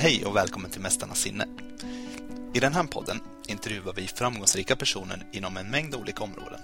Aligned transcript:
Hej 0.00 0.24
och 0.24 0.36
välkommen 0.36 0.70
till 0.70 0.80
Mästarnas 0.80 1.20
sinne. 1.20 1.46
I 2.54 2.60
den 2.60 2.74
här 2.74 2.84
podden 2.84 3.20
intervjuar 3.48 3.92
vi 3.92 4.06
framgångsrika 4.06 4.76
personer 4.76 5.26
inom 5.32 5.56
en 5.56 5.70
mängd 5.70 5.94
olika 5.94 6.24
områden. 6.24 6.60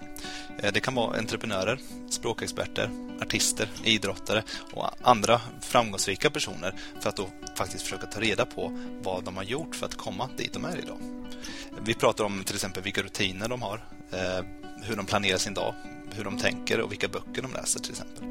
Eh, 0.58 0.72
det 0.72 0.80
kan 0.80 0.95
vara 0.95 1.18
entreprenörer, 1.18 1.78
språkexperter, 2.10 2.90
artister, 3.22 3.68
idrottare 3.84 4.42
och 4.72 4.90
andra 5.02 5.40
framgångsrika 5.60 6.30
personer 6.30 6.74
för 7.00 7.08
att 7.08 7.16
då 7.16 7.28
faktiskt 7.56 7.84
försöka 7.84 8.06
ta 8.06 8.20
reda 8.20 8.46
på 8.46 8.78
vad 9.02 9.24
de 9.24 9.37
har 9.37 9.44
gjort 9.44 9.76
för 9.76 9.87
att 9.87 9.94
komma 9.94 10.28
dit 10.37 10.53
de 10.53 10.64
är 10.64 10.78
idag. 10.78 10.98
Vi 11.85 11.94
pratar 11.94 12.24
om 12.24 12.44
till 12.44 12.54
exempel 12.54 12.82
vilka 12.82 13.03
rutiner 13.03 13.48
de 13.48 13.62
har, 13.62 13.85
eh, 14.12 14.44
hur 14.87 14.96
de 14.96 15.06
planerar 15.06 15.38
sin 15.38 15.54
dag, 15.54 15.74
hur 16.10 16.24
de 16.24 16.38
tänker 16.38 16.80
och 16.80 16.92
vilka 16.92 17.09
böcker 17.09 17.42
de 17.42 17.52
läser 17.52 17.80
till 17.80 17.91
exempel. 17.91 18.24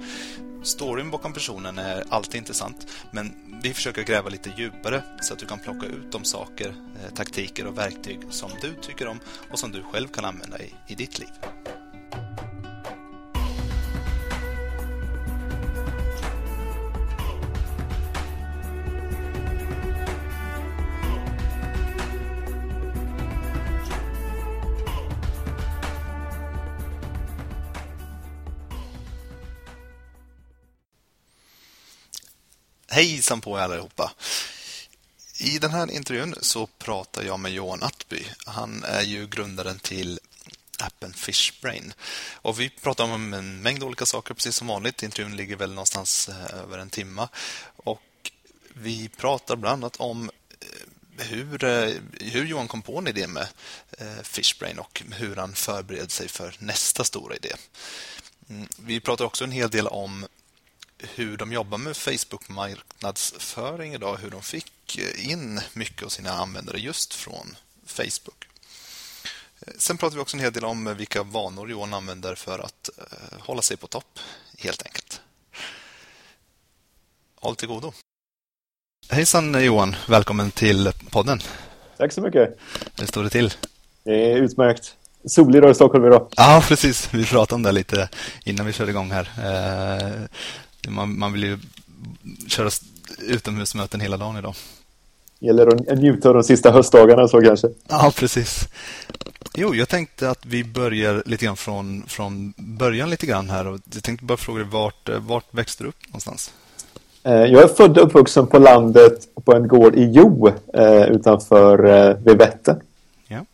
Storyn 0.63 1.11
bakom 1.11 1.33
personen 1.33 1.77
är 1.77 2.03
alltid 2.09 2.35
intressant, 2.35 2.87
men 3.11 3.35
vi 3.63 3.73
försöker 3.73 4.03
gräva 4.03 4.29
lite 4.29 4.53
djupare 4.57 5.03
så 5.21 5.33
att 5.33 5.39
du 5.39 5.45
kan 5.45 5.59
plocka 5.59 5.85
ut 5.85 6.11
de 6.11 6.23
saker, 6.23 6.67
eh, 6.67 7.13
taktiker 7.13 7.67
och 7.67 7.77
verktyg 7.77 8.19
som 8.29 8.51
du 8.61 8.73
tycker 8.81 9.07
om 9.07 9.19
och 9.51 9.59
som 9.59 9.71
du 9.71 9.83
själv 9.83 10.07
kan 10.07 10.25
använda 10.25 10.59
i, 10.59 10.73
i 10.87 10.95
ditt 10.95 11.19
liv. 11.19 11.29
Hejsan 32.93 33.41
på 33.41 33.57
er 33.57 33.61
allihopa! 33.61 34.11
I 35.37 35.59
den 35.59 35.71
här 35.71 35.91
intervjun 35.91 36.35
så 36.41 36.67
pratar 36.67 37.23
jag 37.23 37.39
med 37.39 37.51
Johan 37.51 37.83
Attby. 37.83 38.25
Han 38.45 38.83
är 38.83 39.01
ju 39.01 39.27
grundaren 39.27 39.79
till 39.79 40.19
appen 40.79 41.13
Fishbrain. 41.13 41.93
Och 42.33 42.59
vi 42.59 42.69
pratar 42.69 43.03
om 43.03 43.33
en 43.33 43.61
mängd 43.61 43.83
olika 43.83 44.05
saker 44.05 44.33
precis 44.33 44.55
som 44.55 44.67
vanligt. 44.67 45.03
Intervjun 45.03 45.35
ligger 45.35 45.55
väl 45.55 45.69
någonstans 45.69 46.29
eh, 46.29 46.59
över 46.59 46.77
en 46.77 46.89
timme. 46.89 47.27
Och 47.75 48.31
vi 48.73 49.09
pratar 49.09 49.55
bland 49.55 49.83
annat 49.83 49.95
om 49.95 50.31
eh, 50.59 51.25
hur, 51.25 51.63
eh, 51.63 51.93
hur 52.19 52.45
Johan 52.45 52.67
kom 52.67 52.81
på 52.81 52.97
en 52.97 53.07
idé 53.07 53.27
med 53.27 53.47
Fishbrain 54.23 54.79
och 54.79 55.03
hur 55.11 55.35
han 55.35 55.55
förbereder 55.55 56.09
sig 56.09 56.27
för 56.27 56.55
nästa 56.59 57.03
stora 57.03 57.35
idé. 57.35 57.53
Mm, 58.49 58.67
vi 58.77 58.99
pratar 58.99 59.25
också 59.25 59.43
en 59.43 59.51
hel 59.51 59.69
del 59.69 59.87
om 59.87 60.25
hur 61.15 61.37
de 61.37 61.51
jobbar 61.51 61.77
med 61.77 61.97
Facebook-marknadsföring 61.97 63.93
idag, 63.93 64.17
hur 64.17 64.29
de 64.29 64.41
fick 64.41 64.99
in 65.17 65.61
mycket 65.73 66.03
av 66.03 66.09
sina 66.09 66.31
användare 66.31 66.79
just 66.79 67.13
från 67.13 67.55
Facebook. 67.85 68.47
Sen 69.77 69.97
pratar 69.97 70.15
vi 70.15 70.21
också 70.21 70.37
en 70.37 70.43
hel 70.43 70.53
del 70.53 70.65
om 70.65 70.95
vilka 70.97 71.23
vanor 71.23 71.69
Johan 71.69 71.93
använder 71.93 72.35
för 72.35 72.59
att 72.59 72.89
eh, 72.97 73.39
hålla 73.39 73.61
sig 73.61 73.77
på 73.77 73.87
topp, 73.87 74.19
helt 74.57 74.85
enkelt. 74.85 75.21
Håll 77.35 77.55
till 77.55 77.67
godo. 77.67 77.93
Hejsan 79.09 79.63
Johan, 79.63 79.95
välkommen 80.07 80.51
till 80.51 80.91
podden. 81.09 81.39
Tack 81.97 82.13
så 82.13 82.21
mycket. 82.21 82.57
Hur 82.99 83.05
står 83.05 83.23
det 83.23 83.29
till? 83.29 83.53
Det 84.03 84.31
är 84.31 84.37
utmärkt. 84.37 84.95
Solig 85.25 85.61
dag 85.61 85.71
i 85.71 85.73
Stockholm 85.73 86.05
idag. 86.05 86.27
Ja, 86.35 86.63
precis. 86.67 87.13
Vi 87.13 87.25
pratade 87.25 87.55
om 87.55 87.63
det 87.63 87.71
lite 87.71 88.09
innan 88.43 88.65
vi 88.65 88.73
körde 88.73 88.91
igång 88.91 89.11
här. 89.11 89.29
Eh, 90.85 90.91
man, 90.91 91.19
man 91.19 91.33
vill 91.33 91.43
ju 91.43 91.57
köra 92.47 92.69
utomhusmöten 93.19 93.99
hela 93.99 94.17
dagen 94.17 94.37
idag. 94.37 94.55
Gäller 95.39 95.67
att 95.67 95.97
njuta 95.97 96.29
av 96.29 96.35
de 96.35 96.43
sista 96.43 96.71
höstdagarna 96.71 97.27
så 97.27 97.41
kanske. 97.41 97.67
Ja, 97.87 98.11
precis. 98.15 98.67
Jo, 99.55 99.75
jag 99.75 99.89
tänkte 99.89 100.29
att 100.29 100.45
vi 100.45 100.63
börjar 100.63 101.23
lite 101.25 101.45
grann 101.45 101.57
från, 101.57 102.03
från 102.07 102.53
början 102.57 103.09
lite 103.09 103.25
grann 103.25 103.49
här. 103.49 103.67
Och 103.67 103.79
jag 103.93 104.03
tänkte 104.03 104.25
bara 104.25 104.37
fråga 104.37 104.59
dig, 104.59 104.69
vart, 104.71 105.09
vart 105.09 105.53
växte 105.53 105.83
du 105.83 105.89
upp 105.89 106.07
någonstans? 106.07 106.51
Eh, 107.23 107.33
jag 107.33 107.63
är 107.63 107.67
född 107.67 107.97
och 107.97 108.03
uppvuxen 108.05 108.47
på 108.47 108.59
landet 108.59 109.27
på 109.45 109.53
en 109.53 109.67
gård 109.67 109.95
i 109.95 110.11
Jo 110.13 110.51
eh, 110.73 111.03
utanför 111.03 111.85
eh, 111.85 112.17
vid 112.25 112.37
Vättern. 112.37 112.79
Ja. 113.27 113.45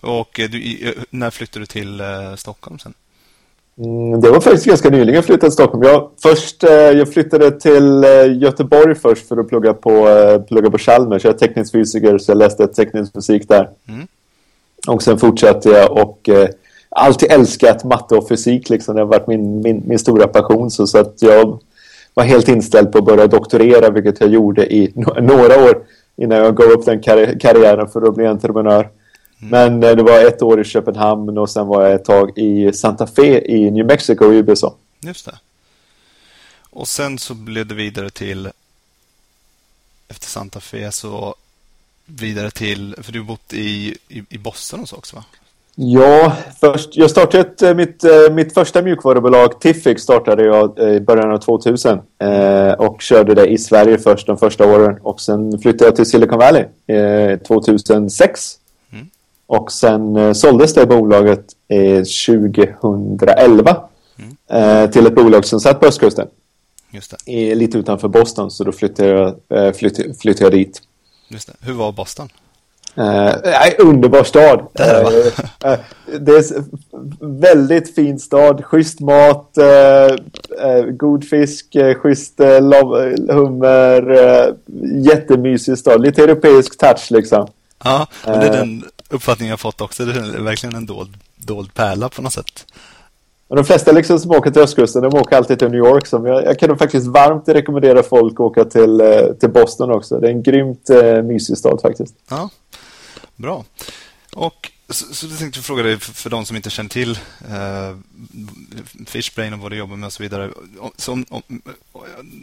Och 0.00 0.30
du, 0.34 0.94
när 1.10 1.30
flyttade 1.30 1.62
du 1.62 1.66
till 1.66 2.02
Stockholm 2.36 2.78
sen? 2.78 2.94
Mm, 3.78 4.20
det 4.20 4.30
var 4.30 4.40
faktiskt 4.40 4.66
ganska 4.66 4.90
nyligen 4.90 5.14
jag 5.14 5.24
flyttade 5.24 5.46
till 5.46 5.52
Stockholm. 5.52 5.82
Jag, 5.82 6.10
först, 6.22 6.64
eh, 6.64 6.70
jag 6.70 7.12
flyttade 7.12 7.60
till 7.60 8.04
eh, 8.04 8.36
Göteborg 8.36 8.94
först 8.94 9.28
för 9.28 9.36
att 9.36 9.48
plugga 9.48 9.74
på, 9.74 10.08
eh, 10.08 10.42
plugga 10.42 10.70
på 10.70 10.78
Chalmers. 10.78 11.24
Jag 11.24 11.34
är 11.34 11.38
teknisk 11.38 11.72
fysiker 11.72 12.18
så 12.18 12.30
jag 12.30 12.38
läste 12.38 12.66
teknisk 12.66 13.14
musik 13.14 13.48
där. 13.48 13.70
Mm. 13.88 14.06
Och 14.88 15.02
sen 15.02 15.18
fortsatte 15.18 15.68
jag 15.68 15.92
och 15.92 16.28
eh, 16.28 16.48
alltid 16.88 17.30
älskat 17.30 17.84
matte 17.84 18.14
och 18.14 18.28
fysik. 18.28 18.70
Liksom. 18.70 18.94
Det 18.94 19.00
har 19.00 19.06
varit 19.06 19.26
min, 19.26 19.60
min, 19.60 19.82
min 19.86 19.98
stora 19.98 20.26
passion. 20.26 20.70
Så, 20.70 20.86
så 20.86 20.98
att 20.98 21.22
jag 21.22 21.58
var 22.14 22.24
helt 22.24 22.48
inställd 22.48 22.92
på 22.92 22.98
att 22.98 23.04
börja 23.04 23.26
doktorera 23.26 23.90
vilket 23.90 24.20
jag 24.20 24.30
gjorde 24.30 24.74
i 24.74 24.92
några 25.20 25.64
år 25.64 25.84
innan 26.16 26.38
jag 26.38 26.56
gav 26.56 26.66
upp 26.66 26.84
den 26.84 27.02
karri 27.02 27.38
karriären 27.38 27.88
för 27.88 28.08
att 28.08 28.14
bli 28.14 28.26
entreprenör. 28.26 28.88
Mm. 29.42 29.50
Men 29.50 29.90
eh, 29.90 29.96
det 29.96 30.02
var 30.02 30.26
ett 30.26 30.42
år 30.42 30.60
i 30.60 30.64
Köpenhamn 30.64 31.38
och 31.38 31.50
sen 31.50 31.66
var 31.66 31.84
jag 31.84 31.94
ett 31.94 32.04
tag 32.04 32.38
i 32.38 32.72
Santa 32.72 33.06
Fe 33.06 33.52
i 33.52 33.70
New 33.70 33.86
Mexico 33.86 34.32
i 34.32 34.36
USA. 34.36 34.74
Just 35.00 35.26
det. 35.26 35.38
Och 36.70 36.88
sen 36.88 37.18
så 37.18 37.34
blev 37.34 37.66
det 37.66 37.74
vidare 37.74 38.10
till 38.10 38.50
efter 40.08 40.26
Santa 40.26 40.60
Fe 40.60 40.92
så 40.92 41.34
vidare 42.06 42.50
till, 42.50 42.96
för 43.02 43.12
du 43.12 43.18
har 43.18 43.26
bott 43.26 43.52
i, 43.52 43.96
i, 44.08 44.22
i 44.28 44.38
Boston 44.38 44.80
och 44.80 44.88
så 44.88 44.96
också 44.96 45.16
va? 45.16 45.24
Ja, 45.78 46.36
först, 46.60 46.96
jag 46.96 47.10
startade 47.10 47.40
ett, 47.40 47.62
eh, 47.62 47.74
mitt, 47.74 48.04
eh, 48.04 48.32
mitt 48.32 48.54
första 48.54 48.82
mjukvarubolag 48.82 49.60
Tiffic 49.60 50.02
startade 50.02 50.44
jag 50.44 50.78
i 50.78 51.00
början 51.00 51.30
av 51.30 51.38
2000 51.38 52.00
eh, 52.18 52.72
och 52.72 53.02
körde 53.02 53.34
det 53.34 53.46
i 53.46 53.58
Sverige 53.58 53.98
först 53.98 54.26
de 54.26 54.38
första 54.38 54.66
åren 54.66 54.98
och 55.02 55.20
sen 55.20 55.58
flyttade 55.58 55.84
jag 55.84 55.96
till 55.96 56.06
Silicon 56.06 56.38
Valley 56.38 56.64
eh, 56.86 57.38
2006 57.38 58.58
och 59.46 59.72
sen 59.72 60.16
eh, 60.16 60.32
såldes 60.32 60.74
det 60.74 60.86
bolaget 60.86 61.44
eh, 61.68 62.02
2011 62.26 63.76
mm. 64.18 64.82
eh, 64.84 64.90
till 64.90 65.06
ett 65.06 65.14
bolag 65.14 65.44
som 65.44 65.60
satt 65.60 65.80
på 65.80 65.86
östkusten. 65.86 66.28
Lite 67.26 67.78
utanför 67.78 68.08
Boston, 68.08 68.50
så 68.50 68.64
då 68.64 68.72
flyttade 68.72 69.08
jag, 69.08 69.66
eh, 69.66 69.72
flyttade, 69.72 70.14
flyttade 70.14 70.44
jag 70.44 70.52
dit. 70.52 70.82
Hur 71.60 71.72
var 71.72 71.92
Boston? 71.92 72.28
Eh, 72.98 73.34
underbar 73.78 74.24
stad. 74.24 74.66
Det, 74.72 75.00
eh, 75.64 75.72
eh, 75.72 75.78
det 76.20 76.32
är 76.32 76.64
väldigt 77.40 77.94
fin 77.94 78.18
stad. 78.18 78.64
Schysst 78.64 79.00
mat, 79.00 79.58
god 80.90 81.24
fisk, 81.24 81.74
eh, 81.74 81.94
schysst 81.94 82.40
hummer. 83.28 84.02
Jättemysig 84.94 85.78
stad. 85.78 86.02
Lite 86.02 86.22
europeisk 86.22 86.78
touch 86.78 87.10
liksom. 87.10 87.46
Ja, 87.84 88.06
men 88.26 88.40
det 88.40 88.46
är 88.46 88.52
den 88.52 88.84
uppfattning 89.10 89.48
jag 89.48 89.60
fått 89.60 89.80
också. 89.80 90.04
Det 90.04 90.12
är 90.12 90.40
verkligen 90.40 90.74
en 90.74 90.86
dold, 90.86 91.16
dold 91.36 91.74
pärla 91.74 92.08
på 92.08 92.22
något 92.22 92.32
sätt. 92.32 92.66
De 93.48 93.64
flesta 93.64 93.92
liksom 93.92 94.18
som 94.18 94.30
åker 94.30 94.50
till 94.50 94.62
östkusten, 94.62 95.02
de 95.02 95.14
åker 95.14 95.36
alltid 95.36 95.58
till 95.58 95.68
New 95.68 95.78
York. 95.78 96.06
Som 96.06 96.26
jag, 96.26 96.44
jag 96.44 96.58
kan 96.58 96.78
faktiskt 96.78 97.06
varmt 97.06 97.48
rekommendera 97.48 98.02
folk 98.02 98.32
att 98.32 98.40
åka 98.40 98.64
till, 98.64 99.00
eh, 99.00 99.32
till 99.40 99.50
Boston 99.50 99.90
också. 99.90 100.20
Det 100.20 100.26
är 100.26 100.30
en 100.30 100.42
grymt 100.42 100.90
eh, 100.90 101.22
mysig 101.22 101.58
stad 101.58 101.80
faktiskt. 101.82 102.14
Ja, 102.28 102.50
bra. 103.36 103.64
Och 104.34 104.70
så, 104.88 105.14
så 105.14 105.26
jag 105.26 105.38
tänkte 105.38 105.60
fråga 105.60 105.82
dig, 105.82 105.98
för, 105.98 106.12
för 106.12 106.30
de 106.30 106.46
som 106.46 106.56
inte 106.56 106.70
känner 106.70 106.90
till 106.90 107.18
eh, 107.50 107.96
Fishbrain 109.06 109.52
och 109.52 109.58
vad 109.58 109.72
du 109.72 109.76
jobbar 109.76 109.96
med 109.96 110.06
och 110.06 110.12
så 110.12 110.22
vidare. 110.22 110.50
Så 110.96 111.12
om, 111.12 111.24
om, 111.28 111.42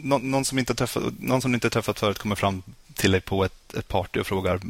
någon, 0.02 0.30
någon, 0.30 0.44
som 0.44 0.58
inte 0.58 0.74
träffat, 0.74 1.02
någon 1.18 1.42
som 1.42 1.54
inte 1.54 1.70
träffat 1.70 2.00
förut 2.00 2.18
kommer 2.18 2.36
fram 2.36 2.62
till 2.94 3.12
dig 3.12 3.20
på 3.20 3.44
ett, 3.44 3.74
ett 3.78 3.88
party 3.88 4.20
och 4.20 4.26
frågar 4.26 4.60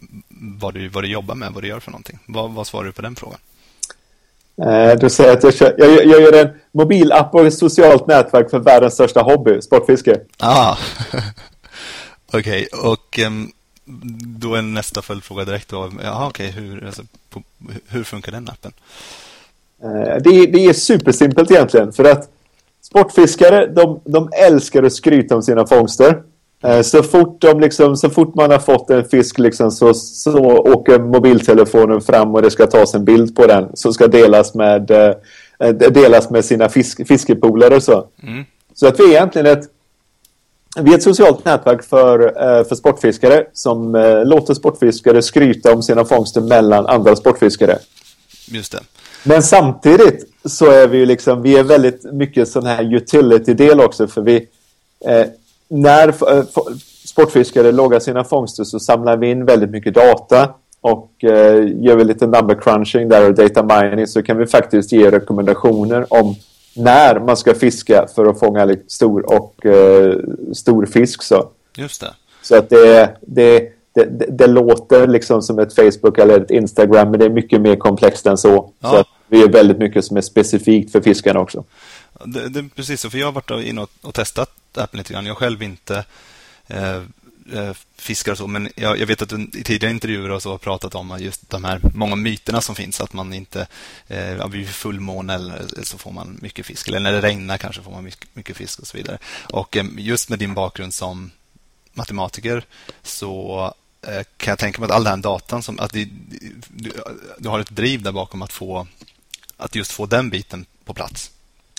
vad 0.61 0.75
du, 0.75 0.89
vad 0.89 1.05
du 1.05 1.09
jobbar 1.09 1.35
med, 1.35 1.53
vad 1.53 1.63
du 1.63 1.69
gör 1.69 1.81
för 1.81 1.91
någonting. 1.91 2.19
Vad, 2.27 2.51
vad 2.51 2.67
svarar 2.67 2.87
du 2.87 2.93
på 2.93 3.03
den 3.03 3.17
frågan? 3.17 3.39
Eh, 4.63 4.99
du 4.99 5.11
säger 5.11 5.33
att 5.33 5.43
jag, 5.43 5.55
kör, 5.55 5.75
jag, 5.79 6.07
jag 6.07 6.21
gör 6.23 6.33
en 6.33 6.49
mobilapp 6.73 7.35
och 7.35 7.47
ett 7.47 7.55
socialt 7.55 8.07
nätverk 8.07 8.51
för 8.51 8.59
världens 8.59 8.95
största 8.95 9.23
hobby, 9.23 9.63
sportfiske. 9.63 10.21
Ah, 10.39 10.77
okej. 12.27 12.69
Okay. 12.73 12.91
Och 12.91 13.19
um, 13.27 13.53
då 14.41 14.55
är 14.55 14.63
nästa 14.63 15.03
följdfråga 15.03 15.45
direkt 15.45 15.69
då. 15.69 15.93
Jaha, 16.03 16.27
okej. 16.29 16.49
Okay. 16.49 16.63
Hur, 16.63 16.87
alltså, 16.87 17.03
hur 17.89 18.05
funkar 18.05 18.33
den 18.33 18.49
appen? 18.49 18.73
Eh, 19.83 20.23
det, 20.23 20.47
det 20.47 20.65
är 20.65 20.73
supersimpelt 20.73 21.51
egentligen. 21.51 21.93
För 21.93 22.05
att 22.05 22.31
sportfiskare, 22.83 23.67
de, 23.67 24.01
de 24.05 24.31
älskar 24.33 24.83
att 24.83 24.93
skryta 24.93 25.37
om 25.37 25.43
sina 25.43 25.67
fångster. 25.67 26.23
Eh, 26.65 26.83
så 26.83 27.03
fort, 27.03 27.41
de 27.41 27.61
liksom, 27.61 27.97
så 27.97 28.11
fort 28.11 28.35
man 28.35 28.51
har 28.51 28.59
fått 28.59 28.91
en 28.91 29.05
fisk 29.05 29.39
liksom, 29.39 29.71
så, 29.71 29.95
så 29.95 30.39
åker 30.49 30.99
mobiltelefonen 30.99 32.01
fram 32.01 32.35
och 32.35 32.43
det 32.43 32.51
ska 32.51 32.67
tas 32.67 32.95
en 32.95 33.05
bild 33.05 33.37
på 33.37 33.47
den. 33.47 33.77
Som 33.77 33.95
ska 33.95 34.07
delas 34.07 34.55
med, 34.55 34.91
eh, 34.91 35.69
delas 35.75 36.31
med 36.31 36.45
sina 36.45 36.69
fisk, 36.69 37.07
fiskepolare 37.09 37.77
och 37.77 37.83
så. 37.83 38.07
Mm. 38.23 38.45
Så 38.75 38.87
att 38.87 39.01
vi 39.01 39.05
är 39.05 39.09
egentligen 39.09 39.47
ett, 39.47 39.65
vi 40.81 40.91
är 40.91 40.95
ett 40.95 41.03
socialt 41.03 41.45
nätverk 41.45 41.85
för, 41.85 42.21
eh, 42.27 42.65
för 42.65 42.75
sportfiskare 42.75 43.47
som 43.53 43.95
eh, 43.95 44.25
låter 44.25 44.55
sportfiskare 44.55 45.23
skryta 45.23 45.75
om 45.75 45.83
sina 45.83 46.05
fångster 46.05 46.41
mellan 46.41 46.87
andra 46.87 47.17
sportfiskare. 47.17 47.79
Just 48.49 48.73
det. 48.73 48.81
Men 49.23 49.43
samtidigt 49.43 50.29
så 50.45 50.71
är 50.71 50.89
vi 50.89 50.99
ju 50.99 51.07
liksom, 51.07 51.43
vi 51.43 51.57
är 51.57 51.63
väldigt 51.63 52.13
mycket 52.13 52.49
sån 52.49 52.67
här 52.67 52.95
utility-del 52.95 53.81
också 53.81 54.07
för 54.07 54.21
vi 54.21 54.49
eh, 55.07 55.27
när 55.69 56.09
eh, 56.09 56.45
sportfiskare 57.05 57.73
loggar 57.73 58.01
sina 58.01 58.25
fångster 58.25 58.65
så 58.65 58.81
samlar 58.81 59.17
vi 59.17 59.31
in 59.31 59.45
väldigt 59.45 59.71
mycket 59.71 59.95
data 59.95 60.55
och 60.81 61.25
eh, 61.25 61.83
gör 61.83 61.97
vi 61.97 62.05
lite 62.05 62.27
number 62.27 62.55
crunching 62.55 63.09
där 63.09 63.29
och 63.29 63.35
data 63.35 63.63
mining 63.63 64.07
så 64.07 64.23
kan 64.23 64.39
vi 64.39 64.47
faktiskt 64.47 64.93
ge 64.93 65.11
rekommendationer 65.11 66.13
om 66.13 66.35
när 66.77 67.21
man 67.21 67.37
ska 67.37 67.55
fiska 67.55 68.07
för 68.15 68.27
att 68.27 68.39
fånga 68.39 68.77
stor 68.87 69.33
och 69.33 69.67
eh, 69.67 70.17
stor 70.53 70.87
fisk. 70.87 71.23
Så. 71.23 71.51
Just 71.77 72.01
det. 72.01 72.15
Så 72.43 72.57
att 72.57 72.71
det, 72.71 73.17
det, 73.21 73.73
det, 73.95 74.27
det, 74.29 74.47
låter 74.47 75.07
liksom 75.07 75.43
som 75.43 75.59
ett 75.59 75.75
Facebook 75.75 76.19
eller 76.19 76.41
ett 76.41 76.51
Instagram 76.51 77.11
men 77.11 77.21
det 77.21 77.27
är 77.27 77.31
mycket 77.31 77.61
mer 77.61 77.77
komplext 77.77 78.27
än 78.27 78.39
så. 78.39 78.71
Ja. 78.81 78.91
Så 78.91 78.97
att 78.97 79.09
vi 79.29 79.43
är 79.43 79.49
väldigt 79.49 79.79
mycket 79.79 80.05
som 80.05 80.17
är 80.17 80.21
specifikt 80.21 80.93
för 80.93 81.01
fiskarna 81.01 81.41
också. 81.41 81.65
Det, 82.25 82.49
det, 82.49 82.69
precis, 82.77 83.07
för 83.07 83.19
jag 83.19 83.27
har 83.27 83.33
varit 83.33 83.51
inne 83.51 83.81
och, 83.81 83.91
och 84.03 84.15
testat 84.15 84.51
Apple 84.79 84.99
lite 84.99 85.13
grann. 85.13 85.27
Jag 85.27 85.37
själv 85.37 85.63
inte 85.63 86.05
eh, 86.67 87.03
eh, 87.53 87.73
fiskar 87.97 88.33
och 88.33 88.39
så, 88.39 88.47
men 88.47 88.69
jag, 88.75 88.99
jag, 88.99 89.07
vet 89.07 89.23
att 89.23 89.29
du 89.29 89.43
i 89.43 89.65
tidigare 89.65 89.91
intervjuer 89.93 90.31
och 90.31 90.43
så 90.43 90.51
har 90.51 90.59
pratat 90.59 90.95
om 90.95 91.17
just 91.21 91.51
de 91.51 91.65
här 91.65 91.81
många 91.95 92.17
myterna 92.17 92.61
som 92.61 92.75
finns, 92.75 93.01
att 93.01 93.13
man 93.13 93.33
inte 93.33 93.67
eh, 94.07 94.49
vid 94.49 94.69
fullmåne 94.69 95.35
eller 95.35 95.65
så 95.83 95.99
får 95.99 96.13
man 96.13 96.39
mycket 96.43 96.67
fisk, 96.67 96.89
eller 96.89 97.01
när 97.01 97.13
det 97.13 97.21
regnar 97.21 97.59
kanske 97.59 97.83
får 97.83 97.91
man 97.91 98.05
mycket, 98.05 98.37
mycket 98.37 98.57
fisk 98.57 98.79
och 98.81 98.87
så 98.87 98.97
vidare. 98.97 99.19
Och 99.51 99.77
eh, 99.77 99.85
just 99.97 100.29
med 100.29 100.39
din 100.39 100.55
bakgrund 100.55 100.95
som 100.95 101.31
matematiker 101.93 102.65
så 103.03 103.75
eh, 104.03 104.23
kan 104.37 104.53
jag 104.53 104.59
tänka 104.59 104.81
mig 104.81 104.87
att 104.87 104.93
all 104.93 105.05
den 105.05 105.13
här 105.13 105.23
datan 105.23 105.63
som 105.63 105.81
att 105.81 105.93
det, 105.93 106.09
du, 106.69 106.93
du 107.39 107.49
har 107.49 107.61
ett 107.61 107.71
driv 107.71 108.03
där 108.03 108.13
bakom 108.13 108.43
att 108.43 108.53
få 108.53 108.87
att 109.57 109.75
just 109.75 109.93
få 109.93 110.07
den 110.07 110.31
biten 110.31 110.67
på 110.85 110.95
plats. 110.95 111.31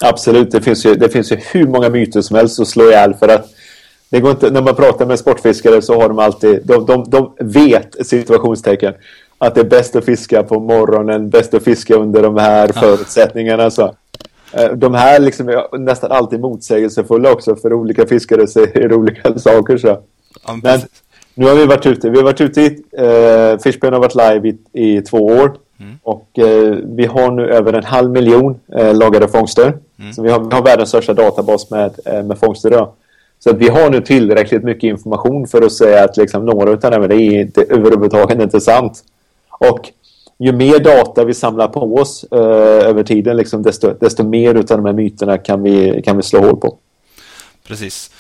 Absolut, 0.02 0.52
det 0.52 0.62
finns 0.62 0.86
ju, 0.86 0.96
det 0.96 1.10
finns 1.10 1.32
ju 1.32 1.36
hur 1.36 1.68
många 1.68 1.90
myter 1.90 2.22
som 2.22 2.36
helst 2.36 2.60
att 2.60 2.68
slå 2.68 2.84
ihjäl 2.84 3.14
för 3.14 3.28
att 3.28 3.50
det 4.10 4.20
går 4.20 4.32
inte, 4.32 4.50
när 4.50 4.62
man 4.62 4.76
pratar 4.76 5.06
med 5.06 5.20
sportfiskare 5.20 5.82
så 5.82 6.02
har 6.02 6.08
de 6.10 6.20
alltid, 6.20 6.62
de, 6.66 6.86
de, 6.86 7.04
de 7.08 7.34
vet 7.40 8.08
situationstecken 8.08 8.94
att 9.38 9.56
det 9.56 9.62
är 9.62 9.66
bäst 9.66 9.96
att 9.96 10.06
fiska 10.06 10.44
på 10.44 10.60
morgonen, 10.60 11.30
bäst 11.30 11.54
att 11.54 11.64
fiska 11.64 11.96
under 11.96 12.24
de 12.24 12.38
här 12.38 12.68
förutsättningarna. 12.68 13.72
Så. 13.72 13.96
Eh, 14.52 14.72
de 14.72 14.94
här 14.94 15.20
liksom 15.20 15.50
är 15.50 15.78
nästan 15.78 16.12
alltid 16.12 16.40
motsägelsefulla 16.40 17.32
också 17.32 17.56
för 17.56 17.74
olika 17.74 18.06
fiskare 18.06 18.48
säger 18.48 18.94
olika 18.98 19.40
saker. 19.40 19.78
Så. 19.78 20.00
Men 20.64 20.80
nu 21.34 21.46
har 21.46 21.56
vi 21.56 21.66
varit 21.66 21.86
ute. 21.86 22.10
Vi 22.10 22.18
har 22.18 22.24
varit 22.24 22.42
ute 22.42 22.62
i, 22.62 22.84
eh, 22.98 23.60
Fishbrain 23.60 23.94
har 23.94 24.02
varit 24.02 24.16
live 24.16 24.58
i, 24.74 24.98
i 24.98 25.02
två 25.02 25.18
år. 25.18 25.58
Mm. 25.80 26.00
Och 26.04 26.40
eh, 26.40 26.76
vi 26.84 27.06
har 27.06 27.32
nu 27.32 27.50
över 27.50 27.74
en 27.74 27.84
halv 27.84 28.12
miljon 28.12 28.60
eh, 28.76 28.96
lagade 28.96 29.28
fångster. 29.28 29.78
Mm. 30.00 30.14
Så 30.14 30.22
vi 30.22 30.32
har, 30.32 30.40
vi 30.40 30.56
har 30.56 30.64
världens 30.64 30.90
största 30.90 31.14
databas 31.14 31.70
med, 31.70 32.00
eh, 32.06 32.24
med 32.24 32.40
fångster 32.40 32.70
idag. 32.70 32.94
Så 33.40 33.50
att 33.50 33.58
vi 33.58 33.70
har 33.70 33.90
nu 33.90 34.02
tillräckligt 34.02 34.64
mycket 34.64 34.84
information 34.84 35.48
för 35.48 35.62
att 35.62 35.72
säga 35.72 36.04
att 36.04 36.18
liksom, 36.18 36.46
några 36.46 36.72
av 36.72 36.80
dem 36.80 37.04
är 37.04 37.12
inte, 37.14 37.62
överhuvudtaget 37.62 38.42
inte 38.42 38.62
sant. 38.62 39.04
Och 39.50 39.92
ju 40.38 40.52
mer 40.52 40.80
data 40.80 41.24
vi 41.24 41.34
samlar 41.34 41.68
på 41.68 41.96
oss 41.96 42.26
eh, 42.32 42.88
över 42.90 43.04
tiden, 43.04 43.38
liksom, 43.38 43.64
desto, 43.64 43.94
desto 44.00 44.24
mer 44.24 44.56
av 44.56 44.66
de 44.66 44.86
här 44.86 44.94
myterna 44.94 45.38
kan 45.38 45.64
vi, 45.64 46.02
kan 46.06 46.18
vi 46.18 46.24
slå 46.24 46.40
hål 46.40 46.58
på. 46.58 46.78
Precis. 47.68 48.12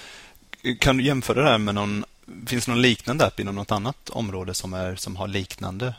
Kan 0.79 0.97
du 0.97 1.03
jämföra 1.03 1.43
det 1.43 1.49
här 1.49 1.57
med 1.57 1.75
någon 1.75 2.05
Finns 2.47 2.65
det 2.65 2.71
någon 2.71 2.81
liknande 2.81 3.25
app 3.25 3.39
inom 3.39 3.55
något 3.55 3.71
annat 3.71 4.09
område 4.09 4.53
som, 4.53 4.73
är, 4.73 4.95
som 4.95 5.15
har 5.15 5.27
liknande 5.27 5.93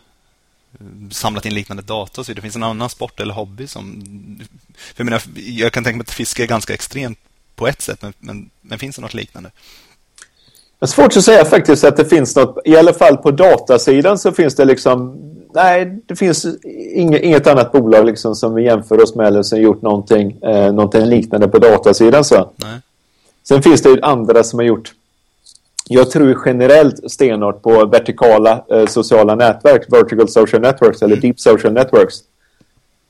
samlat 1.10 1.46
in 1.46 1.54
liknande 1.54 1.82
data 1.82 2.24
så 2.24 2.32
Det 2.32 2.40
finns 2.40 2.56
en 2.56 2.62
annan 2.62 2.90
sport 2.90 3.20
eller 3.20 3.34
hobby 3.34 3.66
som... 3.66 4.04
För 4.76 4.94
jag, 4.96 5.04
menar, 5.04 5.22
jag 5.34 5.72
kan 5.72 5.84
tänka 5.84 5.96
mig 5.96 6.02
att 6.02 6.10
fiske 6.10 6.42
är 6.42 6.46
ganska 6.46 6.74
extremt 6.74 7.18
på 7.54 7.66
ett 7.66 7.82
sätt, 7.82 8.02
men, 8.02 8.12
men, 8.18 8.50
men 8.60 8.78
finns 8.78 8.96
det 8.96 9.02
något 9.02 9.14
liknande? 9.14 9.50
Det 10.78 10.84
är 10.84 10.86
svårt 10.86 11.16
att 11.16 11.24
säga 11.24 11.44
faktiskt 11.44 11.84
att 11.84 11.96
det 11.96 12.04
finns 12.04 12.36
något, 12.36 12.58
i 12.64 12.76
alla 12.76 12.92
fall 12.92 13.16
på 13.16 13.30
datasidan 13.30 14.18
så 14.18 14.32
finns 14.32 14.54
det 14.54 14.64
liksom, 14.64 15.18
nej 15.54 16.00
det 16.06 16.16
finns 16.16 16.46
inget, 16.94 17.22
inget 17.22 17.46
annat 17.46 17.72
bolag 17.72 18.06
liksom 18.06 18.34
som 18.34 18.54
vi 18.54 18.64
jämför 18.64 19.02
oss 19.02 19.14
med 19.14 19.26
eller 19.26 19.42
som 19.42 19.60
gjort 19.60 19.82
någonting, 19.82 20.42
eh, 20.42 20.72
någonting 20.72 21.04
liknande 21.06 21.48
på 21.48 21.58
datasidan 21.58 22.24
så. 22.24 22.52
Nej. 22.56 22.80
Sen 23.48 23.62
finns 23.62 23.82
det 23.82 23.88
ju 23.88 24.00
andra 24.02 24.44
som 24.44 24.58
har 24.58 24.66
gjort 24.66 24.92
jag 25.88 26.10
tror 26.10 26.42
generellt 26.46 27.10
stenhårt 27.10 27.62
på 27.62 27.86
vertikala 27.86 28.64
eh, 28.70 28.86
sociala 28.86 29.34
nätverk, 29.34 29.92
vertical 29.92 30.28
social 30.28 30.62
networks 30.62 31.02
eller 31.02 31.16
deep 31.16 31.40
social 31.40 31.72
networks. 31.72 32.14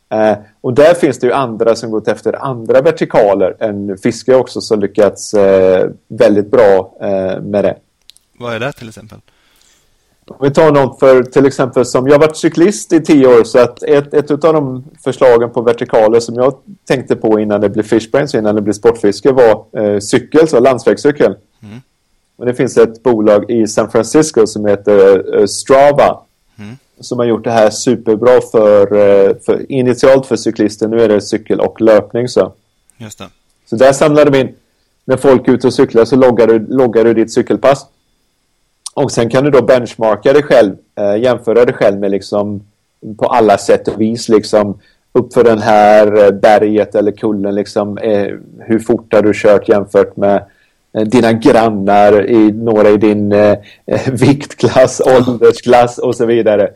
Eh, 0.08 0.38
och 0.60 0.74
där 0.74 0.94
finns 0.94 1.18
det 1.18 1.26
ju 1.26 1.32
andra 1.32 1.76
som 1.76 1.90
gått 1.90 2.08
efter 2.08 2.44
andra 2.44 2.80
vertikaler 2.80 3.56
än 3.60 3.98
fiske 3.98 4.34
också 4.34 4.60
som 4.60 4.80
lyckats 4.80 5.34
eh, 5.34 5.90
väldigt 6.08 6.50
bra 6.50 6.96
eh, 7.00 7.40
med 7.40 7.64
det. 7.64 7.76
Vad 8.38 8.54
är 8.54 8.60
det 8.60 8.72
till 8.72 8.88
exempel? 8.88 9.18
Om 10.28 10.36
vi 10.40 10.50
tar 10.50 10.72
något 10.72 10.98
för 10.98 11.22
till 11.22 11.46
exempel 11.46 11.84
som 11.84 12.06
jag 12.06 12.14
har 12.14 12.20
varit 12.20 12.36
cyklist 12.36 12.92
i 12.92 13.00
tio 13.00 13.26
år 13.26 13.44
så 13.44 13.58
att 13.58 13.82
ett, 13.82 14.14
ett 14.14 14.30
av 14.30 14.38
de 14.38 14.84
förslagen 15.04 15.50
på 15.50 15.62
vertikaler 15.62 16.20
som 16.20 16.34
jag 16.34 16.54
tänkte 16.88 17.16
på 17.16 17.40
innan 17.40 17.60
det 17.60 17.68
blev 17.68 17.82
fishbrains 17.82 18.34
innan 18.34 18.54
det 18.54 18.62
blev 18.62 18.72
sportfiske 18.72 19.32
var 19.32 19.64
eh, 19.80 19.98
cykel, 19.98 20.48
så 20.48 20.60
landsvägscykel. 20.60 21.36
Mm. 21.62 21.80
Men 22.36 22.48
det 22.48 22.54
finns 22.54 22.76
ett 22.76 23.02
bolag 23.02 23.50
i 23.50 23.66
San 23.66 23.90
Francisco 23.90 24.46
som 24.46 24.66
heter 24.66 25.34
uh, 25.36 25.46
Strava. 25.46 26.20
Mm. 26.58 26.76
Som 27.00 27.18
har 27.18 27.26
gjort 27.26 27.44
det 27.44 27.50
här 27.50 27.70
superbra 27.70 28.40
för, 28.52 28.92
uh, 28.92 29.36
för 29.46 29.72
initialt 29.72 30.26
för 30.26 30.36
cyklister. 30.36 30.88
Nu 30.88 31.00
är 31.00 31.08
det 31.08 31.20
cykel 31.20 31.60
och 31.60 31.80
löpning 31.80 32.28
så. 32.28 32.52
Just 32.96 33.18
det. 33.18 33.28
Så 33.66 33.76
där 33.76 33.92
samlar 33.92 34.24
de 34.24 34.38
in. 34.38 34.54
När 35.04 35.16
folk 35.16 35.48
är 35.48 35.52
ute 35.52 35.66
och 35.66 35.74
cyklar 35.74 36.04
så 36.04 36.16
loggar 36.16 36.46
du, 36.46 36.58
loggar 36.58 37.04
du 37.04 37.14
ditt 37.14 37.32
cykelpass. 37.32 37.86
Och 38.94 39.12
sen 39.12 39.30
kan 39.30 39.44
du 39.44 39.50
då 39.50 39.62
benchmarka 39.62 40.32
dig 40.32 40.42
själv. 40.42 40.76
Uh, 41.00 41.22
jämföra 41.22 41.64
dig 41.64 41.74
själv 41.74 41.98
med 41.98 42.10
liksom 42.10 42.62
på 43.18 43.26
alla 43.26 43.58
sätt 43.58 43.88
och 43.88 44.00
vis 44.00 44.28
liksom 44.28 44.78
uppför 45.12 45.44
den 45.44 45.58
här 45.58 46.32
berget 46.32 46.94
eller 46.94 47.12
kullen 47.12 47.54
liksom 47.54 47.98
eh, 47.98 48.34
hur 48.58 48.78
fort 48.78 49.14
har 49.14 49.22
du 49.22 49.32
kört 49.34 49.68
jämfört 49.68 50.16
med 50.16 50.36
Eh, 50.36 50.42
dina 51.04 51.32
grannar, 51.32 52.30
i, 52.30 52.52
några 52.52 52.90
i 52.90 52.96
din 52.96 53.32
eh, 53.32 53.56
eh 53.86 54.12
viktklass, 54.12 55.00
åldersklass 55.00 55.98
och 55.98 56.14
så 56.14 56.26
vidare. 56.26 56.70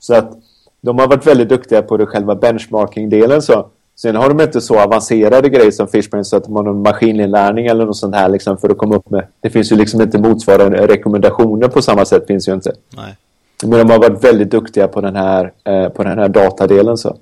Så 0.00 0.14
att 0.14 0.32
de 0.80 0.98
har 0.98 1.06
varit 1.06 1.26
väldigt 1.26 1.48
duktiga 1.48 1.82
på 1.82 1.96
det 1.96 2.06
själva 2.06 2.34
benchmarking-delen. 2.34 3.42
Så. 3.42 3.66
Sen 3.96 4.16
har 4.16 4.28
de 4.28 4.40
inte 4.40 4.60
så 4.60 4.80
avancerade 4.80 5.48
grejer 5.48 5.70
som 5.70 5.88
Fishbrain 5.88 6.24
så 6.24 6.36
att 6.36 6.44
de 6.44 6.56
har 6.56 6.62
någon 6.62 6.82
maskininlärning 6.82 7.66
eller 7.66 7.86
något 7.86 7.96
sånt 7.96 8.14
här 8.14 8.28
liksom 8.28 8.58
för 8.58 8.68
att 8.68 8.78
komma 8.78 8.96
upp 8.96 9.10
med. 9.10 9.26
Det 9.40 9.50
finns 9.50 9.72
ju 9.72 9.76
liksom 9.76 10.00
inte 10.00 10.18
motsvarande 10.18 10.86
rekommendationer 10.86 11.68
på 11.68 11.82
samma 11.82 12.04
sätt 12.04 12.26
finns 12.26 12.48
ju 12.48 12.52
inte. 12.52 12.72
Nej. 12.96 13.16
Men 13.62 13.78
de 13.78 13.90
har 13.90 13.98
varit 13.98 14.24
väldigt 14.24 14.50
duktiga 14.50 14.88
på 14.88 15.00
den 15.00 15.16
här, 15.16 15.52
eh, 15.64 15.88
på 15.88 16.04
den 16.04 16.18
här 16.18 16.28
datadelen 16.28 16.96
så. 16.96 17.16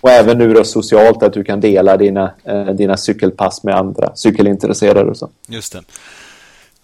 Och 0.00 0.10
även 0.10 0.38
nu 0.38 0.54
då 0.54 0.64
socialt 0.64 1.22
att 1.22 1.32
du 1.32 1.44
kan 1.44 1.60
dela 1.60 1.96
dina, 1.96 2.34
eh, 2.44 2.66
dina 2.66 2.96
cykelpass 2.96 3.62
med 3.62 3.74
andra 3.74 4.16
cykelintresserade 4.16 5.10
och 5.10 5.16
så. 5.16 5.30
Just 5.48 5.72
det. 5.72 5.82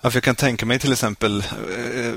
Ja, 0.01 0.11
för 0.11 0.17
jag 0.17 0.25
kan 0.25 0.35
tänka 0.35 0.67
mig 0.67 0.79
till 0.79 0.93
exempel 0.93 1.41
eh, 1.41 2.07
eh 2.07 2.15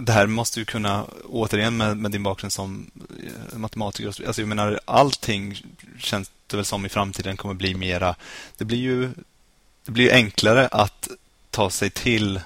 det 0.00 0.12
här 0.12 0.26
måste 0.26 0.58
ju 0.58 0.64
kunna, 0.64 1.04
återigen 1.28 1.76
med, 1.76 1.96
med 1.96 2.10
din 2.10 2.22
bakgrund 2.22 2.52
som 2.52 2.90
eh, 3.52 3.58
matematiker, 3.58 4.06
alltså 4.06 4.42
jag 4.42 4.48
menar 4.48 4.80
allting 4.84 5.62
känns 5.98 6.30
det 6.46 6.56
väl 6.56 6.64
som 6.64 6.86
i 6.86 6.88
framtiden 6.88 7.36
kommer 7.36 7.54
bli 7.54 7.74
mera, 7.74 8.14
det 8.56 8.64
blir 8.64 8.78
ju 8.78 9.10
det 9.84 9.92
blir 9.92 10.12
enklare 10.12 10.66
att 10.66 11.08
ta 11.50 11.70
sig 11.70 11.90
till 11.90 12.40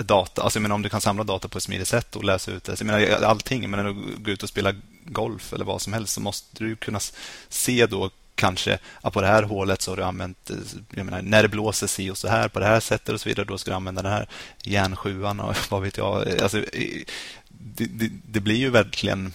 data, 0.00 0.42
alltså 0.42 0.56
jag 0.56 0.62
menar 0.62 0.74
om 0.74 0.82
du 0.82 0.88
kan 0.88 1.00
samla 1.00 1.24
data 1.24 1.48
på 1.48 1.58
ett 1.58 1.64
smidigt 1.64 1.88
sätt 1.88 2.16
och 2.16 2.24
läsa 2.24 2.50
ut 2.50 2.64
det, 2.64 2.80
jag 2.80 2.86
menar 2.86 3.24
allting, 3.24 3.62
jag 3.62 3.70
menar 3.70 3.96
gå 4.18 4.30
ut 4.30 4.42
och 4.42 4.48
spela 4.48 4.74
golf 5.04 5.52
eller 5.52 5.64
vad 5.64 5.82
som 5.82 5.92
helst 5.92 6.14
så 6.14 6.20
måste 6.20 6.64
du 6.64 6.76
kunna 6.76 7.00
se 7.48 7.86
då 7.86 8.10
kanske 8.34 8.78
att 9.00 9.12
på 9.12 9.20
det 9.20 9.26
här 9.26 9.42
hålet 9.42 9.82
så 9.82 9.90
har 9.90 9.96
du 9.96 10.02
använt, 10.02 10.50
eh, 10.50 10.56
jag 10.90 11.04
menar, 11.04 11.22
när 11.22 11.42
det 11.42 11.48
blåser 11.48 11.86
si 11.86 12.10
och 12.10 12.18
så 12.18 12.28
här 12.28 12.48
på 12.48 12.60
det 12.60 12.66
här 12.66 12.80
sättet 12.80 13.08
och 13.08 13.20
så 13.20 13.28
vidare, 13.28 13.46
då 13.46 13.58
ska 13.58 13.70
du 13.70 13.74
använda 13.76 14.02
den 14.02 14.12
här 14.12 14.28
järnsjuan 14.62 15.40
och 15.40 15.56
vad 15.70 15.82
vet 15.82 15.96
jag. 15.96 16.28
Eh, 16.28 16.42
alltså, 16.42 16.58
eh, 16.58 17.02
det, 17.48 17.84
det, 17.84 18.10
det 18.24 18.40
blir 18.40 18.56
ju 18.56 18.70
verkligen 18.70 19.32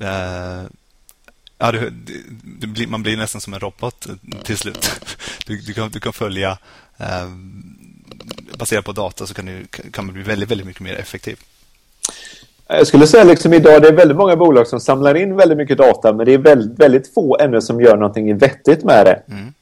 eh, 0.00 0.64
ja, 1.58 1.72
det, 1.72 1.92
det 2.42 2.66
blir, 2.66 2.86
man 2.86 3.02
blir 3.02 3.16
nästan 3.16 3.40
som 3.40 3.54
en 3.54 3.60
robot 3.60 4.06
till 4.44 4.58
slut. 4.58 4.90
Du, 5.46 5.60
du, 5.60 5.74
kan, 5.74 5.90
du 5.90 6.00
kan 6.00 6.12
följa 6.12 6.58
eh, 6.96 7.28
baserat 8.58 8.84
på 8.84 8.92
data 8.92 9.26
så 9.26 9.34
kan, 9.34 9.46
du, 9.46 9.66
kan 9.66 10.06
man 10.06 10.14
bli 10.14 10.22
väldigt, 10.22 10.50
väldigt 10.50 10.66
mycket 10.66 10.82
mer 10.82 10.94
effektiv. 10.94 11.40
Jag 12.68 12.86
skulle 12.86 13.06
säga 13.06 13.24
liksom 13.24 13.52
idag 13.52 13.82
det 13.82 13.88
är 13.88 13.92
väldigt 13.92 14.16
många 14.16 14.36
bolag 14.36 14.66
som 14.66 14.80
samlar 14.80 15.14
in 15.14 15.36
väldigt 15.36 15.58
mycket 15.58 15.78
data 15.78 16.12
men 16.12 16.26
det 16.26 16.34
är 16.34 16.38
väldigt, 16.38 16.80
väldigt 16.80 17.14
få 17.14 17.36
ännu 17.40 17.60
som 17.60 17.80
gör 17.80 17.96
någonting 17.96 18.38
vettigt 18.38 18.84
med 18.84 19.06
det. 19.06 19.22
Mm. 19.28 19.52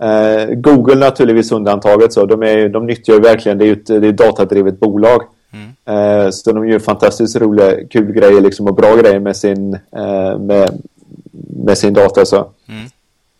Eh, 0.00 0.54
Google 0.54 0.94
naturligtvis 0.94 1.52
undantaget 1.52 2.12
så. 2.12 2.26
De, 2.26 2.42
är, 2.42 2.68
de 2.68 2.86
nyttjar 2.86 3.20
verkligen, 3.20 3.58
det 3.58 3.64
är 3.64 3.66
ju 3.66 3.72
ett, 3.72 3.86
det 3.86 3.94
är 3.94 4.04
ett 4.04 4.16
datadrivet 4.16 4.80
bolag. 4.80 5.22
Mm. 5.52 6.24
Eh, 6.24 6.30
så 6.30 6.52
de 6.52 6.68
gör 6.68 6.78
fantastiskt 6.78 7.36
roliga, 7.36 7.86
kul 7.90 8.12
grejer 8.12 8.40
liksom 8.40 8.66
och 8.66 8.74
bra 8.74 8.96
grejer 8.96 9.20
med 9.20 9.36
sin, 9.36 9.74
eh, 9.74 10.38
med, 10.38 10.82
med 11.64 11.78
sin 11.78 11.94
data 11.94 12.24
så. 12.24 12.36
Mm. 12.68 12.84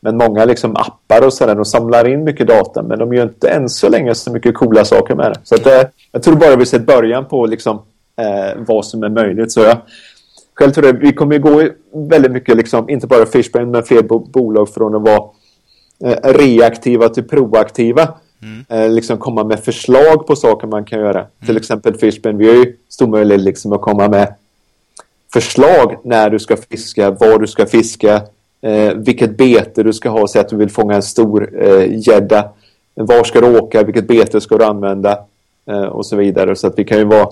Men 0.00 0.16
många 0.16 0.44
liksom 0.44 0.76
appar 0.76 1.26
och 1.26 1.32
sådär, 1.32 1.54
de 1.54 1.64
samlar 1.64 2.08
in 2.08 2.24
mycket 2.24 2.46
data 2.46 2.82
men 2.82 2.98
de 2.98 3.14
gör 3.14 3.22
inte 3.22 3.48
än 3.48 3.68
så 3.68 3.88
länge 3.88 4.14
så 4.14 4.32
mycket 4.32 4.54
coola 4.54 4.84
saker 4.84 5.14
med 5.14 5.32
det. 5.32 5.40
Så 5.44 5.54
att, 5.54 5.66
eh, 5.66 5.82
jag 6.12 6.22
tror 6.22 6.36
bara 6.36 6.56
vi 6.56 6.66
sett 6.66 6.86
början 6.86 7.24
på 7.24 7.46
liksom, 7.46 7.82
eh, 8.16 8.62
vad 8.66 8.86
som 8.86 9.02
är 9.02 9.08
möjligt. 9.08 9.52
Så 9.52 9.60
jag, 9.60 9.76
själv 10.54 10.70
tror 10.70 10.86
jag 10.86 10.92
vi 10.92 11.12
kommer 11.12 11.38
gå 11.38 11.68
väldigt 11.92 12.32
mycket, 12.32 12.56
liksom, 12.56 12.90
inte 12.90 13.06
bara 13.06 13.26
Fishbrain 13.26 13.70
men 13.70 13.82
fler 13.82 14.02
bo 14.02 14.18
bolag 14.18 14.68
från 14.68 14.94
att 14.94 15.02
vara 15.02 15.30
eh, 16.04 16.32
reaktiva 16.32 17.08
till 17.08 17.24
proaktiva. 17.24 18.08
Mm. 18.42 18.64
Eh, 18.68 18.90
liksom 18.90 19.18
komma 19.18 19.44
med 19.44 19.60
förslag 19.60 20.26
på 20.26 20.36
saker 20.36 20.66
man 20.66 20.84
kan 20.84 20.98
göra. 20.98 21.18
Mm. 21.18 21.30
Till 21.46 21.56
exempel 21.56 21.94
Fishbrain, 21.94 22.38
vi 22.38 22.48
har 22.48 22.54
ju 22.54 22.76
stor 22.88 23.06
möjlighet 23.06 23.42
liksom 23.44 23.72
att 23.72 23.80
komma 23.80 24.08
med 24.08 24.34
förslag 25.32 25.96
när 26.04 26.30
du 26.30 26.38
ska 26.38 26.56
fiska, 26.56 27.10
var 27.10 27.38
du 27.38 27.46
ska 27.46 27.66
fiska, 27.66 28.22
eh, 28.60 28.94
vilket 28.94 29.36
bete 29.36 29.82
du 29.82 29.92
ska 29.92 30.08
ha. 30.08 30.28
Säg 30.28 30.40
att 30.40 30.48
du 30.48 30.56
vill 30.56 30.70
fånga 30.70 30.94
en 30.94 31.02
stor 31.02 31.62
eh, 31.62 32.08
gädda. 32.08 32.38
Eh, 32.96 33.06
var 33.06 33.24
ska 33.24 33.40
du 33.40 33.58
åka? 33.58 33.82
Vilket 33.82 34.08
bete 34.08 34.40
ska 34.40 34.58
du 34.58 34.64
använda? 34.64 35.18
Eh, 35.70 35.82
och 35.82 36.06
så 36.06 36.16
vidare. 36.16 36.56
Så 36.56 36.66
att 36.66 36.78
vi 36.78 36.84
kan 36.84 36.98
ju 36.98 37.04
vara, 37.04 37.28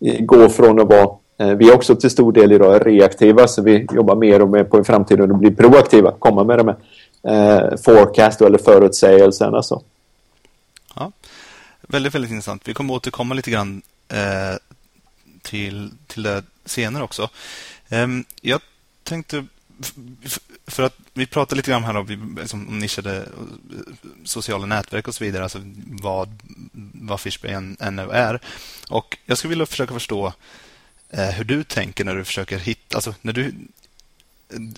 Eh, 0.00 0.24
gå 0.24 0.48
från 0.48 0.80
att 0.80 0.88
vara 0.88 1.16
eh, 1.38 1.56
vi 1.56 1.68
är 1.68 1.74
också 1.74 1.96
till 1.96 2.10
stor 2.10 2.32
del 2.32 2.52
idag 2.52 2.86
reaktiva 2.86 3.48
så 3.48 3.62
vi 3.62 3.86
jobbar 3.92 4.16
mer 4.16 4.42
och 4.42 4.48
mer 4.48 4.64
på 4.64 4.80
i 4.80 4.84
framtiden 4.84 5.30
och 5.30 5.38
bli 5.38 5.50
proaktiva. 5.50 6.12
Komma 6.18 6.44
med 6.44 6.58
de 6.58 6.68
här 6.68 6.76
eh, 7.22 7.76
forecast 7.76 8.40
eller 8.40 8.58
förutsägelserna. 8.58 9.56
Alltså. 9.56 9.82
Ja, 10.94 11.12
väldigt, 11.82 12.14
väldigt 12.14 12.30
intressant. 12.30 12.68
Vi 12.68 12.74
kommer 12.74 12.94
återkomma 12.94 13.34
lite 13.34 13.50
grann 13.50 13.82
eh, 14.08 14.58
till, 15.42 15.90
till 16.06 16.22
det 16.22 16.42
senare 16.64 17.04
också. 17.04 17.28
Eh, 17.88 18.06
jag 18.40 18.60
tänkte 19.02 19.44
för 20.70 20.82
att 20.82 20.96
vi 21.14 21.26
pratade 21.26 21.56
lite 21.56 21.70
grann 21.70 21.84
här 21.84 21.96
om, 21.96 22.36
liksom, 22.40 22.68
om 22.68 22.78
nischade 22.78 23.16
eh, 23.16 23.24
sociala 24.24 24.66
nätverk 24.66 25.08
och 25.08 25.14
så 25.14 25.24
vidare, 25.24 25.42
alltså 25.42 25.58
vad, 26.02 26.28
vad 26.92 27.20
Fishbrain 27.20 27.76
ännu 27.80 28.10
är. 28.10 28.40
Och 28.88 29.18
jag 29.26 29.38
skulle 29.38 29.48
vilja 29.48 29.66
försöka 29.66 29.94
förstå 29.94 30.32
eh, 31.10 31.28
hur 31.28 31.44
du 31.44 31.64
tänker 31.64 32.04
när 32.04 32.14
du 32.14 32.24
försöker 32.24 32.58
hitta, 32.58 32.96
alltså 32.96 33.14
när 33.22 33.32
du 33.32 33.54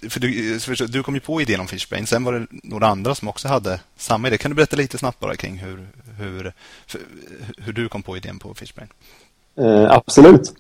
för 0.09 0.21
du, 0.21 0.61
för 0.61 0.87
du 0.87 1.03
kom 1.03 1.15
ju 1.15 1.21
på 1.21 1.41
idén 1.41 1.61
om 1.61 1.69
Fishbrain, 1.69 2.07
sen 2.07 2.25
var 2.25 2.33
det 2.33 2.47
några 2.51 2.87
andra 2.87 3.15
som 3.15 3.29
också 3.29 3.49
hade 3.49 3.81
samma 3.97 4.29
idé. 4.29 4.39
Kan 4.39 4.51
du 4.51 4.55
berätta 4.55 4.77
lite 4.77 4.99
snabbt 4.99 5.21
bara 5.21 5.37
kring 5.37 5.59
hur, 5.59 5.89
hur, 6.19 6.53
hur 7.59 7.73
du 7.73 7.89
kom 7.89 8.03
på 8.03 8.17
idén 8.17 8.39
på 8.39 8.55
Fishbrain? 8.55 8.89
Eh, 9.59 9.91
absolut. 9.91 10.55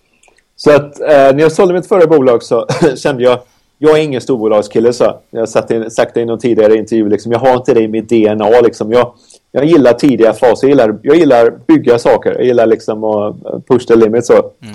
Så 0.56 0.76
att 0.76 1.00
eh, 1.00 1.06
när 1.08 1.40
jag 1.40 1.52
sålde 1.52 1.74
mitt 1.74 1.88
förra 1.88 2.06
bolag 2.06 2.42
så 2.42 2.66
kände 2.96 3.22
jag 3.22 3.42
jag 3.82 3.98
är 3.98 4.02
ingen 4.02 4.20
storbolagskille 4.20 4.92
så. 4.92 5.18
Jag 5.30 5.40
har 5.40 5.90
sagt 5.90 6.14
det 6.14 6.20
i 6.20 6.24
någon 6.24 6.38
tidigare 6.38 6.76
intervju. 6.76 7.08
Liksom, 7.08 7.32
jag 7.32 7.38
har 7.38 7.54
inte 7.54 7.74
det 7.74 7.80
i 7.80 7.88
mitt 7.88 8.08
DNA. 8.08 8.60
Liksom. 8.60 8.92
Jag, 8.92 9.12
jag 9.52 9.64
gillar 9.64 9.92
tidiga 9.92 10.32
faser. 10.32 10.66
Jag 10.66 10.70
gillar, 10.70 10.98
jag 11.02 11.16
gillar 11.16 11.50
bygga 11.66 11.98
saker. 11.98 12.32
Jag 12.32 12.44
gillar 12.44 12.66
liksom 12.66 13.04
att 13.04 13.36
push 13.66 13.86
the 13.86 13.96
limit 13.96 14.26
så. 14.26 14.32
Mm. 14.32 14.74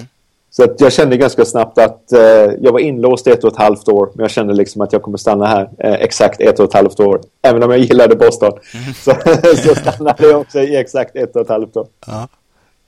Så 0.50 0.64
att 0.64 0.82
jag 0.82 0.94
kände 0.94 1.18
ganska 1.18 1.46
snabbt 1.46 1.78
att 1.78 2.12
eh, 2.12 2.20
jag 2.62 2.72
var 2.72 2.80
inlåst 2.80 3.28
i 3.28 3.30
ett 3.30 3.44
och 3.44 3.52
ett 3.52 3.58
halvt 3.58 3.90
år. 3.90 4.10
Men 4.14 4.24
jag 4.24 4.32
kände 4.32 4.54
liksom 4.54 4.82
att 4.82 4.94
jag 4.94 5.02
kommer 5.02 5.18
stanna 5.18 5.46
här 5.46 5.70
eh, 5.78 5.94
exakt 5.94 6.42
ett 6.42 6.60
och 6.60 6.66
ett 6.66 6.74
halvt 6.74 7.00
år. 7.00 7.22
Även 7.42 7.64
om 7.64 7.72
jag 7.72 7.80
gillade 7.80 8.16
Boston. 8.16 8.52
Mm. 8.74 8.94
Så, 8.94 9.12
så 9.58 9.76
stannade 9.76 10.28
jag 10.28 10.42
också 10.42 10.60
i 10.60 10.76
exakt 10.76 11.16
ett 11.16 11.36
och 11.36 11.42
ett 11.42 11.50
halvt 11.50 11.78
år. 11.78 11.88
Ja. 12.08 12.28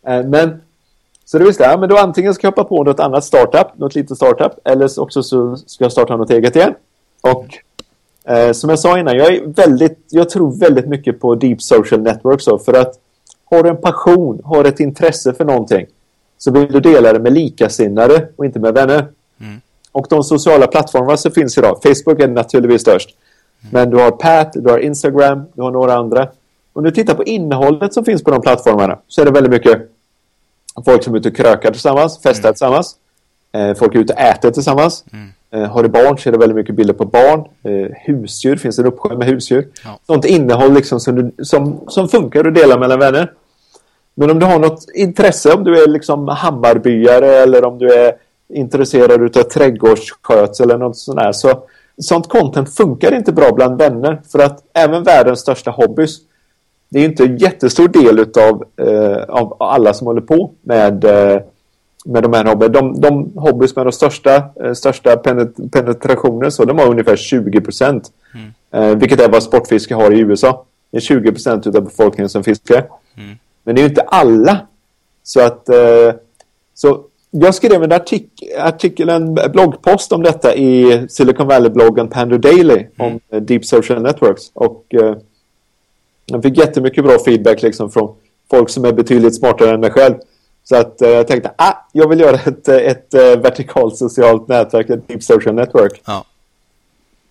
Eh, 0.08 0.26
men 0.26 0.62
så 1.32 1.38
det 1.38 1.46
visste 1.46 1.64
jag, 1.64 1.80
men 1.80 1.90
då 1.90 1.98
antingen 1.98 2.34
ska 2.34 2.48
jag 2.48 2.52
hoppa 2.52 2.64
på 2.64 2.84
något 2.84 3.00
annat 3.00 3.24
startup, 3.24 3.68
något 3.78 3.96
litet 3.96 4.18
startup, 4.18 4.52
eller 4.64 5.00
också 5.00 5.24
så 5.24 5.56
ska 5.56 5.84
jag 5.84 5.92
starta 5.92 6.18
något 6.18 6.30
eget 6.30 6.56
igen. 6.56 6.74
Och 7.22 7.46
eh, 8.34 8.52
som 8.52 8.70
jag 8.70 8.80
sa 8.80 9.00
innan, 9.00 9.18
jag, 9.18 9.34
är 9.34 9.46
väldigt, 9.46 10.00
jag 10.10 10.30
tror 10.30 10.60
väldigt 10.60 10.88
mycket 10.88 11.20
på 11.20 11.36
deep 11.36 11.62
social 11.62 12.02
networks. 12.02 12.46
För 12.46 12.74
att 12.74 13.00
har 13.46 13.64
du 13.64 13.70
en 13.70 13.78
passion, 13.78 14.42
har 14.44 14.66
ett 14.66 14.80
intresse 14.80 15.34
för 15.34 15.46
någonting, 15.46 15.86
så 16.38 16.52
vill 16.52 16.72
du 16.72 16.80
dela 16.80 17.14
det 17.14 17.20
med 17.20 17.34
likasinnade 17.34 18.28
och 18.36 18.46
inte 18.46 18.60
med 18.60 18.74
vänner. 18.74 19.08
Mm. 19.42 19.62
Och 19.92 20.08
de 20.10 20.24
sociala 20.24 20.68
plattformar 20.68 21.16
som 21.16 21.32
finns 21.32 21.58
idag, 21.58 21.80
Facebook 21.84 22.20
är 22.20 22.28
naturligtvis 22.28 22.82
störst. 22.82 23.10
Mm. 23.62 23.74
Men 23.74 23.90
du 23.90 24.04
har 24.04 24.12
Pat, 24.12 24.54
du 24.54 24.70
har 24.70 24.80
Instagram, 24.80 25.44
du 25.54 25.62
har 25.62 25.72
några 25.72 25.94
andra. 25.94 26.28
Om 26.74 26.84
du 26.84 26.92
tittar 26.92 27.14
på 27.14 27.24
innehållet 27.24 27.94
som 27.94 28.06
finns 28.06 28.24
på 28.24 28.32
de 28.32 28.42
plattformarna 28.42 29.00
så 29.08 29.22
är 29.22 29.26
det 29.26 29.32
väldigt 29.32 29.52
mycket 29.52 29.90
Folk 30.86 31.04
som 31.04 31.14
är 31.14 31.18
ute 31.20 31.30
och 31.30 31.36
krökar 31.36 31.72
tillsammans, 31.72 32.20
festar 32.24 32.50
mm. 32.50 32.54
tillsammans. 32.54 32.96
Eh, 33.52 33.74
folk 33.74 33.96
är 33.96 34.00
ute 34.00 34.14
och 34.14 34.20
äter 34.20 34.52
tillsammans. 34.52 35.04
Mm. 35.14 35.30
Eh, 35.52 35.72
har 35.72 35.84
du 35.84 35.90
barn 35.90 36.18
så 36.18 36.30
är 36.30 36.32
det 36.32 36.38
väldigt 36.38 36.56
mycket 36.56 36.76
bilder 36.76 36.94
på 36.94 37.06
barn. 37.06 37.40
Eh, 37.64 37.92
husdjur, 38.06 38.56
finns 38.56 38.80
en 38.80 38.86
uppsjö 38.86 39.18
med 39.18 39.28
husdjur. 39.28 39.68
Ja. 39.84 40.00
Sånt 40.08 40.26
innehåll 40.26 40.74
liksom 40.74 41.00
som, 41.00 41.16
du, 41.16 41.44
som, 41.44 41.80
som 41.88 42.10
funkar 42.10 42.46
att 42.46 42.56
dela 42.56 42.78
mellan 42.78 43.00
vänner. 43.00 43.34
Men 44.16 44.32
om 44.32 44.40
du 44.40 44.46
har 44.46 44.60
något 44.60 44.86
intresse, 44.94 45.54
om 45.54 45.64
du 45.64 45.84
är 45.84 45.88
liksom 45.88 46.28
Hammarbyare 46.28 47.28
eller 47.28 47.66
om 47.66 47.78
du 47.78 47.94
är 47.94 48.14
intresserad 48.54 49.38
av 49.38 49.44
trädgårdsskötsel 49.44 50.70
eller 50.70 50.78
något 50.78 50.98
sånt 50.98 51.20
där. 51.20 51.32
Så 51.32 51.64
sånt 52.02 52.30
content 52.30 52.76
funkar 52.76 53.14
inte 53.14 53.34
bra 53.34 53.52
bland 53.52 53.78
vänner. 53.78 54.22
För 54.32 54.40
att 54.40 54.64
även 54.74 55.04
världens 55.04 55.40
största 55.40 55.72
hobbys 55.72 56.18
det 56.90 57.00
är 57.00 57.06
inte 57.06 57.24
en 57.24 57.38
jättestor 57.38 57.88
del 57.88 58.20
utav, 58.20 58.64
eh, 58.78 59.24
av 59.24 59.58
alla 59.60 59.94
som 59.94 60.08
håller 60.08 60.22
på 60.22 60.52
med, 60.62 61.04
eh, 61.04 61.42
med 62.06 62.24
de 62.24 62.34
här 62.34 62.46
hobbyerna. 62.46 62.74
De, 62.74 63.02
de 63.02 63.32
hobbys 63.36 63.76
med 63.76 63.86
de 63.86 63.92
största, 63.92 64.36
eh, 64.64 64.74
största 64.74 65.18
penet 65.18 65.72
penetrationen 65.72 66.52
så 66.52 66.66
de 66.66 66.78
har 66.80 66.88
ungefär 66.88 67.16
20 67.16 67.62
procent. 67.62 68.12
Mm. 68.34 68.92
Eh, 68.92 68.98
vilket 68.98 69.22
är 69.22 69.30
vad 69.30 69.44
sportfiske 69.44 69.96
har 69.96 70.12
i 70.12 70.20
USA. 70.20 70.66
Det 70.92 70.98
är 70.98 71.02
20 71.02 71.32
procent 71.32 71.68
av 71.68 71.84
befolkningen 71.84 72.30
som 72.30 72.44
fiskar. 72.44 72.88
Mm. 73.18 73.38
Men 73.64 73.76
det 73.76 73.82
är 73.82 73.84
ju 73.84 73.90
inte 73.90 74.02
alla. 74.02 74.68
Så 75.24 75.42
att 75.42 75.70
eh, 75.70 76.14
så 76.74 77.04
jag 77.32 77.56
skrev 77.56 77.84
en 77.84 77.92
artik 77.92 78.30
artikel, 78.60 79.10
en 79.10 79.36
bloggpost 79.36 80.12
om 80.12 80.24
detta 80.24 80.56
i 80.56 81.06
Silicon 81.10 81.48
Valley-bloggen 81.48 82.08
Pando 82.08 82.38
Daily 82.38 82.86
mm. 82.98 83.20
om 83.30 83.40
Deep 83.46 83.66
Social 83.66 84.02
Networks. 84.02 84.52
Och 84.54 84.86
eh, 84.94 85.16
jag 86.36 86.44
fick 86.44 86.58
jättemycket 86.58 87.04
bra 87.04 87.20
feedback 87.20 87.62
liksom 87.62 87.92
från 87.92 88.16
folk 88.50 88.70
som 88.70 88.86
är 88.86 88.92
betydligt 88.92 89.36
smartare 89.36 89.72
än 89.72 89.80
mig 89.80 89.92
själv. 89.92 90.16
Så 90.64 90.76
att 90.76 91.02
eh, 91.02 91.10
jag 91.10 91.28
tänkte, 91.28 91.52
ah, 91.56 91.74
jag 91.92 92.10
vill 92.10 92.20
göra 92.20 92.36
ett, 92.36 92.68
ett, 92.68 92.70
ett 92.70 93.14
eh, 93.14 93.42
vertikalt 93.42 93.98
socialt 93.98 94.48
nätverk, 94.48 94.90
ett 94.90 95.08
deep 95.08 95.24
social 95.24 95.56
network. 95.56 96.02
Ja. 96.06 96.26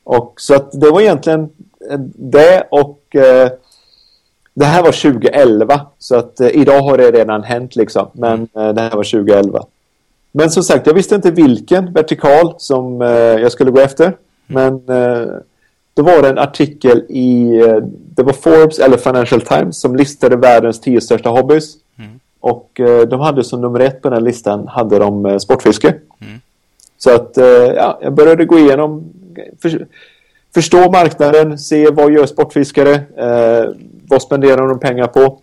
Och 0.04 0.32
så 0.36 0.54
att 0.54 0.80
det 0.80 0.90
var 0.90 1.00
egentligen 1.00 1.50
eh, 1.90 1.98
det 2.16 2.66
och 2.70 3.16
eh, 3.16 3.50
det 4.54 4.64
här 4.64 4.82
var 4.82 4.92
2011. 4.92 5.80
Så 5.98 6.16
att 6.16 6.40
eh, 6.40 6.48
idag 6.48 6.80
har 6.80 6.98
det 6.98 7.10
redan 7.10 7.42
hänt 7.42 7.76
liksom. 7.76 8.08
Men 8.12 8.48
mm. 8.54 8.68
eh, 8.68 8.74
det 8.74 8.80
här 8.80 8.96
var 8.96 9.04
2011. 9.04 9.64
Men 10.32 10.50
som 10.50 10.62
sagt, 10.62 10.86
jag 10.86 10.94
visste 10.94 11.14
inte 11.14 11.30
vilken 11.30 11.92
vertikal 11.92 12.54
som 12.58 13.00
jag 13.40 13.52
skulle 13.52 13.70
gå 13.70 13.80
efter. 13.80 14.16
Mm. 14.48 14.80
Men 14.86 15.42
då 15.98 16.04
var 16.04 16.22
det 16.22 16.28
en 16.28 16.38
artikel 16.38 17.04
i 17.08 17.56
eh, 17.60 17.76
det 18.14 18.22
var 18.22 18.32
Forbes 18.32 18.78
eller 18.78 18.96
Financial 18.96 19.40
Times 19.40 19.80
som 19.80 19.96
listade 19.96 20.36
världens 20.36 20.80
tio 20.80 21.00
största 21.00 21.28
hobbys. 21.28 21.74
Mm. 21.98 22.20
Och 22.40 22.80
eh, 22.80 23.08
de 23.08 23.20
hade 23.20 23.44
som 23.44 23.60
nummer 23.60 23.80
ett 23.80 24.02
på 24.02 24.10
den 24.10 24.24
listan 24.24 24.68
hade 24.68 24.98
de 24.98 25.26
eh, 25.26 25.38
sportfiske. 25.38 25.88
Mm. 26.20 26.40
Så 26.98 27.14
att 27.14 27.32
ja, 27.76 27.98
jag 28.02 28.14
började 28.14 28.44
gå 28.44 28.58
igenom 28.58 29.12
för, 29.62 29.86
förstå 30.54 30.90
marknaden, 30.90 31.58
se 31.58 31.90
vad 31.90 32.12
gör 32.12 32.26
sportfiskare, 32.26 32.94
eh, 32.94 33.70
vad 34.08 34.22
spenderar 34.22 34.68
de 34.68 34.80
pengar 34.80 35.06
på. 35.06 35.38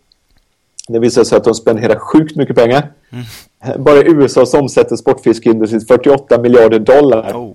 Det 0.88 1.00
visade 1.00 1.26
sig 1.26 1.38
att 1.38 1.44
de 1.44 1.54
spenderar 1.54 1.96
sjukt 1.96 2.36
mycket 2.36 2.56
pengar. 2.56 2.92
Mm. 3.10 3.84
Bara 3.84 3.98
i 3.98 4.12
USA 4.12 4.46
så 4.46 4.60
omsätter 4.60 4.96
sportfiskeindustrin 4.96 5.82
48 5.82 6.42
miljarder 6.42 6.80
dollar. 6.80 7.34
Oh. 7.34 7.52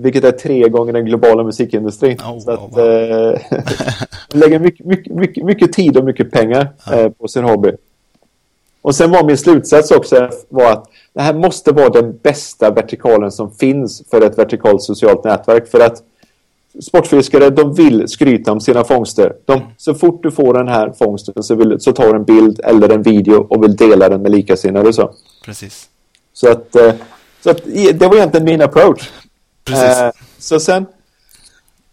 Vilket 0.00 0.24
är 0.24 0.32
tre 0.32 0.68
gånger 0.68 0.92
den 0.92 1.04
globala 1.04 1.44
musikindustrin. 1.44 2.18
Oh, 2.18 2.38
så 2.38 2.50
att, 2.50 2.60
wow. 2.60 2.80
eh, 2.80 3.40
lägger 4.32 4.58
mycket, 4.58 4.86
mycket, 4.86 5.14
mycket, 5.14 5.44
mycket, 5.44 5.72
tid 5.72 5.96
och 5.96 6.04
mycket 6.04 6.30
pengar 6.30 6.68
eh, 6.92 7.08
på 7.08 7.28
sin 7.28 7.44
hobby. 7.44 7.72
Och 8.82 8.94
sen 8.94 9.10
var 9.10 9.24
min 9.24 9.38
slutsats 9.38 9.90
också 9.90 10.30
var 10.48 10.72
att 10.72 10.84
det 11.12 11.22
här 11.22 11.34
måste 11.34 11.72
vara 11.72 11.88
den 11.88 12.18
bästa 12.22 12.70
vertikalen 12.70 13.32
som 13.32 13.50
finns 13.50 14.02
för 14.10 14.20
ett 14.20 14.38
vertikalt 14.38 14.82
socialt 14.82 15.24
nätverk. 15.24 15.68
För 15.68 15.80
att 15.80 16.02
sportfiskare, 16.80 17.50
de 17.50 17.74
vill 17.74 18.08
skryta 18.08 18.52
om 18.52 18.60
sina 18.60 18.84
fångster. 18.84 19.32
De, 19.44 19.52
mm. 19.52 19.68
så 19.76 19.94
fort 19.94 20.22
du 20.22 20.30
får 20.30 20.54
den 20.54 20.68
här 20.68 20.92
fångsten 20.98 21.42
så, 21.42 21.54
vill, 21.54 21.80
så 21.80 21.92
tar 21.92 22.12
du 22.12 22.16
en 22.16 22.24
bild 22.24 22.60
eller 22.64 22.88
en 22.88 23.02
video 23.02 23.46
och 23.50 23.62
vill 23.62 23.76
dela 23.76 24.08
den 24.08 24.22
med 24.22 24.30
likasinnade. 24.30 24.92
Så. 24.92 25.10
Precis. 25.44 25.88
Så 26.32 26.50
att, 26.50 26.76
eh, 26.76 26.94
så 27.40 27.50
att 27.50 27.64
det 27.94 28.06
var 28.06 28.16
egentligen 28.16 28.44
min 28.44 28.62
approach. 28.62 29.10
Precis. 29.68 30.00
Eh, 30.00 30.10
så 30.38 30.60
sen 30.60 30.86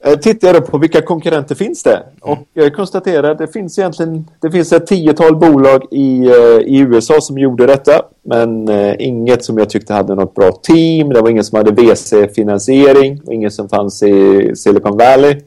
eh, 0.03 0.20
tittade 0.20 0.53
jag 0.53 0.67
på 0.67 0.77
vilka 0.77 1.01
konkurrenter 1.01 1.55
finns 1.55 1.84
det 1.84 2.03
och 2.22 2.38
mm. 2.55 2.72
konstaterade 2.72 3.32
att 3.32 3.38
det 3.38 3.48
finns 3.48 3.79
egentligen 3.79 4.27
det 4.41 4.51
finns 4.51 4.74
ett 4.74 4.88
tiotal 4.88 5.36
bolag 5.36 5.84
i, 5.91 6.29
i 6.65 6.77
USA 6.77 7.22
som 7.22 7.38
gjorde 7.38 7.65
detta 7.65 8.01
men 8.24 8.70
eh, 8.70 8.96
inget 9.00 9.46
som 9.46 9.58
jag 9.58 9.70
tyckte 9.70 9.94
hade 9.94 10.15
något 10.15 10.36
bra 10.36 10.51
team. 10.51 11.10
Det 11.10 11.22
var 11.22 11.29
ingen 11.29 11.44
som 11.44 11.58
hade 11.58 11.72
VC-finansiering 11.72 13.22
och 13.25 13.34
ingen 13.34 13.51
som 13.51 13.70
fanns 13.70 14.03
i 14.03 14.51
Silicon 14.55 14.98
Valley. 14.98 15.41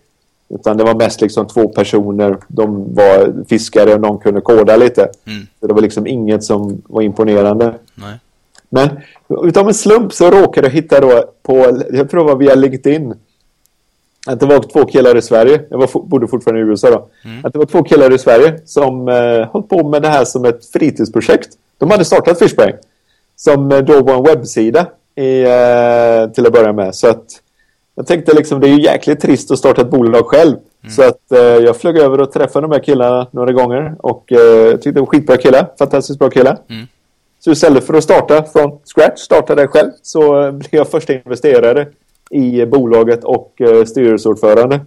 Utan 0.49 0.77
det 0.77 0.85
var 0.85 0.95
mest 0.95 1.21
liksom 1.21 1.47
två 1.47 1.69
personer. 1.69 2.37
De 2.49 2.95
var 2.95 3.45
fiskare 3.49 3.95
och 3.95 4.01
någon 4.01 4.19
kunde 4.19 4.41
koda 4.41 4.77
lite. 4.77 5.09
Mm. 5.27 5.47
Så 5.61 5.67
det 5.67 5.75
var 5.75 5.83
liksom 5.83 6.07
inget 6.07 6.45
som 6.45 6.83
var 6.87 7.03
imponerande. 7.03 7.75
Nej. 7.95 8.15
Men 8.69 8.89
utav 9.45 9.69
en 9.69 9.75
slump 9.75 10.13
så 10.13 10.31
råkade 10.31 10.67
jag 10.67 10.75
hitta 10.75 11.01
då 11.01 11.25
på, 11.43 11.83
jag 11.91 12.11
tror 12.11 12.21
det 12.21 12.33
var 12.33 12.37
via 12.37 12.55
LinkedIn. 12.55 13.15
Att 14.27 14.41
det 14.41 14.47
var 14.47 14.61
två 14.61 14.85
killar 14.85 15.17
i 15.17 15.23
Sverige. 15.23 15.61
Jag 15.71 15.79
var, 15.79 16.07
bodde 16.07 16.29
fortfarande 16.29 16.61
i 16.61 16.65
USA 16.65 16.91
då. 16.91 17.09
Mm. 17.25 17.45
Att 17.45 17.53
det 17.53 17.59
var 17.59 17.67
två 17.67 17.83
killar 17.83 18.15
i 18.15 18.19
Sverige 18.19 18.61
som 18.65 19.09
eh, 19.09 19.53
höll 19.53 19.63
på 19.63 19.89
med 19.89 20.03
det 20.03 20.09
här 20.09 20.25
som 20.25 20.45
ett 20.45 20.67
fritidsprojekt. 20.73 21.49
De 21.79 21.91
hade 21.91 22.05
startat 22.05 22.39
Fishbrain. 22.39 22.77
Som 23.37 23.73
eh, 23.73 23.79
då 23.79 24.03
var 24.03 24.17
en 24.17 24.23
webbsida 24.23 24.87
i, 25.15 25.43
eh, 25.43 26.33
till 26.35 26.47
att 26.47 26.53
börja 26.53 26.73
med. 26.73 26.95
Så 26.95 27.09
att 27.09 27.25
jag 27.95 28.07
tänkte 28.07 28.35
liksom 28.35 28.61
det 28.61 28.69
är 28.69 28.73
ju 28.73 28.83
jäkligt 28.83 29.21
trist 29.21 29.51
att 29.51 29.59
starta 29.59 29.83
ett 29.83 29.91
bolag 29.91 30.27
själv. 30.27 30.57
Mm. 30.83 30.91
Så 30.91 31.03
att 31.03 31.33
eh, 31.33 31.39
jag 31.39 31.77
flög 31.77 31.99
över 31.99 32.21
och 32.21 32.33
träffade 32.33 32.67
de 32.67 32.73
här 32.73 32.83
killarna 32.83 33.27
några 33.31 33.53
gånger. 33.53 33.95
Och 33.99 34.33
eh, 34.33 34.73
tyckte 34.73 34.91
det 34.91 35.01
var 35.01 35.07
skitbra 35.07 35.37
killar. 35.37 35.71
Fantastiskt 35.79 36.19
bra 36.19 36.31
killar. 36.31 36.59
Mm. 36.69 36.87
Så 37.49 37.53
istället 37.53 37.87
för 37.87 37.95
att 37.95 38.05
starta 38.05 38.45
från 38.45 38.79
scratch, 38.85 39.21
starta 39.21 39.55
det 39.55 39.69
själv, 39.69 39.91
så 40.03 40.53
blev 40.53 40.69
jag 40.71 40.91
första 40.91 41.13
investerare 41.13 41.89
i 42.31 42.67
bolaget 42.67 43.25
och 43.25 43.61
eh, 43.61 43.85
styrelseordförande. 43.85 44.81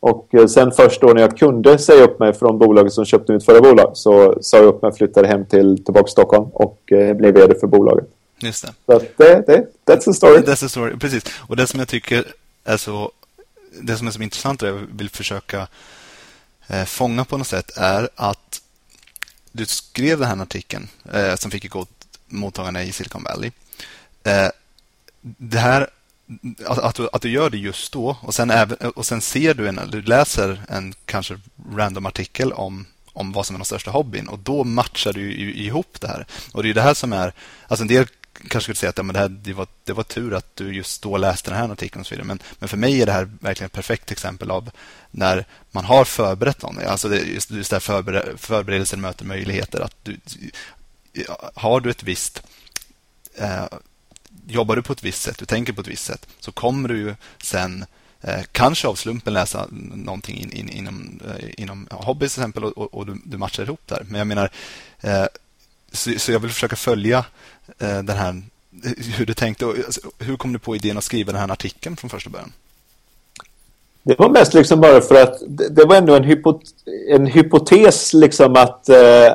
Och 0.00 0.34
eh, 0.34 0.46
sen 0.46 0.72
först 0.72 1.00
då 1.00 1.06
när 1.06 1.20
jag 1.22 1.38
kunde 1.38 1.78
säga 1.78 2.04
upp 2.04 2.18
mig 2.18 2.32
från 2.32 2.58
bolaget 2.58 2.92
som 2.92 3.04
köpte 3.04 3.32
mitt 3.32 3.44
förra 3.44 3.60
bolag 3.60 3.90
så 3.94 4.38
sa 4.40 4.56
jag 4.56 4.66
upp 4.66 4.82
mig 4.82 4.88
och 4.88 4.96
flyttade 4.96 5.28
hem 5.28 5.44
till 5.44 5.84
tillbaka 5.84 6.04
till 6.04 6.12
Stockholm 6.12 6.44
och 6.52 6.92
eh, 6.92 7.16
blev 7.16 7.34
vd 7.34 7.54
för 7.60 7.66
bolaget. 7.66 8.08
Just 8.40 8.66
det. 8.66 8.72
Så 8.86 9.04
det, 9.16 9.46
det, 9.46 9.66
that's 9.86 10.04
the 10.04 10.14
story. 10.14 10.38
That's 10.38 10.60
the 10.60 10.68
story, 10.68 10.96
precis. 10.96 11.24
Och 11.48 11.56
det 11.56 11.66
som 11.66 11.78
jag 11.78 11.88
tycker 11.88 12.24
är 12.64 12.76
så 12.76 13.10
det 13.80 13.96
som 13.96 14.06
är 14.06 14.10
så 14.10 14.22
intressant 14.22 14.62
och 14.62 14.68
jag 14.68 14.78
vill 14.96 15.10
försöka 15.10 15.68
fånga 16.86 17.24
på 17.24 17.38
något 17.38 17.46
sätt 17.46 17.76
är 17.76 18.08
att 18.14 18.61
du 19.52 19.66
skrev 19.66 20.18
den 20.18 20.28
här 20.28 20.42
artikeln 20.42 20.88
eh, 21.12 21.34
som 21.34 21.50
fick 21.50 21.64
ett 21.64 21.70
gott 21.70 22.08
mottagande 22.26 22.82
i 22.82 22.92
Silicon 22.92 23.22
Valley. 23.22 23.50
Eh, 24.24 24.48
det 25.20 25.58
här 25.58 25.88
att, 26.66 26.78
att, 26.78 26.94
du, 26.94 27.08
att 27.12 27.22
du 27.22 27.30
gör 27.30 27.50
det 27.50 27.58
just 27.58 27.92
då 27.92 28.16
och 28.20 28.34
sen, 28.34 28.50
även, 28.50 28.76
och 28.76 29.06
sen 29.06 29.20
ser 29.20 29.54
du 29.54 29.68
en, 29.68 29.80
du 29.90 30.02
läser 30.02 30.62
en 30.68 30.94
kanske 31.04 31.38
random 31.72 32.06
artikel 32.06 32.52
om, 32.52 32.86
om 33.12 33.32
vad 33.32 33.46
som 33.46 33.56
är 33.56 33.58
den 33.58 33.64
största 33.64 33.90
hobbyn 33.90 34.28
och 34.28 34.38
då 34.38 34.64
matchar 34.64 35.12
du 35.12 35.32
ihop 35.34 36.00
det 36.00 36.08
här. 36.08 36.26
Och 36.52 36.62
det 36.62 36.70
är 36.70 36.74
det 36.74 36.82
här 36.82 36.94
som 36.94 37.12
är, 37.12 37.32
alltså 37.68 37.82
en 37.82 37.88
del 37.88 38.06
kanske 38.32 38.60
skulle 38.60 38.76
säga 38.76 38.90
att 38.90 38.98
ja, 38.98 39.02
men 39.02 39.14
det, 39.14 39.20
här, 39.20 39.28
det, 39.28 39.52
var, 39.52 39.66
det 39.84 39.92
var 39.92 40.02
tur 40.02 40.34
att 40.34 40.56
du 40.56 40.74
just 40.74 41.02
då 41.02 41.16
läste 41.16 41.50
den 41.50 41.58
här 41.58 41.68
artikeln 41.68 42.00
och 42.00 42.06
så 42.06 42.14
vidare. 42.14 42.26
Men, 42.26 42.38
men 42.58 42.68
för 42.68 42.76
mig 42.76 43.02
är 43.02 43.06
det 43.06 43.12
här 43.12 43.30
verkligen 43.40 43.66
ett 43.66 43.72
perfekt 43.72 44.10
exempel 44.10 44.50
av 44.50 44.70
när 45.10 45.44
man 45.70 45.84
har 45.84 46.04
förberett 46.04 46.62
någon. 46.62 46.78
Alltså 46.78 47.08
det, 47.08 47.20
just, 47.20 47.50
just 47.50 47.70
det 47.70 47.76
här 47.76 47.80
förber 47.80 48.34
förberedelser 48.36 48.96
möter 48.96 49.24
möjligheter. 49.24 49.80
Att 49.80 49.96
du, 50.02 50.16
har 51.54 51.80
du 51.80 51.90
ett 51.90 52.02
visst 52.02 52.42
eh, 53.34 53.66
jobbar 54.46 54.76
du 54.76 54.82
på 54.82 54.92
ett 54.92 55.04
visst 55.04 55.22
sätt, 55.22 55.38
du 55.38 55.44
tänker 55.44 55.72
på 55.72 55.80
ett 55.80 55.86
visst 55.86 56.04
sätt, 56.04 56.26
så 56.40 56.52
kommer 56.52 56.88
du 56.88 56.98
ju 56.98 57.14
sen 57.42 57.84
eh, 58.20 58.42
kanske 58.52 58.88
av 58.88 58.94
slumpen 58.94 59.32
läsa 59.32 59.66
någonting 59.70 60.36
in, 60.36 60.52
in, 60.52 60.68
inom, 60.68 61.20
eh, 61.26 61.48
inom 61.58 61.88
hobby 61.90 62.28
till 62.28 62.40
exempel 62.40 62.64
och, 62.64 62.78
och, 62.78 62.94
och 62.94 63.06
du, 63.06 63.22
du, 63.24 63.38
matchar 63.38 63.62
ihop 63.62 63.80
där. 63.86 64.06
Men 64.08 64.18
jag 64.18 64.26
menar, 64.26 64.50
eh, 65.00 65.26
så, 65.92 66.18
så, 66.18 66.32
jag 66.32 66.40
vill 66.40 66.50
försöka 66.50 66.76
följa 66.76 67.24
den 67.78 68.16
här 68.16 68.42
hur 69.18 69.26
du 69.26 69.34
tänkte. 69.34 69.66
Och, 69.66 69.74
alltså, 69.76 70.00
hur 70.18 70.36
kom 70.36 70.52
du 70.52 70.58
på 70.58 70.76
idén 70.76 70.98
att 70.98 71.04
skriva 71.04 71.32
den 71.32 71.40
här 71.40 71.52
artikeln 71.52 71.96
från 71.96 72.10
första 72.10 72.30
början? 72.30 72.52
Det 74.02 74.18
var 74.18 74.28
mest 74.28 74.54
liksom 74.54 74.80
bara 74.80 75.00
för 75.00 75.22
att 75.22 75.42
det, 75.48 75.84
var 75.84 75.96
ändå 75.96 76.16
en, 76.16 76.24
hypot 76.24 76.60
en 77.10 77.26
hypotes 77.26 78.14
liksom 78.14 78.56
att 78.56 78.88
eh, 78.88 79.32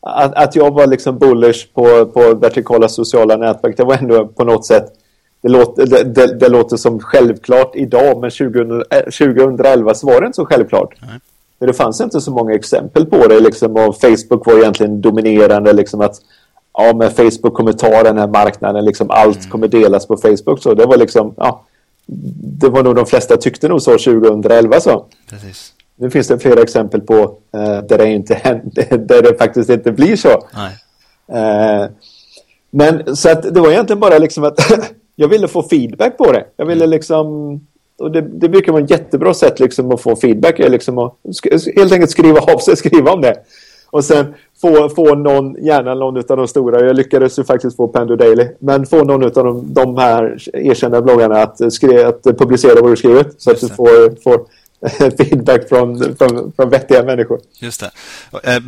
att, 0.00 0.34
att 0.34 0.56
jag 0.56 0.70
var 0.74 0.86
liksom 0.86 1.18
bullish 1.18 1.72
på, 1.74 2.06
på 2.06 2.34
vertikala 2.34 2.88
sociala 2.88 3.36
nätverk, 3.36 3.76
det 3.76 3.84
var 3.84 3.94
ändå 3.94 4.26
på 4.26 4.44
något 4.44 4.66
sätt 4.66 4.92
det 5.40 5.48
låter, 5.48 5.86
det, 5.86 6.04
det, 6.04 6.34
det 6.34 6.48
låter 6.48 6.76
som 6.76 7.00
självklart 7.00 7.76
idag, 7.76 8.20
men 8.20 8.30
2000, 8.30 8.84
2011 9.04 9.94
så 9.94 10.06
var 10.06 10.20
det 10.20 10.26
inte 10.26 10.36
så 10.36 10.46
självklart. 10.46 10.94
Nej. 11.00 11.20
Men 11.58 11.66
det 11.66 11.74
fanns 11.74 12.00
inte 12.00 12.20
så 12.20 12.30
många 12.30 12.54
exempel 12.54 13.06
på 13.06 13.26
det 13.26 13.40
liksom, 13.40 13.76
och 13.76 14.00
Facebook 14.00 14.46
var 14.46 14.58
egentligen 14.58 15.00
dominerande 15.00 15.72
liksom 15.72 16.00
att 16.00 16.16
ja, 16.76 16.94
men 16.96 17.10
Facebook 17.10 17.54
kommer 17.54 17.72
ta 17.72 18.02
den 18.02 18.18
här 18.18 18.28
marknaden, 18.28 18.84
liksom 18.84 19.10
allt 19.10 19.38
mm. 19.38 19.50
kommer 19.50 19.68
delas 19.68 20.06
på 20.06 20.16
Facebook. 20.16 20.62
Så 20.62 20.74
det 20.74 20.86
var 20.86 20.96
liksom, 20.96 21.34
ja, 21.36 21.64
det 22.60 22.68
var 22.68 22.82
nog 22.82 22.96
de 22.96 23.06
flesta 23.06 23.36
tyckte 23.36 23.68
nog 23.68 23.82
så 23.82 23.90
2011 23.90 24.80
så. 24.80 25.04
Precis. 25.30 25.72
Nu 25.96 26.10
finns 26.10 26.28
det 26.28 26.38
flera 26.38 26.62
exempel 26.62 27.00
på 27.00 27.38
eh, 27.54 27.82
där, 27.88 27.98
det 27.98 28.08
inte 28.08 28.34
händer, 28.44 28.98
där 28.98 29.22
det 29.22 29.38
faktiskt 29.38 29.70
inte 29.70 29.92
blir 29.92 30.16
så. 30.16 30.30
Eh, 31.32 31.86
men 32.70 33.16
så 33.16 33.30
att 33.30 33.54
det 33.54 33.60
var 33.60 33.70
egentligen 33.70 34.00
bara 34.00 34.18
liksom 34.18 34.44
att 34.44 34.72
jag 35.16 35.28
ville 35.28 35.48
få 35.48 35.62
feedback 35.62 36.18
på 36.18 36.32
det. 36.32 36.44
Jag 36.56 36.66
ville 36.66 36.86
liksom 36.86 37.60
och 37.98 38.10
det, 38.10 38.20
det 38.20 38.48
brukar 38.48 38.72
vara 38.72 38.84
ett 38.84 38.90
jättebra 38.90 39.34
sätt 39.34 39.60
liksom 39.60 39.92
att 39.92 40.00
få 40.00 40.16
feedback. 40.16 40.58
Liksom 40.58 40.98
att 40.98 41.14
helt 41.76 41.92
enkelt 41.92 42.10
skriva 42.10 42.40
av 42.40 42.58
sig, 42.58 42.76
skriva 42.76 43.12
om 43.12 43.20
det. 43.20 43.34
Och 43.90 44.04
sen 44.04 44.34
få, 44.60 44.88
få 44.88 45.14
någon, 45.14 45.64
gärna 45.64 45.94
någon 45.94 46.16
av 46.16 46.36
de 46.36 46.48
stora. 46.48 46.86
Jag 46.86 46.96
lyckades 46.96 47.38
ju 47.38 47.44
faktiskt 47.44 47.76
få 47.76 47.88
Pando 47.88 48.16
Daily. 48.16 48.48
Men 48.58 48.86
få 48.86 49.04
någon 49.04 49.24
av 49.24 49.30
de, 49.32 49.74
de 49.74 49.96
här 49.96 50.38
erkända 50.52 51.02
bloggarna 51.02 51.42
att, 51.42 51.72
skri, 51.72 52.04
att 52.04 52.22
publicera 52.22 52.80
vad 52.80 52.92
du 52.92 52.96
skrivit. 52.96 53.42
Så 53.42 53.50
att 53.50 53.60
du 53.60 53.68
får, 53.68 54.22
får 54.22 54.46
feedback 55.16 55.68
från, 55.68 56.16
från, 56.16 56.52
från 56.52 56.70
vettiga 56.70 57.02
människor. 57.02 57.40
Just 57.60 57.80
det. 57.80 57.90
Eh, 58.42 58.60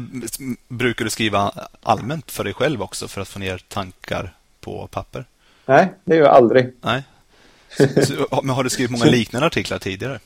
brukar 0.69 1.05
du 1.05 1.11
skriva 1.11 1.53
allmänt 1.83 2.31
för 2.31 2.45
dig 2.45 2.55
själv 2.55 2.83
också 2.83 3.09
för 3.09 3.21
att 3.21 3.29
få 3.29 3.39
ner 3.39 3.65
tankar 3.69 4.35
på 4.61 4.89
papper? 4.91 5.25
Nej, 5.67 5.93
det 6.05 6.17
gör 6.17 6.25
jag 6.25 6.35
aldrig. 6.35 6.73
Nej. 6.81 7.03
Så, 7.77 7.87
så, 8.03 8.41
men 8.43 8.55
har 8.55 8.65
du 8.65 8.71
skrivit 8.71 8.91
många 8.91 9.05
liknande 9.11 9.47
artiklar 9.47 9.79
tidigare? 9.79 10.19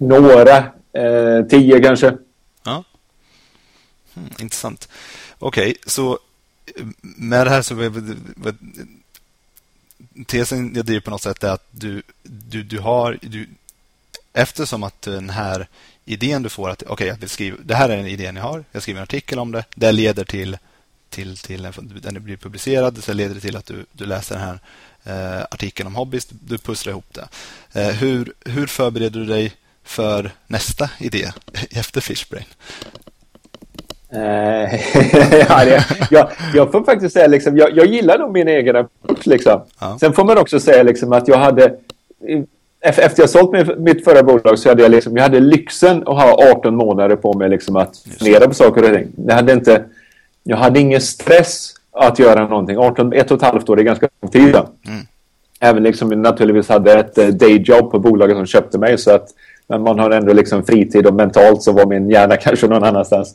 Några. 0.00 0.56
Eh, 0.92 1.46
tio 1.50 1.80
kanske. 1.80 2.16
Mm, 4.16 4.30
intressant. 4.38 4.88
Okej, 5.38 5.70
okay, 5.70 5.82
så 5.86 6.18
med 7.00 7.46
det 7.46 7.50
här 7.50 7.62
så 7.62 7.74
tesen 10.26 10.72
jag 10.74 10.84
driver 10.84 11.00
på 11.00 11.10
något 11.10 11.22
sätt 11.22 11.44
är 11.44 11.50
att 11.50 11.66
du, 11.70 12.02
du, 12.22 12.62
du 12.62 12.78
har... 12.78 13.18
Du, 13.22 13.48
eftersom 14.32 14.82
att 14.82 15.02
den 15.02 15.30
här 15.30 15.68
idén 16.04 16.42
du 16.42 16.48
får 16.48 16.70
att 16.70 16.82
okej, 16.82 16.92
okay, 16.92 17.06
jag 17.06 17.16
vill 17.16 17.28
skriva, 17.28 17.56
det 17.64 17.74
här 17.74 17.88
är 17.88 17.96
en 17.96 18.06
idé 18.06 18.24
jag 18.24 18.42
har, 18.42 18.64
jag 18.72 18.82
skriver 18.82 19.00
en 19.00 19.02
artikel 19.02 19.38
om 19.38 19.52
det, 19.52 19.64
det 19.74 19.92
leder 19.92 20.24
till, 20.24 20.58
till, 21.10 21.36
till 21.36 21.72
den 22.02 22.24
blir 22.24 22.36
publicerad, 22.36 23.04
så 23.04 23.12
leder 23.12 23.34
det 23.34 23.40
till 23.40 23.56
att 23.56 23.66
du, 23.66 23.86
du 23.92 24.06
läser 24.06 24.34
den 24.38 24.44
här 24.44 24.60
eh, 25.04 25.46
artikeln 25.50 25.86
om 25.86 25.94
hobbies, 25.94 26.26
du 26.30 26.58
pusslar 26.58 26.90
ihop 26.90 27.14
det. 27.14 27.28
Eh, 27.72 27.94
hur, 27.94 28.32
hur 28.44 28.66
förbereder 28.66 29.20
du 29.20 29.26
dig 29.26 29.54
för 29.84 30.30
nästa 30.46 30.90
idé 30.98 31.32
efter 31.70 32.00
Fishbrain? 32.00 32.46
Eh, 34.12 34.18
ja, 35.48 35.64
det, 35.64 35.84
jag, 36.10 36.28
jag 36.54 36.72
får 36.72 36.84
faktiskt 36.84 37.14
säga 37.14 37.26
liksom, 37.26 37.56
jag, 37.56 37.76
jag 37.76 37.86
gillar 37.86 38.18
nog 38.18 38.32
min 38.32 38.48
egen 38.48 38.76
approach. 38.76 39.26
Liksom. 39.26 39.60
Ja. 39.80 39.96
Sen 40.00 40.12
får 40.12 40.24
man 40.24 40.38
också 40.38 40.60
säga 40.60 40.82
liksom, 40.82 41.12
att 41.12 41.28
jag 41.28 41.38
hade 41.38 41.76
efter 42.80 43.22
jag 43.22 43.30
sålt 43.30 43.78
mitt 43.78 44.04
förra 44.04 44.22
bolag 44.22 44.58
så 44.58 44.68
hade 44.68 44.82
jag, 44.82 44.90
liksom, 44.90 45.16
jag 45.16 45.22
hade 45.22 45.40
lyxen 45.40 46.02
att 46.06 46.22
ha 46.22 46.52
18 46.52 46.76
månader 46.76 47.16
på 47.16 47.32
mig 47.32 47.48
liksom, 47.48 47.76
att 47.76 47.96
fundera 48.18 48.48
på 48.48 48.54
saker 48.54 48.84
och 48.84 48.96
ting. 48.96 49.08
Jag 49.26 49.34
hade, 49.34 49.52
inte, 49.52 49.84
jag 50.42 50.56
hade 50.56 50.80
ingen 50.80 51.00
stress 51.00 51.74
att 51.92 52.18
göra 52.18 52.48
någonting. 52.48 52.78
18, 52.78 53.12
ett 53.12 53.30
och 53.30 53.36
ett 53.36 53.42
halvt 53.42 53.68
år 53.68 53.80
är 53.80 53.82
ganska 53.82 54.08
lång 54.22 54.30
tid. 54.30 54.54
Mm. 54.54 55.06
Även 55.60 55.82
liksom, 55.82 56.08
naturligtvis 56.08 56.68
hade 56.68 56.92
ett 56.92 57.18
eh, 57.18 57.26
dayjob 57.26 57.90
på 57.90 57.98
bolaget 57.98 58.36
som 58.36 58.46
köpte 58.46 58.78
mig. 58.78 58.98
Så 58.98 59.10
att, 59.10 59.28
men 59.66 59.82
man 59.82 59.98
har 59.98 60.10
ändå 60.10 60.32
liksom 60.32 60.64
fritid 60.64 61.06
och 61.06 61.14
mentalt 61.14 61.62
så 61.62 61.72
var 61.72 61.86
min 61.86 62.10
hjärna 62.10 62.36
kanske 62.42 62.66
någon 62.66 62.84
annanstans. 62.84 63.34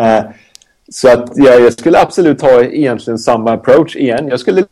Eh, 0.00 0.24
så 0.88 1.08
att 1.08 1.32
ja, 1.34 1.52
jag 1.52 1.72
skulle 1.72 2.00
absolut 2.00 2.40
ha 2.40 2.62
egentligen 2.62 3.18
samma 3.18 3.52
approach 3.52 3.96
igen. 3.96 4.28
Jag 4.28 4.40
skulle 4.40 4.64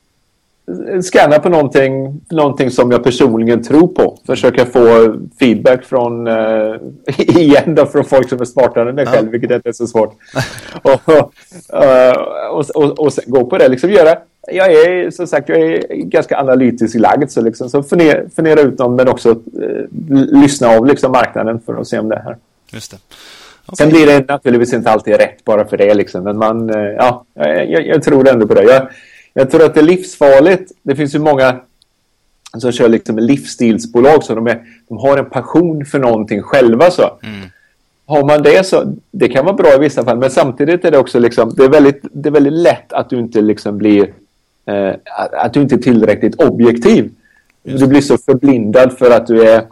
scanna 1.02 1.38
på 1.38 1.48
någonting, 1.48 2.20
någonting 2.30 2.70
som 2.70 2.90
jag 2.90 3.04
personligen 3.04 3.62
tror 3.62 3.88
på. 3.88 4.18
Försöka 4.26 4.66
få 4.66 5.14
feedback 5.38 5.84
från, 5.84 6.26
uh, 6.26 6.76
igen 7.18 7.74
då, 7.74 7.86
från 7.86 8.04
folk 8.04 8.28
som 8.28 8.40
är 8.40 8.44
smartare 8.44 8.88
än 8.88 8.94
mig 8.94 9.06
själv, 9.06 9.30
vilket 9.30 9.50
inte 9.50 9.68
är 9.68 9.72
så 9.72 9.86
svårt. 9.86 10.14
och, 10.82 11.08
uh, 11.08 12.12
och, 12.50 12.70
och, 12.74 12.98
och, 12.98 13.12
sen 13.12 13.24
gå 13.26 13.44
på 13.44 13.58
det. 13.58 13.68
Liksom 13.68 13.90
göra, 13.90 14.18
jag 14.52 14.72
är 14.72 15.10
som 15.10 15.26
sagt 15.26 15.48
jag 15.48 15.60
är 15.60 15.94
ganska 15.94 16.38
analytiskt 16.38 17.00
lagd 17.00 17.30
så, 17.30 17.40
liksom, 17.40 17.70
så 17.70 17.82
fundera, 17.82 18.28
fundera 18.36 18.60
ut 18.60 18.78
dem 18.78 18.96
men 18.96 19.08
också 19.08 19.30
eh, 19.30 19.84
lyssna 20.42 20.68
av 20.68 20.86
liksom, 20.86 21.12
marknaden 21.12 21.60
för 21.66 21.80
att 21.80 21.88
se 21.88 21.98
om 21.98 22.08
det 22.08 22.16
är 22.16 22.22
här. 22.22 22.36
Just 22.72 22.90
det. 22.90 22.96
Okay. 23.66 23.76
Sen 23.76 23.88
blir 23.88 24.06
det 24.06 24.28
naturligtvis 24.28 24.72
inte 24.72 24.90
alltid 24.90 25.16
rätt 25.16 25.44
bara 25.44 25.64
för 25.64 25.76
det 25.76 25.94
liksom, 25.94 26.24
men 26.24 26.38
man, 26.38 26.70
eh, 26.70 26.76
ja, 26.76 27.24
jag, 27.34 27.86
jag, 27.86 28.02
tror 28.02 28.28
ändå 28.28 28.46
på 28.46 28.54
det. 28.54 28.62
Jag, 28.62 28.88
jag 29.34 29.50
tror 29.50 29.64
att 29.64 29.74
det 29.74 29.80
är 29.80 29.84
livsfarligt. 29.84 30.72
Det 30.82 30.96
finns 30.96 31.14
ju 31.14 31.18
många 31.18 31.60
som 32.58 32.72
kör 32.72 32.88
liksom 32.88 33.18
livsstilsbolag 33.18 34.24
så 34.24 34.34
de, 34.34 34.46
är, 34.46 34.62
de 34.88 34.98
har 34.98 35.18
en 35.18 35.30
passion 35.30 35.84
för 35.84 35.98
någonting 35.98 36.42
själva 36.42 36.90
så. 36.90 37.18
Mm. 37.22 37.48
Har 38.06 38.24
man 38.24 38.42
det 38.42 38.66
så, 38.66 38.94
det 39.10 39.28
kan 39.28 39.44
vara 39.44 39.56
bra 39.56 39.74
i 39.74 39.78
vissa 39.78 40.04
fall, 40.04 40.18
men 40.18 40.30
samtidigt 40.30 40.84
är 40.84 40.90
det 40.90 40.98
också 40.98 41.18
liksom, 41.18 41.54
det 41.56 41.64
är 41.64 41.68
väldigt, 41.68 42.00
det 42.12 42.28
är 42.28 42.32
väldigt 42.32 42.52
lätt 42.52 42.92
att 42.92 43.10
du 43.10 43.18
inte 43.18 43.40
liksom 43.40 43.78
blir 43.78 44.12
eh, 44.66 44.94
att 45.32 45.54
du 45.54 45.60
inte 45.60 45.74
är 45.74 45.78
tillräckligt 45.78 46.34
objektiv. 46.34 47.10
Du 47.62 47.86
blir 47.86 48.00
så 48.00 48.18
förblindad 48.18 48.98
för 48.98 49.10
att 49.10 49.26
du 49.26 49.42
är 49.42 49.66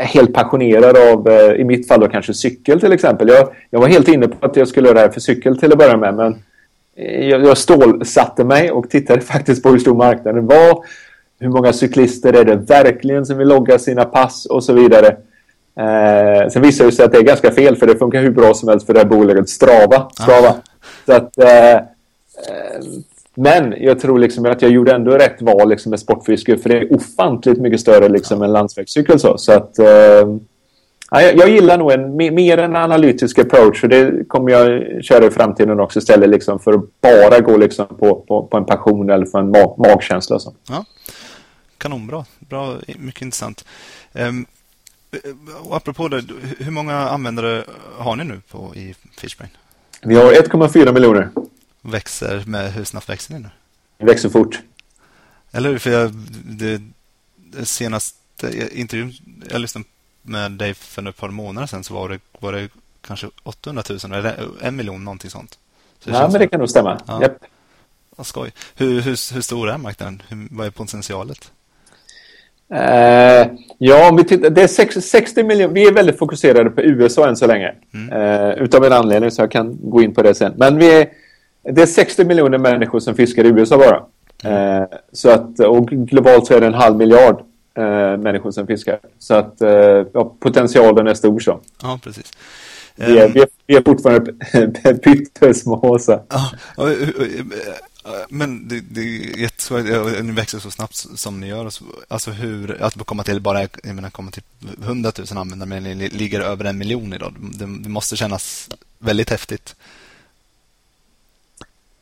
helt 0.00 0.34
passionerad 0.34 0.96
av, 0.96 1.28
eh, 1.28 1.52
i 1.52 1.64
mitt 1.64 1.88
fall 1.88 2.00
då 2.00 2.08
kanske 2.08 2.34
cykel 2.34 2.80
till 2.80 2.92
exempel. 2.92 3.28
Jag, 3.28 3.48
jag 3.70 3.80
var 3.80 3.88
helt 3.88 4.08
inne 4.08 4.28
på 4.28 4.46
att 4.46 4.56
jag 4.56 4.68
skulle 4.68 4.88
göra 4.88 4.98
det 4.98 5.04
här 5.04 5.10
för 5.10 5.20
cykel 5.20 5.58
till 5.58 5.72
att 5.72 5.78
börja 5.78 5.96
med, 5.96 6.14
men 6.14 6.42
jag, 7.28 7.44
jag 7.44 7.58
stålsatte 7.58 8.44
mig 8.44 8.70
och 8.70 8.90
tittade 8.90 9.20
faktiskt 9.20 9.62
på 9.62 9.68
hur 9.68 9.78
stor 9.78 9.94
marknaden 9.94 10.46
var. 10.46 10.84
Hur 11.38 11.48
många 11.48 11.72
cyklister 11.72 12.32
är 12.32 12.44
det 12.44 12.56
verkligen 12.56 13.26
som 13.26 13.38
vill 13.38 13.48
logga 13.48 13.78
sina 13.78 14.04
pass 14.04 14.46
och 14.46 14.64
så 14.64 14.72
vidare. 14.72 15.16
Eh, 15.78 16.48
sen 16.48 16.62
visar 16.62 16.84
det 16.84 16.92
sig 16.92 17.04
att 17.04 17.12
det 17.12 17.18
är 17.18 17.22
ganska 17.22 17.50
fel 17.50 17.76
för 17.76 17.86
det 17.86 17.96
funkar 17.96 18.22
hur 18.22 18.30
bra 18.30 18.54
som 18.54 18.68
helst 18.68 18.86
för 18.86 18.94
det 18.94 19.00
här 19.00 19.06
bolaget 19.06 19.48
Strava. 19.48 20.10
Strava. 20.12 20.48
Ah. 20.48 20.56
Så 21.06 21.12
att, 21.12 21.38
eh, 21.38 21.74
eh 21.74 21.80
men 23.34 23.74
jag 23.78 24.00
tror 24.00 24.18
liksom 24.18 24.46
att 24.46 24.62
jag 24.62 24.70
gjorde 24.70 24.94
ändå 24.94 25.10
rätt 25.10 25.42
val 25.42 25.68
liksom 25.68 25.90
med 25.90 26.00
sportfiske 26.00 26.58
för 26.58 26.68
det 26.68 26.78
är 26.78 26.94
ofantligt 26.94 27.60
mycket 27.60 27.80
större 27.80 28.08
liksom 28.08 28.42
än 28.42 28.52
landsvägscykel. 28.52 29.20
Så, 29.20 29.38
så 29.38 29.52
att, 29.52 29.78
eh, 29.78 29.86
jag, 31.10 31.36
jag, 31.36 31.48
gillar 31.48 31.78
nog 31.78 31.92
en, 31.92 32.16
mer 32.16 32.58
en 32.58 32.76
analytisk 32.76 33.38
approach 33.38 33.82
och 33.82 33.88
det 33.88 34.28
kommer 34.28 34.50
jag 34.50 35.04
köra 35.04 35.26
i 35.26 35.30
framtiden 35.30 35.80
också 35.80 35.98
istället 35.98 36.30
liksom 36.30 36.58
för 36.58 36.72
att 36.72 37.00
bara 37.00 37.40
gå 37.40 37.56
liksom 37.56 37.86
på, 37.86 38.24
på, 38.28 38.46
på 38.46 38.56
en 38.56 38.64
passion 38.64 39.10
eller 39.10 39.26
för 39.26 39.38
en 39.38 39.50
mag, 39.50 39.78
magkänsla. 39.78 40.38
Så. 40.38 40.54
Ja. 40.68 40.84
Kanonbra, 41.78 42.24
bra, 42.38 42.76
mycket 42.98 43.22
intressant. 43.22 43.64
Um, 44.12 44.46
och 45.62 45.76
apropå 45.76 46.08
det, 46.08 46.22
hur 46.58 46.70
många 46.70 46.94
användare 46.96 47.64
har 47.98 48.16
ni 48.16 48.24
nu 48.24 48.40
på, 48.50 48.74
i 48.74 48.94
Fishbrain? 49.18 49.50
Vi 50.02 50.16
har 50.16 50.32
1,4 50.32 50.92
miljoner 50.92 51.28
växer 51.82 52.42
med 52.46 52.72
hur 52.72 52.84
snabbt 52.84 53.08
växer 53.08 53.34
ni 53.34 53.40
nu? 53.40 53.48
Det 53.98 54.04
växer 54.04 54.28
fort. 54.28 54.60
Eller 55.52 55.70
hur? 55.70 55.78
För 55.78 55.90
jag, 55.90 56.12
det, 56.44 56.82
det 57.36 57.66
senaste 57.66 58.70
intervjun 58.72 59.12
jag 59.50 59.60
lyssnade 59.60 59.86
med 60.22 60.52
dig 60.52 60.74
för 60.74 61.08
ett 61.08 61.16
par 61.16 61.28
månader 61.28 61.66
sedan 61.66 61.84
så 61.84 61.94
var 61.94 62.08
det, 62.08 62.18
var 62.38 62.52
det 62.52 62.68
kanske 63.00 63.26
800 63.42 63.82
000 64.04 64.12
eller 64.12 64.48
en 64.60 64.76
miljon 64.76 65.04
någonting 65.04 65.30
sånt. 65.30 65.58
Så 65.98 66.10
ja, 66.10 66.28
men 66.28 66.40
det 66.40 66.48
kan 66.48 66.60
nog 66.60 66.70
stämma. 66.70 67.00
Ja. 67.06 67.22
Yep. 67.22 67.38
Vad 68.16 68.26
skoj. 68.26 68.52
Hur, 68.76 69.00
hur, 69.00 69.34
hur 69.34 69.40
stor 69.40 69.70
är 69.70 69.78
marknaden? 69.78 70.22
Hur, 70.28 70.48
vad 70.50 70.66
är 70.66 70.70
potentialet? 70.70 71.52
Uh, 72.72 73.52
ja, 73.78 74.08
om 74.10 74.16
vi 74.16 74.24
tittar, 74.24 74.50
det 74.50 74.62
är 74.62 74.68
60, 74.68 75.00
60 75.00 75.42
miljoner. 75.42 75.74
Vi 75.74 75.86
är 75.86 75.92
väldigt 75.92 76.18
fokuserade 76.18 76.70
på 76.70 76.82
USA 76.82 77.28
än 77.28 77.36
så 77.36 77.46
länge. 77.46 77.74
Mm. 77.94 78.12
Uh, 78.12 78.62
utav 78.62 78.84
en 78.84 78.92
anledning 78.92 79.30
så 79.30 79.42
jag 79.42 79.50
kan 79.50 79.90
gå 79.90 80.02
in 80.02 80.14
på 80.14 80.22
det 80.22 80.34
sen. 80.34 80.52
Men 80.56 80.76
vi 80.76 81.00
är, 81.00 81.08
det 81.62 81.82
är 81.82 81.86
60 81.86 82.24
miljoner 82.24 82.58
människor 82.58 83.00
som 83.00 83.14
fiskar 83.14 83.44
i 83.44 83.48
USA 83.48 83.78
bara. 83.78 84.02
Mm. 84.44 84.82
Eh, 84.82 84.88
så 85.12 85.30
att, 85.30 85.60
och 85.60 85.88
globalt 85.88 86.46
så 86.46 86.54
är 86.54 86.60
det 86.60 86.66
en 86.66 86.74
halv 86.74 86.96
miljard 86.96 87.40
eh, 87.74 88.16
människor 88.16 88.50
som 88.50 88.66
fiskar. 88.66 88.98
Så 89.18 89.34
att 89.34 89.60
eh, 89.60 89.70
ja, 90.12 90.34
potentialen 90.40 91.06
är 91.06 91.14
stor 91.14 91.40
så. 91.40 91.60
Ja, 91.82 91.98
precis. 92.02 92.32
Vi 92.96 93.18
är, 93.18 93.28
vi 93.28 93.40
är, 93.40 93.48
vi 93.66 93.76
är 93.76 93.82
fortfarande 93.82 94.32
pyttesmå. 95.02 95.98
Ja, 96.08 96.50
men 98.28 98.68
det, 98.68 98.80
det 98.80 99.00
är 99.00 99.38
jättesvårt. 99.38 99.84
Ni 100.22 100.32
växer 100.32 100.58
så 100.58 100.70
snabbt 100.70 100.94
som 100.94 101.40
ni 101.40 101.48
gör. 101.48 101.70
Alltså 102.08 102.30
hur, 102.30 102.82
att 102.82 103.06
komma 103.06 103.24
till 103.24 103.40
bara 103.40 103.60
jag 103.60 103.94
menar, 103.94 104.10
komma 104.10 104.30
till 104.30 104.42
100 104.82 105.12
000 105.18 105.38
användare 105.38 105.68
men 105.68 105.82
ni 105.82 106.08
ligger 106.08 106.40
över 106.40 106.64
en 106.64 106.78
miljon 106.78 107.12
idag. 107.12 107.34
Det, 107.40 107.64
det 107.64 107.88
måste 107.88 108.16
kännas 108.16 108.68
väldigt 108.98 109.30
häftigt. 109.30 109.76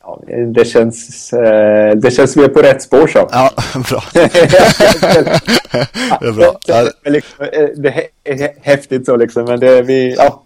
Ja, 0.09 0.21
det 0.53 0.65
känns, 0.65 1.33
eh, 1.33 1.95
det 1.95 2.11
känns 2.11 2.37
vi 2.37 2.43
är 2.43 2.47
på 2.47 2.61
rätt 2.61 2.81
spår 2.81 3.07
så. 3.07 3.29
Ja, 3.31 3.51
bra. 3.89 4.03
det 4.13 4.21
är 6.27 6.31
bra. 6.31 6.59
Det 7.75 8.07
är 8.23 8.49
häftigt 8.61 9.05
så 9.05 9.15
liksom, 9.15 9.45
men 9.45 9.59
det 9.59 9.77
är 9.77 9.83
vi, 9.83 10.15
ja, 10.15 10.43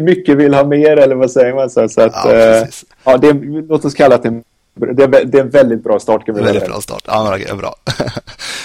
mycket 0.00 0.36
vill 0.36 0.54
ha 0.54 0.64
mer 0.64 0.96
eller 0.96 1.14
vad 1.14 1.30
säger 1.30 1.54
man 1.54 1.70
så, 1.70 1.88
så 1.88 2.02
att, 2.02 2.12
ja, 2.24 2.32
eh, 2.32 2.66
ja 3.04 3.16
det, 3.16 3.32
låt 3.68 3.84
oss 3.84 3.94
kalla 3.94 4.18
det 4.18 4.28
en 4.28 4.44
det 4.74 5.02
är, 5.02 5.24
det 5.24 5.38
är 5.38 5.42
en 5.42 5.50
väldigt 5.50 5.84
bra 5.84 6.00
start. 6.00 6.26
Kan 6.26 6.34
vi 6.34 6.42
väldigt 6.42 6.66
bra 6.66 6.80
start. 6.80 7.02
Ja, 7.06 7.38
men, 7.48 7.58
bra. 7.58 7.74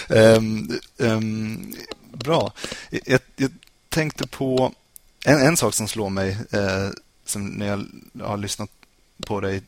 um, 0.10 0.70
um, 1.12 1.74
bra. 2.12 2.52
Jag, 2.90 3.20
jag, 3.36 3.52
tänkte 3.90 4.28
på 4.28 4.72
en, 5.26 5.42
en 5.42 5.58
sak 5.58 5.74
som 5.74 5.88
slår 5.88 6.10
mig 6.10 6.38
eh, 6.52 6.90
som 7.26 7.48
när 7.48 7.68
jag 7.68 7.86
har 8.26 8.38
lyssnat 8.38 8.70
på 9.26 9.42
dig 9.42 9.62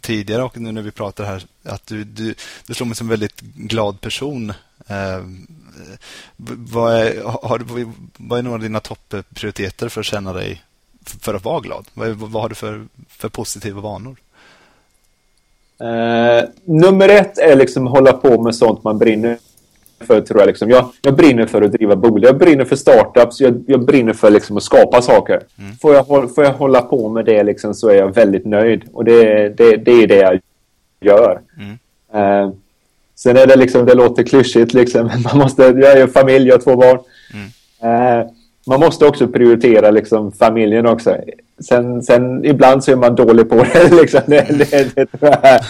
tidigare 0.00 0.42
och 0.42 0.60
nu 0.60 0.72
när 0.72 0.82
vi 0.82 0.90
pratar 0.90 1.24
här 1.24 1.44
att 1.62 1.86
du, 1.86 2.04
du, 2.04 2.34
du 2.66 2.74
slår 2.74 2.86
mig 2.86 2.96
som 2.96 3.06
en 3.06 3.10
väldigt 3.10 3.40
glad 3.40 4.00
person. 4.00 4.52
Eh, 4.86 5.22
vad, 6.36 6.94
är, 6.94 7.22
har, 7.24 7.62
vad 8.16 8.38
är 8.38 8.42
några 8.42 8.54
av 8.54 8.62
dina 8.62 8.80
topprioriteter 8.80 9.88
för 9.88 10.00
att 10.00 10.06
känna 10.06 10.32
dig 10.32 10.62
för 11.04 11.34
att 11.34 11.44
vara 11.44 11.60
glad? 11.60 11.86
Vad, 11.94 12.08
vad 12.08 12.42
har 12.42 12.48
du 12.48 12.54
för, 12.54 12.86
för 13.08 13.28
positiva 13.28 13.80
vanor? 13.80 14.16
Eh, 15.80 16.44
nummer 16.64 17.08
ett 17.08 17.38
är 17.38 17.56
liksom 17.56 17.86
att 17.86 17.92
hålla 17.92 18.12
på 18.12 18.42
med 18.42 18.54
sånt 18.54 18.84
man 18.84 18.98
brinner 18.98 19.38
för, 20.00 20.20
tror 20.20 20.40
jag. 20.40 20.46
Liksom. 20.46 20.70
Jag, 20.70 20.92
jag 21.02 21.16
brinner 21.16 21.46
för 21.46 21.62
att 21.62 21.72
driva 21.72 21.96
bolag. 21.96 22.28
Jag 22.28 22.38
brinner 22.38 22.64
för 22.64 22.76
startups. 22.76 23.40
Jag, 23.40 23.64
jag 23.66 23.84
brinner 23.84 24.12
för 24.12 24.30
liksom, 24.30 24.56
att 24.56 24.62
skapa 24.62 25.02
saker. 25.02 25.40
Mm. 25.58 25.76
Får, 25.76 25.94
jag, 25.94 26.06
får 26.06 26.44
jag 26.44 26.52
hålla 26.52 26.82
på 26.82 27.08
med 27.08 27.24
det 27.24 27.42
liksom, 27.42 27.74
så 27.74 27.88
är 27.88 27.94
jag 27.94 28.14
väldigt 28.14 28.44
nöjd. 28.44 28.82
Och 28.92 29.04
det, 29.04 29.48
det, 29.48 29.76
det 29.76 29.92
är 29.92 30.06
det 30.06 30.16
jag 30.16 30.40
gör. 31.00 31.40
Mm. 31.56 32.44
Uh, 32.44 32.52
sen 33.14 33.36
är 33.36 33.46
det 33.46 33.56
liksom, 33.56 33.86
det 33.86 33.94
låter 33.94 34.22
klyschigt 34.22 34.74
liksom. 34.74 35.10
Man 35.24 35.38
måste, 35.38 35.62
jag 35.62 35.98
är 35.98 36.06
familj, 36.06 36.48
jag 36.48 36.54
har 36.54 36.60
två 36.60 36.76
barn. 36.76 36.98
Mm. 37.34 38.20
Uh, 38.20 38.26
man 38.66 38.80
måste 38.80 39.06
också 39.06 39.28
prioritera 39.28 39.90
liksom, 39.90 40.32
familjen 40.32 40.86
också. 40.86 41.16
Sen, 41.68 42.02
sen 42.02 42.44
ibland 42.44 42.84
så 42.84 42.92
är 42.92 42.96
man 42.96 43.14
dålig 43.14 43.48
på 43.48 43.54
det. 43.54 43.90
Liksom. 44.00 44.20
det, 44.26 44.46
det, 44.58 44.94
det 44.94 45.08
jag. 45.20 45.60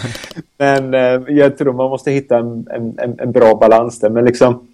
Men 0.57 0.93
eh, 0.93 1.35
jag 1.35 1.57
tror 1.57 1.73
man 1.73 1.89
måste 1.89 2.11
hitta 2.11 2.37
en, 2.37 2.67
en, 2.71 3.19
en 3.19 3.31
bra 3.31 3.55
balans 3.55 3.99
där. 3.99 4.09
Men 4.09 4.25
liksom, 4.25 4.67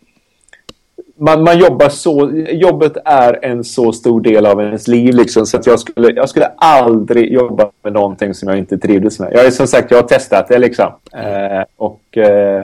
man, 1.21 1.43
man 1.43 1.59
jobbar 1.59 1.89
så, 1.89 2.31
jobbet 2.49 2.97
är 3.05 3.45
en 3.45 3.63
så 3.63 3.93
stor 3.93 4.21
del 4.21 4.45
av 4.45 4.61
ens 4.61 4.87
liv 4.87 5.13
liksom, 5.13 5.45
så 5.45 5.57
att 5.57 5.65
jag 5.65 5.79
skulle, 5.79 6.11
jag 6.11 6.29
skulle 6.29 6.45
aldrig 6.57 7.33
jobba 7.33 7.71
med 7.83 7.93
någonting 7.93 8.33
som 8.33 8.49
jag 8.49 8.57
inte 8.57 8.77
trivdes 8.77 9.19
med. 9.19 9.33
Jag 9.33 9.45
är 9.45 9.51
som 9.51 9.67
sagt, 9.67 9.91
jag 9.91 9.97
har 9.97 10.07
testat 10.07 10.47
det 10.47 10.59
liksom. 10.59 10.91
Eh, 11.13 11.63
och 11.75 12.17
eh, 12.17 12.63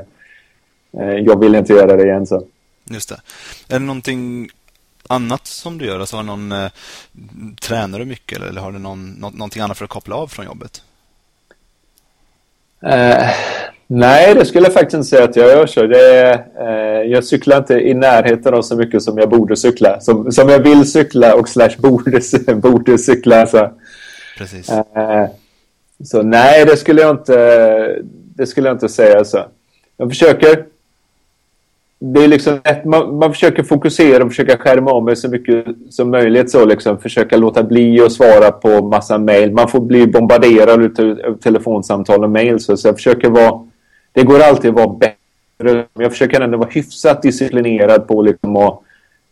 eh 1.00 1.18
jag 1.20 1.40
vill 1.40 1.56
inte 1.56 1.74
göra 1.74 1.96
det 1.98 2.04
igen 2.04 2.26
så. 2.26 2.44
Just 2.90 3.10
det. 3.10 3.16
Är 3.76 3.80
det 3.80 3.86
någonting 3.86 4.50
annat 5.10 5.48
som 5.48 5.78
du 5.78 5.86
gör? 5.86 6.00
Alltså 6.00 6.16
har 6.16 6.24
någon, 6.24 6.52
eh, 6.52 6.70
tränar 7.62 8.00
du 8.00 8.06
mycket 8.06 8.38
eller, 8.38 8.48
eller 8.48 8.62
har 8.62 8.72
du 8.72 8.80
någon, 8.80 9.12
nå 9.12 9.30
någonting 9.30 9.62
annat 9.62 9.78
för 9.78 9.86
att 9.86 9.92
koppla 9.92 10.16
av 10.16 10.28
från 10.28 10.46
jobbet? 10.46 10.82
Uh, 12.84 13.30
nej, 13.88 14.36
det 14.36 14.46
skulle 14.46 14.66
jag 14.66 14.74
faktiskt 14.74 14.94
inte 14.94 15.08
säga 15.08 15.24
att 15.24 15.36
jag 15.36 15.48
gör. 15.48 15.66
Så 15.68 15.88
det, 15.88 16.46
uh, 16.62 17.12
jag 17.12 17.24
cyklar 17.24 17.58
inte 17.58 17.74
i 17.74 17.94
närheten 17.94 18.54
av 18.54 18.62
så 18.62 18.76
mycket 18.76 19.04
som 19.04 19.18
jag 19.18 19.30
borde 19.30 19.56
cykla. 19.56 20.00
Som, 20.00 20.32
som 20.32 20.50
jag 20.50 20.60
vill 20.60 20.92
cykla 20.92 21.36
och 21.36 21.50
slash 21.50 21.76
borde, 21.78 22.22
borde 22.56 22.98
cykla. 22.98 23.48
Så. 23.48 23.72
Precis. 24.38 24.70
Uh, 24.70 25.26
så 26.04 26.24
nej, 26.24 26.66
det 26.66 26.78
skulle 26.78 27.02
jag 27.02 27.16
inte, 27.16 28.02
det 28.36 28.48
skulle 28.48 28.68
jag 28.68 28.76
inte 28.76 28.90
säga. 28.90 29.26
Så. 29.26 29.46
Jag 29.98 30.10
försöker 30.10 30.66
det 32.00 32.24
är 32.24 32.28
liksom 32.28 32.60
man, 32.86 33.18
man 33.18 33.34
försöker 33.34 33.64
fokusera 33.64 34.24
och 34.24 34.30
försöka 34.30 34.58
skärma 34.58 34.92
av 34.92 35.04
mig 35.04 35.16
så 35.16 35.30
mycket 35.30 35.66
som 35.90 36.12
möjligt. 36.12 36.52
Så 36.52 36.66
liksom, 36.66 36.98
försöka 36.98 37.38
låta 37.38 37.64
bli 37.64 38.02
att 38.02 38.12
svara 38.12 38.52
på 38.52 38.82
massa 38.82 39.18
mejl. 39.18 39.52
Man 39.52 39.68
får 39.68 39.80
bli 39.80 40.08
bombarderad 40.08 41.00
av 41.00 41.38
telefonsamtal 41.38 42.24
och 42.24 42.30
mejl. 42.30 42.60
Så, 42.60 42.78
så 42.78 42.88
jag 42.88 42.96
försöker 42.96 43.30
vara... 43.30 43.62
Det 44.12 44.24
går 44.24 44.40
alltid 44.40 44.70
att 44.70 44.76
vara 44.76 44.88
bättre. 44.88 45.86
Jag 45.94 46.12
försöker 46.12 46.42
ändå 46.42 46.58
vara 46.58 46.70
hyfsat 46.70 47.22
disciplinerad 47.22 48.08
på 48.08 48.22
liksom 48.22 48.56
att 48.56 48.80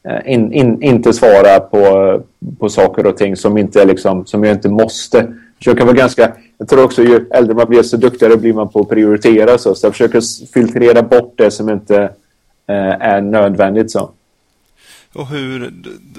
eh, 0.08 0.34
in, 0.34 0.54
in, 0.54 0.84
inte 0.84 1.14
svara 1.14 1.60
på, 1.60 2.22
på 2.60 2.70
saker 2.70 3.06
och 3.06 3.18
ting 3.18 3.36
som, 3.36 3.58
inte 3.58 3.86
liksom, 3.86 4.26
som 4.26 4.44
jag 4.44 4.56
inte 4.56 4.70
måste. 4.70 5.34
försöka 5.58 5.86
vara 5.86 5.96
ganska... 5.96 6.32
Jag 6.58 6.68
tror 6.68 6.84
också 6.84 7.04
ju 7.04 7.26
äldre 7.32 7.56
man 7.56 7.68
blir 7.70 7.84
så 7.84 7.98
duktigare 7.98 8.38
blir 8.38 8.54
man 8.54 8.70
på 8.70 8.80
att 8.80 8.90
prioritera. 8.90 9.58
Så, 9.58 9.76
så 9.76 9.86
jag 9.86 9.94
försöker 9.94 10.22
filtrera 10.54 11.02
bort 11.02 11.34
det 11.38 11.52
som 11.52 11.70
inte 11.70 12.10
Eh, 12.68 13.02
är 13.02 13.22
nödvändigt. 13.22 13.92
Så. 13.92 14.14
Och 15.14 15.28
hur, 15.28 15.70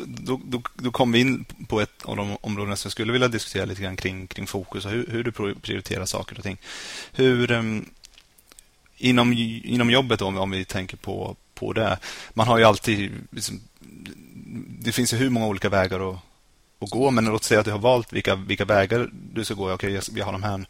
då, 0.06 0.40
då, 0.44 0.62
då 0.74 0.90
kom 0.90 1.12
vi 1.12 1.20
in 1.20 1.44
på 1.68 1.80
ett 1.80 2.04
av 2.04 2.16
de 2.16 2.36
områden 2.40 2.76
som 2.76 2.88
jag 2.88 2.92
skulle 2.92 3.12
vilja 3.12 3.28
diskutera 3.28 3.64
lite 3.64 3.82
grann 3.82 3.96
kring, 3.96 4.26
kring 4.26 4.46
fokus 4.46 4.84
och 4.84 4.90
hur, 4.90 5.06
hur 5.10 5.24
du 5.24 5.32
prioriterar 5.32 6.04
saker 6.04 6.36
och 6.36 6.42
ting. 6.42 6.58
Hur, 7.12 7.52
ehm, 7.52 7.84
inom, 8.96 9.32
inom 9.64 9.90
jobbet 9.90 10.18
då, 10.18 10.26
om 10.26 10.50
vi 10.50 10.64
tänker 10.64 10.96
på, 10.96 11.36
på 11.54 11.72
det. 11.72 11.98
Man 12.34 12.48
har 12.48 12.58
ju 12.58 12.64
alltid, 12.64 13.12
liksom, 13.30 13.60
det 14.80 14.92
finns 14.92 15.12
ju 15.12 15.16
hur 15.16 15.30
många 15.30 15.46
olika 15.46 15.68
vägar 15.68 16.10
att, 16.10 16.18
att 16.78 16.90
gå, 16.90 17.10
men 17.10 17.24
låt 17.24 17.44
säga 17.44 17.60
att 17.60 17.66
du 17.66 17.72
har 17.72 17.78
valt 17.78 18.12
vilka, 18.12 18.34
vilka 18.34 18.64
vägar 18.64 19.10
du 19.12 19.44
ska 19.44 19.54
gå. 19.54 19.72
Okej, 19.72 20.00
vi 20.12 20.20
har 20.20 20.32
de 20.32 20.42
här, 20.42 20.66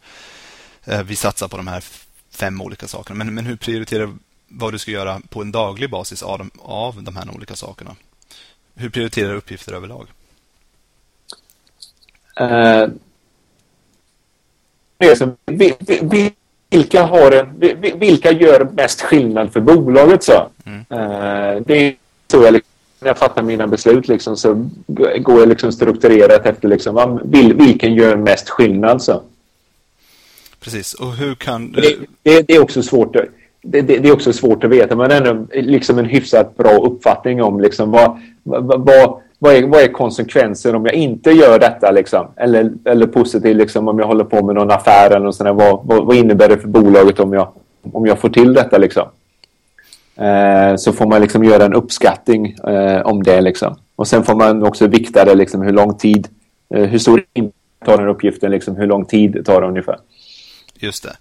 eh, 0.85 1.03
vi 1.03 1.15
satsar 1.15 1.47
på 1.47 1.57
de 1.57 1.67
här 1.67 1.83
fem 2.31 2.61
olika 2.61 2.87
sakerna. 2.87 3.17
Men, 3.23 3.33
men 3.33 3.45
hur 3.45 3.55
prioriterar 3.55 4.13
vad 4.47 4.73
du 4.73 4.79
ska 4.79 4.91
göra 4.91 5.21
på 5.29 5.41
en 5.41 5.51
daglig 5.51 5.89
basis 5.89 6.23
av 6.23 6.37
de, 6.37 6.51
av 6.59 7.03
de 7.03 7.15
här 7.15 7.35
olika 7.35 7.55
sakerna? 7.55 7.95
Hur 8.75 8.89
prioriterar 8.89 9.29
du 9.29 9.37
uppgifter 9.37 9.73
överlag? 9.73 10.07
Uh, 12.41 12.89
vilka, 16.69 17.03
har 17.03 17.31
en, 17.31 17.59
vilka 17.99 18.31
gör 18.31 18.69
mest 18.73 19.01
skillnad 19.01 19.53
för 19.53 19.59
bolaget? 19.59 20.23
så? 20.23 20.49
Mm. 20.65 20.79
Uh, 20.79 21.63
det 21.65 21.87
är 21.87 21.95
så 22.27 22.43
jag, 22.43 22.53
liksom, 22.53 22.71
när 22.99 23.07
jag 23.07 23.17
fattar 23.17 23.41
mina 23.41 23.67
beslut 23.67 24.07
liksom, 24.07 24.37
så 24.37 24.69
går 25.19 25.39
jag 25.39 25.49
liksom 25.49 25.71
strukturerat 25.71 26.45
efter 26.45 26.67
liksom, 26.67 27.21
vil, 27.23 27.53
vilken 27.53 27.93
gör 27.93 28.15
mest 28.15 28.49
skillnad. 28.49 29.01
Så. 29.01 29.23
Precis, 30.59 30.93
och 30.93 31.13
hur 31.15 31.35
kan... 31.35 31.71
Det, 31.71 31.95
det, 32.23 32.41
det 32.47 32.53
är 32.53 32.61
också 32.61 32.83
svårt. 32.83 33.15
Det, 33.69 33.81
det, 33.81 33.97
det, 33.97 34.09
är 34.09 34.13
också 34.13 34.33
svårt 34.33 34.63
att 34.63 34.69
veta, 34.69 34.95
men 34.95 35.11
ändå 35.11 35.47
liksom 35.53 35.99
en 35.99 36.05
hyfsat 36.05 36.57
bra 36.57 36.71
uppfattning 36.71 37.43
om 37.43 37.61
liksom 37.61 37.91
vad, 37.91 38.19
vad, 38.43 39.21
vad, 39.39 39.55
är, 39.55 39.67
vad 39.67 39.81
är 39.81 39.87
konsekvensen 39.87 40.75
om 40.75 40.85
jag 40.85 40.95
inte 40.95 41.31
gör 41.31 41.59
detta? 41.59 41.91
Liksom? 41.91 42.27
Eller, 42.35 42.71
eller 42.85 43.07
positivt 43.07 43.57
liksom, 43.57 43.87
om 43.87 43.99
jag 43.99 44.07
håller 44.07 44.23
på 44.23 44.45
med 44.45 44.55
någon 44.55 44.71
affär 44.71 45.09
eller 45.09 45.25
något 45.25 45.35
sånt 45.35 45.49
vad, 45.49 45.79
vad, 45.83 46.05
vad, 46.05 46.15
innebär 46.15 46.49
det 46.49 46.57
för 46.57 46.67
bolaget 46.67 47.19
om 47.19 47.33
jag, 47.33 47.47
om 47.91 48.05
jag 48.05 48.19
får 48.19 48.29
till 48.29 48.53
detta? 48.53 48.77
Liksom? 48.77 49.03
Eh, 50.15 50.75
så 50.75 50.93
får 50.93 51.07
man 51.07 51.21
liksom 51.21 51.43
göra 51.43 51.65
en 51.65 51.73
uppskattning 51.73 52.55
eh, 52.67 53.01
om 53.01 53.23
det. 53.23 53.41
Liksom. 53.41 53.75
Och 53.95 54.07
sen 54.07 54.23
får 54.23 54.35
man 54.35 54.63
också 54.63 54.87
vikta 54.87 55.25
det, 55.25 55.35
liksom, 55.35 55.61
hur 55.61 55.73
lång 55.73 55.93
tid, 55.93 56.27
eh, 56.73 56.83
hur 56.83 56.99
stor 56.99 57.23
tar 57.85 57.97
den 57.97 58.07
uppgiften, 58.07 58.51
liksom, 58.51 58.75
hur 58.75 58.87
lång 58.87 59.05
tid 59.05 59.45
tar 59.45 59.61
det 59.61 59.67
ungefär. 59.67 59.97
Just 60.79 61.03
det. 61.03 61.17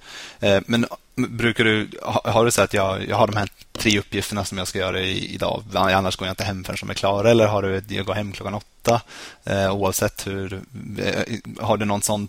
Eh, 0.48 0.62
men 0.66 0.86
brukar 1.16 1.64
du, 1.64 1.88
har 2.02 2.44
du 2.44 2.50
sagt 2.50 2.64
att 2.64 2.74
jag, 2.74 3.08
jag 3.08 3.16
har 3.16 3.26
de 3.26 3.36
här 3.36 3.48
tre 3.72 3.98
uppgifterna 3.98 4.44
som 4.44 4.58
jag 4.58 4.68
ska 4.68 4.78
göra 4.78 5.00
idag, 5.00 5.62
annars 5.74 6.16
går 6.16 6.28
jag 6.28 6.32
inte 6.32 6.44
hem 6.44 6.64
förrän 6.64 6.76
de 6.80 6.90
är 6.90 6.94
klara, 6.94 7.30
eller 7.30 7.46
har 7.46 7.62
du, 7.62 7.82
jag 7.88 8.06
går 8.06 8.14
hem 8.14 8.32
klockan 8.32 8.54
åtta, 8.54 9.00
eh, 9.44 9.76
oavsett 9.76 10.26
hur, 10.26 10.60
eh, 10.98 11.22
har 11.60 11.76
du 11.76 11.84
någon 11.84 12.02
sån 12.02 12.28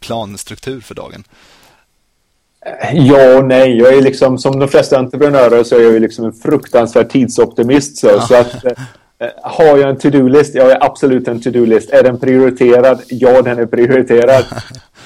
planstruktur 0.00 0.80
för 0.80 0.94
dagen? 0.94 1.24
Ja 2.92 3.38
och 3.38 3.44
nej. 3.44 3.78
Jag 3.78 3.94
är 3.94 4.02
liksom, 4.02 4.38
som 4.38 4.58
de 4.58 4.68
flesta 4.68 4.98
entreprenörer 4.98 5.64
så 5.64 5.76
är 5.76 5.80
jag 5.80 6.02
liksom 6.02 6.24
en 6.24 6.32
fruktansvärd 6.32 7.10
tidsoptimist. 7.10 7.96
Så, 7.98 8.06
ja. 8.06 8.20
så 8.20 8.34
att, 8.34 8.64
har 9.42 9.78
jag 9.78 9.90
en 9.90 9.98
to-do-list? 9.98 10.54
Jag 10.54 10.70
är 10.70 10.84
absolut 10.84 11.28
en 11.28 11.42
to-do-list. 11.42 11.90
Är 11.90 12.02
den 12.02 12.20
prioriterad? 12.20 13.02
Ja, 13.08 13.42
den 13.42 13.58
är 13.58 13.66
prioriterad. 13.66 14.44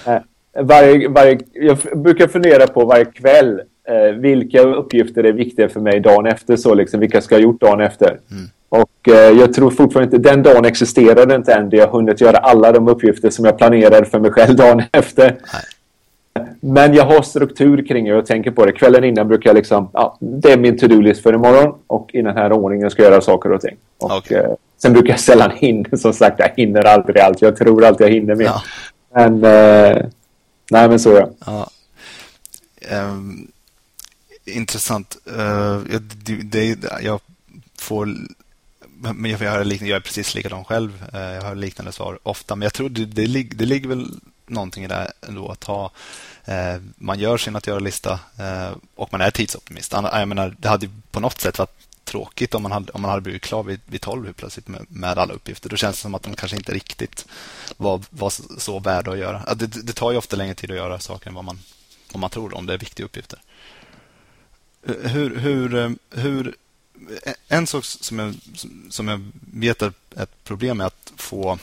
varje, 0.60 1.08
varje, 1.08 1.38
jag 1.52 1.78
brukar 1.94 2.28
fundera 2.28 2.66
på 2.66 2.84
varje 2.84 3.04
kväll 3.04 3.60
eh, 3.88 4.14
vilka 4.16 4.60
uppgifter 4.60 5.24
är 5.24 5.32
viktiga 5.32 5.68
för 5.68 5.80
mig 5.80 6.00
dagen 6.00 6.26
efter. 6.26 6.56
Så 6.56 6.74
liksom, 6.74 7.00
vilka 7.00 7.20
ska 7.20 7.34
jag 7.34 7.40
ha 7.40 7.44
gjort 7.44 7.60
dagen 7.60 7.80
efter? 7.80 8.08
Mm. 8.08 8.46
Och 8.68 9.08
eh, 9.08 9.38
jag 9.38 9.54
tror 9.54 9.70
fortfarande 9.70 10.16
inte, 10.16 10.30
den 10.30 10.42
dagen 10.42 10.64
existerade 10.64 11.34
inte 11.34 11.52
än 11.54 11.68
jag 11.72 11.88
hunnit 11.88 12.20
göra 12.20 12.36
alla 12.36 12.72
de 12.72 12.88
uppgifter 12.88 13.30
som 13.30 13.44
jag 13.44 13.58
planerade 13.58 14.04
för 14.04 14.18
mig 14.18 14.30
själv 14.30 14.56
dagen 14.56 14.82
efter. 14.92 15.24
Nej. 15.24 15.62
Men 16.60 16.94
jag 16.94 17.04
har 17.04 17.22
struktur 17.22 17.86
kring 17.86 18.04
det 18.04 18.14
och 18.14 18.26
tänker 18.26 18.50
på 18.50 18.66
det. 18.66 18.72
Kvällen 18.72 19.04
innan 19.04 19.28
brukar 19.28 19.50
jag 19.50 19.54
liksom, 19.54 19.88
ja, 19.92 20.16
det 20.20 20.52
är 20.52 20.58
min 20.58 20.78
to-do-list 20.78 21.22
för 21.22 21.34
imorgon 21.34 21.74
och 21.86 22.10
i 22.12 22.22
den 22.22 22.36
här 22.36 22.52
ordningen 22.52 22.90
ska 22.90 23.02
jag 23.02 23.10
göra 23.10 23.20
saker 23.20 23.52
och 23.52 23.60
ting. 23.60 23.76
Och, 23.98 24.16
okay. 24.16 24.38
eh, 24.38 24.50
sen 24.82 24.92
brukar 24.92 25.10
jag 25.10 25.20
sällan 25.20 25.50
hinna, 25.56 25.96
som 25.96 26.12
sagt, 26.12 26.38
jag 26.38 26.50
hinner 26.56 26.84
aldrig 26.84 27.18
allt. 27.18 27.42
Jag 27.42 27.56
tror 27.56 27.84
alltid 27.84 28.06
jag 28.06 28.12
hinner 28.12 28.34
mer. 28.34 28.44
Ja. 28.44 28.62
Men 29.14 29.44
eh, 29.44 30.06
Nej, 30.70 30.88
men 30.88 31.00
så 31.00 31.10
ja. 31.10 31.26
Ehm, 31.46 31.54
ehm, 31.54 31.66
ja. 32.90 33.02
Um, 33.08 33.52
intressant. 34.44 35.16
Uh, 35.30 36.00
det, 36.00 36.42
det, 36.42 36.78
jag 37.02 37.20
får... 37.78 38.16
Men 38.98 39.30
jag, 39.30 39.40
jag, 39.40 39.66
jag 39.66 39.96
är 39.96 40.00
precis 40.00 40.34
likadan 40.34 40.64
själv. 40.64 41.04
Uh, 41.14 41.20
jag 41.20 41.42
har 41.42 41.54
liknande 41.54 41.92
svar 41.92 42.18
ofta. 42.22 42.56
Men 42.56 42.66
jag 42.66 42.74
tror 42.74 42.88
det, 42.88 43.04
det, 43.04 43.42
det 43.42 43.66
ligger 43.66 43.88
väl 43.88 44.20
någonting 44.46 44.84
i 44.84 44.88
det 44.88 45.12
ändå 45.28 45.48
att 45.48 45.64
ha 45.64 45.90
uh, 46.48 46.82
man 46.96 47.18
gör 47.18 47.36
sin 47.36 47.56
att 47.56 47.66
göra-lista 47.66 48.20
och 48.94 49.12
man 49.12 49.20
är 49.20 49.30
tidsoptimist. 49.30 49.92
Jag 49.92 50.28
menar, 50.28 50.56
det 50.58 50.68
hade 50.68 50.90
på 51.10 51.20
något 51.20 51.40
sätt 51.40 51.58
varit 51.58 51.85
tråkigt 52.06 52.54
om 52.54 52.62
man 52.62 52.72
hade, 52.72 52.92
om 52.92 53.02
man 53.02 53.10
hade 53.10 53.22
blivit 53.22 53.42
klar 53.42 53.62
vid, 53.62 53.80
vid 53.86 54.00
12 54.00 54.32
plötsligt 54.32 54.68
med, 54.68 54.86
med 54.88 55.18
alla 55.18 55.34
uppgifter. 55.34 55.68
Då 55.68 55.76
känns 55.76 55.96
det 55.96 56.02
som 56.02 56.14
att 56.14 56.22
de 56.22 56.34
kanske 56.34 56.56
inte 56.56 56.74
riktigt 56.74 57.26
var, 57.76 58.02
var 58.10 58.32
så 58.60 58.78
värda 58.78 59.10
att 59.10 59.18
göra. 59.18 59.54
Det, 59.54 59.66
det 59.66 59.92
tar 59.92 60.12
ju 60.12 60.18
ofta 60.18 60.36
längre 60.36 60.54
tid 60.54 60.70
att 60.70 60.76
göra 60.76 61.00
saker 61.00 61.28
än 61.28 61.34
vad 61.34 61.44
man, 61.44 61.58
vad 62.12 62.20
man 62.20 62.30
tror 62.30 62.54
om 62.54 62.66
det 62.66 62.74
är 62.74 62.78
viktiga 62.78 63.06
uppgifter. 63.06 63.38
Eh, 64.88 65.10
hur, 65.10 65.36
hur, 65.36 65.74
eh, 65.74 65.90
hur, 66.10 66.56
eh, 67.22 67.32
en 67.48 67.66
sak 67.66 67.84
som 67.84 68.18
jag, 68.18 68.34
som 68.90 69.08
jag 69.08 69.30
vet 69.52 69.82
är 69.82 69.92
ett 70.16 70.44
problem 70.44 70.80
är 70.80 70.84
att 70.84 71.12
få... 71.16 71.58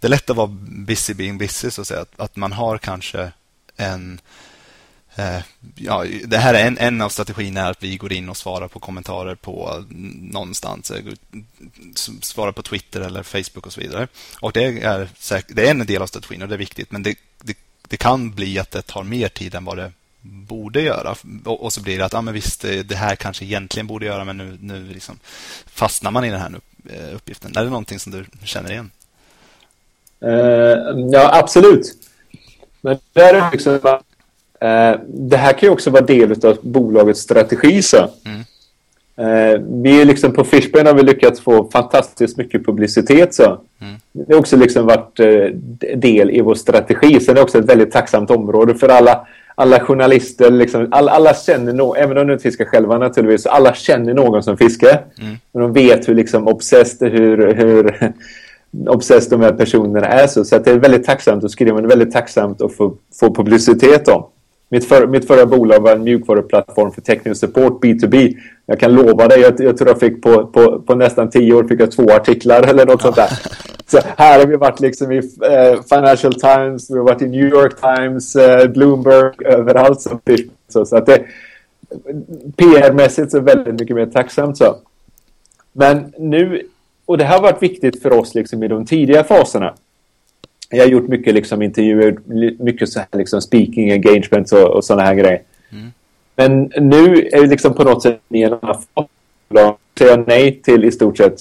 Det 0.00 0.06
är 0.06 0.10
lätt 0.10 0.30
att 0.30 0.36
vara 0.36 0.56
busy 0.86 1.14
being 1.14 1.38
busy, 1.38 1.70
så 1.70 1.80
att 1.80 1.86
säga. 1.86 2.00
Att, 2.00 2.20
att 2.20 2.36
man 2.36 2.52
har 2.52 2.78
kanske 2.78 3.32
en 3.76 4.20
Eh, 5.18 5.42
ja, 5.74 6.04
det 6.24 6.36
här 6.36 6.54
är 6.54 6.66
en, 6.66 6.78
en 6.78 7.00
av 7.00 7.08
strategierna 7.08 7.60
är 7.60 7.70
att 7.70 7.82
vi 7.82 7.96
går 7.96 8.12
in 8.12 8.28
och 8.28 8.36
svarar 8.36 8.68
på 8.68 8.78
kommentarer 8.78 9.34
på 9.34 9.84
någonstans. 10.20 10.90
Eh, 10.90 11.04
svarar 12.22 12.52
på 12.52 12.62
Twitter 12.62 13.00
eller 13.00 13.22
Facebook 13.22 13.66
och 13.66 13.72
så 13.72 13.80
vidare. 13.80 14.08
Och 14.40 14.52
det 14.52 14.64
är, 14.64 15.08
det 15.54 15.66
är 15.66 15.70
en 15.70 15.86
del 15.86 16.02
av 16.02 16.06
strategin 16.06 16.42
och 16.42 16.48
det 16.48 16.54
är 16.54 16.58
viktigt. 16.58 16.90
Men 16.90 17.02
det, 17.02 17.18
det, 17.40 17.58
det 17.88 17.96
kan 17.96 18.30
bli 18.30 18.58
att 18.58 18.70
det 18.70 18.82
tar 18.82 19.02
mer 19.02 19.28
tid 19.28 19.54
än 19.54 19.64
vad 19.64 19.76
det 19.76 19.92
borde 20.20 20.82
göra. 20.82 21.14
Och, 21.44 21.64
och 21.64 21.72
så 21.72 21.82
blir 21.82 21.98
det 21.98 22.04
att, 22.04 22.14
ah, 22.14 22.22
men 22.22 22.34
visst, 22.34 22.64
eh, 22.64 22.78
det 22.78 22.96
här 22.96 23.16
kanske 23.16 23.44
egentligen 23.44 23.86
borde 23.86 24.06
göra, 24.06 24.24
men 24.24 24.36
nu, 24.36 24.58
nu 24.60 24.86
liksom 24.86 25.18
fastnar 25.66 26.10
man 26.10 26.24
i 26.24 26.30
den 26.30 26.40
här 26.40 26.60
uppgiften. 27.14 27.52
Är 27.56 27.64
det 27.64 27.70
någonting 27.70 27.98
som 27.98 28.12
du 28.12 28.24
känner 28.44 28.72
igen? 28.72 28.90
Uh, 30.24 30.30
ja, 31.12 31.30
absolut. 31.32 31.92
Men 32.80 32.98
det 33.12 33.20
är 33.20 33.54
också 33.54 33.98
det 35.06 35.36
här 35.36 35.52
kan 35.52 35.66
ju 35.66 35.72
också 35.72 35.90
vara 35.90 36.04
del 36.04 36.46
av 36.46 36.58
bolagets 36.62 37.20
strategi. 37.20 37.82
Så. 37.82 37.96
Mm. 37.96 38.40
Eh, 39.18 39.60
vi 39.82 40.00
är 40.00 40.04
liksom 40.04 40.32
på 40.32 40.44
Fishbrain 40.44 40.86
har 40.86 40.94
vi 40.94 41.02
lyckats 41.02 41.40
få 41.40 41.70
fantastiskt 41.70 42.36
mycket 42.36 42.66
publicitet. 42.66 43.34
Så. 43.34 43.44
Mm. 43.44 43.94
Det 44.12 44.32
har 44.32 44.40
också 44.40 44.56
liksom 44.56 44.86
varit 44.86 45.20
eh, 45.20 45.26
del 45.96 46.30
i 46.30 46.40
vår 46.40 46.54
strategi. 46.54 47.20
Sen 47.20 47.32
är 47.32 47.34
det 47.34 47.42
också 47.42 47.58
ett 47.58 47.70
väldigt 47.70 47.92
tacksamt 47.92 48.30
område 48.30 48.74
för 48.74 48.88
alla, 48.88 49.26
alla 49.54 49.80
journalister. 49.80 50.50
Liksom, 50.50 50.88
alla, 50.90 51.12
alla 51.12 51.34
känner 51.34 51.72
någon, 51.72 51.96
även 51.96 52.18
om 52.18 52.26
de 52.26 52.32
inte 52.32 52.42
fiskar 52.42 52.64
själva 52.64 52.98
naturligtvis, 52.98 53.46
alla 53.46 53.74
känner 53.74 54.14
någon 54.14 54.42
som 54.42 54.56
fiskar. 54.56 55.04
Mm. 55.20 55.36
Men 55.52 55.62
de 55.62 55.72
vet 55.72 56.08
hur 56.08 56.14
liksom 56.14 56.48
obsessed, 56.48 57.12
hur, 57.12 57.54
hur 57.54 58.12
obsessed 58.88 59.30
de 59.30 59.44
här 59.44 59.52
personerna 59.52 60.06
är. 60.06 60.26
Så, 60.26 60.44
så 60.44 60.58
det 60.58 60.70
är 60.70 60.78
väldigt 60.78 61.04
tacksamt 61.04 61.44
att 61.44 61.50
skriva, 61.50 61.74
men 61.74 61.82
det 61.82 61.86
är 61.86 61.96
väldigt 61.96 62.14
tacksamt 62.14 62.60
att 62.60 62.74
få, 62.74 62.94
få 63.20 63.34
publicitet 63.34 64.08
om. 64.08 64.24
Mitt, 64.68 64.88
för, 64.88 65.06
mitt 65.06 65.26
förra 65.26 65.46
bolag 65.46 65.80
var 65.80 65.92
en 65.92 66.04
mjukvaruplattform 66.04 66.92
för 66.92 67.00
teknisk 67.00 67.40
support, 67.40 67.84
B2B. 67.84 68.36
Jag 68.66 68.80
kan 68.80 68.94
lova 68.94 69.28
dig, 69.28 69.40
jag, 69.40 69.60
jag 69.60 69.76
tror 69.76 69.88
jag 69.88 70.00
fick 70.00 70.22
på, 70.22 70.46
på, 70.46 70.80
på, 70.80 70.94
nästan 70.94 71.30
tio 71.30 71.54
år 71.54 71.64
fick 71.64 71.80
jag 71.80 71.92
två 71.92 72.10
artiklar 72.10 72.62
eller 72.62 72.86
något 72.86 73.02
sånt 73.02 73.16
där. 73.16 73.30
Så 73.88 74.00
här 74.16 74.38
har 74.38 74.46
vi 74.46 74.56
varit 74.56 74.80
liksom 74.80 75.12
i 75.12 75.16
eh, 75.16 75.82
Financial 75.88 76.34
Times, 76.34 76.90
vi 76.90 76.98
har 76.98 77.04
varit 77.04 77.22
i 77.22 77.28
New 77.28 77.48
York 77.48 77.80
Times, 77.80 78.36
eh, 78.36 78.70
Bloomberg, 78.70 79.32
överallt. 79.44 80.00
Så, 80.00 80.20
så, 80.68 80.86
så 80.86 80.96
att 80.96 81.06
det, 81.06 81.24
PR-mässigt 82.56 83.30
så 83.30 83.40
väldigt 83.40 83.80
mycket 83.80 83.96
mer 83.96 84.06
tacksamt 84.06 84.56
så. 84.56 84.76
Men 85.72 86.12
nu, 86.18 86.62
och 87.04 87.18
det 87.18 87.24
här 87.24 87.34
har 87.34 87.42
varit 87.42 87.62
viktigt 87.62 88.02
för 88.02 88.12
oss 88.12 88.34
liksom 88.34 88.62
i 88.62 88.68
de 88.68 88.86
tidiga 88.86 89.24
faserna 89.24 89.74
jag 90.70 90.84
har 90.84 90.88
gjort 90.90 91.08
mycket 91.08 91.34
liksom, 91.34 91.62
intervjuer, 91.62 92.16
mycket 92.62 92.88
så 92.88 92.98
här, 92.98 93.08
liksom, 93.12 93.42
speaking 93.42 93.92
engagements 93.92 94.52
och, 94.52 94.70
och 94.70 94.84
sådana 94.84 95.02
här 95.02 95.14
grejer. 95.14 95.42
Mm. 95.72 95.92
Men 96.36 96.72
nu 96.90 97.28
är 97.32 97.40
det 97.40 97.46
liksom 97.46 97.74
på 97.74 97.84
något 97.84 98.02
sätt 98.02 98.20
ni 98.28 98.48
säger 99.98 100.24
nej 100.26 100.60
till 100.62 100.84
i 100.84 100.92
stort 100.92 101.16
sett 101.16 101.36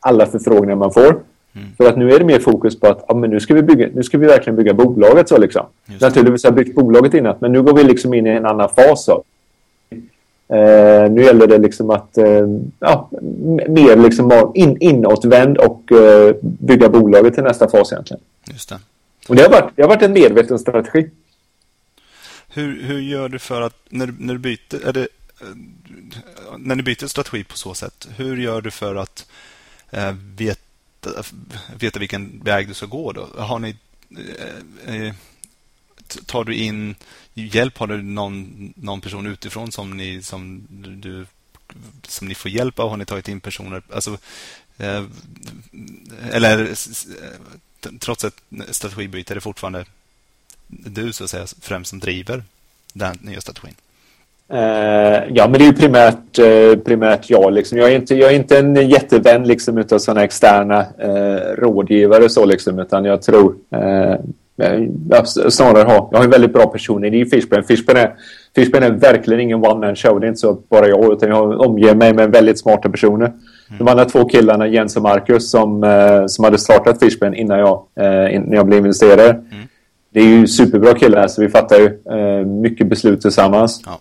alla 0.00 0.26
förfrågningar 0.26 0.76
man 0.76 0.92
får. 0.92 1.10
Mm. 1.56 1.68
För 1.76 1.88
att 1.88 1.96
nu 1.96 2.12
är 2.12 2.18
det 2.18 2.24
mer 2.24 2.38
fokus 2.38 2.80
på 2.80 2.86
att 2.86 3.04
ja, 3.08 3.14
men 3.14 3.30
nu, 3.30 3.40
ska 3.40 3.54
vi 3.54 3.62
bygga, 3.62 3.88
nu 3.94 4.02
ska 4.02 4.18
vi 4.18 4.26
verkligen 4.26 4.56
bygga 4.56 4.74
bolaget. 4.74 5.28
så 5.28 5.38
liksom. 5.38 5.66
Naturligtvis 6.00 6.44
har 6.44 6.50
jag 6.50 6.54
byggt 6.54 6.74
bolaget 6.74 7.14
innan, 7.14 7.36
men 7.38 7.52
nu 7.52 7.62
går 7.62 7.74
vi 7.74 7.84
liksom 7.84 8.14
in 8.14 8.26
i 8.26 8.30
en 8.30 8.46
annan 8.46 8.68
fas. 8.68 9.04
Så. 9.04 9.22
Eh, 10.48 11.10
nu 11.10 11.22
gäller 11.22 11.46
det 11.46 11.58
liksom 11.58 11.90
att 11.90 12.18
eh, 12.18 12.46
ja, 12.78 13.10
mer 13.68 13.96
liksom 13.96 14.28
vara 14.28 14.50
in, 14.54 14.76
inåtvänd 14.80 15.58
och 15.58 15.92
eh, 15.92 16.34
bygga 16.40 16.88
bolaget 16.88 17.34
till 17.34 17.42
nästa 17.42 17.68
fas 17.68 17.92
egentligen. 17.92 18.22
Just 18.52 18.68
det. 18.68 18.78
Och 19.28 19.36
det 19.36 19.42
har 19.42 19.50
varit, 19.50 19.76
det 19.76 19.82
har 19.82 19.88
varit 19.88 20.02
en 20.02 20.12
medveten 20.12 20.58
strategi. 20.58 21.10
Hur, 22.48 22.82
hur 22.82 23.00
gör 23.00 23.28
du 23.28 23.38
för 23.38 23.60
att, 23.60 23.76
när, 23.88 24.14
när 24.18 24.34
du 24.34 24.38
byter, 24.38 24.92
det, 24.92 25.00
eh, 25.00 25.06
när 26.58 26.74
ni 26.74 26.82
byter 26.82 27.06
strategi 27.06 27.44
på 27.44 27.56
så 27.56 27.74
sätt, 27.74 28.08
hur 28.16 28.36
gör 28.36 28.60
du 28.60 28.70
för 28.70 28.94
att 28.94 29.26
eh, 29.90 30.12
veta, 30.36 31.10
veta 31.78 31.98
vilken 31.98 32.40
väg 32.44 32.68
du 32.68 32.74
ska 32.74 32.86
gå 32.86 33.12
då? 33.12 33.26
Har 33.38 33.58
ni, 33.58 33.76
eh, 34.88 35.06
eh 35.06 35.14
tar 36.26 36.44
du 36.44 36.54
in 36.54 36.94
hjälp? 37.34 37.78
Har 37.78 37.86
du 37.86 38.02
någon, 38.02 38.72
någon 38.76 39.00
person 39.00 39.26
utifrån 39.26 39.72
som 39.72 39.96
ni, 39.96 40.22
som, 40.22 40.66
du, 41.02 41.26
som 42.08 42.28
ni 42.28 42.34
får 42.34 42.50
hjälp 42.50 42.78
av? 42.78 42.90
Har 42.90 42.96
ni 42.96 43.04
tagit 43.04 43.28
in 43.28 43.40
personer? 43.40 43.82
Alltså, 43.92 44.18
eh, 44.78 45.04
eller 46.32 46.74
trots 47.98 48.24
ett 48.24 48.42
strategibyte 48.70 49.32
är 49.32 49.34
det 49.34 49.40
fortfarande 49.40 49.84
du 50.66 51.12
så 51.12 51.24
att 51.24 51.30
säga 51.30 51.46
främst 51.60 51.90
som 51.90 51.98
driver 51.98 52.42
den 52.92 53.18
nya 53.22 53.40
strategin? 53.40 53.74
Uh, 54.52 54.58
ja, 55.28 55.48
men 55.48 55.52
det 55.52 55.64
är 55.64 55.66
ju 55.66 55.72
primärt, 55.72 56.38
uh, 56.38 56.76
primärt 56.76 57.30
jag. 57.30 57.52
Liksom. 57.52 57.78
Jag, 57.78 57.92
är 57.92 57.96
inte, 57.96 58.14
jag 58.14 58.32
är 58.32 58.36
inte 58.36 58.58
en 58.58 58.88
jättevän 58.88 59.44
liksom, 59.44 59.78
utav 59.78 59.98
sådana 59.98 60.24
externa 60.24 60.86
uh, 61.04 61.56
rådgivare 61.56 62.28
så, 62.28 62.44
liksom, 62.44 62.78
utan 62.78 63.04
jag 63.04 63.22
tror 63.22 63.54
snarare 65.48 65.82
ha. 65.82 66.08
Jag 66.12 66.18
har 66.18 66.24
en 66.24 66.30
väldigt 66.30 66.52
bra 66.52 66.66
personer 66.66 67.14
i 67.14 67.26
Fishburn. 67.26 67.64
Fishburn 67.64 67.96
är, 67.96 68.14
Fishburn 68.54 68.82
är 68.82 68.90
verkligen 68.90 69.40
ingen 69.40 69.64
one-man 69.64 69.96
show. 69.96 70.20
Det 70.20 70.26
är 70.26 70.28
inte 70.28 70.40
så 70.40 70.58
bara 70.68 70.88
jag, 70.88 71.12
utan 71.12 71.28
jag 71.28 71.60
omger 71.60 71.94
mig 71.94 72.14
med 72.14 72.32
väldigt 72.32 72.58
smarta 72.58 72.88
personer. 72.88 73.26
Mm. 73.26 73.78
De 73.78 73.88
andra 73.88 74.04
två 74.04 74.24
killarna, 74.24 74.66
Jens 74.66 74.96
och 74.96 75.02
Marcus, 75.02 75.50
som, 75.50 75.82
som 76.28 76.44
hade 76.44 76.58
startat 76.58 76.98
Fishburn 77.00 77.34
innan 77.34 77.58
jag, 77.58 77.82
innan 78.32 78.52
jag 78.52 78.66
blev 78.66 78.78
investerare. 78.78 79.30
Mm 79.30 79.66
det 80.16 80.20
är 80.20 80.26
ju 80.26 80.46
superbra 80.46 80.94
killar 80.94 81.28
så 81.28 81.42
vi 81.42 81.48
fattar 81.48 81.76
ju 81.76 81.86
eh, 81.86 82.46
mycket 82.46 82.86
beslut 82.86 83.20
tillsammans. 83.20 83.82
Ja. 83.86 84.00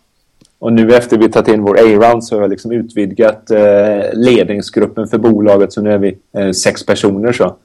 Och 0.60 0.74
nu 0.74 0.96
efter 0.96 1.18
vi 1.18 1.30
tagit 1.30 1.48
in 1.48 1.62
vår 1.62 1.78
A-round 1.80 2.24
så 2.24 2.36
har 2.36 2.42
jag 2.42 2.50
liksom 2.50 2.72
utvidgat 2.72 3.52
eh, 3.52 3.60
ledningsgruppen 4.14 5.08
för 5.08 5.18
bolaget 5.18 5.74
så 5.74 5.82
nu 5.82 5.92
är 5.92 5.98
vi 5.98 6.18
eh, 6.38 6.52
sex 6.52 6.86
personer 6.86 7.32
så. 7.32 7.56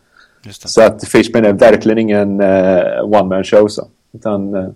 Så 0.51 0.83
att 0.83 1.09
Fishman 1.09 1.45
är 1.45 1.53
verkligen 1.53 1.99
ingen 1.99 2.41
eh, 2.41 3.05
one-man 3.05 3.45
show 3.45 3.69
så. 3.69 3.89
Utan 4.13 4.55
eh, 4.55 4.69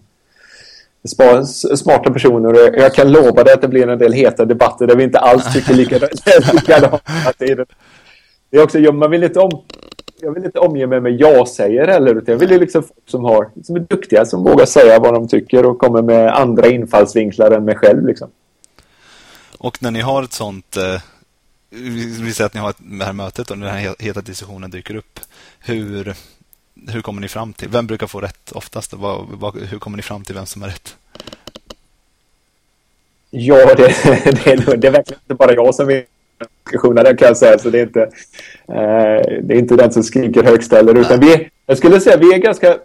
smarta 1.77 2.11
personer 2.11 2.53
och 2.53 2.79
jag 2.79 2.94
kan 2.94 3.12
lova 3.12 3.44
dig 3.44 3.55
att 3.55 3.62
det 3.62 3.68
blir 3.68 3.88
en 3.88 3.98
del 3.98 4.12
heta 4.12 4.44
debatter 4.44 4.87
där 4.87 4.96
vi 4.96 5.05
inte 5.05 5.18
alls 5.18 5.53
tycker 5.53 5.74
likadant. 5.74 6.22
det 7.38 8.57
är 8.59 8.62
också, 8.62 8.79
man 8.79 9.11
vill 9.11 9.24
inte 9.24 9.40
om 9.40 9.62
jag 10.20 10.35
vill 10.35 10.44
inte 10.44 10.59
omge 10.59 10.87
mig 10.87 11.00
med 11.00 11.20
ja-säger 11.20 11.87
heller. 11.87 12.14
Utan 12.14 12.33
jag 12.33 12.38
vill 12.38 12.50
ju 12.50 12.59
liksom 12.59 12.83
folk 12.83 13.11
som, 13.11 13.24
har, 13.24 13.50
som 13.64 13.77
är 13.77 13.81
duktiga, 13.81 14.24
som 14.24 14.44
vågar 14.44 14.66
säga 14.66 14.98
vad 14.98 15.14
de 15.14 15.29
tycker 15.29 15.66
och 15.66 15.79
kommer 15.79 16.03
med 16.03 16.35
andra 16.35 16.68
infallsvinklar 16.68 17.50
än 17.50 17.64
mig 17.64 17.77
själv. 17.77 18.07
Liksom. 18.07 18.31
Och 19.59 19.83
när 19.83 19.90
ni 19.90 20.00
har 20.00 20.22
ett 20.22 20.33
sånt, 20.33 20.77
eh, 20.77 21.00
vi 22.22 22.32
säger 22.32 22.46
att 22.46 22.54
ni 22.54 22.60
har 22.60 22.74
det 22.78 23.04
här 23.04 23.12
mötet 23.12 23.50
och 23.50 23.58
den 23.58 23.68
här 23.68 23.94
heta 23.98 24.20
diskussionen 24.20 24.70
dyker 24.70 24.96
upp. 24.96 25.20
Hur, 25.60 26.14
hur 26.88 27.00
kommer 27.00 27.20
ni 27.20 27.28
fram 27.28 27.52
till, 27.52 27.68
vem 27.68 27.87
brukar 27.87 28.06
få 28.06 28.20
rätt 28.20 28.52
oftast? 28.52 28.92
Vad, 28.92 29.26
vad, 29.28 29.56
hur 29.56 29.78
kommer 29.78 29.96
ni 29.96 30.02
fram 30.02 30.24
till 30.24 30.34
vem 30.34 30.46
som 30.46 30.62
är 30.62 30.66
rätt? 30.66 30.96
Ja, 33.30 33.74
det, 33.74 33.74
det, 34.44 34.46
är, 34.46 34.76
det 34.76 34.87
är 34.87 34.92
verkligen 34.92 35.20
inte 35.20 35.34
bara 35.34 35.52
jag 35.52 35.74
som 35.74 35.90
är 35.90 36.04
diskussioner 36.64 37.16
kan 37.16 37.28
jag 37.28 37.37
säga. 37.37 37.58
Så 37.58 37.70
det 37.70 37.78
är 37.78 37.82
inte, 37.82 38.02
eh, 38.68 39.42
det 39.42 39.54
är 39.54 39.58
inte 39.58 39.76
den 39.76 39.92
som 39.92 40.02
skriker 40.02 40.42
högst 40.42 40.72
heller. 40.72 40.98
Utan 40.98 41.20
vi, 41.20 41.48
jag 41.66 41.78
skulle 41.78 42.00
säga 42.00 42.16
vi 42.16 42.34
är 42.34 42.38
ganska... 42.38 42.76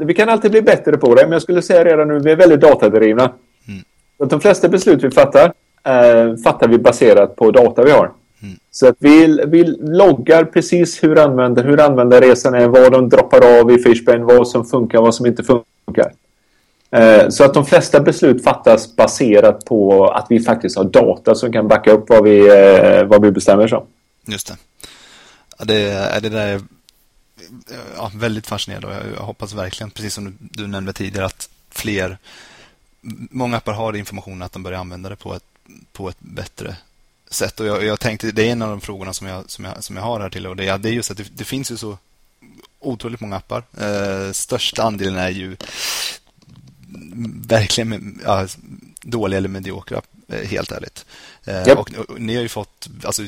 Vi 0.00 0.14
kan 0.14 0.28
alltid 0.28 0.50
bli 0.50 0.62
bättre 0.62 0.96
på 0.96 1.14
det, 1.14 1.22
men 1.22 1.32
jag 1.32 1.42
skulle 1.42 1.62
säga 1.62 1.84
redan 1.84 2.08
nu 2.08 2.18
vi 2.18 2.30
är 2.30 2.36
väldigt 2.36 2.60
datadrivna. 2.60 3.32
Mm. 3.68 4.30
De 4.30 4.40
flesta 4.40 4.68
beslut 4.68 5.04
vi 5.04 5.10
fattar 5.10 5.52
eh, 5.84 6.36
fattar 6.44 6.68
vi 6.68 6.78
baserat 6.78 7.36
på 7.36 7.50
data 7.50 7.84
vi 7.84 7.90
har. 7.90 8.12
Mm. 8.42 8.58
Så 8.70 8.88
att 8.88 8.96
vi, 8.98 9.44
vi 9.46 9.64
loggar 9.80 10.44
precis 10.44 11.02
hur, 11.04 11.18
använder, 11.18 11.64
hur 11.64 11.80
användarresan 11.80 12.54
är, 12.54 12.68
vad 12.68 12.92
de 12.92 13.08
droppar 13.08 13.60
av 13.60 13.70
i 13.70 13.78
Fishbane, 13.78 14.24
vad 14.24 14.48
som 14.48 14.64
funkar, 14.64 15.00
vad 15.00 15.14
som 15.14 15.26
inte 15.26 15.42
funkar. 15.42 16.12
Eh, 16.90 17.28
så 17.28 17.44
att 17.44 17.54
de 17.54 17.66
flesta 17.66 18.00
beslut 18.00 18.44
fattas 18.44 18.96
baserat 18.96 19.64
på 19.64 20.08
att 20.08 20.26
vi 20.30 20.40
faktiskt 20.40 20.76
har 20.76 20.84
data 20.84 21.34
som 21.34 21.52
kan 21.52 21.68
backa 21.68 21.90
upp 21.92 22.08
vad 22.08 22.24
vi, 22.24 22.38
eh, 22.38 23.04
vad 23.04 23.22
vi 23.22 23.30
bestämmer 23.30 23.68
som. 23.68 23.86
Just 24.26 24.46
det. 24.46 24.56
Ja, 25.58 25.64
det, 25.64 25.80
är 25.90 26.20
det 26.20 26.28
där 26.28 26.60
ja, 27.96 28.10
väldigt 28.14 28.46
fascinerande 28.46 28.86
och 28.86 28.94
jag 29.16 29.22
hoppas 29.22 29.54
verkligen, 29.54 29.90
precis 29.90 30.14
som 30.14 30.24
du, 30.24 30.32
du 30.40 30.66
nämnde 30.66 30.92
tidigare, 30.92 31.26
att 31.26 31.50
fler, 31.70 32.18
många 33.30 33.56
appar 33.56 33.72
har 33.72 33.96
information 33.96 34.42
att 34.42 34.52
de 34.52 34.62
börjar 34.62 34.78
använda 34.78 35.08
det 35.08 35.16
på 35.16 35.34
ett, 35.34 35.44
på 35.92 36.08
ett 36.08 36.20
bättre 36.20 36.76
sätt. 37.30 37.60
Och 37.60 37.66
jag, 37.66 37.84
jag 37.84 38.00
tänkte, 38.00 38.30
det 38.32 38.48
är 38.48 38.52
en 38.52 38.62
av 38.62 38.70
de 38.70 38.80
frågorna 38.80 39.12
som 39.12 39.26
jag, 39.26 39.50
som 39.50 39.64
jag, 39.64 39.84
som 39.84 39.96
jag 39.96 40.02
har 40.02 40.20
här 40.20 40.30
till 40.30 40.46
och 40.46 40.56
det, 40.56 40.76
det 40.76 40.88
är 40.88 40.92
just 40.92 41.10
att 41.10 41.16
det, 41.16 41.28
det 41.32 41.44
finns 41.44 41.70
ju 41.70 41.76
så 41.76 41.98
otroligt 42.80 43.20
många 43.20 43.36
appar. 43.36 43.64
Eh, 43.80 44.32
största 44.32 44.82
andelen 44.82 45.16
är 45.16 45.30
ju 45.30 45.56
verkligen 47.46 48.20
ja, 48.24 48.46
dåliga 49.02 49.38
eller 49.38 49.48
mediokra, 49.48 50.02
eh, 50.28 50.48
helt 50.48 50.72
ärligt. 50.72 51.06
Yep. 51.46 51.68
Eh, 51.68 51.78
och, 51.78 51.90
och, 51.94 52.20
ni 52.20 52.34
har 52.34 52.42
ju 52.42 52.48
fått 52.48 52.88
alltså, 53.04 53.22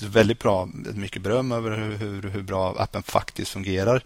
väldigt 0.00 0.38
bra, 0.38 0.68
mycket 0.94 1.22
beröm 1.22 1.52
över 1.52 1.96
hur, 1.98 2.22
hur 2.22 2.42
bra 2.42 2.74
appen 2.78 3.02
faktiskt 3.02 3.50
fungerar. 3.50 4.04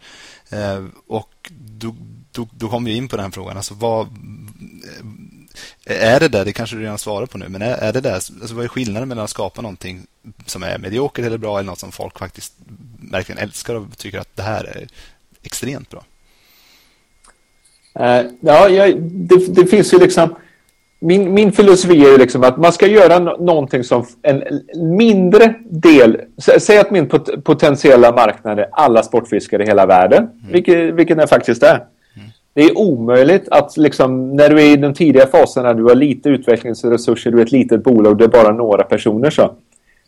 Eh, 0.49 0.85
och 1.07 1.51
då, 1.51 1.97
då, 2.33 2.49
då 2.53 2.69
kommer 2.69 2.91
vi 2.91 2.97
in 2.97 3.09
på 3.09 3.17
den 3.17 3.33
frågan. 3.33 3.57
Alltså, 3.57 3.75
vad, 3.75 4.09
är 5.85 6.21
det 6.21 6.29
där, 6.29 6.45
det 6.45 6.53
kanske 6.53 6.77
du 6.77 6.83
redan 6.83 6.99
svarar 6.99 7.27
på 7.27 7.39
nu, 7.39 7.49
men 7.49 7.63
är, 7.63 7.75
är 7.75 7.93
det 7.93 8.01
där, 8.01 8.15
alltså, 8.15 8.55
vad 8.55 8.65
är 8.65 8.69
skillnaden 8.69 9.09
mellan 9.09 9.25
att 9.25 9.31
skapa 9.31 9.63
någonting 9.63 10.07
som 10.47 10.63
är 10.63 10.79
mediokert 10.79 11.25
eller 11.25 11.39
bra 11.39 11.59
eller 11.59 11.71
något 11.71 11.79
som 11.79 11.93
folk 11.93 12.19
faktiskt 12.19 12.53
verkligen 13.11 13.39
älskar 13.43 13.75
och 13.75 13.99
tycker 13.99 14.19
att 14.19 14.37
det 14.37 14.43
här 14.43 14.65
är 14.65 14.87
extremt 15.43 15.91
bra? 15.91 16.05
Uh, 18.01 18.31
ja, 18.41 18.69
jag, 18.69 19.03
det, 19.03 19.55
det, 19.55 19.67
finns 19.67 19.95
ju 19.95 19.99
liksom... 19.99 20.35
Min, 20.99 21.35
min 21.35 21.53
filosofi 21.53 22.05
är 22.05 22.11
ju 22.11 22.19
liksom 22.19 22.45
att 22.45 22.57
man 22.57 22.73
ska 22.73 22.87
göra 22.87 23.19
no 23.19 23.45
någonting 23.45 23.85
som 23.85 24.07
en 24.23 24.43
mindre 24.77 25.55
del... 25.71 26.21
Säg 26.39 26.79
att 26.79 26.91
min 26.91 27.09
pot 27.09 27.45
potentiella 27.45 28.13
marknad 28.13 28.59
är 28.59 28.69
alla 28.73 29.03
sportfiskare 29.03 29.63
i 29.63 29.67
hela 29.67 29.87
världen, 29.87 30.23
mm. 30.23 30.53
vilket, 30.53 30.95
vilket 30.95 31.17
den 31.17 31.29
faktiskt 31.29 31.63
är. 31.63 31.85
Det 32.57 32.63
är 32.63 32.79
omöjligt 32.79 33.49
att 33.49 33.77
liksom, 33.77 34.37
när 34.37 34.51
du 34.51 34.61
är 34.61 34.73
i 34.73 34.77
de 34.77 34.95
tidiga 34.95 35.27
faserna, 35.27 35.75
du 35.75 35.83
har 35.83 35.95
lite 35.95 36.29
utvecklingsresurser, 36.29 37.31
du 37.31 37.39
är 37.39 37.43
ett 37.43 37.53
litet 37.53 37.85
bolag, 37.85 38.19
det 38.19 38.25
är 38.25 38.29
bara 38.29 38.53
några 38.53 38.85
personer 38.85 39.31
så. 39.31 39.53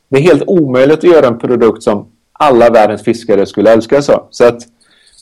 Det 0.09 0.17
är 0.17 0.21
helt 0.21 0.43
omöjligt 0.47 0.99
att 0.99 1.05
göra 1.05 1.27
en 1.27 1.39
produkt 1.39 1.83
som 1.83 2.07
alla 2.33 2.71
världens 2.71 3.03
fiskare 3.03 3.47
skulle 3.47 3.73
älska 3.73 4.03
så. 4.03 4.27
Så 4.31 4.45
att 4.45 4.63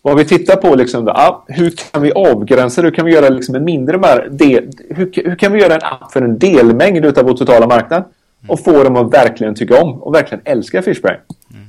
vad 0.03 0.17
vi 0.17 0.25
tittar 0.25 0.57
på 0.57 0.75
liksom, 0.75 1.05
då, 1.05 1.13
ah, 1.13 1.45
hur 1.49 1.71
kan 1.71 2.03
vi 2.03 2.13
avgränsa 2.13 2.83
Hur 2.83 2.91
kan 2.91 3.05
vi 3.05 3.13
göra 3.13 3.29
liksom 3.29 3.55
en 3.55 3.65
mindre 3.65 4.29
del, 4.31 4.71
hur, 4.89 5.11
hur, 5.25 5.37
kan 5.37 5.53
vi 5.53 5.61
göra 5.61 5.75
en 5.75 5.83
app 5.83 6.13
för 6.13 6.23
en 6.23 6.39
delmängd 6.39 7.19
av 7.19 7.25
vår 7.25 7.35
totala 7.35 7.67
marknad 7.67 8.05
och 8.49 8.61
få 8.61 8.85
dem 8.85 8.97
att 8.97 9.15
verkligen 9.15 9.55
tycka 9.55 9.83
om 9.83 10.03
och 10.03 10.15
verkligen 10.15 10.43
älska 10.45 10.83
Fishbrain. 10.83 11.19
Mm. 11.55 11.67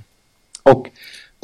Och 0.63 0.87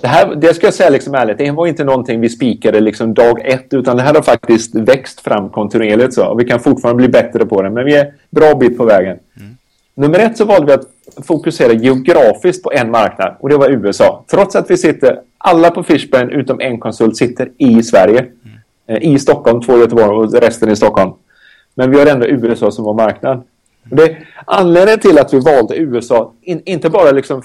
det 0.02 0.08
här, 0.08 0.36
det 0.36 0.54
ska 0.54 0.68
jag 0.68 0.74
säga 0.74 0.90
liksom 0.90 1.16
ärligt, 1.16 1.38
det 1.38 1.52
var 1.52 1.68
inte 1.68 1.84
någonting 1.84 2.22
vi 2.22 2.30
spikade 2.30 2.80
liksom 2.80 3.14
dag 3.14 3.42
ett 3.46 3.74
utan 3.74 3.98
det 3.98 4.04
här 4.04 4.14
har 4.14 4.22
faktiskt 4.22 4.76
växt 4.76 5.20
fram 5.20 5.50
kontinuerligt 5.50 6.14
så 6.14 6.36
vi 6.36 6.46
kan 6.46 6.60
fortfarande 6.60 6.98
bli 6.98 7.08
bättre 7.08 7.46
på 7.46 7.62
det 7.62 7.70
men 7.70 7.86
vi 7.86 7.96
är 7.96 8.14
bra 8.30 8.56
bit 8.56 8.78
på 8.78 8.86
vägen. 8.86 9.20
Mm. 9.40 9.58
Nummer 9.96 10.20
ett 10.20 10.38
så 10.38 10.46
valde 10.46 10.66
vi 10.66 10.74
att 10.74 11.26
fokusera 11.26 11.74
geografiskt 11.74 12.64
på 12.64 12.72
en 12.72 12.92
marknad 12.92 13.36
och 13.40 13.50
det 13.50 13.58
var 13.58 13.70
USA. 13.70 14.26
Trots 14.32 14.56
att 14.56 14.72
vi 14.72 14.78
sitter 14.78 15.20
alla 15.38 15.72
på 15.72 15.84
Fishburn 15.84 16.30
utom 16.30 16.60
en 16.60 16.80
konsult 16.80 17.18
sitter 17.18 17.52
i 17.58 17.84
Sverige. 17.84 18.26
Mm. 18.88 19.02
I 19.02 19.20
Stockholm, 19.20 19.62
två 19.62 19.78
i 19.78 19.80
Göteborg 19.80 20.10
och 20.10 20.34
resten 20.34 20.70
i 20.70 20.76
Stockholm. 20.76 21.12
Men 21.76 21.92
vi 21.92 22.00
har 22.00 22.06
ändå 22.06 22.26
USA 22.28 22.72
som 22.72 22.86
vår 22.86 22.94
marknad. 22.94 23.44
Det, 23.84 24.18
anledningen 24.46 25.00
till 25.00 25.20
att 25.20 25.34
vi 25.34 25.40
valde 25.40 25.78
USA, 25.78 26.34
in, 26.42 26.62
inte 26.66 26.90
bara 26.90 27.12
liksom 27.12 27.42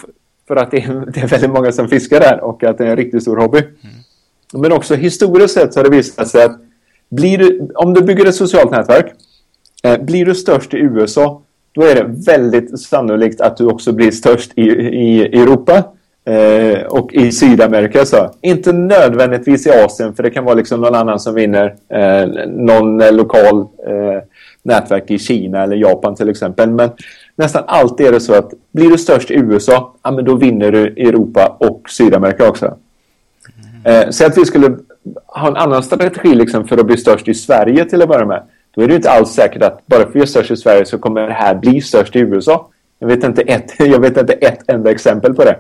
för 0.49 0.57
att 0.57 0.71
det 0.71 0.77
är, 0.77 1.05
det 1.15 1.21
är, 1.21 1.27
väldigt 1.27 1.51
många 1.51 1.73
som 1.73 1.89
fiskar 1.89 2.21
där 2.21 2.41
och 2.41 2.65
att 2.65 2.79
det 2.79 2.85
är 2.85 2.91
en 2.91 2.97
riktigt 2.97 3.23
stor 3.23 3.37
hobby. 3.37 3.59
Mm. 3.59 4.63
Men 4.63 4.73
också 4.73 4.95
historiskt 4.95 5.55
sett 5.55 5.75
så 5.75 5.81
har 5.81 5.85
det 5.85 5.97
visat 5.97 6.29
sig 6.29 6.45
att 6.45 6.61
du, 7.09 7.69
om 7.75 7.95
du 7.95 8.03
bygger 8.03 8.27
ett 8.27 8.35
socialt 8.35 8.71
nätverk, 8.71 9.13
eh, 9.83 9.99
blir 10.03 10.25
du 10.25 10.35
störst 10.35 10.75
i 10.75 10.77
USA, 10.77 11.43
då 11.73 11.83
är 11.83 11.95
det 11.95 12.05
väldigt 12.27 12.81
sannolikt 12.81 13.41
att 13.41 13.57
du 13.57 13.67
också 13.67 13.93
blir 13.93 14.11
störst 14.11 14.53
i, 14.57 14.63
i 14.63 15.41
Europa 15.41 15.85
Eh, 16.29 16.83
och 16.83 17.15
i 17.15 17.33
Sydamerika 17.33 18.05
så. 18.05 18.31
Inte 18.41 18.73
nödvändigtvis 18.73 19.67
i 19.67 19.71
Asien 19.71 20.15
för 20.15 20.23
det 20.23 20.31
kan 20.31 20.45
vara 20.45 20.55
liksom 20.55 20.81
någon 20.81 20.95
annan 20.95 21.21
som 21.21 21.35
vinner. 21.35 21.75
Eh, 21.89 22.47
någon 22.47 22.99
lokal 22.99 23.61
eh, 23.61 24.23
nätverk 24.63 25.11
i 25.11 25.19
Kina 25.19 25.63
eller 25.63 25.77
Japan 25.77 26.15
till 26.15 26.29
exempel. 26.29 26.71
Men 26.71 26.91
nästan 27.39 27.64
alltid 27.66 28.07
är 28.07 28.12
det 28.12 28.20
så 28.20 28.34
att 28.34 28.53
blir 28.72 28.91
du 28.91 28.99
störst 28.99 29.30
i 29.30 29.34
USA, 29.34 29.95
ja, 30.03 30.11
men 30.11 30.24
då 30.24 30.34
vinner 30.34 30.72
du 30.72 30.86
Europa 30.86 31.57
och 31.61 31.91
Sydamerika 31.91 32.49
också. 32.49 32.76
Mm. 33.84 34.03
Eh, 34.03 34.11
så 34.11 34.26
att 34.26 34.39
vi 34.39 34.45
skulle 34.45 34.78
ha 35.26 35.49
en 35.49 35.57
annan 35.57 35.82
strategi 35.82 36.34
liksom 36.34 36.68
för 36.68 36.78
att 36.78 36.86
bli 36.86 36.97
störst 36.97 37.28
i 37.28 37.34
Sverige 37.34 37.84
till 37.84 38.03
att 38.03 38.09
börja 38.09 38.26
med. 38.26 38.43
Då 38.70 38.82
är 38.82 38.89
det 38.89 38.95
inte 38.95 39.11
alls 39.11 39.30
säkert 39.30 39.62
att 39.62 39.86
bara 39.86 40.01
för 40.01 40.09
att 40.09 40.16
vi 40.16 40.20
är 40.20 40.26
störst 40.26 40.51
i 40.51 40.57
Sverige 40.57 40.84
så 40.84 40.99
kommer 40.99 41.26
det 41.26 41.32
här 41.32 41.55
bli 41.55 41.80
störst 41.80 42.16
i 42.16 42.18
USA. 42.18 42.68
Jag 42.99 43.09
vet 43.09 43.24
inte 43.24 43.43
ett, 43.43 43.72
jag 43.78 44.01
vet 44.01 44.16
inte 44.16 44.32
ett 44.32 44.62
enda 44.66 44.91
exempel 44.91 45.34
på 45.34 45.45
det. 45.45 45.59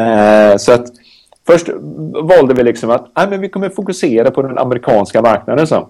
Eh, 0.00 0.56
så 0.56 0.72
att 0.72 0.86
först 1.46 1.68
valde 2.22 2.54
vi 2.54 2.62
liksom 2.62 2.90
att 2.90 3.06
nej, 3.16 3.26
men 3.30 3.40
vi 3.40 3.48
kommer 3.48 3.68
fokusera 3.68 4.30
på 4.30 4.42
den 4.42 4.58
amerikanska 4.58 5.22
marknaden. 5.22 5.66
Så. 5.66 5.88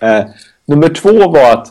Eh, 0.00 0.24
nummer 0.64 0.88
två 0.88 1.28
var 1.28 1.52
att 1.52 1.68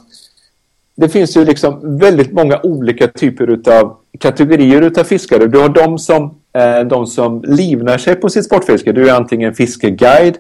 det 0.98 1.10
finns 1.10 1.38
ju 1.38 1.46
liksom 1.46 1.98
väldigt 1.98 2.32
många 2.32 2.60
olika 2.64 3.08
typer 3.08 3.60
av 3.72 3.98
kategorier 4.20 4.82
utav 4.82 5.04
fiskare. 5.04 5.48
Du 5.48 5.60
har 5.60 5.70
de 5.70 6.00
som, 6.00 6.24
eh, 6.54 6.80
de 6.80 7.08
som 7.08 7.44
livnar 7.48 7.98
sig 7.98 8.16
på 8.16 8.30
sitt 8.30 8.46
sportfiske. 8.46 8.92
Du 8.92 9.10
är 9.10 9.14
antingen 9.14 9.54
fiskeguide, 9.54 10.38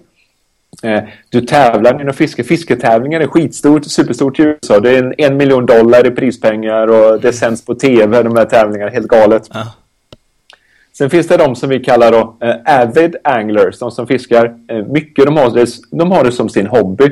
eh, 0.83 1.03
du 1.29 1.41
tävlar 1.41 2.01
inom 2.01 2.13
fiske. 2.13 2.43
Fisketävlingar 2.43 3.21
är 3.21 3.27
skitstort, 3.27 3.85
superstort 3.85 4.39
i 4.39 4.43
USA. 4.43 4.79
Det 4.79 4.89
är 4.89 5.03
en, 5.03 5.13
en 5.17 5.37
miljon 5.37 5.65
dollar 5.65 6.07
i 6.07 6.11
prispengar 6.11 6.87
och 6.87 7.21
det 7.21 7.33
sänds 7.33 7.65
på 7.65 7.75
tv, 7.75 8.23
de 8.23 8.35
här 8.35 8.45
tävlingarna. 8.45 8.91
Helt 8.91 9.07
galet. 9.07 9.49
Ja. 9.53 9.73
Sen 10.97 11.09
finns 11.09 11.27
det 11.27 11.37
de 11.37 11.55
som 11.55 11.69
vi 11.69 11.79
kallar 11.79 12.11
då 12.11 12.37
eh, 12.41 12.81
avid 12.81 13.15
anglers, 13.23 13.79
de 13.79 13.91
som 13.91 14.07
fiskar 14.07 14.55
eh, 14.67 14.85
mycket. 14.85 15.25
De 15.25 15.37
har, 15.37 15.51
det, 15.51 15.67
de 15.91 16.11
har 16.11 16.23
det 16.23 16.31
som 16.31 16.49
sin 16.49 16.67
hobby. 16.67 17.09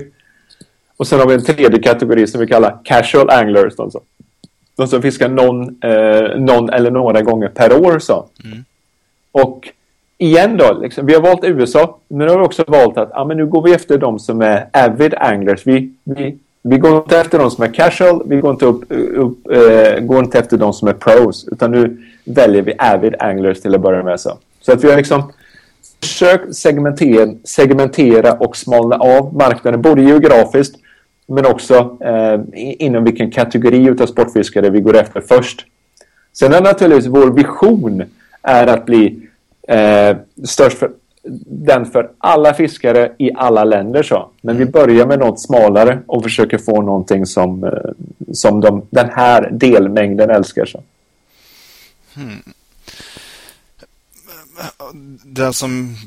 Och 0.97 1.07
sen 1.07 1.19
har 1.19 1.27
vi 1.27 1.33
en 1.33 1.43
tredje 1.43 1.79
kategori 1.79 2.27
som 2.27 2.41
vi 2.41 2.47
kallar 2.47 2.77
casual 2.83 3.29
anglers. 3.29 3.75
Som, 3.75 3.91
de 4.75 4.87
som 4.87 5.01
fiskar 5.01 5.29
någon, 5.29 5.83
eh, 5.83 6.39
någon 6.39 6.69
eller 6.69 6.91
några 6.91 7.21
gånger 7.21 7.47
per 7.47 7.85
år. 7.85 7.99
Så. 7.99 8.25
Mm. 8.43 8.63
Och 9.31 9.69
igen 10.17 10.57
då, 10.57 10.77
liksom, 10.81 11.05
vi 11.05 11.13
har 11.13 11.21
valt 11.21 11.43
USA, 11.43 11.97
men 12.07 12.27
nu 12.27 12.33
har 12.33 12.39
vi 12.39 12.45
också 12.45 12.63
valt 12.67 12.97
att 12.97 13.11
ah, 13.13 13.25
men 13.25 13.37
nu 13.37 13.45
går 13.45 13.61
vi 13.61 13.73
efter 13.73 13.97
de 13.97 14.19
som 14.19 14.41
är 14.41 14.67
avid 14.71 15.13
anglers. 15.13 15.67
Vi, 15.67 15.93
vi, 16.03 16.37
vi 16.61 16.77
går 16.77 16.97
inte 16.97 17.19
efter 17.19 17.39
de 17.39 17.51
som 17.51 17.63
är 17.63 17.73
casual, 17.73 18.21
vi 18.25 18.35
går 18.35 18.51
inte, 18.51 18.65
upp, 18.65 18.83
upp, 19.15 19.51
äh, 19.51 19.99
går 19.99 20.19
inte 20.19 20.39
efter 20.39 20.57
de 20.57 20.73
som 20.73 20.87
är 20.87 20.93
pros, 20.93 21.47
utan 21.51 21.71
nu 21.71 21.97
väljer 22.25 22.61
vi 22.61 22.73
avid 22.77 23.15
anglers 23.19 23.61
till 23.61 23.75
att 23.75 23.81
börja 23.81 24.03
med. 24.03 24.19
Så, 24.19 24.37
så 24.61 24.71
att 24.71 24.83
vi 24.83 24.89
har 24.89 24.97
liksom 24.97 25.31
Försök 26.01 26.41
segmentera, 26.53 27.33
segmentera 27.43 28.33
och 28.33 28.57
smalna 28.57 28.95
av 28.95 29.35
marknaden, 29.35 29.81
både 29.81 30.01
geografiskt 30.01 30.75
men 31.27 31.45
också 31.45 31.97
eh, 32.01 32.39
inom 32.57 33.03
vilken 33.03 33.31
kategori 33.31 33.89
av 33.89 34.05
sportfiskare 34.05 34.69
vi 34.69 34.81
går 34.81 34.95
efter 34.95 35.21
först. 35.21 35.65
Sen 36.33 36.53
är 36.53 36.61
naturligtvis 36.61 37.07
vår 37.07 37.31
vision 37.31 38.03
är 38.41 38.67
att 38.67 38.85
bli 38.85 39.19
eh, 39.67 40.17
störst 40.43 40.77
för, 40.77 40.91
den 41.47 41.85
för 41.85 42.11
alla 42.17 42.53
fiskare 42.53 43.11
i 43.17 43.31
alla 43.35 43.63
länder. 43.63 44.03
Så. 44.03 44.29
Men 44.41 44.57
vi 44.57 44.65
börjar 44.65 45.05
med 45.05 45.19
något 45.19 45.39
smalare 45.39 45.99
och 46.05 46.23
försöker 46.23 46.57
få 46.57 46.81
någonting 46.81 47.25
som, 47.25 47.63
eh, 47.63 47.71
som 48.33 48.61
de, 48.61 48.87
den 48.89 49.09
här 49.09 49.49
delmängden 49.51 50.29
älskar. 50.29 50.65
Så. 50.65 50.83
Hmm. 52.15 52.53
Det 55.23 55.53
som 55.53 55.97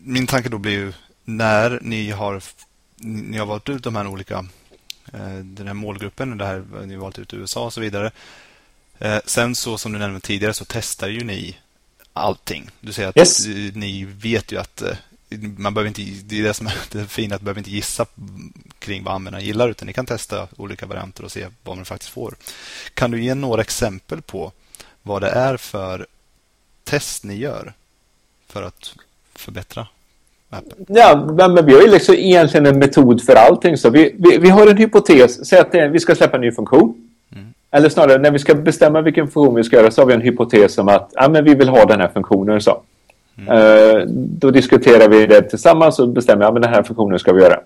min 0.00 0.26
tanke 0.26 0.48
då 0.48 0.58
blir 0.58 0.72
ju 0.72 0.92
när 1.24 1.78
ni 1.82 2.10
har 2.10 2.42
ni 3.00 3.38
har 3.38 3.46
valt 3.46 3.68
ut 3.68 3.84
de 3.84 3.96
här 3.96 4.06
olika 4.06 4.46
eh, 5.12 5.36
den 5.36 5.66
här 5.66 5.74
målgruppen, 5.74 6.38
det 6.38 6.46
här, 6.46 6.64
ni 6.86 6.94
har 6.94 7.02
valt 7.02 7.18
ut 7.18 7.34
USA 7.34 7.64
och 7.64 7.72
så 7.72 7.80
vidare. 7.80 8.10
Eh, 8.98 9.18
sen 9.24 9.54
så 9.54 9.78
som 9.78 9.92
du 9.92 9.98
nämnde 9.98 10.20
tidigare 10.20 10.54
så 10.54 10.64
testar 10.68 11.08
ju 11.08 11.24
ni 11.24 11.56
allting. 12.12 12.70
Du 12.80 12.92
säger 12.92 13.08
att 13.08 13.16
yes. 13.16 13.46
ni 13.74 14.04
vet 14.04 14.52
ju 14.52 14.58
att 14.58 14.82
man 15.56 15.74
behöver 15.74 15.88
inte, 15.88 16.02
det 16.02 16.38
är 16.38 16.42
det 16.42 16.54
som 16.54 16.66
är 16.66 16.74
det 16.90 17.06
fina, 17.06 17.34
att 17.34 17.40
man 17.40 17.44
behöver 17.44 17.60
inte 17.60 17.70
gissa 17.70 18.06
kring 18.78 19.04
vad 19.04 19.14
användarna 19.14 19.44
gillar 19.44 19.68
utan 19.68 19.86
ni 19.86 19.92
kan 19.92 20.06
testa 20.06 20.48
olika 20.56 20.86
varianter 20.86 21.24
och 21.24 21.32
se 21.32 21.46
vad 21.64 21.76
man 21.76 21.84
faktiskt 21.84 22.12
får. 22.12 22.34
Kan 22.94 23.10
du 23.10 23.22
ge 23.22 23.34
några 23.34 23.60
exempel 23.60 24.22
på 24.22 24.52
vad 25.02 25.22
det 25.22 25.30
är 25.30 25.56
för 25.56 26.06
test 26.90 27.24
ni 27.24 27.34
gör 27.34 27.72
för 28.48 28.62
att 28.62 28.94
förbättra 29.34 29.86
appen? 30.50 30.86
Ja, 30.88 31.26
men 31.36 31.66
vi 31.66 31.74
har 31.74 31.82
ju 31.82 31.90
liksom 31.90 32.14
egentligen 32.14 32.66
en 32.66 32.78
metod 32.78 33.22
för 33.22 33.34
allting. 33.34 33.76
Så 33.76 33.90
vi, 33.90 34.14
vi, 34.18 34.38
vi 34.38 34.48
har 34.48 34.66
en 34.66 34.76
hypotes. 34.76 35.48
Säg 35.48 35.58
att 35.58 35.74
vi 35.92 35.98
ska 35.98 36.14
släppa 36.14 36.36
en 36.36 36.40
ny 36.40 36.52
funktion. 36.52 37.08
Mm. 37.32 37.46
Eller 37.70 37.88
snarare, 37.88 38.18
när 38.18 38.30
vi 38.30 38.38
ska 38.38 38.54
bestämma 38.54 39.00
vilken 39.00 39.28
funktion 39.28 39.54
vi 39.54 39.64
ska 39.64 39.76
göra 39.76 39.90
så 39.90 40.00
har 40.00 40.06
vi 40.06 40.14
en 40.14 40.20
hypotes 40.20 40.78
om 40.78 40.88
att 40.88 41.10
ja, 41.14 41.28
men 41.28 41.44
vi 41.44 41.54
vill 41.54 41.68
ha 41.68 41.84
den 41.84 42.00
här 42.00 42.08
funktionen. 42.08 42.60
så. 42.60 42.82
Mm. 43.38 43.58
Uh, 43.58 44.04
då 44.12 44.50
diskuterar 44.50 45.08
vi 45.08 45.26
det 45.26 45.42
tillsammans 45.42 45.98
och 45.98 46.08
bestämmer 46.08 46.44
att 46.44 46.54
ja, 46.54 46.60
den 46.60 46.72
här 46.72 46.82
funktionen 46.82 47.18
ska 47.18 47.32
vi 47.32 47.42
göra. 47.42 47.60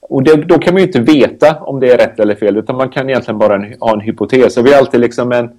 Och 0.00 0.22
det, 0.22 0.36
då 0.36 0.58
kan 0.58 0.74
man 0.74 0.82
ju 0.82 0.86
inte 0.86 1.00
veta 1.00 1.56
om 1.60 1.80
det 1.80 1.92
är 1.92 1.98
rätt 1.98 2.20
eller 2.20 2.34
fel 2.34 2.56
utan 2.56 2.76
man 2.76 2.88
kan 2.88 3.10
egentligen 3.10 3.38
bara 3.38 3.54
en, 3.54 3.74
ha 3.80 3.92
en 3.92 4.00
hypotes. 4.00 4.56
Och 4.56 4.66
vi 4.66 4.72
har 4.72 4.78
alltid 4.78 5.00
liksom 5.00 5.32
en, 5.32 5.50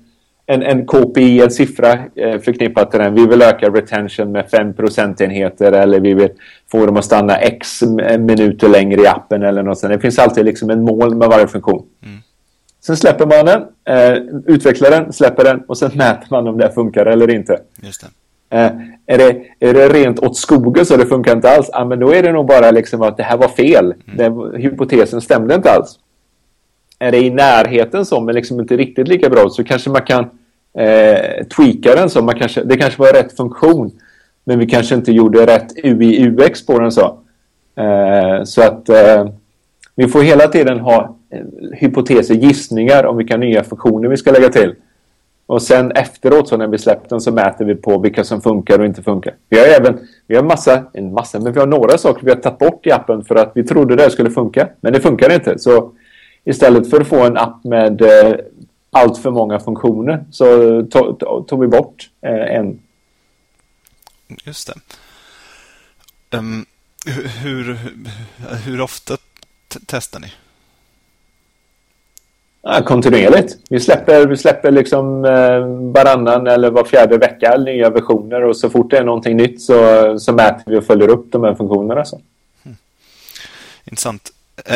en, 0.46 0.64
en 0.64 0.88
KPI, 0.88 1.42
en 1.42 1.52
siffra 1.52 1.94
eh, 2.16 2.40
förknippat 2.40 2.92
till 2.92 3.00
den. 3.00 3.14
Vi 3.14 3.28
vill 3.28 3.42
öka 3.42 3.70
retention 3.70 4.32
med 4.32 4.50
5 4.50 4.74
procentenheter 4.74 5.72
eller 5.72 6.00
vi 6.00 6.14
vill 6.14 6.30
få 6.72 6.86
dem 6.86 6.98
att 6.98 7.06
stanna 7.06 7.36
x 7.36 7.82
minuter 8.20 8.70
längre 8.70 9.02
i 9.02 9.08
appen 9.08 9.44
eller 9.44 9.64
något 9.64 9.80
sånt. 9.80 9.94
Det 9.94 10.00
finns 10.00 10.20
alltid 10.20 10.46
liksom 10.46 10.70
en 10.70 10.82
mål 10.82 11.16
med 11.16 11.28
varje 11.30 11.48
funktion. 11.48 11.86
Mm. 12.04 12.18
Sen 12.86 12.98
släpper 12.98 13.26
man 13.26 13.46
den, 13.46 13.62
eh, 13.98 14.24
utvecklar 14.46 14.92
den, 14.92 15.14
släpper 15.14 15.44
den 15.44 15.62
och 15.68 15.78
sen 15.78 15.92
mäter 15.96 16.28
man 16.30 16.48
om 16.48 16.58
det 16.58 16.72
funkar 16.72 17.06
eller 17.06 17.30
inte. 17.30 17.60
Just 17.82 18.02
det. 18.02 18.08
Eh, 18.58 18.72
är, 19.06 19.18
det, 19.18 19.44
är 19.60 19.74
det 19.74 19.90
rent 19.90 20.20
åt 20.20 20.38
skogen 20.38 20.86
så 20.86 20.98
det 20.98 21.06
funkar 21.06 21.36
inte 21.36 21.50
alls, 21.50 21.70
ah, 21.74 21.86
men 21.86 22.00
då 22.00 22.14
är 22.14 22.24
det 22.24 22.32
nog 22.32 22.48
bara 22.48 22.72
liksom 22.72 23.02
att 23.02 23.18
det 23.18 23.24
här 23.24 23.38
var 23.38 23.48
fel. 23.48 23.86
Mm. 23.86 24.18
Den, 24.18 24.62
hypotesen 24.62 25.22
stämde 25.22 25.56
inte 25.56 25.72
alls. 25.72 26.00
Är 27.02 27.12
det 27.12 27.18
i 27.18 27.30
närheten 27.30 28.06
så, 28.06 28.22
men 28.22 28.36
liksom 28.36 28.60
inte 28.60 28.78
riktigt 28.78 29.08
lika 29.08 29.30
bra, 29.30 29.50
så 29.50 29.64
kanske 29.64 29.90
man 29.90 30.02
kan 30.02 30.26
eh, 30.78 31.46
tweaka 31.56 31.96
den 31.96 32.10
så. 32.10 32.22
Man 32.22 32.36
kanske, 32.36 32.64
det 32.64 32.78
kanske 32.78 33.02
var 33.02 33.14
rätt 33.14 33.38
funktion, 33.38 33.92
men 34.44 34.60
vi 34.60 34.66
kanske 34.66 34.96
inte 34.96 35.12
gjorde 35.12 35.46
rätt 35.46 35.78
UI-UX 35.84 36.68
på 36.68 36.80
den 36.80 36.92
så. 36.92 37.20
Eh, 37.76 38.44
så 38.44 38.62
att 38.62 38.90
eh, 38.90 39.26
vi 39.96 40.08
får 40.08 40.22
hela 40.22 40.48
tiden 40.48 40.80
ha 40.80 41.18
eh, 41.30 41.40
hypoteser, 41.74 42.36
gissningar 42.36 43.06
om 43.06 43.18
vilka 43.18 43.38
nya 43.38 43.64
funktioner 43.64 44.10
vi 44.10 44.18
ska 44.18 44.32
lägga 44.32 44.50
till. 44.50 44.76
Och 45.46 45.62
sen 45.62 45.92
efteråt 45.92 46.48
så 46.48 46.58
när 46.58 46.68
vi 46.68 46.78
släppt 46.78 47.10
den 47.10 47.22
så 47.22 47.32
mäter 47.32 47.66
vi 47.66 47.76
på 47.76 48.00
vilka 48.00 48.24
som 48.24 48.42
funkar 48.42 48.80
och 48.80 48.86
inte 48.86 49.02
funkar. 49.02 49.34
Vi 49.50 49.60
har 49.60 49.66
även, 49.66 50.00
vi 50.28 50.36
har 50.36 50.44
massa, 50.44 50.84
en 50.94 51.14
massa, 51.14 51.40
men 51.40 51.54
vi 51.54 51.60
har 51.60 51.68
några 51.68 51.98
saker 51.98 52.26
vi 52.26 52.32
har 52.32 52.38
tagit 52.38 52.60
bort 52.60 52.88
i 52.88 52.92
appen 52.92 53.24
för 53.24 53.36
att 53.36 53.52
vi 53.56 53.64
trodde 53.64 53.96
det 53.96 54.10
skulle 54.10 54.30
funka. 54.30 54.68
Men 54.82 54.94
det 54.94 55.00
funkar 55.00 55.34
inte. 55.34 55.60
Så 55.60 55.92
istället 56.44 56.90
för 56.90 57.02
att 57.02 57.08
få 57.08 57.26
en 57.26 57.38
app 57.38 57.64
med 57.64 58.02
eh, 58.02 58.36
allt 58.92 59.18
för 59.18 59.32
många 59.32 59.60
funktioner 59.60 60.26
så 60.32 60.46
tog, 60.84 61.48
tog 61.48 61.62
vi 61.62 61.68
bort 61.68 62.10
eh, 62.22 62.56
en. 62.56 62.80
Just 64.44 64.68
det. 64.68 66.38
Um, 66.38 66.66
hur, 67.44 67.78
hur 68.66 68.82
ofta 68.82 69.18
testar 69.88 70.20
ni? 70.20 70.28
Ja, 72.64 72.82
kontinuerligt. 72.84 73.58
Vi 73.70 73.80
släpper, 73.80 74.28
vi 74.28 74.38
släpper 74.38 74.72
liksom 74.72 75.26
eh, 75.26 75.92
varannan 75.94 76.48
eller 76.48 76.72
var 76.72 76.84
fjärde 76.84 77.18
vecka 77.18 77.58
nya 77.58 77.90
versioner 77.90 78.44
och 78.44 78.58
så 78.58 78.70
fort 78.70 78.92
det 78.92 78.98
är 78.98 79.04
någonting 79.04 79.38
nytt 79.38 79.62
så, 79.62 80.20
så 80.20 80.34
mäter 80.34 80.64
vi 80.72 80.78
och 80.78 80.84
följer 80.84 81.08
upp 81.08 81.32
de 81.32 81.44
här 81.44 81.56
funktionerna. 81.56 82.06
Så. 82.06 82.22
Mm. 82.64 82.78
Intressant. 83.86 84.31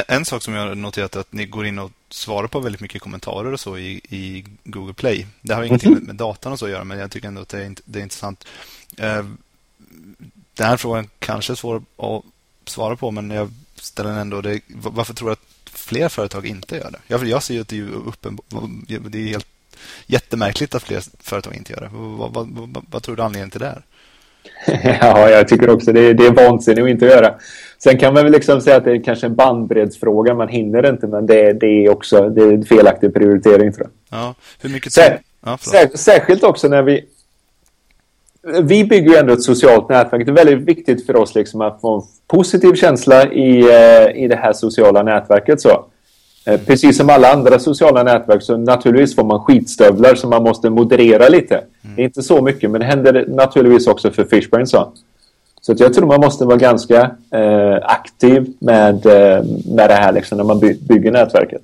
En 0.08 0.26
sak 0.26 0.44
som 0.44 0.54
jag 0.54 0.68
har 0.68 0.76
noterat 0.76 1.16
är 1.16 1.20
att 1.20 1.34
ni 1.34 1.46
går 1.46 1.66
in 1.66 1.80
och 1.80 1.92
svarar 2.10 2.48
på 2.48 2.60
väldigt 2.60 2.82
mycket 2.82 3.02
kommentarer 3.02 3.52
och 3.52 3.60
så 3.60 3.78
i, 3.78 4.02
i 4.10 4.46
Google 4.64 4.94
Play. 4.94 5.28
Det 5.42 5.54
har 5.54 5.64
ingenting 5.64 5.92
mm 5.92 6.04
-hmm. 6.04 6.08
med 6.08 6.16
datan 6.16 6.52
och 6.52 6.60
så 6.60 6.66
att 6.66 6.72
göra, 6.72 6.84
men 6.84 7.00
jag 7.00 7.12
tycker 7.12 7.28
ändå 7.28 7.42
att 7.42 7.50
det 7.50 7.66
är, 7.66 7.76
det 7.86 8.00
är 8.00 8.04
intressant. 8.04 8.48
Eh, 8.98 9.26
den 10.54 10.68
här 10.68 10.78
frågan 10.78 11.10
kanske 11.20 11.54
är 11.54 11.56
svår 11.56 11.84
att 11.98 12.24
svara 12.66 12.96
på, 12.96 13.12
men 13.12 13.32
jag 13.32 13.54
ställer 13.76 14.10
den 14.10 14.20
ändå. 14.20 14.42
Det, 14.42 14.62
varför 14.68 15.14
tror 15.14 15.28
du 15.28 15.34
att 15.34 15.46
fler 15.66 16.10
företag 16.10 16.46
inte 16.46 16.76
gör 16.76 16.92
det? 16.92 17.00
Jag, 17.08 17.28
jag 17.28 17.44
ser 17.44 17.54
ju 17.54 17.62
att 17.62 17.68
det 17.68 17.78
är 17.78 17.92
uppenbart. 17.92 18.46
Det 18.88 19.20
är 19.20 19.28
helt 19.28 19.48
jättemärkligt 20.06 20.76
att 20.76 20.84
fler 20.84 21.04
företag 21.20 21.56
inte 21.56 21.74
gör 21.74 21.82
det. 21.82 21.90
Vad, 21.92 22.34
vad, 22.34 22.48
vad, 22.50 22.86
vad 22.92 23.04
tror 23.04 23.16
du 23.16 23.24
anledningen 23.24 23.50
till 23.50 23.62
det 23.62 23.68
är? 23.68 23.84
ja, 25.02 25.30
jag 25.30 25.48
tycker 25.48 25.70
också 25.70 25.94
det 25.94 26.02
är, 26.02 26.14
det 26.14 26.26
är 26.26 26.32
vansinne 26.32 26.84
att 26.84 26.90
inte 26.90 27.06
göra. 27.06 27.36
Sen 27.84 27.98
kan 27.98 28.14
man 28.14 28.24
väl 28.24 28.32
liksom 28.32 28.62
säga 28.62 28.78
att 28.78 28.86
det 28.86 28.92
är 28.92 29.04
kanske 29.04 29.26
en 29.26 29.36
bandbreddsfråga. 29.36 30.34
Man 30.34 30.48
hinner 30.48 30.90
inte, 30.90 31.08
men 31.08 31.26
det, 31.26 31.54
det 31.54 31.86
är 31.86 31.90
också 31.90 32.30
det 32.30 32.42
är 32.42 32.54
en 32.54 32.66
felaktig 32.66 33.14
prioritering 33.14 33.74
tror 33.74 33.90
jag. 34.10 34.20
Ja, 34.20 34.36
hur 34.62 34.70
mycket 34.70 34.94
Sär, 34.94 35.20
ja, 35.46 35.58
sär, 35.58 35.98
särskilt 35.98 36.44
också 36.44 36.68
när 36.68 36.84
vi 36.84 37.06
vi 38.62 38.84
bygger 38.84 39.12
ju 39.12 39.16
ändå 39.16 39.34
ett 39.34 39.44
socialt 39.44 39.90
nätverk. 39.90 40.26
Det 40.26 40.32
är 40.32 40.46
väldigt 40.46 40.68
viktigt 40.68 41.06
för 41.06 41.16
oss 41.16 41.36
liksom 41.36 41.62
att 41.62 41.82
få 41.82 41.96
en 41.96 42.02
positiv 42.28 42.74
känsla 42.74 43.32
i, 43.32 43.60
eh, 43.60 44.24
i 44.24 44.28
det 44.28 44.36
här 44.36 44.54
sociala 44.54 45.04
nätverket. 45.04 45.62
Så. 45.62 45.86
Eh, 46.46 46.60
precis 46.62 46.98
som 46.98 47.10
alla 47.10 47.34
andra 47.34 47.60
sociala 47.60 48.04
nätverk 48.04 48.42
så 48.44 48.58
naturligtvis 48.58 49.16
får 49.16 49.24
man 49.24 49.40
skitstövlar 49.40 50.16
som 50.16 50.30
man 50.30 50.44
måste 50.44 50.70
moderera 50.70 51.30
lite. 51.30 51.56
Mm. 51.56 51.96
Det 51.96 52.02
är 52.02 52.06
inte 52.06 52.24
så 52.24 52.42
mycket 52.42 52.72
men 52.72 52.82
det 52.82 52.88
händer 52.88 53.26
naturligtvis 53.28 53.88
också 53.88 54.12
för 54.12 54.24
Fishbrain. 54.24 54.68
Så, 54.68 54.94
så 55.66 55.76
jag 55.78 55.94
tror 55.94 56.08
man 56.08 56.20
måste 56.20 56.46
vara 56.46 56.58
ganska 56.58 57.16
eh, 57.32 57.78
aktiv 57.84 58.54
med, 58.60 59.06
eh, 59.06 59.44
med 59.66 59.90
det 59.90 59.94
här 59.96 60.12
liksom, 60.12 60.38
när 60.38 60.46
man 60.46 60.60
by 60.60 60.74
bygger 60.74 61.12
nätverket. 61.12 61.62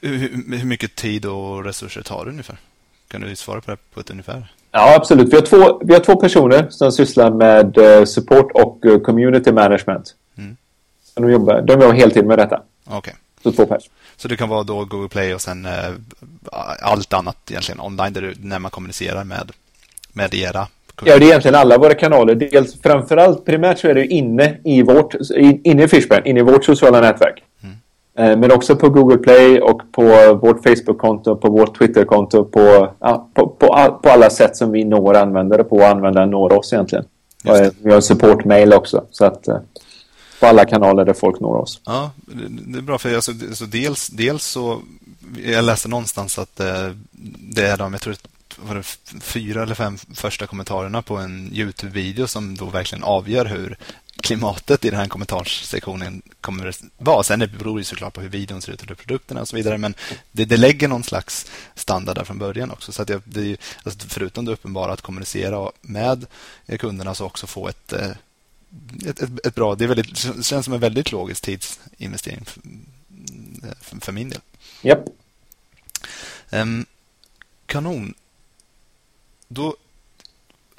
Hur, 0.00 0.58
hur 0.58 0.66
mycket 0.66 0.96
tid 0.96 1.26
och 1.26 1.64
resurser 1.64 2.02
tar 2.02 2.24
det 2.24 2.30
ungefär? 2.30 2.56
Kan 3.08 3.20
du 3.20 3.36
svara 3.36 3.60
på 3.60 3.70
det 3.70 3.76
på 3.94 4.00
ett 4.00 4.10
ungefär? 4.10 4.52
Ja, 4.72 4.94
absolut. 4.94 5.32
Vi 5.32 5.36
har 5.36 5.42
två, 5.42 5.80
vi 5.84 5.94
har 5.94 6.00
två 6.00 6.16
personer 6.16 6.66
som 6.70 6.92
sysslar 6.92 7.30
med 7.30 7.78
uh, 7.78 8.04
support 8.04 8.52
och 8.54 8.84
uh, 8.84 9.00
community 9.00 9.52
management. 9.52 10.14
Mm. 10.38 10.56
De 11.14 11.30
jobbar, 11.30 11.62
de 11.62 11.72
jobbar 11.72 11.92
heltid 11.92 12.26
med 12.26 12.38
detta. 12.38 12.62
Okay. 12.86 13.14
Så 13.42 13.52
två 13.52 13.66
personer. 13.66 13.92
Så 14.16 14.28
det 14.28 14.36
kan 14.36 14.48
vara 14.48 14.62
då 14.62 14.84
Google 14.84 15.08
Play 15.08 15.34
och 15.34 15.40
sen 15.40 15.66
uh, 15.66 15.72
allt 16.82 17.12
annat 17.12 17.50
egentligen 17.50 17.80
online 17.80 18.12
där 18.12 18.22
du, 18.22 18.34
när 18.40 18.58
man 18.58 18.70
kommunicerar 18.70 19.24
med, 19.24 19.52
med 20.12 20.34
era 20.34 20.66
Ja, 21.04 21.18
det 21.18 21.24
är 21.24 21.28
egentligen 21.28 21.54
alla 21.54 21.78
våra 21.78 21.94
kanaler. 21.94 22.34
Dels 22.34 22.80
framförallt 22.82 23.44
primärt 23.44 23.78
så 23.78 23.88
är 23.88 23.94
det 23.94 24.06
inne 24.06 24.56
i 24.64 24.82
vårt 24.82 25.14
inne 25.64 25.82
i 25.82 25.88
Fishburn, 25.88 26.26
inne 26.26 26.40
i 26.40 26.42
vårt 26.42 26.64
sociala 26.64 27.00
nätverk. 27.00 27.42
Eh, 28.18 28.36
men 28.36 28.52
också 28.52 28.76
på 28.76 28.88
Google 28.88 29.18
Play 29.18 29.60
och 29.60 29.82
på 29.92 30.02
vårt 30.42 30.62
Facebook-konto, 30.62 31.36
på 31.36 31.50
vårt 31.50 31.78
Twitter-konto, 31.78 32.44
på, 32.44 32.92
på, 33.34 33.46
på, 33.48 33.98
på, 34.02 34.08
alla 34.08 34.30
sätt 34.30 34.56
som 34.56 34.72
vi 34.72 34.84
når 34.84 35.16
användare 35.16 35.64
på 35.64 35.76
och 35.76 35.88
användaren 35.88 36.30
når 36.30 36.52
oss 36.52 36.72
egentligen. 36.72 37.04
Vi 37.82 37.92
har 37.92 38.00
support-mail 38.00 38.72
också, 38.72 39.04
så 39.10 39.24
att 39.24 39.48
eh, 39.48 39.58
på 40.40 40.46
alla 40.46 40.64
kanaler 40.64 41.04
där 41.04 41.12
folk 41.12 41.40
når 41.40 41.56
oss. 41.56 41.80
Ja, 41.84 42.10
det 42.66 42.78
är 42.78 42.82
bra 42.82 42.98
för 42.98 43.14
alltså, 43.14 43.30
alltså 43.30 43.64
dels, 43.64 44.08
dels 44.08 44.44
så 44.44 44.78
jag 45.44 45.64
läste 45.64 45.88
någonstans 45.88 46.38
att 46.38 46.60
eh, 46.60 46.90
det 47.54 47.66
är 47.66 47.76
de, 47.76 47.92
jag 47.92 48.02
tror 48.02 48.14
var 48.58 48.74
det 48.74 49.20
fyra 49.20 49.62
eller 49.62 49.74
fem 49.74 49.98
första 50.14 50.46
kommentarerna 50.46 51.02
på 51.02 51.16
en 51.16 51.52
Youtube-video 51.52 52.26
som 52.26 52.56
då 52.56 52.66
verkligen 52.66 53.04
avgör 53.04 53.44
hur 53.44 53.78
klimatet 54.20 54.84
i 54.84 54.90
den 54.90 55.00
här 55.00 55.08
kommentarssektionen 55.08 56.22
kommer 56.40 56.66
att 56.66 56.82
vara. 56.98 57.22
Sen 57.22 57.38
beror 57.38 57.78
det 57.78 57.84
såklart 57.84 58.14
på 58.14 58.20
hur 58.20 58.28
videon 58.28 58.62
ser 58.62 58.72
ut 58.72 58.90
hur 58.90 58.94
produkterna 58.94 59.40
och 59.40 59.48
så 59.48 59.56
vidare. 59.56 59.78
Men 59.78 59.94
det, 60.32 60.44
det 60.44 60.56
lägger 60.56 60.88
någon 60.88 61.04
slags 61.04 61.46
standard 61.74 62.16
där 62.16 62.24
från 62.24 62.38
början 62.38 62.70
också. 62.70 62.92
Så 62.92 63.02
att 63.02 63.08
det, 63.08 63.22
det 63.24 63.56
alltså 63.82 64.08
förutom 64.08 64.44
det 64.44 64.52
uppenbara 64.52 64.92
att 64.92 65.00
kommunicera 65.00 65.70
med 65.80 66.26
kunderna 66.78 67.14
så 67.14 67.26
också 67.26 67.46
få 67.46 67.68
ett, 67.68 67.92
eh, 67.92 68.10
ett, 69.06 69.20
ett, 69.22 69.46
ett 69.46 69.54
bra... 69.54 69.74
Det, 69.74 69.84
är 69.84 69.88
väldigt, 69.88 70.36
det 70.36 70.42
känns 70.42 70.64
som 70.64 70.74
en 70.74 70.80
väldigt 70.80 71.12
logisk 71.12 71.42
tidsinvestering 71.42 72.44
för, 72.44 74.00
för 74.00 74.12
min 74.12 74.30
del. 74.30 74.40
Japp. 74.82 74.98
Yep. 74.98 75.08
Um, 76.50 76.86
kanon. 77.66 78.14
Då, 79.52 79.76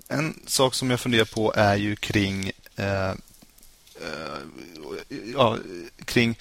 en 0.07 0.39
sak 0.45 0.75
som 0.75 0.89
jag 0.89 0.99
funderar 0.99 1.25
på 1.25 1.53
är 1.55 1.75
ju 1.75 1.95
kring 1.95 2.51
eh, 2.75 3.13
Eh, 4.01 4.37
ja, 5.33 5.57
kring 6.05 6.37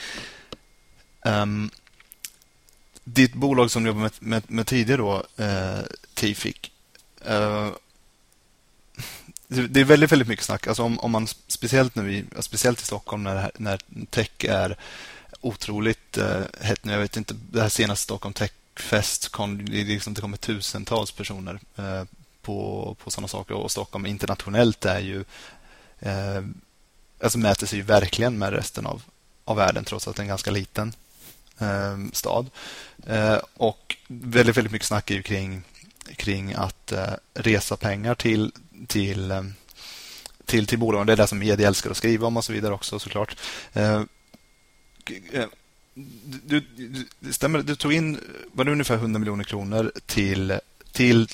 um, 1.25 1.71
ditt 3.05 3.35
bolag 3.35 3.71
som 3.71 3.83
du 3.83 3.89
jobbade 3.89 4.03
med, 4.03 4.13
med, 4.21 4.43
med 4.47 4.67
tidigare 4.67 5.01
då, 5.01 5.45
eh, 5.45 5.81
Tific. 6.15 6.57
Eh, 7.25 7.71
det 9.49 9.81
är 9.81 9.85
väldigt, 9.85 10.13
väldigt 10.13 10.29
mycket 10.29 10.45
snack. 10.45 10.67
Alltså 10.67 10.83
om, 10.83 10.99
om 10.99 11.11
man 11.11 11.27
speciellt 11.27 11.95
nu 11.95 12.15
i, 12.15 12.25
speciellt 12.41 12.81
i 12.81 12.85
Stockholm 12.85 13.23
när, 13.23 13.37
här, 13.37 13.51
när 13.57 13.81
tech 14.11 14.45
är 14.45 14.77
otroligt 15.41 16.19
eh, 16.19 16.43
hett 16.61 16.85
nu. 16.85 16.93
Jag 16.93 17.01
vet 17.01 17.17
inte, 17.17 17.35
det 17.51 17.63
här 17.63 17.69
senaste 17.69 18.03
Stockholm 18.03 18.33
Tech 18.33 18.53
Fest 18.77 19.29
kom, 19.29 19.65
det, 19.65 19.85
liksom, 19.85 20.15
det 20.15 20.21
kommer 20.21 20.37
tusentals 20.37 21.13
personer 21.13 21.61
eh, 21.77 22.05
på, 22.43 22.97
på 23.05 23.11
sådana 23.11 23.29
saker 23.29 23.55
och 23.55 23.71
Stockholm 23.71 24.07
internationellt 24.07 24.85
är 24.85 25.01
ju 25.01 25.25
eh, 25.99 26.43
alltså 27.23 27.39
mäter 27.39 27.67
sig 27.67 27.79
ju 27.79 27.85
verkligen 27.85 28.39
med 28.39 28.53
resten 28.53 28.87
av, 28.87 29.03
av 29.45 29.57
världen 29.57 29.85
trots 29.85 30.09
att 30.09 30.17
det 30.17 30.21
är 30.21 30.25
en 30.25 30.29
ganska 30.29 30.51
liten 30.51 30.93
eh, 31.59 31.99
stad. 32.13 32.51
Eh, 33.07 33.39
och 33.57 33.97
väldigt, 34.09 34.57
väldigt 34.57 34.73
mycket 34.73 34.89
snack 34.89 35.11
är 35.11 35.15
ju 35.15 35.23
kring, 35.23 35.63
kring 36.17 36.53
att 36.55 36.93
eh, 36.93 37.13
resa 37.35 37.77
pengar 37.77 38.15
till, 38.15 38.53
till, 38.87 39.31
eh, 39.31 39.43
till, 40.45 40.67
till 40.67 40.79
bolagen. 40.79 41.07
Det 41.07 41.13
är 41.13 41.17
det 41.17 41.27
som 41.27 41.39
media 41.39 41.69
älskar 41.69 41.91
att 41.91 41.97
skriva 41.97 42.27
om 42.27 42.37
och 42.37 42.45
så 42.45 42.53
vidare 42.53 42.75
också 42.75 42.99
såklart. 42.99 43.37
Eh, 43.73 44.03
eh 45.33 45.47
du, 46.45 46.61
du, 47.21 47.33
stämmer, 47.33 47.63
du 47.63 47.77
tog 47.77 47.93
in 47.93 48.21
var 48.53 48.65
det 48.65 48.73
ungefär 48.73 48.95
100 48.95 49.19
miljoner 49.19 49.45
kronor 49.45 49.93
till, 50.07 50.59
till 50.93 51.29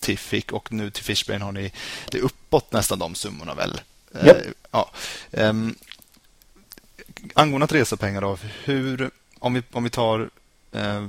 Tiffic 0.00 0.44
och 0.44 0.72
nu 0.72 0.90
till 0.90 1.04
Fishbrain 1.04 1.42
har 1.42 1.52
ni 1.52 1.72
det 2.10 2.18
är 2.18 2.22
uppåt 2.22 2.72
nästan 2.72 2.98
de 2.98 3.14
summorna 3.14 3.54
väl? 3.54 3.80
Yep. 4.24 4.36
ja. 4.70 4.90
Um, 5.30 5.74
angående 7.34 7.64
att 7.64 7.72
resa 7.72 7.96
pengar 7.96 8.20
då, 8.20 8.38
hur, 8.64 9.10
om 9.38 9.54
vi, 9.54 9.62
om 9.72 9.84
vi 9.84 9.90
tar 9.90 10.30
eh, 10.72 11.06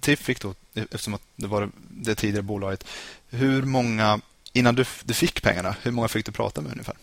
Tiffic 0.00 0.38
då, 0.40 0.54
eftersom 0.74 1.18
det 1.36 1.46
var 1.46 1.68
det 1.88 2.14
tidigare 2.14 2.42
bolaget. 2.42 2.84
Hur 3.30 3.62
många, 3.62 4.20
innan 4.52 4.74
du, 4.74 4.84
du 5.04 5.14
fick 5.14 5.42
pengarna, 5.42 5.76
hur 5.82 5.90
många 5.90 6.08
fick 6.08 6.26
du 6.26 6.32
prata 6.32 6.60
med 6.60 6.72
ungefär? 6.72 6.96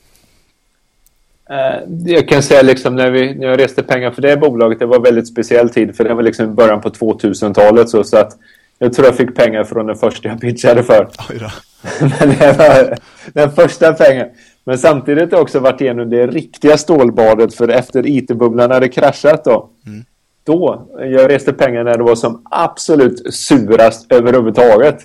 Uh, 1.51 2.11
jag 2.11 2.27
kan 2.27 2.43
säga 2.43 2.61
liksom 2.61 2.95
när, 2.95 3.11
vi, 3.11 3.35
när 3.35 3.47
jag 3.47 3.59
reste 3.59 3.83
pengar 3.83 4.11
för 4.11 4.21
det 4.21 4.37
bolaget, 4.37 4.79
det 4.79 4.85
var 4.85 4.99
väldigt 4.99 5.27
speciell 5.27 5.69
tid 5.69 5.95
för 5.95 6.03
det 6.03 6.13
var 6.13 6.23
liksom 6.23 6.55
början 6.55 6.81
på 6.81 6.89
2000-talet 6.89 7.89
så, 7.89 8.03
så 8.03 8.17
att 8.17 8.37
jag 8.83 8.93
tror 8.93 9.07
jag 9.07 9.15
fick 9.15 9.35
pengar 9.35 9.63
från 9.63 9.85
den 9.85 9.95
första 9.95 10.29
jag 10.29 10.41
pitchade 10.41 10.83
för. 10.83 11.07
Men 11.99 12.29
det 12.29 12.57
var 12.57 12.97
den 13.33 13.51
första 13.51 13.93
pengen. 13.93 14.27
Men 14.63 14.77
samtidigt 14.77 15.31
har 15.31 15.37
jag 15.37 15.41
också 15.41 15.59
varit 15.59 15.81
igenom 15.81 16.09
det 16.09 16.27
riktiga 16.27 16.77
stålbadet 16.77 17.53
för 17.53 17.67
efter 17.67 18.07
IT-bubblan 18.07 18.71
hade 18.71 18.89
kraschat 18.89 19.43
då. 19.43 19.69
Mm. 19.87 20.03
Då, 20.43 20.87
jag 20.99 21.29
reste 21.29 21.53
pengar 21.53 21.83
när 21.83 21.97
det 21.97 22.03
var 22.03 22.15
som 22.15 22.41
absolut 22.51 23.33
surast 23.33 24.11
överhuvudtaget. 24.11 24.97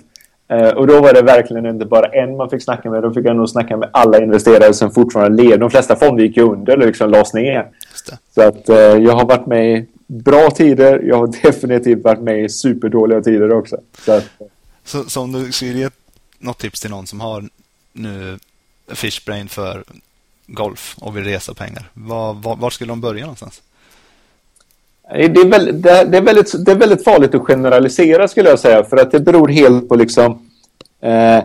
Eh, 0.49 0.69
och 0.69 0.87
då 0.87 1.01
var 1.01 1.13
det 1.13 1.21
verkligen 1.21 1.65
inte 1.65 1.85
bara 1.85 2.05
en 2.05 2.37
man 2.37 2.49
fick 2.49 2.63
snacka 2.63 2.89
med. 2.89 3.03
Då 3.03 3.11
fick 3.13 3.25
jag 3.25 3.35
nog 3.35 3.49
snacka 3.49 3.77
med 3.77 3.89
alla 3.93 4.17
investerare 4.17 4.73
som 4.73 4.91
fortfarande 4.91 5.43
lever. 5.43 5.57
De 5.57 5.69
flesta 5.69 5.95
fonder 5.95 6.23
gick 6.23 6.37
ju 6.37 6.43
under 6.43 6.73
eller 6.73 6.85
liksom 6.85 7.09
lades 7.09 7.33
ner. 7.33 7.67
Så 8.35 8.41
att 8.41 8.69
eh, 8.69 8.77
jag 8.77 9.13
har 9.13 9.25
varit 9.25 9.45
med 9.45 9.77
i 9.77 9.85
bra 10.07 10.51
tider. 10.51 10.99
Jag 10.99 11.17
har 11.17 11.27
definitivt 11.43 12.03
varit 12.03 12.21
med 12.21 12.43
i 12.43 12.49
superdåliga 12.49 13.21
tider 13.21 13.51
också. 13.51 13.77
Så, 14.05 14.21
så, 14.83 15.03
så 15.03 15.21
om 15.21 15.31
du 15.31 15.51
skulle 15.51 15.71
ge 15.71 15.89
något 16.39 16.57
tips 16.57 16.81
till 16.81 16.89
någon 16.89 17.07
som 17.07 17.19
har 17.19 17.49
nu 17.93 18.39
Fishbrain 18.87 19.47
för 19.47 19.83
golf 20.47 20.95
och 20.99 21.17
vill 21.17 21.23
resa 21.23 21.53
pengar. 21.53 21.89
Var, 21.93 22.33
var, 22.33 22.55
var 22.55 22.69
skulle 22.69 22.91
de 22.91 23.01
börja 23.01 23.21
någonstans? 23.21 23.61
Det 25.09 25.23
är, 25.23 25.45
väldigt, 25.45 25.83
det, 25.83 26.17
är 26.17 26.21
väldigt, 26.21 26.65
det 26.65 26.71
är 26.71 26.75
väldigt 26.75 27.03
farligt 27.03 27.35
att 27.35 27.41
generalisera 27.41 28.27
skulle 28.27 28.49
jag 28.49 28.59
säga 28.59 28.83
för 28.83 28.97
att 28.97 29.11
det 29.11 29.19
beror 29.19 29.47
helt 29.47 29.89
på 29.89 29.95
liksom 29.95 30.49
eh, 31.01 31.43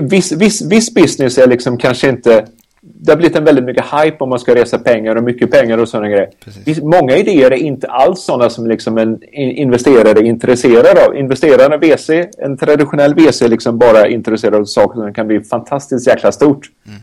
viss, 0.00 0.32
viss, 0.32 0.62
viss 0.62 0.94
business 0.94 1.38
är 1.38 1.46
liksom 1.46 1.78
kanske 1.78 2.08
inte 2.08 2.48
det 2.86 3.12
har 3.12 3.16
blivit 3.16 3.36
en 3.36 3.44
väldigt 3.44 3.64
mycket 3.64 3.84
hype 3.84 4.16
om 4.18 4.28
man 4.28 4.38
ska 4.38 4.54
resa 4.54 4.78
pengar 4.78 5.16
och 5.16 5.22
mycket 5.22 5.50
pengar 5.50 5.78
och 5.78 5.88
sådana 5.88 6.08
grejer. 6.08 6.30
Precis. 6.44 6.82
Många 6.82 7.16
idéer 7.16 7.50
är 7.50 7.56
inte 7.56 7.86
alls 7.86 8.20
sådana 8.20 8.50
som 8.50 8.66
liksom 8.66 8.98
en 8.98 9.22
investerare 9.32 10.10
är 10.10 10.22
intresserad 10.22 10.98
av. 10.98 11.16
Investerarna 11.16 11.76
VC, 11.76 12.10
en 12.38 12.56
traditionell 12.56 13.14
VC 13.14 13.42
är 13.42 13.48
liksom 13.48 13.78
bara 13.78 14.08
intresserad 14.08 14.54
av 14.54 14.64
saker 14.64 15.00
som 15.00 15.14
kan 15.14 15.26
bli 15.26 15.40
fantastiskt 15.40 16.06
jäkla 16.06 16.32
stort. 16.32 16.70
Mm. 16.86 17.00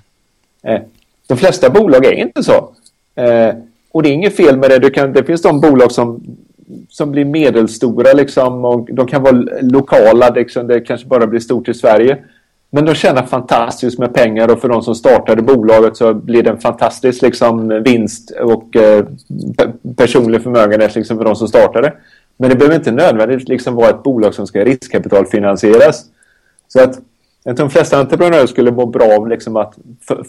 Eh, 0.75 0.87
de 1.27 1.37
flesta 1.37 1.69
bolag 1.69 2.05
är 2.05 2.13
inte 2.13 2.43
så. 2.43 2.73
Eh, 3.15 3.53
och 3.91 4.03
det 4.03 4.09
är 4.09 4.13
inget 4.13 4.35
fel 4.35 4.57
med 4.57 4.81
det. 4.81 4.89
Kan, 4.89 5.13
det 5.13 5.23
finns 5.23 5.41
de 5.41 5.61
bolag 5.61 5.91
som, 5.91 6.23
som 6.89 7.11
blir 7.11 7.25
medelstora 7.25 8.13
liksom, 8.13 8.65
och 8.65 8.89
de 8.91 9.07
kan 9.07 9.23
vara 9.23 9.43
lokala. 9.61 10.29
Liksom, 10.29 10.67
det 10.67 10.79
kanske 10.79 11.07
bara 11.07 11.27
blir 11.27 11.39
stort 11.39 11.69
i 11.69 11.73
Sverige. 11.73 12.17
Men 12.73 12.85
de 12.85 12.95
tjänar 12.95 13.25
fantastiskt 13.25 13.99
med 13.99 14.13
pengar 14.13 14.51
och 14.51 14.61
för 14.61 14.69
de 14.69 14.83
som 14.83 14.95
startade 14.95 15.41
bolaget 15.41 15.97
så 15.97 16.13
blir 16.13 16.43
det 16.43 16.49
en 16.49 16.59
fantastisk 16.59 17.21
liksom, 17.21 17.83
vinst 17.83 18.31
och 18.31 18.75
eh, 18.75 19.05
personlig 19.97 20.43
förmögenhet 20.43 20.95
liksom, 20.95 21.17
för 21.17 21.25
de 21.25 21.35
som 21.35 21.47
startade. 21.47 21.93
Men 22.37 22.49
det 22.49 22.55
behöver 22.55 22.75
inte 22.75 22.91
nödvändigtvis 22.91 23.47
liksom, 23.47 23.75
vara 23.75 23.89
ett 23.89 24.03
bolag 24.03 24.33
som 24.33 24.47
ska 24.47 24.65
riskkapitalfinansieras. 24.65 26.05
Så 26.67 26.83
att 26.83 26.99
jag 27.43 27.57
tror 27.57 27.67
de 27.67 27.71
flesta 27.71 27.99
entreprenörer 27.99 28.47
skulle 28.47 28.71
må 28.71 28.85
bra 28.85 29.15
av 29.17 29.27
liksom, 29.27 29.55
att 29.55 29.77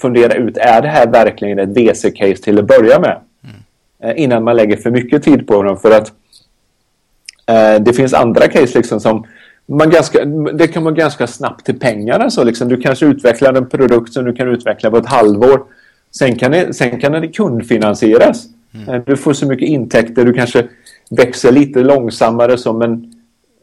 fundera 0.00 0.34
ut, 0.34 0.56
är 0.56 0.82
det 0.82 0.88
här 0.88 1.06
verkligen 1.06 1.58
ett 1.58 1.76
VC-case 1.76 2.42
till 2.42 2.58
att 2.58 2.66
börja 2.66 3.00
med? 3.00 3.20
Mm. 3.44 3.56
Eh, 4.02 4.22
innan 4.22 4.44
man 4.44 4.56
lägger 4.56 4.76
för 4.76 4.90
mycket 4.90 5.22
tid 5.22 5.46
på 5.46 5.62
dem. 5.62 5.78
För 5.78 5.90
att 5.90 6.12
eh, 7.46 7.82
det 7.82 7.92
finns 7.92 8.14
andra 8.14 8.48
case 8.48 8.78
liksom, 8.78 9.00
som 9.00 9.26
man 9.66 9.90
ganska, 9.90 10.24
det 10.24 10.68
kan 10.68 10.84
vara 10.84 10.94
ganska 10.94 11.26
snabbt 11.26 11.66
till 11.66 11.78
pengar. 11.78 12.20
Alltså, 12.20 12.44
liksom. 12.44 12.68
Du 12.68 12.76
kanske 12.76 13.06
utvecklar 13.06 13.54
en 13.54 13.68
produkt 13.68 14.12
som 14.12 14.24
du 14.24 14.32
kan 14.32 14.48
utveckla 14.48 14.90
på 14.90 14.96
ett 14.96 15.06
halvår. 15.06 15.62
Sen 16.10 16.36
kan 16.36 16.52
det, 16.52 16.74
sen 16.74 17.00
kan 17.00 17.12
det 17.12 17.28
kundfinansieras. 17.28 18.46
Mm. 18.74 18.94
Eh, 18.94 19.02
du 19.06 19.16
får 19.16 19.32
så 19.32 19.46
mycket 19.46 19.68
intäkter, 19.68 20.24
du 20.24 20.32
kanske 20.32 20.68
växer 21.10 21.52
lite 21.52 21.80
långsammare 21.80 22.58
så, 22.58 22.72
men 22.72 23.14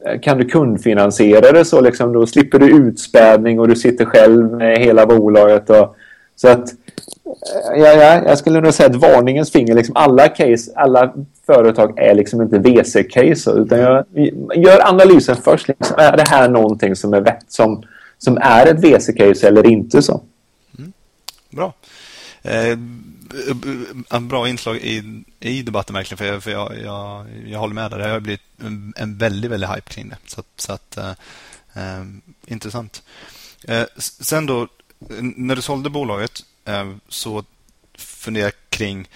eh, 0.06 0.20
kan 0.20 0.38
du 0.38 0.44
kundfinansiera 0.44 1.52
det 1.52 1.64
så 1.64 1.80
liksom, 1.80 2.12
då 2.12 2.26
slipper 2.26 2.58
du 2.58 2.70
utspädning 2.70 3.60
och 3.60 3.68
du 3.68 3.76
sitter 3.76 4.04
själv 4.04 4.52
med 4.52 4.78
hela 4.78 5.06
bolaget. 5.06 5.70
Och, 5.70 5.96
så 6.36 6.48
att 6.48 6.68
ja, 7.76 7.92
ja, 7.94 8.22
jag 8.26 8.38
skulle 8.38 8.60
nog 8.60 8.74
säga 8.74 8.88
att 8.88 8.96
varningens 8.96 9.52
finger, 9.52 9.74
liksom 9.74 9.96
alla 9.96 10.28
case, 10.28 10.72
alla 10.76 11.14
företag 11.46 11.98
är 11.98 12.14
liksom 12.14 12.42
inte 12.42 12.58
VC-case 12.58 13.50
utan 13.50 13.78
jag 13.78 14.04
gör 14.56 14.88
analysen 14.88 15.36
först. 15.36 15.68
Liksom, 15.68 15.96
är 15.98 16.16
det 16.16 16.28
här 16.28 16.48
någonting 16.48 16.96
som 16.96 17.14
är 17.14 17.20
vett, 17.20 17.44
som, 17.48 17.82
som 18.18 18.38
är 18.38 18.66
ett 18.66 18.84
VC-case 18.84 19.46
eller 19.46 19.66
inte 19.66 20.02
så? 20.02 20.22
Mm. 20.78 20.92
Bra. 21.50 21.72
Eh, 22.42 22.78
en 24.10 24.28
bra 24.28 24.48
inslag 24.48 24.76
i, 24.76 25.24
i 25.40 25.62
debatten 25.62 25.94
verkligen 25.94 26.18
för, 26.18 26.24
jag, 26.24 26.42
för 26.42 26.50
jag, 26.50 26.72
jag, 26.84 27.26
jag 27.46 27.58
håller 27.58 27.74
med 27.74 27.90
där. 27.90 27.98
Det 27.98 28.08
har 28.08 28.20
blivit 28.20 28.42
en, 28.60 28.92
en 28.96 29.18
väldigt, 29.18 29.50
väldigt 29.50 29.70
hype 29.70 29.90
kring 29.90 30.08
det. 30.08 30.16
Så, 30.26 30.42
så 30.56 30.72
att, 30.72 30.96
eh, 30.96 31.10
eh, 31.74 32.04
intressant. 32.46 33.02
Eh, 33.68 33.84
sen 33.98 34.46
då, 34.46 34.68
när 35.36 35.56
du 35.56 35.62
sålde 35.62 35.90
bolaget 35.90 36.32
Ehm, 36.70 37.00
så 37.08 37.44
funderar 37.94 38.44
jag 38.44 38.52
kring 38.68 39.08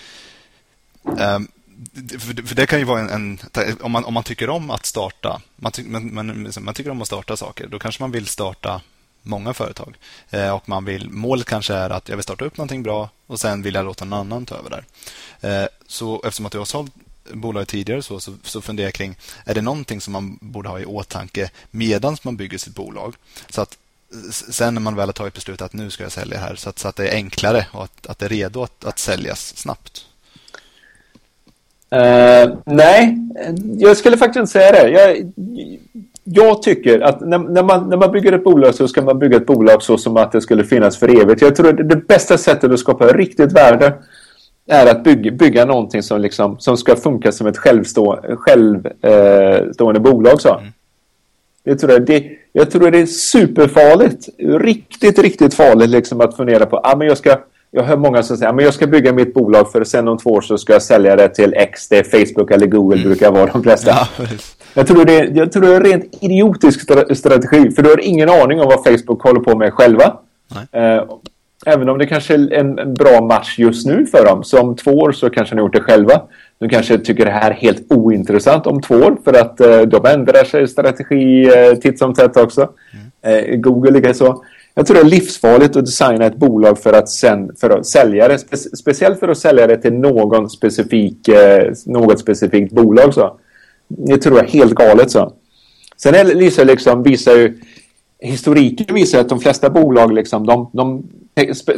ehm, 1.19 1.49
för 2.47 2.55
det 2.55 2.67
kan 2.67 2.79
ju 2.79 2.85
vara 2.85 3.01
en, 3.01 3.11
en, 3.11 3.39
om, 3.81 3.93
man, 3.93 4.05
om 4.05 4.15
man 4.15 4.23
tycker 4.23 4.51
om 4.51 4.71
att 4.71 4.87
starta 4.87 5.43
man, 5.57 5.73
ty, 5.73 5.83
man, 5.85 6.15
man, 6.15 6.45
liksom, 6.45 6.65
man, 6.65 6.75
tycker 6.75 6.91
om 6.91 7.01
att 7.03 7.07
starta 7.07 7.37
saker, 7.37 7.67
då 7.67 7.79
kanske 7.79 8.03
man 8.03 8.11
vill 8.11 8.27
starta 8.27 8.81
många 9.23 9.55
företag. 9.55 9.97
Eh, 10.31 10.51
och 10.51 10.69
man 10.69 10.85
vill, 10.85 11.11
målet 11.11 11.47
kanske 11.47 11.75
är 11.75 11.91
att 11.91 12.09
jag 12.09 12.17
vill 12.17 12.23
starta 12.23 12.45
upp 12.45 12.57
någonting 12.57 12.83
bra 12.83 13.11
och 13.27 13.41
sen 13.41 13.63
vill 13.63 13.75
jag 13.75 13.85
låta 13.85 14.05
någon 14.05 14.19
annan 14.19 14.47
ta 14.47 14.55
över 14.55 14.71
där. 14.71 14.85
Eh, 15.63 15.69
så 15.87 16.23
eftersom 16.25 16.47
att 16.47 16.53
du 16.53 16.59
har 16.59 16.65
sålt 16.65 16.93
bolaget 17.33 17.69
tidigare 17.69 18.03
så, 18.03 18.21
så, 18.21 18.35
så 18.43 18.61
funderar 18.61 18.87
jag 18.87 18.95
kring, 18.95 19.17
är 19.45 19.55
det 19.55 19.63
någonting 19.63 20.01
som 20.01 20.13
man 20.13 20.39
borde 20.41 20.69
ha 20.69 20.81
i 20.81 20.85
åtanke 20.85 21.51
medan 21.71 22.17
man 22.23 22.37
bygger 22.37 22.59
sitt 22.59 22.75
bolag? 22.75 23.15
Så 23.49 23.61
att 23.61 23.79
sen 24.31 24.75
när 24.75 24.81
man 24.81 24.97
väl 24.97 25.09
har 25.09 25.13
tagit 25.13 25.35
beslutet 25.35 25.63
att 25.63 25.73
nu 25.73 25.91
ska 25.91 26.03
jag 26.03 26.13
sälja 26.13 26.39
här 26.39 26.55
så 26.55 26.69
att, 26.69 26.79
så 26.79 26.89
att 26.89 26.97
det 26.97 27.09
är 27.09 27.15
enklare 27.15 27.67
och 27.73 27.85
att, 27.85 28.07
att 28.07 28.19
det 28.19 28.25
är 28.25 28.29
redo 28.29 28.63
att, 28.63 28.85
att 28.85 28.99
säljas 28.99 29.57
snabbt. 29.57 30.07
Uh, 31.95 32.57
nej, 32.65 33.17
jag 33.79 33.97
skulle 33.97 34.17
faktiskt 34.17 34.37
inte 34.37 34.53
säga 34.53 34.73
det. 34.73 34.89
Jag, 34.89 35.33
jag 36.25 36.63
tycker 36.63 37.01
att 37.01 37.21
när, 37.21 37.39
när, 37.39 37.63
man, 37.63 37.89
när 37.89 37.97
man 37.97 38.13
bygger 38.13 38.33
ett 38.33 38.45
bolag 38.45 38.75
så 38.75 38.89
ska 38.89 39.03
man 39.03 39.19
bygga 39.19 39.37
ett 39.37 39.47
bolag 39.47 39.83
så 39.83 39.99
som 39.99 40.17
att 40.17 40.33
det 40.33 40.41
skulle 40.41 40.65
finnas 40.65 40.97
för 40.97 41.23
evigt. 41.23 41.43
Jag 41.43 41.57
tror 41.57 41.69
att 41.69 41.89
det 41.89 41.97
bästa 41.97 42.39
sättet 42.39 42.73
att 42.73 42.79
skapa 42.79 43.07
riktigt 43.07 43.53
värde 43.53 43.95
är 44.67 44.87
att 44.87 45.05
bygga, 45.05 45.31
bygga 45.31 45.65
någonting 45.65 46.03
som, 46.03 46.21
liksom, 46.21 46.59
som 46.59 46.77
ska 46.77 46.97
funka 46.97 47.33
som 47.33 47.47
ett 47.47 47.59
självstå, 47.59 48.21
självstående 48.39 50.01
bolag. 50.01 50.41
Så. 50.41 50.59
Mm. 50.59 50.73
Jag, 51.63 51.79
tror 51.79 51.99
det, 51.99 52.31
jag 52.57 52.71
tror 52.71 52.91
det 52.91 52.99
är 52.99 53.07
superfarligt. 53.07 54.29
Riktigt, 54.39 55.19
riktigt 55.19 55.55
farligt 55.55 55.91
liksom 55.91 56.21
att 56.21 56.37
fundera 56.37 56.67
på 56.67 56.77
ah, 56.77 56.97
men 56.97 57.07
jag 57.07 57.19
ska 57.19 57.37
jag 57.71 57.83
hör 57.83 57.97
många 57.97 58.23
som 58.23 58.37
säger 58.37 58.53
att 58.53 58.63
jag 58.63 58.75
ska 58.75 58.87
bygga 58.87 59.13
mitt 59.13 59.35
bolag 59.35 59.73
för 59.73 59.85
sen 59.85 60.09
om 60.09 60.19
två 60.19 60.31
år 60.31 60.41
så 60.41 60.59
ska 60.59 60.73
jag 60.73 60.83
sälja 60.83 61.17
det 61.17 61.29
till 61.29 61.55
X, 61.55 61.89
det 61.89 62.05
Facebook 62.05 62.51
eller 62.51 62.67
Google 62.67 62.97
mm. 62.97 63.09
brukar 63.09 63.33
vara 63.33 63.47
de 63.47 63.63
flesta. 63.63 63.91
Ja, 63.91 64.09
jag, 64.75 64.87
tror 64.87 65.05
det 65.05 65.19
är, 65.19 65.37
jag 65.37 65.53
tror 65.53 65.63
det 65.63 65.69
är 65.69 65.77
en 65.77 65.85
rent 65.85 66.19
idiotisk 66.21 66.81
strategi 67.17 67.71
för 67.71 67.83
du 67.83 67.91
har 67.91 68.01
ingen 68.01 68.29
aning 68.29 68.61
om 68.61 68.67
vad 68.67 68.85
Facebook 68.85 69.23
håller 69.23 69.41
på 69.41 69.59
med 69.59 69.73
själva. 69.73 70.17
Eh, 70.73 71.05
även 71.67 71.89
om 71.89 71.99
det 71.99 72.07
kanske 72.07 72.35
är 72.35 72.53
en, 72.53 72.79
en, 72.79 72.95
bra 72.95 73.21
match 73.21 73.59
just 73.59 73.87
nu 73.87 74.07
för 74.07 74.25
dem. 74.25 74.45
Så 74.45 74.61
om 74.61 74.77
två 74.77 74.91
år 74.91 75.13
så 75.13 75.31
kanske 75.31 75.55
de 75.55 75.61
har 75.61 75.67
gjort 75.67 75.75
det 75.75 75.81
själva. 75.81 76.23
De 76.59 76.69
kanske 76.69 76.99
tycker 76.99 77.25
det 77.25 77.31
här 77.31 77.51
är 77.51 77.55
helt 77.55 77.93
ointressant 77.93 78.67
om 78.67 78.83
två 78.83 78.95
år 78.95 79.19
för 79.25 79.33
att 79.33 79.61
eh, 79.61 79.81
de 79.81 80.07
ändrar 80.07 80.45
sig 80.45 80.69
strategi 80.69 81.45
eh, 81.45 81.75
titt 81.75 81.99
som 81.99 82.15
tätt 82.15 82.37
också. 82.37 82.71
Mm. 83.23 83.51
Eh, 83.51 83.57
Google 83.57 83.91
likaså. 83.91 84.43
Jag 84.75 84.87
tror 84.87 84.95
det 84.95 85.01
är 85.03 85.05
livsfarligt 85.05 85.77
att 85.77 85.85
designa 85.85 86.25
ett 86.25 86.37
bolag 86.37 86.79
för 86.79 86.93
att, 86.93 87.09
sen, 87.09 87.57
för 87.57 87.71
att 87.71 87.87
sälja 87.87 88.29
det. 88.29 88.39
Spe, 88.39 88.57
speciellt 88.57 89.21
för 89.21 89.29
att 89.29 89.39
sälja 89.39 89.67
det 89.67 89.77
till 89.77 89.93
någon 89.93 90.51
specifik, 90.51 91.29
eh, 91.29 91.73
något 91.87 92.21
specifikt 92.21 92.73
bolag. 92.73 93.15
Så. 93.15 93.39
Det 93.89 94.17
tror 94.17 94.37
jag 94.37 94.45
är 94.45 94.51
helt 94.51 94.75
galet. 94.75 95.11
så. 95.11 95.33
Sen 95.97 96.15
är 96.15 96.65
liksom, 96.65 97.03
visar 97.03 97.33
ju 97.33 97.59
historiken 98.21 98.95
visar 98.95 99.21
att 99.21 99.29
de 99.29 99.41
flesta 99.41 99.71
bolag, 99.71 100.13
liksom, 100.13 100.47
de, 100.47 100.71
de, 100.73 101.07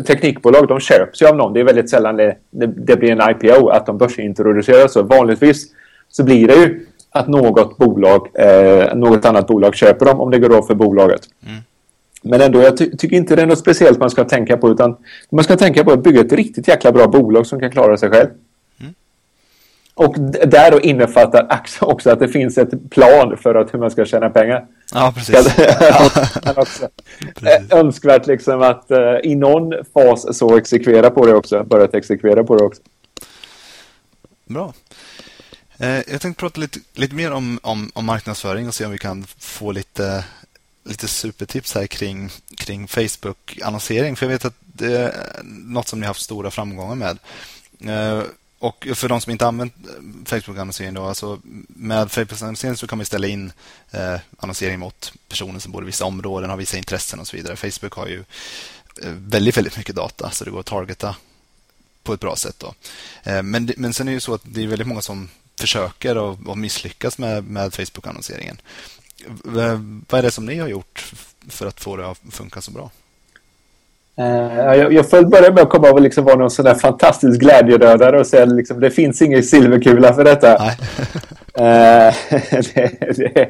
teknikbolag, 0.07 0.69
de 0.69 0.81
köps 0.81 1.23
ju 1.23 1.27
av 1.27 1.37
någon. 1.37 1.53
Det 1.53 1.61
är 1.61 1.65
väldigt 1.65 1.91
sällan 1.91 2.17
det, 2.17 2.37
det 2.77 2.97
blir 2.97 3.11
en 3.11 3.31
IPO, 3.31 3.69
att 3.69 3.87
de 3.87 3.99
börsintroduceras. 3.99 4.93
Så 4.93 5.03
vanligtvis 5.03 5.67
så 6.09 6.25
blir 6.25 6.49
det 6.49 6.55
ju 6.55 6.87
att 7.11 7.29
något 7.29 7.79
bolag, 7.79 8.29
eh, 8.35 8.95
något 8.95 9.25
annat 9.25 9.47
bolag 9.47 9.75
köper 9.75 10.07
dem 10.07 10.21
om 10.21 10.31
det 10.31 10.39
går 10.39 10.49
bra 10.49 10.63
för 10.63 10.75
bolaget. 10.75 11.21
Mm. 11.47 11.63
Men 12.23 12.41
ändå, 12.41 12.63
jag 12.63 12.77
ty 12.77 12.97
tycker 12.97 13.17
inte 13.17 13.37
det 13.37 13.43
är 13.43 13.47
något 13.47 13.59
speciellt 13.59 13.99
man 13.99 14.11
ska 14.11 14.25
tänka 14.25 14.57
på 14.57 14.71
utan 14.71 14.97
man 15.31 15.45
ska 15.45 15.57
tänka 15.57 15.85
på 15.85 15.93
att 15.93 16.03
bygga 16.03 16.21
ett 16.21 16.33
riktigt 16.33 16.69
jäkla 16.69 16.93
bra 16.93 17.07
bolag 17.07 17.47
som 17.47 17.61
kan 17.61 17.71
klara 17.71 17.97
sig 17.97 18.11
själv. 18.11 18.29
Och 19.97 20.21
där 20.21 20.71
då 20.71 20.81
innefattar 20.81 21.63
också 21.81 22.11
att 22.11 22.19
det 22.19 22.29
finns 22.29 22.59
ett 22.59 22.91
plan 22.91 23.37
för 23.37 23.55
att 23.55 23.75
hur 23.75 23.79
man 23.79 23.91
ska 23.91 24.05
tjäna 24.05 24.31
pengar. 24.31 24.67
Ja, 24.95 25.13
precis. 25.17 25.55
precis. 27.35 27.73
Önskvärt 27.73 28.27
liksom 28.27 28.63
att 28.63 28.91
uh, 28.91 28.99
i 29.23 29.35
någon 29.35 29.73
fas 29.95 30.39
så 30.39 30.57
exekvera 30.57 31.11
på 31.11 31.27
det 31.27 31.35
också. 31.35 31.65
Börjat 31.65 31.95
exekvera 31.95 32.45
på 32.45 32.57
det 32.57 32.65
också. 32.65 32.83
Bra. 34.45 34.73
Eh, 35.79 35.89
jag 35.89 36.21
tänkte 36.21 36.41
prata 36.41 36.61
lite, 36.61 36.79
lite 36.93 37.15
mer 37.15 37.33
om, 37.33 37.59
om, 37.63 37.91
om 37.95 38.07
marknadsföring 38.07 38.69
och 38.69 38.75
se 38.75 38.85
om 38.85 38.91
vi 38.93 38.99
kan 38.99 39.25
få 39.39 39.73
lite 39.73 40.25
lite 40.85 41.09
supertips 41.09 41.75
här 41.75 41.87
kring, 41.87 42.31
kring 42.57 42.89
Facebook-annonsering. 42.89 44.17
För 44.17 44.27
jag 44.27 44.31
vet 44.31 44.45
att 44.45 44.57
det 44.61 44.97
är 44.97 45.13
något 45.45 45.89
som 45.89 46.01
ni 46.01 46.07
har 46.07 46.11
haft 46.11 46.23
stora 46.23 46.51
framgångar 46.51 46.95
med. 46.95 47.19
Och 48.67 48.87
för 48.95 49.09
de 49.09 49.21
som 49.21 49.33
inte 49.33 49.47
använt 49.47 49.75
eh, 49.87 50.25
Facebook-annonsering 50.25 50.95
då, 50.95 51.05
alltså 51.05 51.41
med 51.69 52.13
Facebook-annonsering 52.13 52.77
så 52.77 52.87
kan 52.87 52.99
man 52.99 53.07
ställa 53.07 53.27
in 53.27 53.53
eh, 53.91 54.17
annonsering 54.39 54.79
mot 54.79 55.13
personer 55.29 55.59
som 55.59 55.73
bor 55.73 55.83
i 55.83 55.87
vissa 55.87 56.05
områden, 56.05 56.51
har 56.51 56.57
vissa 56.57 56.79
intressen 56.79 57.21
och 57.21 57.27
så 57.27 57.37
vidare. 57.37 57.57
Facebook 57.57 57.93
har 57.93 58.07
ju 58.07 58.25
eh, 59.03 59.11
väldigt, 59.11 59.57
väldigt 59.57 59.77
mycket 59.77 59.97
data 59.97 60.31
så 60.31 60.45
det 60.45 60.51
går 60.51 60.61
att 60.61 60.67
targeta 60.67 61.17
på 62.03 62.13
ett 62.13 62.21
bra 62.21 62.37
sätt. 62.37 62.57
Då. 62.59 62.75
Eh, 63.23 63.43
men, 63.43 63.73
men 63.77 63.93
sen 63.93 64.09
är 64.09 64.13
det 64.13 64.15
ju 64.15 64.21
så 64.21 64.35
att 64.35 64.43
det 64.45 64.63
är 64.63 64.67
väldigt 64.67 64.89
många 64.89 65.03
som 65.03 65.29
försöker 65.61 66.17
och, 66.19 66.39
och 66.47 66.59
misslyckas 66.59 67.19
med, 67.19 67.45
med 67.45 67.75
Facebook-annonseringen 67.75 68.61
vad 70.09 70.19
är 70.19 70.23
det 70.23 70.31
som 70.31 70.47
ni 70.47 70.59
har 70.59 70.69
gjort 70.69 71.13
för 71.49 71.67
att 71.67 71.81
få 71.81 71.97
det 71.97 72.11
att 72.11 72.19
funka 72.31 72.61
så 72.61 72.71
bra? 72.71 72.91
Uh, 74.21 74.77
jag, 74.77 74.93
jag 74.93 75.11
får 75.11 75.23
börja 75.23 75.53
med 75.53 75.63
att 75.63 75.71
komma 75.71 75.91
och 75.91 76.01
liksom 76.01 76.25
vara 76.25 76.37
någon 76.37 76.51
sån 76.51 76.65
där 76.65 76.75
fantastisk 76.75 77.41
glädjedödare 77.41 78.21
och 78.21 78.27
säga 78.27 78.45
liksom 78.45 78.81
det 78.81 78.91
finns 78.91 79.23
ingen 79.23 79.43
silverkula 79.43 80.15
för 80.15 80.25
detta. 80.25 80.55
uh, 80.55 80.65
det, 82.75 83.17
det, 83.17 83.49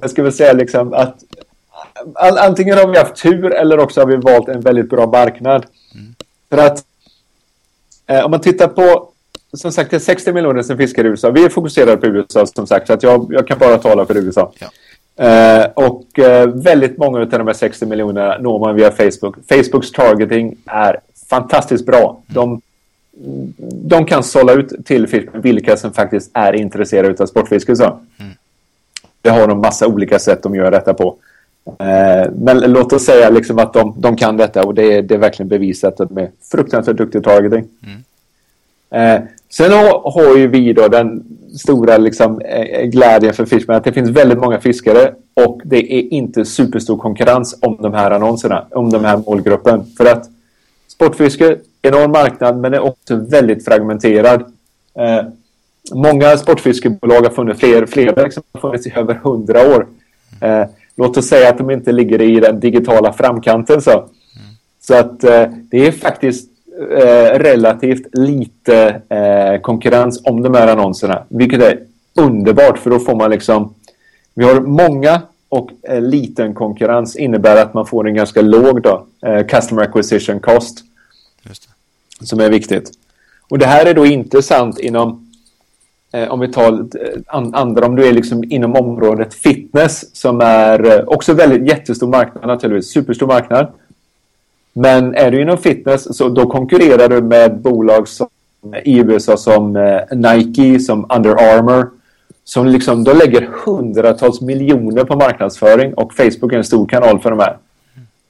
jag 0.00 0.10
skulle 0.10 0.32
säga 0.32 0.52
liksom 0.52 0.92
att 0.92 1.16
antingen 2.38 2.78
har 2.78 2.88
vi 2.88 2.98
haft 2.98 3.22
tur 3.22 3.54
eller 3.54 3.78
också 3.78 4.00
har 4.00 4.06
vi 4.06 4.16
valt 4.16 4.48
en 4.48 4.60
väldigt 4.60 4.90
bra 4.90 5.06
marknad. 5.06 5.66
Mm. 5.94 6.14
För 6.50 6.58
att 6.58 6.84
uh, 8.10 8.24
om 8.24 8.30
man 8.30 8.40
tittar 8.40 8.68
på 8.68 9.12
som 9.52 9.72
sagt, 9.72 9.90
det 9.90 9.96
är 9.96 10.00
60 10.00 10.32
miljoner 10.32 10.62
som 10.62 10.76
fiskar 10.76 11.04
i 11.04 11.08
USA. 11.08 11.30
Vi 11.30 11.44
är 11.44 11.48
fokuserade 11.48 11.96
på 11.96 12.06
USA 12.06 12.46
som 12.46 12.66
sagt, 12.66 12.86
så 12.86 12.92
att 12.92 13.02
jag, 13.02 13.26
jag 13.30 13.46
kan 13.46 13.58
bara 13.58 13.78
tala 13.78 14.06
för 14.06 14.16
USA. 14.16 14.52
Ja. 14.58 14.66
Uh, 15.20 15.66
och 15.74 16.18
uh, 16.18 16.46
väldigt 16.46 16.98
många 16.98 17.20
av 17.20 17.28
de 17.28 17.46
här 17.46 17.54
60 17.54 17.86
miljonerna 17.86 18.38
når 18.38 18.58
man 18.58 18.74
via 18.74 18.90
Facebook. 18.90 19.36
Facebooks 19.48 19.92
targeting 19.92 20.56
är 20.66 21.00
fantastiskt 21.30 21.86
bra. 21.86 22.20
De, 22.26 22.60
de 23.72 24.06
kan 24.06 24.22
sålla 24.22 24.52
ut 24.52 24.86
till 24.86 25.24
vilka 25.32 25.76
som 25.76 25.92
faktiskt 25.92 26.30
är 26.34 26.52
intresserade 26.52 27.22
av 27.22 27.26
sportfiske. 27.26 27.76
Så. 27.76 27.84
Mm. 27.84 28.32
Det 29.22 29.30
har 29.30 29.48
de 29.48 29.60
massa 29.60 29.86
olika 29.86 30.18
sätt 30.18 30.42
de 30.42 30.54
gör 30.54 30.70
detta 30.70 30.94
på. 30.94 31.16
Uh, 31.68 32.32
men 32.32 32.58
låt 32.58 32.92
oss 32.92 33.04
säga 33.04 33.30
liksom 33.30 33.58
att 33.58 33.72
de, 33.72 33.94
de 33.98 34.16
kan 34.16 34.36
detta 34.36 34.64
och 34.64 34.74
det 34.74 34.92
är, 34.92 35.02
det 35.02 35.14
är 35.14 35.18
verkligen 35.18 35.48
bevisat 35.48 36.00
är 36.00 36.30
fruktansvärt 36.50 36.96
duktiga 36.96 37.22
targeting. 37.22 37.64
Mm. 37.82 38.02
Sen 39.48 39.72
har, 39.72 40.36
ju 40.36 40.46
vi 40.46 40.72
då 40.72 40.88
den 40.88 41.24
stora 41.58 41.98
liksom, 41.98 42.40
eh, 42.40 42.82
glädjen 42.82 43.34
för 43.34 43.46
Fishman 43.46 43.76
att 43.76 43.84
det 43.84 43.92
finns 43.92 44.10
väldigt 44.10 44.38
många 44.38 44.60
fiskare 44.60 45.14
och 45.34 45.60
det 45.64 45.94
är 45.94 46.12
inte 46.12 46.44
superstor 46.44 46.96
konkurrens 46.96 47.58
om 47.60 47.76
de 47.80 47.94
här 47.94 48.10
annonserna, 48.10 48.66
om 48.70 48.90
den 48.90 49.04
här 49.04 49.16
målgruppen. 49.16 49.84
För 49.96 50.06
att 50.06 50.30
sportfiske, 50.88 51.56
enorm 51.82 52.10
marknad 52.10 52.58
men 52.58 52.74
är 52.74 52.80
också 52.80 53.16
väldigt 53.16 53.64
fragmenterad. 53.64 54.40
Eh, 54.98 55.26
många 55.92 56.36
sportfiskebolag 56.36 57.22
har 57.22 57.30
funnits, 57.30 57.60
fler, 57.60 57.86
flera 57.86 58.22
liksom, 58.22 58.42
har 58.52 58.60
funnits 58.60 58.86
i 58.86 58.92
över 58.96 59.14
hundra 59.14 59.76
år. 59.76 59.86
Eh, 60.40 60.64
låt 60.96 61.16
oss 61.16 61.26
säga 61.26 61.48
att 61.48 61.58
de 61.58 61.70
inte 61.70 61.92
ligger 61.92 62.22
i 62.22 62.40
den 62.40 62.60
digitala 62.60 63.12
framkanten. 63.12 63.82
Så, 63.82 63.90
mm. 63.90 64.06
så 64.80 64.94
att 64.94 65.24
eh, 65.24 65.44
det 65.70 65.86
är 65.86 65.92
faktiskt 65.92 66.50
eh, 66.80 67.38
relativt 67.38 68.06
lite 68.12 69.00
eh, 69.08 69.60
konkurrens 69.60 70.20
om 70.24 70.42
de 70.42 70.54
här 70.54 70.68
annonserna. 70.68 71.22
Vilket 71.28 71.62
är 71.62 71.78
underbart 72.14 72.78
för 72.78 72.90
då 72.90 72.98
får 72.98 73.16
man 73.16 73.30
liksom... 73.30 73.74
Vi 74.34 74.44
har 74.44 74.60
många 74.60 75.22
och 75.48 75.70
eh, 75.82 76.00
liten 76.00 76.54
konkurrens 76.54 77.16
innebär 77.16 77.62
att 77.62 77.74
man 77.74 77.86
får 77.86 78.08
en 78.08 78.14
ganska 78.14 78.42
låg 78.42 78.82
då, 78.82 79.06
eh, 79.26 79.46
customer 79.46 79.82
acquisition 79.82 80.40
cost. 80.40 80.78
Som 82.20 82.40
är 82.40 82.50
viktigt. 82.50 82.90
Och 83.50 83.58
det 83.58 83.66
här 83.66 83.86
är 83.86 83.94
då 83.94 84.06
intressant 84.06 84.78
inom 84.78 85.30
eh, 86.12 86.28
om 86.28 86.40
vi 86.40 86.52
tar 86.52 86.86
andra, 87.28 87.86
om 87.86 87.96
du 87.96 88.06
är 88.06 88.12
liksom 88.12 88.44
inom 88.44 88.74
området 88.74 89.34
fitness 89.34 90.16
som 90.16 90.40
är 90.40 91.10
också 91.10 91.32
väldigt 91.32 91.68
jättestor 91.68 92.06
marknad 92.06 92.46
naturligtvis, 92.46 92.92
superstor 92.92 93.26
marknad. 93.26 93.66
Men 94.78 95.14
är 95.14 95.30
du 95.30 95.42
inom 95.42 95.58
fitness 95.58 96.16
så 96.16 96.28
då 96.28 96.46
konkurrerar 96.46 97.08
du 97.08 97.22
med 97.22 97.58
bolag 97.60 98.08
som, 98.08 98.26
i 98.84 98.98
USA 98.98 99.36
som 99.36 99.76
eh, 99.76 100.00
Nike, 100.10 100.80
som 100.80 101.06
Under 101.16 101.30
Armour, 101.30 101.86
som 102.44 102.66
liksom, 102.66 103.04
de 103.04 103.16
lägger 103.16 103.48
hundratals 103.64 104.40
miljoner 104.40 105.04
på 105.04 105.16
marknadsföring 105.16 105.94
och 105.94 106.14
Facebook 106.14 106.52
är 106.52 106.56
en 106.56 106.64
stor 106.64 106.86
kanal 106.86 107.18
för 107.18 107.30
de 107.30 107.38
här. 107.38 107.56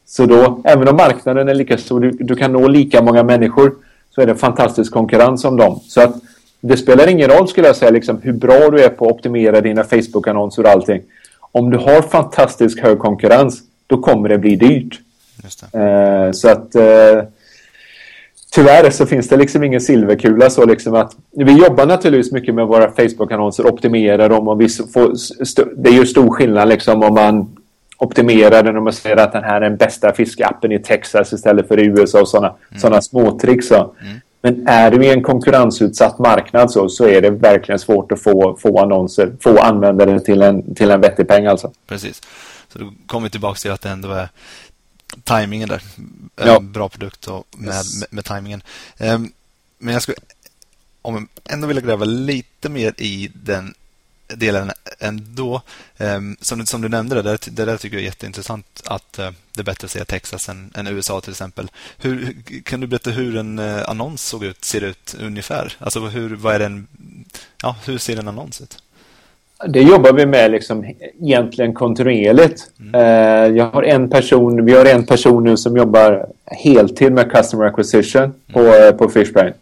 Så 0.06 0.26
då, 0.26 0.60
även 0.64 0.88
om 0.88 0.96
marknaden 0.96 1.48
är 1.48 1.54
lika 1.54 1.78
stor, 1.78 2.00
du, 2.00 2.10
du 2.10 2.34
kan 2.34 2.52
nå 2.52 2.68
lika 2.68 3.02
många 3.02 3.22
människor, 3.22 3.74
så 4.14 4.20
är 4.20 4.26
det 4.26 4.34
fantastisk 4.34 4.92
konkurrens 4.92 5.44
om 5.44 5.56
dem. 5.56 5.80
Så 5.88 6.00
att 6.00 6.14
det 6.60 6.76
spelar 6.76 7.08
ingen 7.08 7.30
roll 7.30 7.48
skulle 7.48 7.66
jag 7.66 7.76
säga 7.76 7.90
liksom, 7.90 8.18
hur 8.22 8.32
bra 8.32 8.70
du 8.70 8.84
är 8.84 8.88
på 8.88 9.06
att 9.06 9.12
optimera 9.12 9.60
dina 9.60 9.84
Facebook-annonser 9.84 10.62
och 10.62 10.70
allting. 10.70 11.02
Om 11.40 11.70
du 11.70 11.78
har 11.78 12.02
fantastiskt 12.02 12.80
hög 12.80 12.98
konkurrens, 12.98 13.62
då 13.86 13.98
kommer 13.98 14.28
det 14.28 14.38
bli 14.38 14.56
dyrt. 14.56 15.00
Eh, 15.72 16.32
så 16.32 16.48
att 16.48 16.74
eh, 16.74 17.22
tyvärr 18.52 18.90
så 18.90 19.06
finns 19.06 19.28
det 19.28 19.36
liksom 19.36 19.64
ingen 19.64 19.80
silverkula 19.80 20.50
så 20.50 20.64
liksom 20.64 20.94
att 20.94 21.16
vi 21.30 21.52
jobbar 21.52 21.86
naturligtvis 21.86 22.32
mycket 22.32 22.54
med 22.54 22.66
våra 22.66 22.90
Facebook-annonser, 22.90 23.66
optimerar 23.66 24.28
dem 24.28 24.48
och 24.48 24.60
vi 24.60 24.68
får, 24.68 25.12
det 25.82 25.88
är 25.88 25.94
ju 25.94 26.06
stor 26.06 26.30
skillnad 26.30 26.68
liksom 26.68 27.02
om 27.02 27.14
man 27.14 27.56
optimerar 27.98 28.62
den 28.62 28.76
och 28.76 28.82
man 28.82 28.92
säger 28.92 29.16
att 29.16 29.32
den 29.32 29.44
här 29.44 29.56
är 29.56 29.60
den 29.60 29.76
bästa 29.76 30.12
fiskappen 30.12 30.72
i 30.72 30.78
Texas 30.78 31.32
istället 31.32 31.68
för 31.68 31.78
i 31.78 31.86
USA 31.86 32.20
och 32.20 32.28
sådana 32.28 32.48
mm. 32.48 32.80
Såna 32.80 33.02
småtricks. 33.02 33.68
Så. 33.68 33.74
Mm. 33.74 34.20
Men 34.42 34.68
är 34.68 34.90
du 34.90 35.04
i 35.04 35.10
en 35.10 35.22
konkurrensutsatt 35.22 36.18
marknad 36.18 36.70
så, 36.70 36.88
så 36.88 37.08
är 37.08 37.22
det 37.22 37.30
verkligen 37.30 37.78
svårt 37.78 38.12
att 38.12 38.22
få, 38.22 38.56
få 38.60 38.80
annonser, 38.80 39.32
få 39.40 39.58
användare 39.58 40.20
till 40.20 40.42
en, 40.42 40.74
till 40.74 40.90
en 40.90 41.00
vettig 41.00 41.28
peng 41.28 41.46
alltså. 41.46 41.72
Precis. 41.86 42.22
Så 42.72 42.78
då 42.78 42.92
kommer 43.06 43.24
vi 43.26 43.30
tillbaka 43.30 43.58
till 43.58 43.70
att 43.70 43.80
det 43.80 43.88
ändå 43.88 44.10
är 44.10 44.28
tajmingen 45.24 45.68
där. 45.68 45.82
Ja. 46.36 46.60
Bra 46.60 46.88
produkt 46.88 47.28
och 47.28 47.46
med, 47.50 47.74
yes. 47.74 48.00
med, 48.00 48.08
med 48.10 48.24
tajmingen. 48.24 48.62
Um, 48.98 49.32
men 49.78 49.92
jag 49.92 50.02
skulle 50.02 50.16
om 51.02 51.28
ändå 51.44 51.66
vilja 51.66 51.82
gräva 51.82 52.04
lite 52.04 52.68
mer 52.68 52.94
i 52.96 53.30
den 53.34 53.74
delen 54.28 54.72
ändå. 54.98 55.62
Um, 55.98 56.36
som, 56.40 56.58
du, 56.58 56.66
som 56.66 56.82
du 56.82 56.88
nämnde, 56.88 57.14
det 57.14 57.22
där, 57.22 57.38
det 57.50 57.64
där 57.64 57.76
tycker 57.76 57.96
jag 57.96 58.02
är 58.02 58.06
jätteintressant 58.06 58.82
att 58.84 59.18
uh, 59.18 59.30
det 59.52 59.60
är 59.60 59.64
bättre 59.64 59.84
att 59.84 59.90
säga 59.90 60.04
Texas 60.04 60.48
än, 60.48 60.72
än 60.74 60.86
USA 60.86 61.20
till 61.20 61.30
exempel. 61.30 61.70
Hur, 61.96 62.42
kan 62.64 62.80
du 62.80 62.86
berätta 62.86 63.10
hur 63.10 63.36
en 63.36 63.58
uh, 63.58 63.88
annons 63.88 64.22
såg 64.22 64.44
ut, 64.44 64.64
ser 64.64 64.80
ut 64.80 65.14
ungefär? 65.20 65.76
Alltså 65.78 66.00
hur, 66.00 66.36
vad 66.36 66.54
är 66.54 66.58
den, 66.58 66.86
ja, 67.62 67.76
hur 67.84 67.98
ser 67.98 68.16
en 68.16 68.28
annons 68.28 68.60
ut? 68.60 68.82
Det 69.64 69.82
jobbar 69.82 70.12
vi 70.12 70.26
med 70.26 70.50
liksom 70.50 70.94
egentligen 71.20 71.74
kontinuerligt. 71.74 72.70
Mm. 72.80 72.94
Uh, 72.94 73.56
jag 73.56 73.66
har 73.66 73.82
en 73.82 74.10
person, 74.10 74.64
vi 74.64 74.72
har 74.72 74.84
en 74.84 75.06
person 75.06 75.44
nu 75.44 75.56
som 75.56 75.76
jobbar 75.76 76.26
heltid 76.44 77.12
med 77.12 77.32
customer 77.32 77.64
acquisition 77.64 78.22
mm. 78.22 78.34
på, 78.52 78.92
på 78.98 79.10
Fishbrain. 79.10 79.52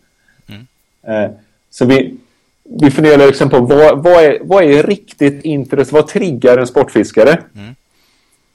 Mm. 1.07 1.33
så 1.71 1.85
vi, 1.85 2.17
vi 2.65 2.91
funderar 2.91 3.27
liksom 3.27 3.51
på 3.51 3.61
vad, 3.61 4.03
vad, 4.03 4.25
är, 4.25 4.39
vad 4.43 4.65
är 4.65 4.83
riktigt 4.83 5.45
intressant? 5.45 5.93
Vad 5.93 6.07
triggar 6.07 6.59
en 6.59 6.67
sportfiskare? 6.67 7.39
Mm. 7.55 7.75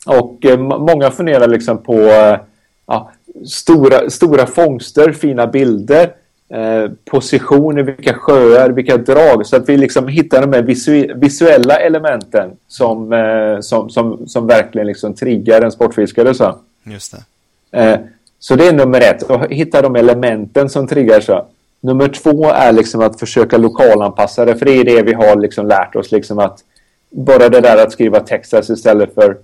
Och 0.05 0.45
eh, 0.45 0.59
många 0.59 1.11
funderar 1.11 1.47
liksom 1.47 1.77
på 1.77 1.93
eh, 1.93 2.39
ja, 2.85 3.11
stora, 3.45 4.09
stora 4.09 4.45
fångster, 4.45 5.11
fina 5.11 5.47
bilder, 5.47 6.13
eh, 6.49 6.91
positioner, 7.05 7.83
vilka 7.83 8.13
sjöar, 8.13 8.69
vilka 8.69 8.97
drag. 8.97 9.45
Så 9.45 9.55
att 9.55 9.69
vi 9.69 9.77
liksom 9.77 10.07
hittar 10.07 10.41
de 10.41 10.53
här 10.53 10.61
visu 10.61 11.13
visuella 11.15 11.75
elementen 11.75 12.51
som, 12.67 13.13
eh, 13.13 13.59
som, 13.59 13.89
som, 13.89 14.27
som 14.27 14.47
verkligen 14.47 14.87
liksom 14.87 15.13
triggar 15.13 15.61
en 15.61 15.71
sportfiskare. 15.71 16.33
Så. 16.33 16.55
Just 16.83 17.15
det. 17.71 17.79
Eh, 17.79 17.99
så 18.39 18.55
det 18.55 18.67
är 18.67 18.73
nummer 18.73 19.01
ett, 19.01 19.31
att 19.31 19.51
hitta 19.51 19.81
de 19.81 19.95
elementen 19.95 20.69
som 20.69 20.87
triggar. 20.87 21.19
så. 21.19 21.45
Nummer 21.81 22.07
två 22.07 22.49
är 22.49 22.71
liksom 22.71 23.01
att 23.01 23.19
försöka 23.19 23.57
lokalanpassa 23.57 24.45
det, 24.45 24.55
för 24.55 24.65
det 24.65 24.71
är 24.71 24.83
det 24.83 25.01
vi 25.01 25.13
har 25.13 25.35
liksom 25.35 25.67
lärt 25.67 25.95
oss. 25.95 26.11
Liksom 26.11 26.39
att 26.39 26.63
bara 27.09 27.49
det 27.49 27.61
där 27.61 27.83
att 27.83 27.91
skriva 27.91 28.19
Texas 28.19 28.69
istället 28.69 29.13
för 29.13 29.37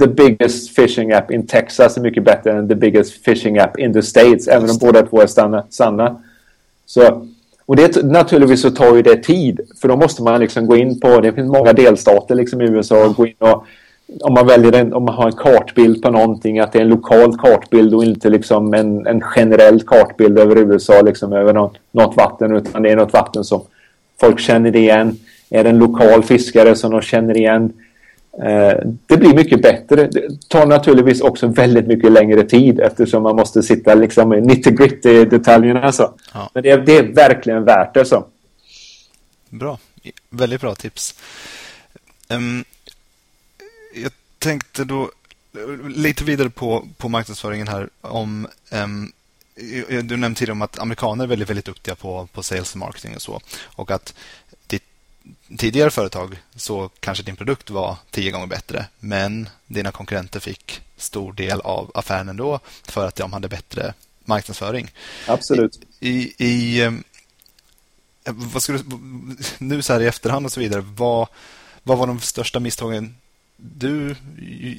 the 0.00 0.06
biggest 0.06 0.76
fishing 0.76 1.12
app 1.12 1.30
in 1.30 1.46
Texas 1.46 1.96
är 1.96 2.00
mycket 2.00 2.24
bättre 2.24 2.52
än 2.52 2.68
the 2.68 2.74
biggest 2.74 3.24
fishing 3.24 3.58
app 3.58 3.78
in 3.78 3.92
the 3.92 4.02
States, 4.02 4.48
även 4.48 4.70
om 4.70 4.78
båda 4.80 5.02
två 5.02 5.20
är 5.20 5.26
sanna. 5.70 6.22
Så, 6.88 7.26
och 7.66 7.76
det, 7.76 8.02
naturligtvis 8.02 8.62
så 8.62 8.70
tar 8.70 8.96
ju 8.96 9.02
det 9.02 9.22
tid, 9.22 9.60
för 9.80 9.88
då 9.88 9.96
måste 9.96 10.22
man 10.22 10.40
liksom 10.40 10.66
gå 10.66 10.76
in 10.76 11.00
på, 11.00 11.20
det 11.20 11.32
finns 11.32 11.52
många 11.52 11.72
delstater 11.72 12.34
liksom 12.34 12.60
i 12.60 12.64
USA, 12.64 13.06
och 13.06 13.16
gå 13.16 13.26
in 13.26 13.34
och 13.38 13.66
om 14.20 14.34
man 14.34 14.46
väljer 14.46 14.72
en, 14.72 14.92
om 14.94 15.04
man 15.04 15.14
har 15.14 15.26
en 15.26 15.36
kartbild 15.36 16.02
på 16.02 16.10
någonting, 16.10 16.58
att 16.58 16.72
det 16.72 16.78
är 16.78 16.82
en 16.82 16.88
lokal 16.88 17.38
kartbild 17.38 17.94
och 17.94 18.04
inte 18.04 18.30
liksom 18.30 18.74
en, 18.74 19.06
en 19.06 19.20
generell 19.20 19.82
kartbild 19.82 20.38
över 20.38 20.58
USA, 20.58 21.02
liksom 21.02 21.32
över 21.32 21.52
något, 21.52 21.76
något 21.92 22.16
vatten, 22.16 22.56
utan 22.56 22.82
det 22.82 22.90
är 22.90 22.96
något 22.96 23.12
vatten 23.12 23.44
som 23.44 23.62
folk 24.20 24.40
känner 24.40 24.76
igen. 24.76 25.16
Är 25.50 25.64
det 25.64 25.70
en 25.70 25.78
lokal 25.78 26.22
fiskare 26.22 26.74
som 26.74 26.90
de 26.90 27.00
känner 27.00 27.36
igen? 27.36 27.72
Eh, 28.42 28.78
det 29.06 29.16
blir 29.16 29.34
mycket 29.34 29.62
bättre. 29.62 30.06
Det 30.06 30.48
tar 30.48 30.66
naturligtvis 30.66 31.20
också 31.20 31.46
väldigt 31.46 31.86
mycket 31.86 32.12
längre 32.12 32.42
tid 32.42 32.80
eftersom 32.80 33.22
man 33.22 33.36
måste 33.36 33.62
sitta 33.62 33.94
liksom 33.94 34.32
i 34.32 34.40
90 34.40 34.72
gritty 34.72 35.24
detaljerna. 35.24 35.92
Så. 35.92 36.14
Ja. 36.34 36.50
Men 36.54 36.62
det 36.62 36.70
är, 36.70 36.78
det 36.78 36.96
är 36.96 37.02
verkligen 37.02 37.64
värt 37.64 37.94
det. 37.94 38.04
Så. 38.04 38.26
Bra. 39.50 39.78
Väldigt 40.30 40.60
bra 40.60 40.74
tips. 40.74 41.14
Um, 42.28 42.64
jag 43.94 44.12
tänkte 44.38 44.84
då 44.84 45.10
lite 45.88 46.24
vidare 46.24 46.50
på, 46.50 46.84
på 46.96 47.08
marknadsföringen 47.08 47.68
här 47.68 47.88
om 48.00 48.48
um, 48.72 49.12
du 50.02 50.16
nämnde 50.16 50.38
tidigare 50.38 50.52
om 50.52 50.62
att 50.62 50.78
amerikaner 50.78 51.24
är 51.24 51.28
väldigt, 51.28 51.50
väldigt 51.50 51.64
duktiga 51.64 51.94
på, 51.94 52.28
på 52.32 52.42
sales 52.42 52.72
och 52.72 52.78
marketing 52.78 53.14
och 53.14 53.22
så. 53.22 53.40
Och 53.64 53.90
att 53.90 54.14
tidigare 55.56 55.90
företag 55.90 56.42
så 56.56 56.90
kanske 57.00 57.24
din 57.24 57.36
produkt 57.36 57.70
var 57.70 57.96
tio 58.10 58.30
gånger 58.30 58.46
bättre. 58.46 58.86
Men 59.00 59.48
dina 59.66 59.90
konkurrenter 59.90 60.40
fick 60.40 60.80
stor 60.96 61.32
del 61.32 61.60
av 61.60 61.90
affären 61.94 62.28
ändå 62.28 62.60
för 62.82 63.06
att 63.06 63.16
de 63.16 63.32
hade 63.32 63.48
bättre 63.48 63.94
marknadsföring. 64.24 64.90
Absolut. 65.26 65.80
I, 66.00 66.08
i, 66.08 66.46
i 66.46 66.86
um, 66.86 67.04
vad 68.24 68.62
skulle, 68.62 68.80
nu 69.58 69.82
så 69.82 69.92
här 69.92 70.00
i 70.00 70.06
efterhand 70.06 70.46
och 70.46 70.52
så 70.52 70.60
vidare, 70.60 70.80
vad, 70.80 71.28
vad 71.82 71.98
var 71.98 72.06
de 72.06 72.20
största 72.20 72.60
misstagen 72.60 73.16
du, 73.56 74.16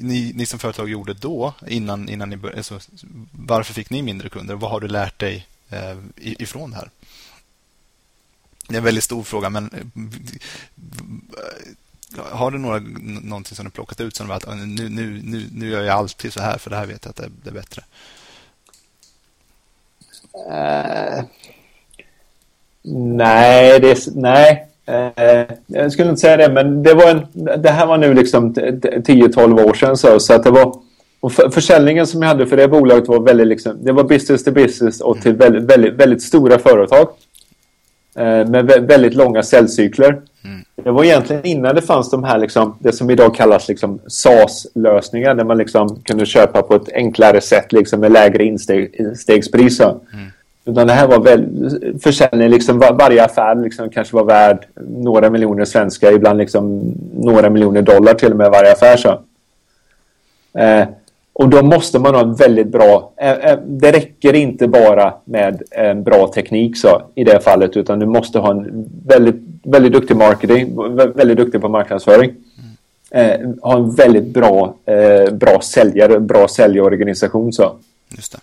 ni, 0.02 0.32
ni 0.36 0.46
som 0.46 0.60
företag 0.60 0.90
gjorde 0.90 1.14
då 1.14 1.54
innan, 1.68 2.10
innan 2.10 2.30
ni 2.30 2.38
började? 2.38 2.58
Alltså, 2.58 2.80
varför 3.32 3.74
fick 3.74 3.90
ni 3.90 4.02
mindre 4.02 4.30
kunder? 4.30 4.56
Vad 4.56 4.72
har 4.72 4.80
du 4.80 4.88
lärt 4.88 5.20
dig 5.20 5.48
eh, 5.70 5.98
ifrån 6.16 6.72
det 6.72 6.78
här? 6.78 6.90
Det 8.70 8.76
är 8.76 8.78
en 8.78 8.84
väldigt 8.84 9.04
stor 9.04 9.24
fråga, 9.24 9.50
men 9.50 9.70
eh, 9.74 10.24
har 12.32 12.52
du 12.52 12.58
några, 12.58 12.80
någonting 13.22 13.56
som 13.56 13.66
du 13.66 13.72
plockat 13.72 14.02
ut 14.02 14.16
som 14.16 14.32
att 14.32 14.48
ah, 14.48 14.56
nu, 14.56 14.90
nu, 14.90 15.22
nu, 15.24 15.46
nu 15.54 15.70
gör 15.70 15.82
jag 15.82 15.98
alltid 15.98 16.34
så 16.34 16.42
här 16.42 16.58
för 16.58 16.70
det 16.70 16.76
här 16.76 16.86
vet 16.86 17.06
jag 17.06 17.10
att 17.10 17.16
det, 17.16 17.30
det 17.44 17.50
är 17.50 17.54
bättre? 17.54 17.84
Uh, 20.36 21.24
nej, 23.16 23.80
det, 23.80 24.16
nej, 24.16 24.66
Uh, 24.90 25.56
jag 25.68 25.92
skulle 25.92 26.10
inte 26.10 26.22
säga 26.22 26.38
det, 26.38 26.54
men 26.54 26.84
det, 26.84 26.94
var 26.94 27.10
en, 27.10 27.28
det 27.62 27.70
här 27.70 27.86
var 27.86 27.98
nu 27.98 28.14
liksom 28.14 28.54
10-12 28.54 29.70
år 29.70 29.74
sedan. 29.74 29.98
Så, 29.98 30.20
så 30.20 30.34
att 30.34 30.44
det 30.44 30.52
var, 30.52 30.76
och 31.20 31.32
för, 31.32 31.50
försäljningen 31.50 32.08
som 32.08 32.22
jag 32.22 32.30
hade 32.30 32.48
för 32.48 32.58
det 32.58 32.68
bolaget 32.68 33.08
var 33.08 33.20
väldigt 33.20 33.48
liksom, 33.48 33.84
det 33.84 33.92
var 33.92 34.04
business 34.04 34.44
to 34.44 34.52
business 34.52 35.02
och 35.02 35.22
till 35.22 35.36
väldigt, 35.36 35.64
väldigt, 35.64 35.94
väldigt 35.94 36.22
stora 36.22 36.60
företag. 36.60 37.10
Eh, 38.16 38.48
med 38.48 38.66
väldigt 38.66 39.14
långa 39.14 39.44
säljcykler. 39.44 40.22
Mm. 40.44 40.64
Det 40.84 40.92
var 40.92 41.04
egentligen 41.04 41.46
innan 41.46 41.76
det 41.76 41.82
fanns 41.82 42.12
de 42.12 42.24
här, 42.24 42.38
liksom, 42.38 42.76
det 42.80 42.92
som 42.92 43.10
idag 43.10 43.36
kallas 43.36 43.68
liksom 43.68 44.00
SaaS-lösningar. 44.08 45.36
Där 45.36 45.44
man 45.44 45.58
liksom 45.58 46.02
kunde 46.04 46.26
köpa 46.26 46.62
på 46.62 46.76
ett 46.76 46.94
enklare 46.94 47.42
sätt 47.42 47.72
liksom, 47.72 48.00
med 48.00 48.12
lägre 48.12 48.44
instegspriser. 48.44 49.90
Mm. 49.90 50.26
Utan 50.66 50.88
det 50.88 50.94
här 50.94 51.08
var 51.08 51.20
väl 51.20 51.46
försäljning, 52.04 52.50
liksom 52.50 52.80
var, 52.80 52.94
varje 52.94 53.26
affär 53.26 53.56
liksom 53.56 53.90
kanske 53.90 54.16
var 54.16 54.24
värd 54.24 54.66
några 54.88 55.30
miljoner 55.30 55.66
svenska, 55.66 56.12
ibland 56.12 56.38
liksom 56.38 56.94
några 57.14 57.50
miljoner 57.50 57.82
dollar 57.82 58.14
till 58.14 58.32
och 58.32 58.38
med 58.38 58.52
varje 58.52 58.72
affär. 58.72 58.98
Så. 58.98 59.10
Eh, 60.60 60.88
och 61.40 61.50
då 61.50 61.64
måste 61.64 62.00
man 62.00 62.16
ha 62.16 62.22
en 62.22 62.36
väldigt 62.36 62.68
bra... 62.68 63.12
Eh, 63.18 63.32
eh, 63.32 63.60
det 63.68 63.92
räcker 63.92 64.34
inte 64.34 64.68
bara 64.68 65.14
med 65.26 65.62
en 65.72 66.04
bra 66.04 66.28
teknik 66.28 66.78
så, 66.78 67.02
i 67.16 67.24
det 67.24 67.40
fallet 67.40 67.78
utan 67.78 68.00
du 68.00 68.06
måste 68.06 68.40
ha 68.40 68.52
en 68.52 68.90
väldigt, 69.06 69.36
väldigt 69.64 69.94
duktig 69.94 70.18
marketing, 70.18 70.76
väldigt 71.16 71.38
duktig 71.38 71.62
på 71.62 71.70
marknadsföring. 71.70 72.36
Eh, 73.12 73.40
ha 73.62 73.78
en 73.78 73.92
väldigt 73.92 74.34
bra, 74.34 74.76
eh, 74.86 75.34
bra 75.34 75.62
säljare, 75.62 76.20
bra 76.20 76.48
säljorganisation. 76.48 77.54
Så. 77.54 77.76
Just 78.16 78.34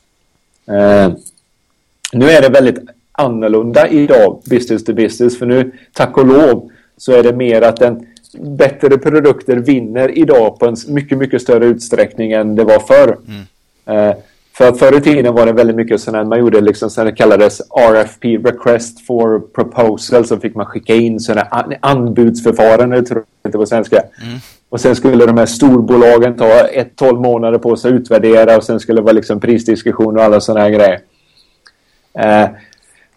eh, 0.66 1.09
nu 2.12 2.30
är 2.30 2.42
det 2.42 2.49
väldigt 2.49 2.78
annorlunda 3.12 3.88
idag, 3.88 4.42
business 4.51 4.84
to 4.84 4.92
business, 4.92 5.38
för 5.38 5.47
nu, 5.47 5.72
tack 5.92 6.18
och 6.18 6.26
lov, 6.26 6.70
så 6.97 7.12
är 7.12 7.22
det 7.22 7.32
mer 7.32 7.62
att 7.62 7.82
en 7.82 8.07
bättre 8.41 8.99
produkter 8.99 9.57
vinner 9.57 10.18
idag 10.18 10.59
på 10.59 10.66
en 10.66 10.76
mycket, 10.89 11.18
mycket 11.18 11.43
större 11.43 11.66
utsträckning 11.66 12.32
än 12.32 12.57
det 12.57 12.64
var 12.64 12.78
förr. 12.78 13.18
Mm. 13.28 14.11
Eh, 14.11 14.16
för 14.57 14.68
att 14.68 14.78
förr 14.78 14.99
i 14.99 15.01
tiden 15.01 15.34
var 15.34 15.47
det 15.47 15.53
väldigt 15.53 15.76
mycket 15.76 16.01
sådana 16.01 16.24
man 16.24 16.39
gjorde 16.39 16.61
liksom 16.61 16.91
så 16.91 17.05
det 17.05 17.12
kallades 17.12 17.61
RFP, 17.61 18.37
Request 18.37 19.07
for 19.07 19.39
Proposal, 19.39 20.24
så 20.24 20.41
fick 20.41 20.55
man 20.55 20.66
skicka 20.66 20.95
in 20.95 21.20
sådana 21.20 21.76
anbudsförfarande, 21.80 23.03
tror 23.03 23.24
jag 23.43 23.49
inte 23.49 23.59
på 23.59 23.66
svenska. 23.66 23.97
Mm. 23.97 24.39
Och 24.68 24.80
sen 24.80 24.97
skulle 24.97 25.26
de 25.26 25.39
här 25.39 25.47
storbolagen 25.47 26.37
ta 26.37 26.49
ett, 26.49 26.97
tolv 26.97 27.20
månader 27.20 27.59
på 27.59 27.76
sig 27.76 27.89
att 27.89 28.01
utvärdera 28.01 28.57
och 28.57 28.64
sen 28.64 28.80
skulle 28.80 29.01
det 29.01 29.05
vara 29.05 29.12
liksom 29.12 29.41
prisdiskussion 29.41 30.16
och 30.16 30.22
alla 30.22 30.41
sådana 30.41 30.61
här 30.61 30.70
grejer. 30.70 31.01
Eh, 32.18 32.49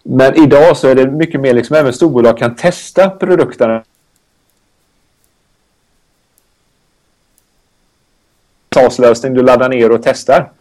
men 0.02 0.36
idag 0.36 0.76
så 0.76 0.88
är 0.88 0.94
det 0.94 1.06
mycket 1.06 1.40
mer 1.40 1.54
liksom 1.54 1.76
även 1.76 1.92
storbolag 1.92 2.38
kan 2.38 2.54
testa 2.56 3.10
produkterna 3.10 3.82
SaaS-lösning 8.74 9.34
du 9.34 9.42
laddar 9.42 9.68
ner 9.68 9.92
och 9.92 10.00
testar. 10.02 10.52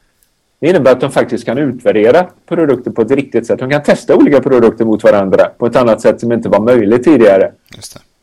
Det 0.59 0.67
innebär 0.69 0.91
att 0.91 1.01
de 1.01 1.11
faktiskt 1.11 1.45
kan 1.45 1.57
utvärdera 1.57 2.27
produkter 2.47 2.91
på 2.91 3.01
ett 3.01 3.11
riktigt 3.11 3.47
sätt. 3.47 3.59
De 3.59 3.69
kan 3.69 3.83
testa 3.83 4.15
olika 4.15 4.41
produkter 4.41 4.85
mot 4.85 5.03
varandra 5.03 5.45
på 5.57 5.65
ett 5.65 5.75
annat 5.75 6.01
sätt 6.01 6.19
som 6.19 6.31
inte 6.31 6.49
var 6.49 6.59
möjligt 6.59 7.03
tidigare. 7.03 7.51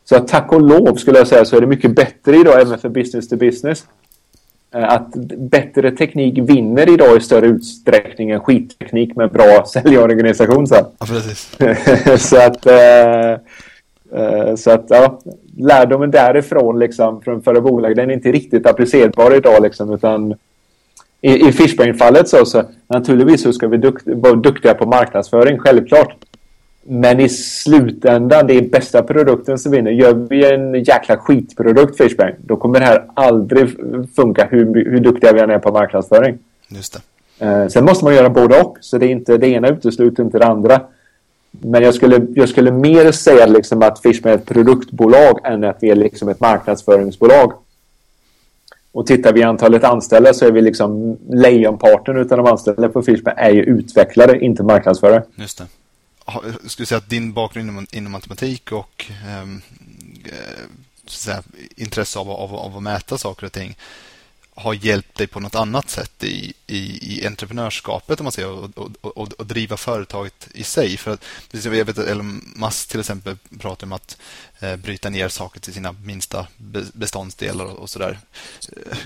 Så 0.04 0.18
tack 0.18 0.52
och 0.52 0.60
lov 0.60 0.94
skulle 0.94 1.18
jag 1.18 1.28
säga 1.28 1.44
så 1.44 1.56
är 1.56 1.60
det 1.60 1.66
mycket 1.66 1.94
bättre 1.94 2.36
idag 2.36 2.60
även 2.60 2.78
för 2.78 2.88
business 2.88 3.28
to 3.28 3.36
business. 3.36 3.84
Eh, 4.74 4.92
att 4.92 5.14
bättre 5.38 5.90
teknik 5.90 6.38
vinner 6.38 6.94
idag 6.94 7.16
i 7.16 7.20
större 7.20 7.46
utsträckning 7.46 8.30
än 8.30 8.40
skitteknik 8.40 9.16
med 9.16 9.32
bra 9.32 9.64
säljorganisation. 9.72 10.66
Så, 10.66 10.74
ja, 10.98 11.06
så 12.18 12.36
att, 12.36 12.66
eh, 12.66 13.40
så 14.56 14.70
att 14.70 14.86
ja, 14.88 15.18
lärdomen 15.56 16.10
därifrån 16.10 16.78
liksom, 16.78 17.20
från 17.22 17.42
förra 17.42 17.60
bolaget 17.60 17.96
den 17.96 18.10
är 18.10 18.14
inte 18.14 18.32
riktigt 18.32 18.66
applicerbar 18.66 19.34
idag. 19.34 19.62
Liksom, 19.62 19.94
utan 19.94 20.34
i, 21.20 21.48
i 21.48 21.52
Fishbrain-fallet 21.52 22.28
så, 22.28 22.44
så 22.44 22.62
naturligtvis 22.88 23.42
så 23.42 23.52
ska 23.52 23.68
vi 23.68 23.76
dukt, 23.76 24.02
vara 24.06 24.34
duktiga 24.34 24.74
på 24.74 24.86
marknadsföring, 24.86 25.58
självklart. 25.58 26.16
Men 26.88 27.20
i 27.20 27.28
slutändan, 27.28 28.46
det 28.46 28.54
är 28.54 28.62
bästa 28.62 29.02
produkten 29.02 29.58
som 29.58 29.72
vinner. 29.72 29.90
Gör 29.90 30.14
vi 30.14 30.54
en 30.54 30.84
jäkla 30.84 31.16
skitprodukt, 31.16 31.96
Fishbang, 31.96 32.34
då 32.38 32.56
kommer 32.56 32.80
det 32.80 32.86
här 32.86 33.04
aldrig 33.14 33.68
funka 34.16 34.46
hur, 34.50 34.90
hur 34.90 35.00
duktiga 35.00 35.32
vi 35.32 35.40
än 35.40 35.50
är 35.50 35.58
på 35.58 35.72
marknadsföring. 35.72 36.38
Just 36.68 36.92
det. 36.92 37.46
Eh, 37.46 37.68
sen 37.68 37.84
måste 37.84 38.04
man 38.04 38.14
göra 38.14 38.30
både 38.30 38.60
och, 38.60 38.78
så 38.80 38.98
det, 38.98 39.06
är 39.06 39.10
inte, 39.10 39.36
det 39.36 39.48
ena 39.48 39.68
utesluter 39.68 40.22
inte 40.22 40.38
det 40.38 40.46
andra. 40.46 40.80
Men 41.60 41.82
jag 41.82 41.94
skulle, 41.94 42.26
jag 42.34 42.48
skulle 42.48 42.70
mer 42.70 43.12
säga 43.12 43.46
liksom 43.46 43.82
att 43.82 44.02
Fishman 44.02 44.32
är 44.32 44.36
ett 44.36 44.46
produktbolag 44.46 45.40
än 45.44 45.64
att 45.64 45.78
vi 45.80 45.90
är 45.90 45.96
liksom 45.96 46.28
ett 46.28 46.40
marknadsföringsbolag. 46.40 47.52
Och 48.92 49.06
tittar 49.06 49.32
vi 49.32 49.42
antalet 49.42 49.84
anställda 49.84 50.34
så 50.34 50.46
är 50.46 50.52
vi 50.52 50.60
liksom 50.60 51.18
lejonparten 51.30 52.18
av 52.18 52.26
de 52.26 52.46
anställda 52.46 52.88
på 52.88 53.02
Fishman 53.02 53.34
är 53.36 53.50
ju 53.50 53.62
utvecklare, 53.62 54.40
inte 54.40 54.62
marknadsförare. 54.62 55.22
Just 55.36 55.58
det 55.58 55.66
skulle 56.66 56.86
säga 56.86 56.98
att 56.98 57.10
din 57.10 57.32
bakgrund 57.32 57.70
inom, 57.70 57.86
inom 57.90 58.12
matematik 58.12 58.72
och 58.72 59.06
ehm, 59.26 59.62
eh, 60.24 60.30
säga, 61.06 61.42
intresse 61.76 62.18
av, 62.18 62.30
av, 62.30 62.54
av, 62.54 62.76
att 62.76 62.82
mäta 62.82 63.18
saker 63.18 63.46
och 63.46 63.52
ting 63.52 63.76
har 64.56 64.74
hjälpt 64.74 65.18
dig 65.18 65.26
på 65.26 65.40
något 65.40 65.54
annat 65.54 65.90
sätt 65.90 66.24
i, 66.24 66.52
i, 66.66 67.16
i 67.16 67.26
entreprenörskapet 67.26 68.20
om 68.20 68.24
man 68.24 68.32
säger, 68.32 68.50
och, 68.50 68.70
och, 68.78 69.16
och, 69.16 69.32
och 69.32 69.46
driva 69.46 69.76
företaget 69.76 70.48
i 70.54 70.62
sig. 70.62 70.96
För 70.96 71.10
att, 71.10 71.24
jag 71.50 71.70
vet 71.70 71.98
att 71.98 72.06
Elon 72.06 72.54
Musk 72.56 72.88
till 72.88 73.00
exempel 73.00 73.36
pratar 73.60 73.86
om 73.86 73.92
att 73.92 74.18
eh, 74.60 74.76
bryta 74.76 75.10
ner 75.10 75.28
saker 75.28 75.60
till 75.60 75.74
sina 75.74 75.92
minsta 75.92 76.46
beståndsdelar 76.92 77.64
och, 77.64 77.78
och 77.78 77.90
sådär. 77.90 78.18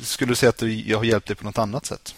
Skulle 0.03 0.30
du 0.30 0.36
säga 0.36 0.51
att 0.51 0.59
du 0.59 0.94
har 0.96 1.05
hjälpt 1.05 1.26
dig 1.26 1.36
på 1.36 1.44
något 1.44 1.59
annat 1.59 1.86
sätt? 1.86 2.14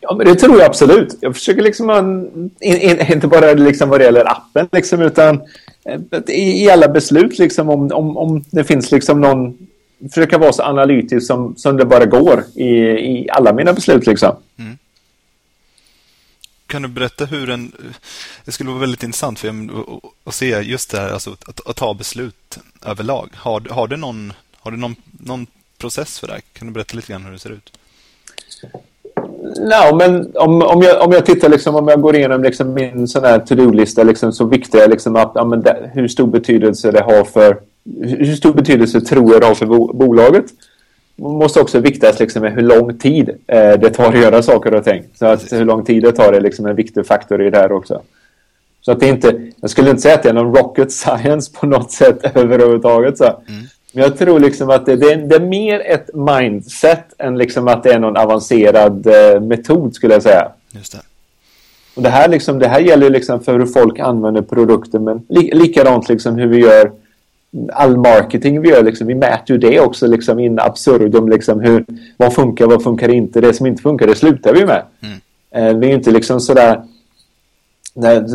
Ja, 0.00 0.14
men 0.14 0.26
det 0.26 0.34
tror 0.34 0.58
jag 0.58 0.66
absolut. 0.66 1.18
Jag 1.20 1.34
försöker 1.34 1.62
liksom, 1.62 1.90
eh, 1.90 2.70
in, 2.70 2.76
in, 2.76 3.12
inte 3.12 3.28
bara 3.28 3.52
liksom 3.52 3.88
vad 3.88 4.00
det 4.00 4.04
gäller 4.04 4.30
appen, 4.30 4.68
liksom, 4.72 5.02
utan 5.02 5.42
eh, 5.84 6.00
i, 6.28 6.64
i 6.64 6.70
alla 6.70 6.88
beslut, 6.88 7.38
liksom, 7.38 7.70
om, 7.70 7.92
om, 7.92 8.16
om 8.16 8.44
det 8.50 8.64
finns 8.64 8.90
liksom 8.90 9.20
någon... 9.20 9.68
Försöka 10.12 10.38
vara 10.38 10.52
så 10.52 10.62
analytisk 10.62 11.26
som, 11.26 11.56
som 11.56 11.76
det 11.76 11.84
bara 11.84 12.06
går 12.06 12.44
i, 12.54 12.68
i 12.88 13.28
alla 13.30 13.52
mina 13.52 13.72
beslut. 13.72 14.06
Liksom. 14.06 14.36
Mm. 14.58 14.78
Kan 16.66 16.82
du 16.82 16.88
berätta 16.88 17.24
hur 17.24 17.50
en... 17.50 17.72
Det 18.44 18.52
skulle 18.52 18.70
vara 18.70 18.80
väldigt 18.80 19.02
intressant 19.02 19.38
för 19.38 19.48
att, 19.48 19.54
att 20.24 20.34
se 20.34 20.46
just 20.46 20.90
det 20.90 20.98
här, 20.98 21.10
alltså 21.10 21.30
att, 21.30 21.66
att 21.66 21.76
ta 21.76 21.94
beslut 21.94 22.58
överlag. 22.84 23.30
Har, 23.34 23.60
har 23.70 23.88
du, 23.88 23.96
någon, 23.96 24.32
har 24.56 24.70
du 24.70 24.76
någon, 24.76 24.96
någon 25.20 25.46
process 25.78 26.20
för 26.20 26.26
det? 26.26 26.40
Kan 26.52 26.66
du 26.66 26.72
berätta 26.72 26.96
lite 26.96 27.12
grann 27.12 27.24
hur 27.24 27.32
det 27.32 27.38
ser 27.38 27.50
ut? 27.50 27.78
No, 29.58 29.96
men 29.96 30.36
om, 30.36 30.62
om, 30.62 30.82
jag, 30.82 31.02
om 31.06 31.12
jag 31.12 31.26
tittar 31.26 31.48
liksom, 31.48 31.74
om 31.74 31.88
jag 31.88 32.00
går 32.00 32.16
igenom 32.16 32.42
liksom 32.42 32.74
min 32.74 33.08
sån 33.08 33.24
här 33.24 33.38
to-do-lista 33.38 34.02
liksom, 34.02 34.32
så 34.32 34.44
viktigt 34.44 34.74
är 34.74 34.88
liksom 34.88 35.16
att, 35.16 35.32
ja, 35.34 35.44
men 35.44 35.62
det, 35.62 35.90
hur 35.94 36.08
stor 36.08 36.26
betydelse 36.26 36.90
det 36.90 37.02
har 37.02 37.24
för 37.24 37.60
hur 38.00 38.34
stor 38.34 38.52
betydelse 38.52 39.00
tror 39.00 39.32
jag 39.32 39.40
det 39.40 39.46
har 39.46 39.54
för 39.54 39.66
bo, 39.66 39.92
bolaget. 39.92 40.44
Man 41.16 41.32
måste 41.32 41.60
också 41.60 41.80
viktas 41.80 42.20
liksom 42.20 42.42
med 42.42 42.52
hur 42.52 42.62
lång 42.62 42.98
tid 42.98 43.28
eh, 43.46 43.72
det 43.72 43.90
tar 43.90 44.08
att 44.08 44.20
göra 44.20 44.42
saker 44.42 44.74
och 44.74 44.84
ting. 44.84 45.02
Så 45.14 45.26
att 45.26 45.52
hur 45.52 45.64
lång 45.64 45.84
tid 45.84 46.02
det 46.02 46.12
tar 46.12 46.32
är 46.32 46.40
liksom 46.40 46.66
en 46.66 46.76
viktig 46.76 47.06
faktor 47.06 47.42
i 47.42 47.50
det 47.50 47.58
här 47.58 47.72
också. 47.72 48.02
Så 48.80 48.92
att 48.92 49.00
det 49.00 49.08
inte, 49.08 49.50
jag 49.60 49.70
skulle 49.70 49.90
inte 49.90 50.02
säga 50.02 50.14
att 50.14 50.22
det 50.22 50.28
är 50.28 50.32
någon 50.32 50.56
rocket 50.56 50.92
science 50.92 51.52
på 51.60 51.66
något 51.66 51.90
sätt 51.90 52.18
överhuvudtaget. 52.36 53.18
Så. 53.18 53.24
Mm. 53.24 53.62
Men 53.92 54.02
jag 54.02 54.18
tror 54.18 54.40
liksom 54.40 54.70
att 54.70 54.86
det, 54.86 54.96
det, 54.96 55.12
är, 55.12 55.16
det, 55.16 55.34
är, 55.34 55.40
mer 55.40 55.80
ett 55.80 56.10
mindset 56.14 57.04
än 57.18 57.38
liksom 57.38 57.68
att 57.68 57.82
det 57.82 57.92
är 57.92 57.98
någon 57.98 58.16
avancerad 58.16 59.06
eh, 59.06 59.40
metod 59.40 59.94
skulle 59.94 60.14
jag 60.14 60.22
säga. 60.22 60.48
Just 60.72 60.92
det. 60.92 60.98
Och 61.96 62.02
det 62.02 62.08
här, 62.08 62.28
liksom, 62.28 62.58
det 62.58 62.68
här 62.68 62.80
gäller 62.80 63.10
liksom 63.10 63.40
för 63.40 63.58
hur 63.58 63.66
folk 63.66 63.98
använder 63.98 64.42
produkter 64.42 64.98
men 64.98 65.26
li, 65.28 65.50
likadant 65.54 66.08
liksom 66.08 66.38
hur 66.38 66.46
vi 66.46 66.58
gör 66.58 66.92
all 67.72 67.96
marketing 67.96 68.60
vi 68.60 68.68
gör. 68.68 68.82
Liksom, 68.82 69.06
vi 69.06 69.14
mäter 69.14 69.56
ju 69.56 69.58
det 69.58 69.80
också 69.80 70.06
liksom 70.06 70.38
in 70.38 70.58
absurdum. 70.60 71.28
Liksom, 71.28 71.60
hur, 71.60 71.84
vad 72.16 72.34
funkar, 72.34 72.66
vad 72.66 72.82
funkar 72.82 73.08
inte? 73.08 73.40
Det 73.40 73.52
som 73.52 73.66
inte 73.66 73.82
funkar, 73.82 74.06
det 74.06 74.14
slutar 74.14 74.54
vi 74.54 74.66
med. 74.66 74.82
Mm. 75.02 75.20
Eh, 75.50 75.76
vi 75.76 75.90
är 75.90 75.94
inte 75.94 76.10
liksom 76.10 76.40
sådär 76.40 76.82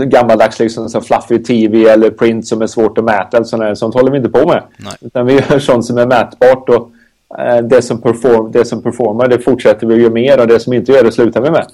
gammaldags 0.06 0.60
liksom 0.60 0.90
så 0.90 1.02
fluffy 1.02 1.40
TV 1.40 1.90
eller 1.90 2.10
print 2.10 2.48
som 2.48 2.62
är 2.62 2.68
svårt 2.68 2.98
att 2.98 3.04
mäta. 3.04 3.44
Sånt, 3.44 3.78
sånt 3.78 3.94
håller 3.94 4.12
vi 4.12 4.18
inte 4.18 4.30
på 4.30 4.48
med. 4.48 4.64
Nej. 4.78 4.94
Utan 5.02 5.26
vi 5.26 5.34
gör 5.34 5.60
sånt 5.60 5.86
som 5.86 5.98
är 5.98 6.06
mätbart 6.06 6.70
och 6.70 6.92
eh, 7.40 7.58
det, 7.58 7.82
som 7.82 8.02
perform, 8.02 8.52
det 8.52 8.66
som 8.66 8.84
performar 8.84 9.28
det 9.28 9.40
fortsätter 9.40 9.88
vi 9.88 9.94
att 9.94 10.02
göra 10.02 10.14
mer 10.14 10.40
och 10.40 10.48
det 10.48 10.60
som 10.60 10.74
inte 10.74 10.92
gör 10.92 11.04
det 11.04 11.12
slutar 11.12 11.42
vi 11.42 11.50
med. 11.52 11.66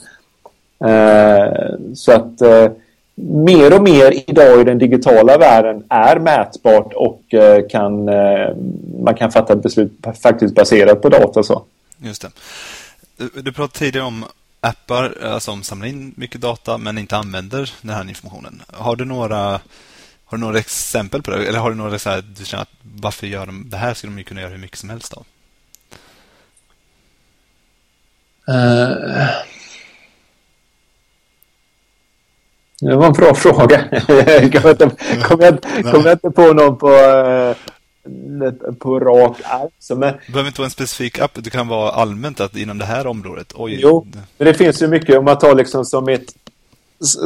Eh, 0.85 1.75
så 1.93 2.11
att 2.11 2.41
eh, 2.41 2.71
mer 3.19 3.73
och 3.73 3.83
mer 3.83 4.29
idag 4.29 4.61
i 4.61 4.63
den 4.63 4.77
digitala 4.77 5.37
världen 5.37 5.83
är 5.89 6.19
mätbart 6.19 6.93
och 6.93 7.33
eh, 7.33 7.67
kan, 7.67 8.09
eh, 8.09 8.55
man 9.03 9.15
kan 9.15 9.31
fatta 9.31 9.55
beslut 9.55 9.91
faktiskt 10.23 10.55
baserat 10.55 11.01
på 11.01 11.09
data. 11.09 11.43
Så. 11.43 11.63
Just 11.97 12.21
det. 12.21 12.31
Du, 13.17 13.41
du 13.41 13.53
pratade 13.53 13.79
tidigare 13.79 14.05
om 14.05 14.25
appar 14.61 15.13
eh, 15.23 15.39
som 15.39 15.63
samlar 15.63 15.87
in 15.87 16.13
mycket 16.17 16.41
data 16.41 16.77
men 16.77 16.97
inte 16.97 17.17
använder 17.17 17.73
den 17.81 17.95
här 17.95 18.09
informationen. 18.09 18.61
Har 18.67 18.95
du 18.95 19.05
några, 19.05 19.59
har 20.25 20.37
du 20.37 20.37
några 20.37 20.59
exempel 20.59 21.21
på 21.21 21.31
det? 21.31 21.47
Eller 21.47 21.59
har 21.59 21.69
du 21.69 21.75
några 21.75 21.99
så 21.99 22.09
här, 22.09 22.23
du 22.37 22.45
känner 22.45 22.61
att 22.61 22.73
varför 22.81 23.27
gör 23.27 23.45
de 23.45 23.69
det 23.69 23.77
här? 23.77 23.93
Skulle 23.93 24.13
de 24.13 24.17
ju 24.17 24.23
kunna 24.23 24.41
göra 24.41 24.51
hur 24.51 24.57
mycket 24.57 24.77
som 24.77 24.89
helst 24.89 25.13
av. 25.13 25.25
Uh, 28.49 29.29
det 32.81 32.95
var 32.95 33.05
en 33.05 33.13
bra 33.13 33.35
fråga. 33.35 33.83
kommer, 34.51 34.69
inte, 34.71 34.89
kommer, 35.23 35.45
jag, 35.45 35.59
kommer 35.91 36.05
jag 36.05 36.13
inte 36.13 36.31
på 36.31 36.53
någon 36.53 36.77
på 36.77 36.89
uh, 36.89 37.55
på 38.79 38.99
rak 38.99 39.37
arm. 39.43 40.03
Är... 40.03 40.07
Det 40.25 40.31
behöver 40.31 40.47
inte 40.47 40.61
vara 40.61 40.65
en 40.65 40.71
specifik 40.71 41.19
app, 41.19 41.31
det 41.33 41.49
kan 41.49 41.67
vara 41.67 41.91
allmänt 41.91 42.39
att 42.39 42.55
inom 42.55 42.77
det 42.77 42.85
här 42.85 43.07
området. 43.07 43.53
Oj. 43.55 43.79
Jo, 43.81 44.07
men 44.37 44.47
det 44.47 44.53
finns 44.53 44.81
ju 44.81 44.87
mycket 44.87 45.17
om 45.17 45.25
man 45.25 45.37
tar 45.37 45.55
liksom 45.55 45.85
som 45.85 46.09
ett 46.09 46.33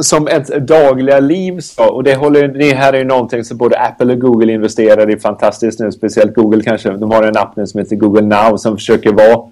som 0.02 0.28
ett 0.28 0.46
dagliga 0.46 1.20
liv. 1.20 1.60
Så. 1.60 1.84
Och 1.84 2.04
det, 2.04 2.14
håller, 2.14 2.48
det 2.48 2.74
här 2.74 2.92
är 2.92 2.98
ju 2.98 3.04
någonting 3.04 3.44
som 3.44 3.56
både 3.56 3.80
Apple 3.80 4.12
och 4.12 4.20
Google 4.20 4.52
investerar 4.52 5.10
i 5.10 5.18
fantastiskt 5.18 5.80
nu. 5.80 5.92
Speciellt 5.92 6.34
Google 6.34 6.62
kanske. 6.62 6.90
De 6.90 7.10
har 7.10 7.22
en 7.22 7.36
app 7.36 7.56
nu 7.56 7.66
som 7.66 7.80
heter 7.80 7.96
Google 7.96 8.22
Now 8.22 8.56
som 8.56 8.76
försöker 8.76 9.12
vara 9.12 9.50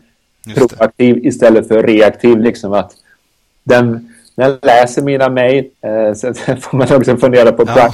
proaktiv 0.54 1.26
istället 1.26 1.68
för 1.68 1.82
reaktiv. 1.82 2.38
Liksom 2.38 2.72
att 2.72 2.92
den, 3.64 4.09
jag 4.34 4.58
läser 4.62 5.02
mina 5.02 5.28
mejl 5.28 5.64
eh, 5.80 6.14
så 6.14 6.34
får 6.34 6.76
man 6.76 6.92
också 6.92 7.16
fundera 7.16 7.52
på 7.52 7.64
ja. 7.66 7.92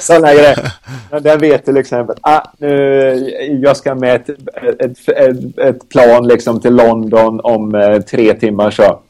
sådana 0.00 0.34
grejer. 0.34 0.72
Den 1.20 1.38
vet 1.38 1.64
till 1.64 1.76
exempel 1.76 2.16
ah, 2.20 2.40
nu, 2.58 3.58
jag 3.62 3.76
ska 3.76 3.94
med 3.94 4.14
ett, 4.14 4.28
ett, 4.78 5.08
ett, 5.08 5.58
ett 5.58 5.88
plan 5.88 6.28
liksom 6.28 6.60
till 6.60 6.74
London 6.74 7.40
om 7.40 7.74
eh, 7.74 8.00
tre 8.00 8.34
timmar. 8.34 8.70
Så. 8.70 9.00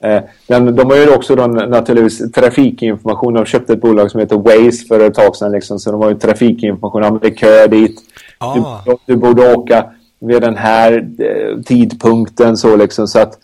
Eh, 0.00 0.22
men 0.46 0.76
de 0.76 0.90
har 0.90 0.96
ju 0.96 1.14
också 1.14 1.36
då 1.36 1.46
naturligtvis 1.46 2.32
trafikinformation. 2.32 3.34
De 3.34 3.44
köpte 3.44 3.72
ett 3.72 3.80
bolag 3.80 4.10
som 4.10 4.20
heter 4.20 4.36
Waze 4.36 4.86
för 4.86 5.00
ett 5.00 5.14
tag 5.14 5.36
sedan. 5.36 5.52
Liksom, 5.52 5.78
så 5.78 5.90
de 5.90 6.00
har 6.00 6.08
ju 6.10 6.18
trafikinformation. 6.18 7.02
Ja, 7.02 7.18
det 7.22 7.28
är 7.28 7.34
kö 7.34 7.66
dit. 7.66 8.00
Ah. 8.38 8.54
Du, 8.86 8.96
du, 9.06 9.16
borde 9.16 9.54
åka 9.54 9.84
vid 10.20 10.42
den 10.42 10.56
här 10.56 11.08
eh, 11.18 11.62
tidpunkten. 11.62 12.56
Så, 12.56 12.76
liksom, 12.76 13.06
så 13.06 13.18
att 13.18 13.38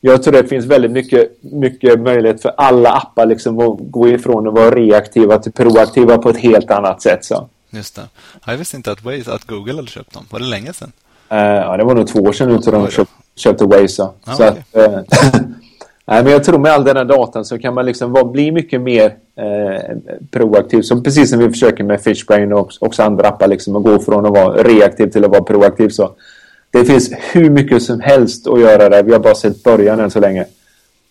jag 0.00 0.22
tror 0.22 0.32
det 0.32 0.48
finns 0.48 0.66
väldigt 0.66 0.90
mycket, 0.90 1.32
mycket 1.40 2.00
möjlighet 2.00 2.42
för 2.42 2.52
alla 2.56 2.90
appar 2.90 3.26
liksom, 3.26 3.58
att 3.58 3.78
gå 3.80 4.08
ifrån 4.08 4.48
att 4.48 4.54
vara 4.54 4.70
reaktiva 4.70 5.38
till 5.38 5.52
proaktiva 5.52 6.18
på 6.18 6.30
ett 6.30 6.36
helt 6.36 6.70
annat 6.70 7.02
sätt. 7.02 7.24
Så. 7.24 7.48
Just 7.70 7.96
det. 7.96 8.02
Jag 8.46 8.56
visste 8.56 8.76
inte 8.76 8.92
att, 8.92 9.04
Waze, 9.04 9.32
att 9.32 9.44
Google 9.44 9.74
hade 9.74 9.88
köpt 9.88 10.14
dem. 10.14 10.24
Var 10.30 10.40
det 10.40 10.46
länge 10.46 10.72
sedan? 10.72 10.92
Uh, 11.32 11.38
ja, 11.38 11.76
det 11.76 11.84
var 11.84 11.94
nog 11.94 12.08
två 12.08 12.20
år 12.20 12.32
sedan 12.32 12.48
nu 12.48 12.56
de 12.56 12.90
köpte, 12.90 13.14
köpte 13.36 13.64
Waze. 13.64 14.08
Ah, 14.24 14.34
så 14.34 14.48
okay. 14.48 14.84
att, 14.84 14.90
uh, 14.90 15.40
Nej, 16.10 16.24
men 16.24 16.32
jag 16.32 16.44
tror 16.44 16.58
med 16.58 16.72
all 16.72 16.84
den 16.84 16.96
här 16.96 17.04
datan 17.04 17.44
så 17.44 17.58
kan 17.58 17.74
man 17.74 17.86
liksom 17.86 18.12
vara, 18.12 18.24
bli 18.24 18.52
mycket 18.52 18.80
mer 18.80 19.16
eh, 19.36 19.96
proaktiv. 20.30 20.82
Som 20.82 21.02
precis 21.02 21.30
som 21.30 21.38
vi 21.38 21.48
försöker 21.48 21.84
med 21.84 22.00
Fishbrain 22.00 22.52
och 22.52 22.72
också 22.80 23.02
andra 23.02 23.28
appar. 23.28 23.48
Liksom, 23.48 23.76
att 23.76 23.82
gå 23.82 23.98
från 23.98 24.26
att 24.26 24.32
vara 24.32 24.62
reaktiv 24.62 25.06
till 25.06 25.24
att 25.24 25.30
vara 25.30 25.42
proaktiv. 25.42 25.88
Så 25.88 26.10
det 26.70 26.84
finns 26.84 27.12
hur 27.32 27.50
mycket 27.50 27.82
som 27.82 28.00
helst 28.00 28.46
att 28.46 28.60
göra 28.60 28.88
där. 28.88 29.02
Vi 29.02 29.12
har 29.12 29.18
bara 29.18 29.34
sett 29.34 29.62
början 29.62 30.00
än 30.00 30.10
så 30.10 30.20
länge. 30.20 30.46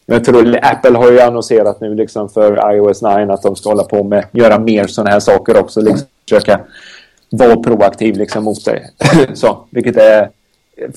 Jag 0.06 0.24
tror 0.26 0.60
Apple 0.62 0.98
har 0.98 1.12
ju 1.12 1.20
annonserat 1.20 1.82
nu 1.82 1.96
liksom 1.96 2.30
för 2.30 2.76
iOS 2.76 3.02
9 3.02 3.12
att 3.12 3.42
de 3.42 3.56
ska 3.56 3.70
hålla 3.70 3.84
på 3.84 4.04
med 4.04 4.26
göra 4.32 4.60
mer 4.60 4.88
sådana 4.88 5.10
här 5.10 5.20
saker 5.20 5.58
också. 5.58 5.82
Liksom, 5.82 6.08
försöka 6.30 6.60
vara 7.30 7.56
proaktiv 7.56 8.18
liksom 8.18 8.44
mot 8.44 8.66
dig. 8.66 8.90
så, 9.34 9.68
vilket 9.70 9.98
är 9.98 10.30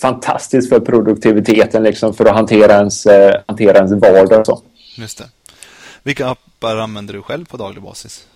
fantastiskt 0.00 0.68
för 0.68 0.80
produktiviteten 0.80 1.82
liksom 1.82 2.14
för 2.14 2.24
att 2.24 2.34
hantera 2.34 2.72
ens, 2.72 3.06
eh, 3.06 3.40
hantera 3.46 3.76
ens 3.76 3.92
vardag. 3.92 4.46
Så. 4.46 4.62
Just 4.96 5.18
det. 5.18 5.24
Vilka 6.02 6.28
appar 6.28 6.76
använder 6.76 7.14
du 7.14 7.22
själv 7.22 7.44
på 7.44 7.56
daglig 7.56 7.82
basis? 7.82 8.26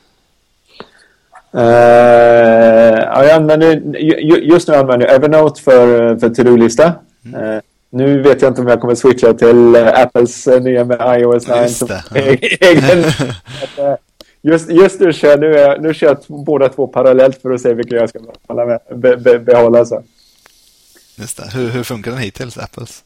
Ja, 1.57 3.25
jag 3.25 3.31
använder, 3.31 3.97
just 4.43 4.69
nu 4.69 4.75
använder 4.75 5.07
jag 5.07 5.17
Evernote 5.17 5.63
för, 5.63 6.17
för 6.19 6.31
to-do-lista. 6.31 6.93
Mm. 7.25 7.41
Uh, 7.41 7.61
nu 7.91 8.23
vet 8.23 8.43
jag 8.43 8.51
inte 8.51 8.61
om 8.61 8.69
jag 8.69 8.81
kommer 8.81 8.95
switcha 8.95 9.33
till 9.33 9.77
uh, 9.77 10.01
Apples 10.01 10.47
nya 10.47 10.85
med 10.85 11.21
iOS 11.21 11.49
9. 11.49 11.63
Just, 11.63 11.83
egen, 12.61 13.05
just, 14.43 14.71
just 14.71 15.01
nu 15.01 15.13
kör, 15.13 15.39
nu, 15.39 15.59
är, 15.59 15.79
nu 15.79 15.95
kör 15.95 16.07
jag 16.07 16.45
båda 16.45 16.69
två 16.69 16.87
parallellt 16.87 17.43
för 17.43 17.51
att 17.51 17.61
se 17.61 17.75
vilka 17.75 17.97
jag 17.97 18.09
ska 18.09 18.19
behålla. 18.49 18.81
Med, 18.89 19.21
be, 19.23 19.39
behålla 19.39 19.85
så. 19.85 20.03
Just 21.17 21.37
det. 21.37 21.51
Hur, 21.55 21.69
hur 21.69 21.83
funkar 21.83 22.11
den 22.11 22.21
hittills, 22.21 22.59
Apples? 22.59 23.05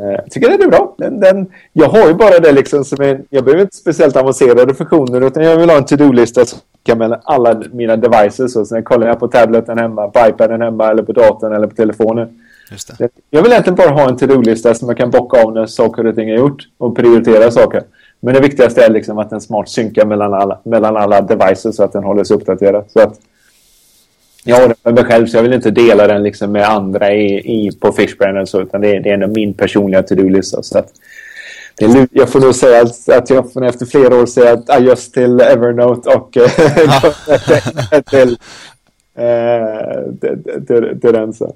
Eh, 0.00 0.10
jag 0.10 0.30
tycker 0.30 0.48
den 0.48 0.62
är 0.62 0.68
bra. 0.68 0.94
Den, 0.98 1.20
den, 1.20 1.46
jag 1.72 1.88
har 1.88 2.08
ju 2.08 2.14
bara 2.14 2.38
det 2.38 2.52
liksom 2.52 2.84
som 2.84 3.04
en, 3.04 3.24
Jag 3.30 3.44
behöver 3.44 3.62
inte 3.62 3.76
speciellt 3.76 4.16
avancerade 4.16 4.74
funktioner 4.74 5.20
utan 5.20 5.42
jag 5.42 5.56
vill 5.56 5.70
ha 5.70 5.76
en 5.76 5.84
to-do-lista 5.84 6.44
som 6.44 6.58
kan 6.82 6.98
mellan 6.98 7.20
alla 7.24 7.62
mina 7.72 7.96
devices. 7.96 8.56
Och 8.56 8.66
sen 8.66 8.82
kollar 8.82 9.06
jag 9.06 9.20
på 9.20 9.28
tableten 9.28 9.78
hemma, 9.78 10.08
på 10.08 10.28
iPaden 10.28 10.62
hemma 10.62 10.90
eller 10.90 11.02
på 11.02 11.12
datorn 11.12 11.52
eller 11.52 11.66
på 11.66 11.74
telefonen. 11.74 12.28
Just 12.70 12.98
det. 12.98 13.08
Jag 13.30 13.42
vill 13.42 13.52
egentligen 13.52 13.76
bara 13.76 13.90
ha 13.90 14.08
en 14.08 14.16
to-do-lista 14.16 14.74
som 14.74 14.88
jag 14.88 14.96
kan 14.96 15.10
bocka 15.10 15.42
av 15.42 15.52
när 15.52 15.66
saker 15.66 16.06
och 16.06 16.14
ting 16.14 16.30
är 16.30 16.36
gjort 16.36 16.62
och 16.78 16.96
prioritera 16.96 17.50
saker. 17.50 17.82
Men 18.20 18.34
det 18.34 18.40
viktigaste 18.40 18.84
är 18.84 18.90
liksom 18.90 19.18
att 19.18 19.30
den 19.30 19.40
smart 19.40 19.68
synkar 19.68 20.06
mellan 20.06 20.34
alla, 20.34 20.58
mellan 20.62 20.96
alla 20.96 21.20
devices 21.20 21.76
så 21.76 21.84
att 21.84 21.92
den 21.92 22.04
håller 22.04 22.24
sig 22.24 22.36
uppdaterad. 22.36 22.84
Så 22.88 23.00
att 23.00 23.20
jag 24.44 24.56
har 24.56 24.68
den 24.68 24.76
för 24.82 24.92
mig 24.92 25.04
själv 25.04 25.26
så 25.26 25.36
jag 25.36 25.42
vill 25.42 25.52
inte 25.52 25.70
dela 25.70 26.06
den 26.06 26.22
liksom 26.22 26.52
med 26.52 26.68
andra 26.68 27.12
i, 27.12 27.38
i, 27.38 27.70
på 27.80 27.92
Fishbrain 27.92 28.46
så, 28.46 28.60
utan 28.60 28.80
det 28.80 28.96
är, 28.96 29.00
det 29.00 29.10
är 29.10 29.14
ändå 29.14 29.26
min 29.26 29.54
personliga 29.54 30.02
to-do-lista. 30.02 30.62
Så 30.62 30.78
att, 30.78 30.88
det, 31.78 32.08
jag 32.12 32.28
får 32.28 32.40
nog 32.40 32.54
säga 32.54 32.82
att, 32.82 33.08
att 33.08 33.30
jag 33.30 33.64
efter 33.68 33.86
flera 33.86 34.16
år 34.16 34.26
säga 34.26 34.52
att 34.52 34.70
adjöss 34.70 35.12
till 35.12 35.40
Evernote 35.40 36.10
och 36.10 36.36
eh, 36.36 36.50
till, 38.10 38.38
eh, 39.18 40.30
till, 40.66 41.00
till 41.00 41.12
den. 41.12 41.32
Så. 41.32 41.54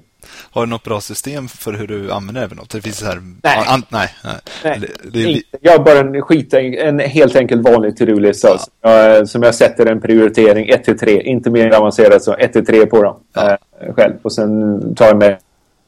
Har 0.51 0.65
du 0.65 0.69
något 0.69 0.83
bra 0.83 1.01
system 1.01 1.47
för 1.47 1.73
hur 1.73 1.87
du 1.87 2.11
använder 2.11 2.43
Evernote? 2.43 2.77
Det 2.77 2.81
finns 2.81 2.97
så 2.97 3.05
här... 3.05 3.21
Nej. 3.43 3.65
An, 3.67 3.83
nej, 3.89 4.09
nej. 4.23 4.33
nej. 4.63 4.79
Det, 4.79 5.23
det, 5.23 5.41
jag 5.61 5.71
har 5.71 5.79
bara 5.79 5.99
en, 5.99 6.21
skit, 6.21 6.53
en 6.53 6.99
helt 6.99 7.35
enkelt 7.35 7.61
vanlig 7.61 7.97
to-do-lista 7.97 8.57
ja. 8.81 9.25
som 9.25 9.43
jag 9.43 9.55
sätter 9.55 9.85
en 9.85 10.01
prioritering 10.01 10.69
1 10.69 10.83
till 10.83 10.99
3. 10.99 11.21
Inte 11.21 11.49
mer 11.49 11.71
avancerat 11.71 12.23
så 12.23 12.33
1 12.33 12.53
till 12.53 12.65
3 12.65 12.85
på 12.85 13.03
dem 13.03 13.15
ja. 13.33 13.57
äh, 13.81 13.93
själv. 13.93 14.13
Och 14.21 14.33
sen 14.33 14.95
tar 14.95 15.05
jag 15.05 15.17
med 15.17 15.37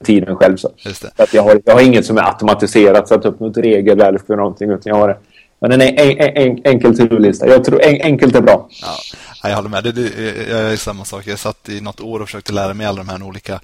tiden 0.03 0.35
själv. 0.35 0.57
Så. 0.57 0.69
Så 0.77 1.07
att 1.23 1.33
jag, 1.33 1.43
har, 1.43 1.61
jag 1.65 1.73
har 1.73 1.81
inget 1.81 2.05
som 2.05 2.17
är 2.17 2.21
automatiserat, 2.21 3.07
satt 3.07 3.25
upp 3.25 3.39
något 3.39 3.57
regelverk 3.57 4.27
för 4.27 4.35
någonting. 4.35 4.69
Utan 4.69 4.81
jag 4.83 4.95
har 4.95 5.07
det. 5.07 5.17
Men 5.59 5.71
en, 5.71 5.81
en, 5.81 6.19
en 6.19 6.61
enkel 6.65 6.97
turlista. 6.97 7.47
Jag 7.47 7.63
tror 7.63 7.83
en, 7.83 8.01
enkelt 8.01 8.35
är 8.35 8.41
bra. 8.41 8.69
Ja, 8.81 9.49
jag 9.49 9.55
håller 9.55 9.69
med. 9.69 9.83
Det, 9.83 9.91
det, 9.91 10.47
jag 10.49 10.73
är 10.73 10.77
samma 10.77 11.05
sak. 11.05 11.27
Jag 11.27 11.39
satt 11.39 11.69
i 11.69 11.81
något 11.81 12.01
år 12.01 12.19
och 12.19 12.27
försökte 12.27 12.53
lära 12.53 12.73
mig 12.73 12.85
alla 12.85 12.97
de 12.97 13.09
här 13.09 13.23
olika 13.23 13.59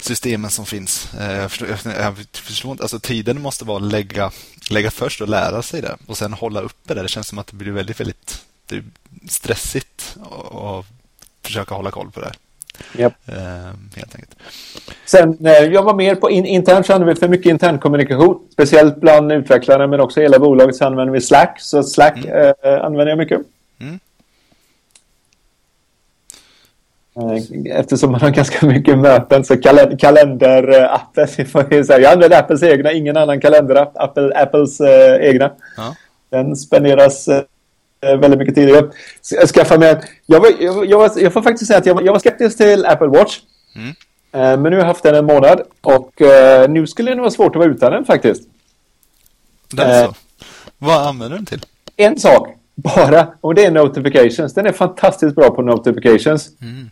systemen 0.00 0.50
som 0.50 0.66
finns. 0.66 1.14
Eh, 1.20 1.32
jag 1.32 1.50
förstår, 1.50 1.68
jag 1.84 2.16
förstår 2.32 2.70
inte, 2.70 2.82
alltså 2.84 3.00
tiden 3.00 3.42
måste 3.42 3.64
vara 3.64 3.76
att 3.76 3.92
lägga, 3.92 4.30
lägga 4.70 4.90
först 4.90 5.20
och 5.20 5.28
lära 5.28 5.62
sig 5.62 5.82
det 5.82 5.96
och 6.06 6.18
sen 6.18 6.32
hålla 6.32 6.60
uppe 6.60 6.94
det. 6.94 7.02
Det 7.02 7.08
känns 7.08 7.28
som 7.28 7.38
att 7.38 7.46
det 7.46 7.56
blir 7.56 7.72
väldigt, 7.72 8.00
väldigt 8.00 8.44
det 8.66 8.82
stressigt 9.28 10.16
att 10.52 10.86
försöka 11.42 11.74
hålla 11.74 11.90
koll 11.90 12.10
på 12.10 12.20
det. 12.20 12.32
Yep. 12.98 13.12
Uh, 13.28 13.34
helt 13.96 14.14
enkelt. 14.14 14.36
Sen, 15.04 15.46
eh, 15.46 15.52
jag 15.52 15.82
var 15.82 15.94
mer 15.94 16.14
på 16.14 16.30
in, 16.30 16.44
internt 16.44 16.86
så 16.86 16.92
använder 16.92 17.14
vi 17.14 17.20
för 17.20 17.28
mycket 17.28 17.50
intern 17.50 17.78
kommunikation. 17.78 18.38
Speciellt 18.52 19.00
bland 19.00 19.32
utvecklare 19.32 19.86
men 19.86 20.00
också 20.00 20.20
hela 20.20 20.38
bolaget 20.38 20.76
så 20.76 20.84
använder 20.84 21.14
vi 21.14 21.20
Slack. 21.20 21.60
Så 21.60 21.82
Slack 21.82 22.24
mm. 22.24 22.54
uh, 22.64 22.84
använder 22.84 23.06
jag 23.06 23.18
mycket. 23.18 23.40
Mm. 23.80 23.98
Eh, 27.18 27.78
eftersom 27.78 28.12
man 28.12 28.20
har 28.20 28.30
ganska 28.30 28.66
mycket 28.66 28.98
möten 28.98 29.44
så 29.44 29.56
kal 29.56 29.96
kalenderappen, 29.98 31.28
jag 31.88 32.04
använder 32.04 32.38
Apples 32.38 32.62
egna, 32.62 32.92
ingen 32.92 33.16
annan 33.16 33.40
kalenderapp, 33.40 33.92
Apple, 33.94 34.42
Apples 34.42 34.80
eh, 34.80 35.28
egna. 35.28 35.50
Ja. 35.76 35.94
Den 36.30 36.56
spenderas 36.56 37.28
eh, 37.28 37.42
väldigt 38.00 38.38
mycket 38.38 38.54
tid. 38.54 38.68
Jag, 38.68 39.48
skaffa 39.48 39.78
mig, 39.78 40.00
jag, 40.26 40.40
var, 40.40 40.48
jag, 40.60 40.86
jag, 40.86 40.98
var, 40.98 41.10
jag 41.16 41.32
får 41.32 41.42
faktiskt 41.42 41.66
säga 41.66 41.78
att 41.78 41.86
jag, 41.86 42.06
jag 42.06 42.12
var 42.12 42.20
skeptisk 42.20 42.58
till 42.58 42.86
Apple 42.86 43.06
Watch. 43.06 43.38
Mm. 43.76 43.88
Eh, 44.32 44.60
men 44.60 44.62
nu 44.62 44.70
har 44.70 44.78
jag 44.78 44.84
haft 44.84 45.02
den 45.02 45.14
en 45.14 45.24
månad 45.24 45.62
och 45.80 46.22
eh, 46.22 46.70
nu 46.70 46.86
skulle 46.86 47.14
det 47.14 47.20
vara 47.20 47.30
svårt 47.30 47.56
att 47.56 47.60
vara 47.60 47.70
utan 47.70 47.92
den 47.92 48.04
faktiskt. 48.04 48.42
Är 49.78 50.04
så? 50.04 50.14
Vad 50.78 51.06
använder 51.06 51.28
du 51.28 51.36
den 51.36 51.46
till? 51.46 51.60
En 51.96 52.18
sak 52.18 52.48
bara, 52.74 53.28
och 53.40 53.54
det 53.54 53.64
är 53.64 53.70
notifications. 53.70 54.54
Den 54.54 54.66
är 54.66 54.72
fantastiskt 54.72 55.34
bra 55.34 55.50
på 55.50 55.62
notifications. 55.62 56.48
Mm. 56.60 56.90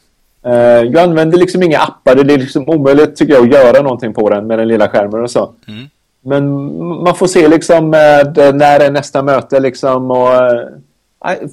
Jag 0.92 0.96
använder 0.96 1.38
liksom 1.38 1.62
inga 1.62 1.78
appar. 1.78 2.14
Det 2.14 2.34
är 2.34 2.38
liksom 2.38 2.68
omöjligt 2.68 3.16
tycker 3.16 3.34
jag 3.34 3.42
att 3.42 3.52
göra 3.52 3.82
någonting 3.82 4.14
på 4.14 4.30
den 4.30 4.46
med 4.46 4.58
den 4.58 4.68
lilla 4.68 4.88
skärmen 4.88 5.22
och 5.22 5.30
så. 5.30 5.52
Mm. 5.68 5.88
Men 6.26 6.76
man 7.04 7.14
får 7.14 7.26
se 7.26 7.48
liksom 7.48 7.94
eh, 7.94 8.54
när 8.54 8.80
är 8.80 8.90
nästa 8.90 9.22
möte 9.22 9.60
liksom 9.60 10.10
och 10.10 10.32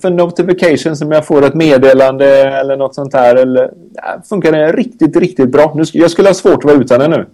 för 0.02 0.10
notifications 0.10 1.02
om 1.02 1.12
jag 1.12 1.26
får 1.26 1.46
ett 1.46 1.54
meddelande 1.54 2.28
eller 2.60 2.78
något 2.78 2.96
sånt 2.96 3.14
här 3.14 3.36
eller, 3.36 3.64
uh, 3.64 3.70
funkar 4.30 4.52
det 4.52 4.72
riktigt, 4.72 5.16
riktigt 5.16 5.52
bra. 5.52 5.74
Nu, 5.76 5.84
jag 5.94 6.12
skulle 6.12 6.30
ha 6.30 6.34
svårt 6.34 6.58
att 6.58 6.64
vara 6.64 6.76
utan 6.76 7.00
den 7.00 7.12
nu. 7.12 7.26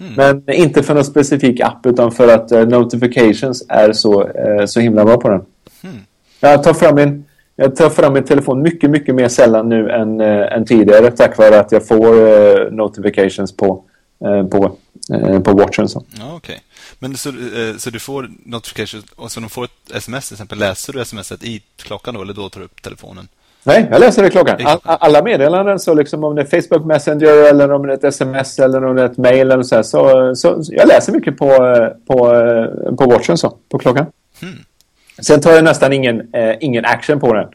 Mm. 0.00 0.12
Men 0.16 0.54
inte 0.54 0.82
för 0.82 0.94
någon 0.94 1.04
specifik 1.04 1.60
app 1.60 1.86
utan 1.86 2.12
för 2.12 2.34
att 2.34 2.52
uh, 2.52 2.68
notifications 2.68 3.66
är 3.68 3.92
så, 3.92 4.28
så 4.66 4.80
himla 4.80 5.04
bra 5.04 5.16
på 5.16 5.28
den. 5.28 5.40
Mm. 5.82 5.96
Jag 6.40 6.62
tar 6.62 6.74
fram 6.74 6.94
min 6.94 7.24
jag 7.58 7.76
tar 7.76 7.90
fram 7.90 8.12
min 8.12 8.24
telefon 8.24 8.62
mycket, 8.62 8.90
mycket 8.90 9.14
mer 9.14 9.28
sällan 9.28 9.68
nu 9.68 9.90
än, 9.90 10.20
äh, 10.20 10.52
än 10.52 10.64
tidigare 10.64 11.10
tack 11.10 11.38
vare 11.38 11.60
att 11.60 11.72
jag 11.72 11.88
får 11.88 12.70
notifications 12.70 13.56
på, 13.56 13.84
på, 14.50 14.76
på 15.44 15.52
watchen. 15.52 15.88
Så. 15.88 16.04
Ja, 16.18 16.34
okay. 16.34 16.56
Men 16.98 17.16
så, 17.16 17.32
så 17.78 17.90
du 17.90 17.98
får 17.98 18.30
notifications 18.44 19.04
och 19.16 19.32
så 19.32 19.40
de 19.40 19.48
får 19.48 19.64
ett 19.64 19.70
sms 19.94 20.28
till 20.28 20.34
exempel. 20.34 20.58
Läser 20.58 20.92
du 20.92 21.04
smset 21.04 21.44
i 21.44 21.62
klockan 21.76 22.14
då 22.14 22.22
eller 22.22 22.34
då 22.34 22.48
tar 22.48 22.60
du 22.60 22.64
upp 22.64 22.82
telefonen? 22.82 23.28
Nej, 23.66 23.88
jag 23.90 24.00
läser 24.00 24.22
det 24.22 24.28
i 24.28 24.30
klockan. 24.30 24.56
All, 24.64 24.78
alla 24.82 25.22
meddelanden, 25.22 25.78
så 25.78 25.94
liksom 25.94 26.24
om 26.24 26.34
det 26.34 26.42
är 26.42 26.62
Facebook 26.62 26.86
Messenger 26.86 27.50
eller 27.50 27.72
om 27.72 27.86
det 27.86 27.92
är 27.92 27.96
ett 27.96 28.04
sms 28.04 28.58
eller 28.58 28.84
om 28.84 28.96
det 28.96 29.02
är 29.02 29.06
ett 29.06 29.16
mail 29.16 29.50
eller 29.50 29.62
så, 29.62 29.76
här, 29.76 29.82
så, 29.82 30.34
så 30.36 30.62
jag 30.68 30.88
läser 30.88 31.12
mycket 31.12 31.36
på, 31.38 31.48
på, 32.06 32.16
på 32.98 33.06
watchen 33.06 33.38
så, 33.38 33.56
på 33.68 33.78
klockan. 33.78 34.06
Hmm. 34.40 34.58
Sen 35.18 35.40
tar 35.40 35.52
jag 35.52 35.64
nästan 35.64 35.92
ingen, 35.92 36.34
eh, 36.34 36.54
ingen 36.60 36.84
action 36.84 37.20
på 37.20 37.34
den. 37.34 37.48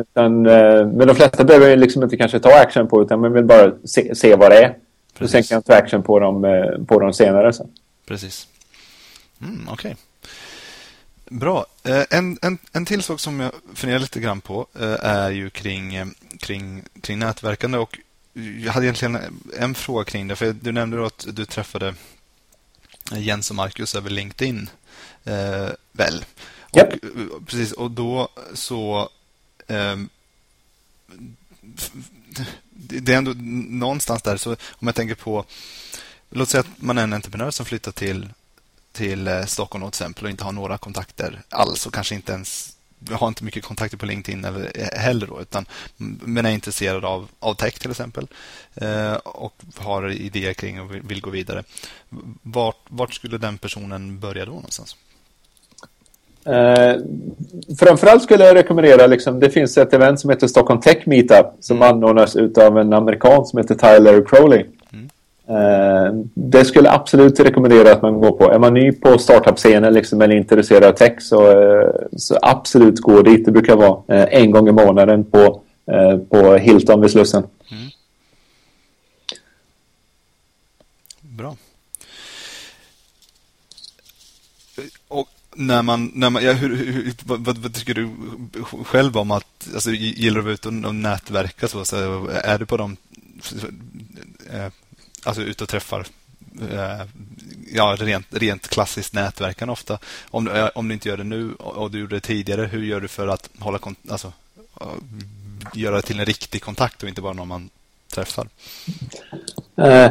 Utan, 0.00 0.46
eh, 0.46 0.86
men 0.86 1.06
de 1.06 1.14
flesta 1.14 1.44
behöver 1.44 1.68
jag 1.68 1.78
liksom 1.78 2.02
inte 2.02 2.16
kanske 2.16 2.40
ta 2.40 2.60
action 2.60 2.88
på 2.88 3.02
utan 3.02 3.20
man 3.20 3.32
vill 3.32 3.44
bara 3.44 3.72
se, 3.84 4.14
se 4.14 4.36
vad 4.36 4.50
det 4.50 4.64
är. 4.64 4.74
Precis. 5.14 5.20
Och 5.20 5.30
sen 5.30 5.42
kan 5.42 5.54
jag 5.54 5.64
ta 5.64 5.74
action 5.74 6.02
på 6.02 6.18
dem, 6.18 6.44
eh, 6.44 6.84
på 6.86 7.00
dem 7.00 7.12
senare. 7.14 7.52
Så. 7.52 7.68
Precis. 8.06 8.48
Mm, 9.42 9.68
Okej. 9.68 9.72
Okay. 9.72 11.38
Bra. 11.38 11.66
Eh, 11.82 12.02
en, 12.10 12.38
en, 12.42 12.58
en 12.72 12.84
till 12.84 13.02
sak 13.02 13.20
som 13.20 13.40
jag 13.40 13.52
funderar 13.74 14.00
lite 14.00 14.20
grann 14.20 14.40
på 14.40 14.66
eh, 14.80 15.04
är 15.04 15.30
ju 15.30 15.50
kring, 15.50 16.14
kring, 16.38 16.84
kring 17.00 17.18
nätverkande. 17.18 17.78
Och 17.78 17.98
jag 18.64 18.72
hade 18.72 18.86
egentligen 18.86 19.18
en 19.58 19.74
fråga 19.74 20.04
kring 20.04 20.28
det. 20.28 20.36
För 20.36 20.52
Du 20.52 20.72
nämnde 20.72 21.06
att 21.06 21.26
du 21.32 21.44
träffade 21.44 21.94
Jens 23.12 23.50
och 23.50 23.56
Marcus 23.56 23.94
över 23.94 24.10
LinkedIn. 24.10 24.70
Väl? 25.92 26.24
Yep. 26.76 26.94
Och, 27.32 27.46
precis, 27.46 27.72
och 27.72 27.90
då 27.90 28.28
så... 28.54 29.08
Eh, 29.66 29.96
det 32.90 33.12
är 33.12 33.18
ändå 33.18 33.32
någonstans 33.68 34.22
där. 34.22 34.36
Så 34.36 34.50
om 34.52 34.86
jag 34.86 34.94
tänker 34.94 35.14
på... 35.14 35.44
Låt 36.30 36.48
säga 36.48 36.60
att 36.60 36.82
man 36.82 36.98
är 36.98 37.02
en 37.02 37.12
entreprenör 37.12 37.50
som 37.50 37.66
flyttar 37.66 37.92
till 37.92 38.28
till 38.92 39.28
eh, 39.28 39.44
Stockholm 39.44 39.82
till 39.82 39.88
exempel 39.88 40.24
och 40.24 40.30
inte 40.30 40.44
har 40.44 40.52
några 40.52 40.78
kontakter 40.78 41.42
alls 41.48 41.86
och 41.86 41.94
kanske 41.94 42.14
inte 42.14 42.32
ens 42.32 42.76
har 43.10 43.28
inte 43.28 43.44
mycket 43.44 43.64
kontakter 43.64 43.96
på 43.96 44.06
LinkedIn 44.06 44.44
eller, 44.44 44.72
eh, 44.74 45.00
heller 45.00 45.26
då, 45.26 45.40
utan, 45.40 45.66
men 45.96 46.46
är 46.46 46.50
intresserad 46.50 47.04
av, 47.04 47.28
av 47.38 47.54
tech 47.54 47.78
till 47.78 47.90
exempel 47.90 48.26
eh, 48.74 49.14
och 49.14 49.54
har 49.76 50.10
idéer 50.10 50.54
kring 50.54 50.80
och 50.80 50.94
vill, 50.94 51.02
vill 51.02 51.20
gå 51.20 51.30
vidare. 51.30 51.64
Vart, 52.42 52.76
vart, 52.88 53.14
skulle 53.14 53.38
den 53.38 53.58
personen 53.58 54.20
börja 54.20 54.44
då 54.44 54.52
någonstans? 54.52 54.96
Eh, 56.44 56.96
framförallt 57.78 58.22
skulle 58.22 58.44
jag 58.44 58.56
rekommendera, 58.56 59.06
liksom, 59.06 59.40
det 59.40 59.50
finns 59.50 59.78
ett 59.78 59.94
event 59.94 60.20
som 60.20 60.30
heter 60.30 60.46
Stockholm 60.46 60.80
Tech 60.80 61.06
Meetup 61.06 61.46
som 61.60 61.76
mm. 61.76 61.88
anordnas 61.88 62.36
av 62.36 62.78
en 62.78 62.92
amerikan 62.92 63.46
som 63.46 63.58
heter 63.58 63.74
Tyler 63.74 64.24
Crowley. 64.26 64.64
Mm. 64.92 65.10
Eh, 65.48 66.12
det 66.34 66.64
skulle 66.64 66.90
absolut 66.90 67.40
rekommendera 67.40 67.92
att 67.92 68.02
man 68.02 68.20
går 68.20 68.32
på. 68.32 68.50
Är 68.50 68.58
man 68.58 68.74
ny 68.74 68.92
på 68.92 69.18
startup-scenen 69.18 69.92
liksom, 69.92 70.22
eller 70.22 70.36
intresserad 70.36 70.84
av 70.84 70.92
tech 70.92 71.22
så, 71.22 71.50
eh, 71.50 71.90
så 72.16 72.38
absolut 72.42 73.00
gå 73.00 73.22
dit. 73.22 73.44
Det 73.44 73.52
brukar 73.52 73.76
vara 73.76 74.18
eh, 74.18 74.42
en 74.42 74.50
gång 74.50 74.68
i 74.68 74.72
månaden 74.72 75.24
på, 75.24 75.60
på 76.30 76.56
Hilton 76.56 77.00
vid 77.00 77.10
Slussen. 77.10 77.42
Mm. 77.70 77.90
Bra. 81.20 81.56
Och 85.08 85.28
när 85.56 85.82
man, 85.82 86.12
när 86.14 86.30
man 86.30 86.44
ja, 86.44 86.52
hur, 86.52 86.76
hur, 86.76 87.14
vad, 87.24 87.58
vad, 87.58 87.74
tycker 87.74 87.94
du 87.94 88.10
själv 88.84 89.16
om 89.16 89.30
att, 89.30 89.68
alltså, 89.74 89.90
gillar 89.90 90.34
du 90.34 90.40
att 90.40 90.44
vara 90.44 90.54
ute 90.54 90.86
och 90.88 90.94
nätverka 90.94 91.68
så, 91.68 91.84
så 91.84 92.26
är 92.28 92.58
du 92.58 92.66
på 92.66 92.76
de 92.76 92.96
eh, 94.50 94.68
alltså 95.22 95.42
ute 95.42 95.64
och 95.64 95.70
träffar 95.70 96.06
eh, 96.60 97.06
ja, 97.72 97.96
rent, 97.98 98.26
rent 98.30 98.68
klassiskt 98.68 99.14
nätverkan 99.14 99.70
ofta. 99.70 99.98
Om, 100.30 100.48
eh, 100.48 100.68
om 100.74 100.88
du 100.88 100.94
inte 100.94 101.08
gör 101.08 101.16
det 101.16 101.24
nu 101.24 101.54
och 101.54 101.90
du 101.90 101.98
gjorde 101.98 102.16
det 102.16 102.20
tidigare, 102.20 102.66
hur 102.66 102.82
gör 102.82 103.00
du 103.00 103.08
för 103.08 103.28
att 103.28 103.50
hålla 103.58 103.78
alltså, 104.10 104.32
eh, 104.80 104.86
göra 105.74 105.96
det 105.96 106.02
till 106.02 106.20
en 106.20 106.26
riktig 106.26 106.62
kontakt 106.62 107.02
och 107.02 107.08
inte 107.08 107.20
bara 107.20 107.32
någon 107.32 107.48
man 107.48 107.70
träffar? 108.14 108.48
Uh, 109.78 110.10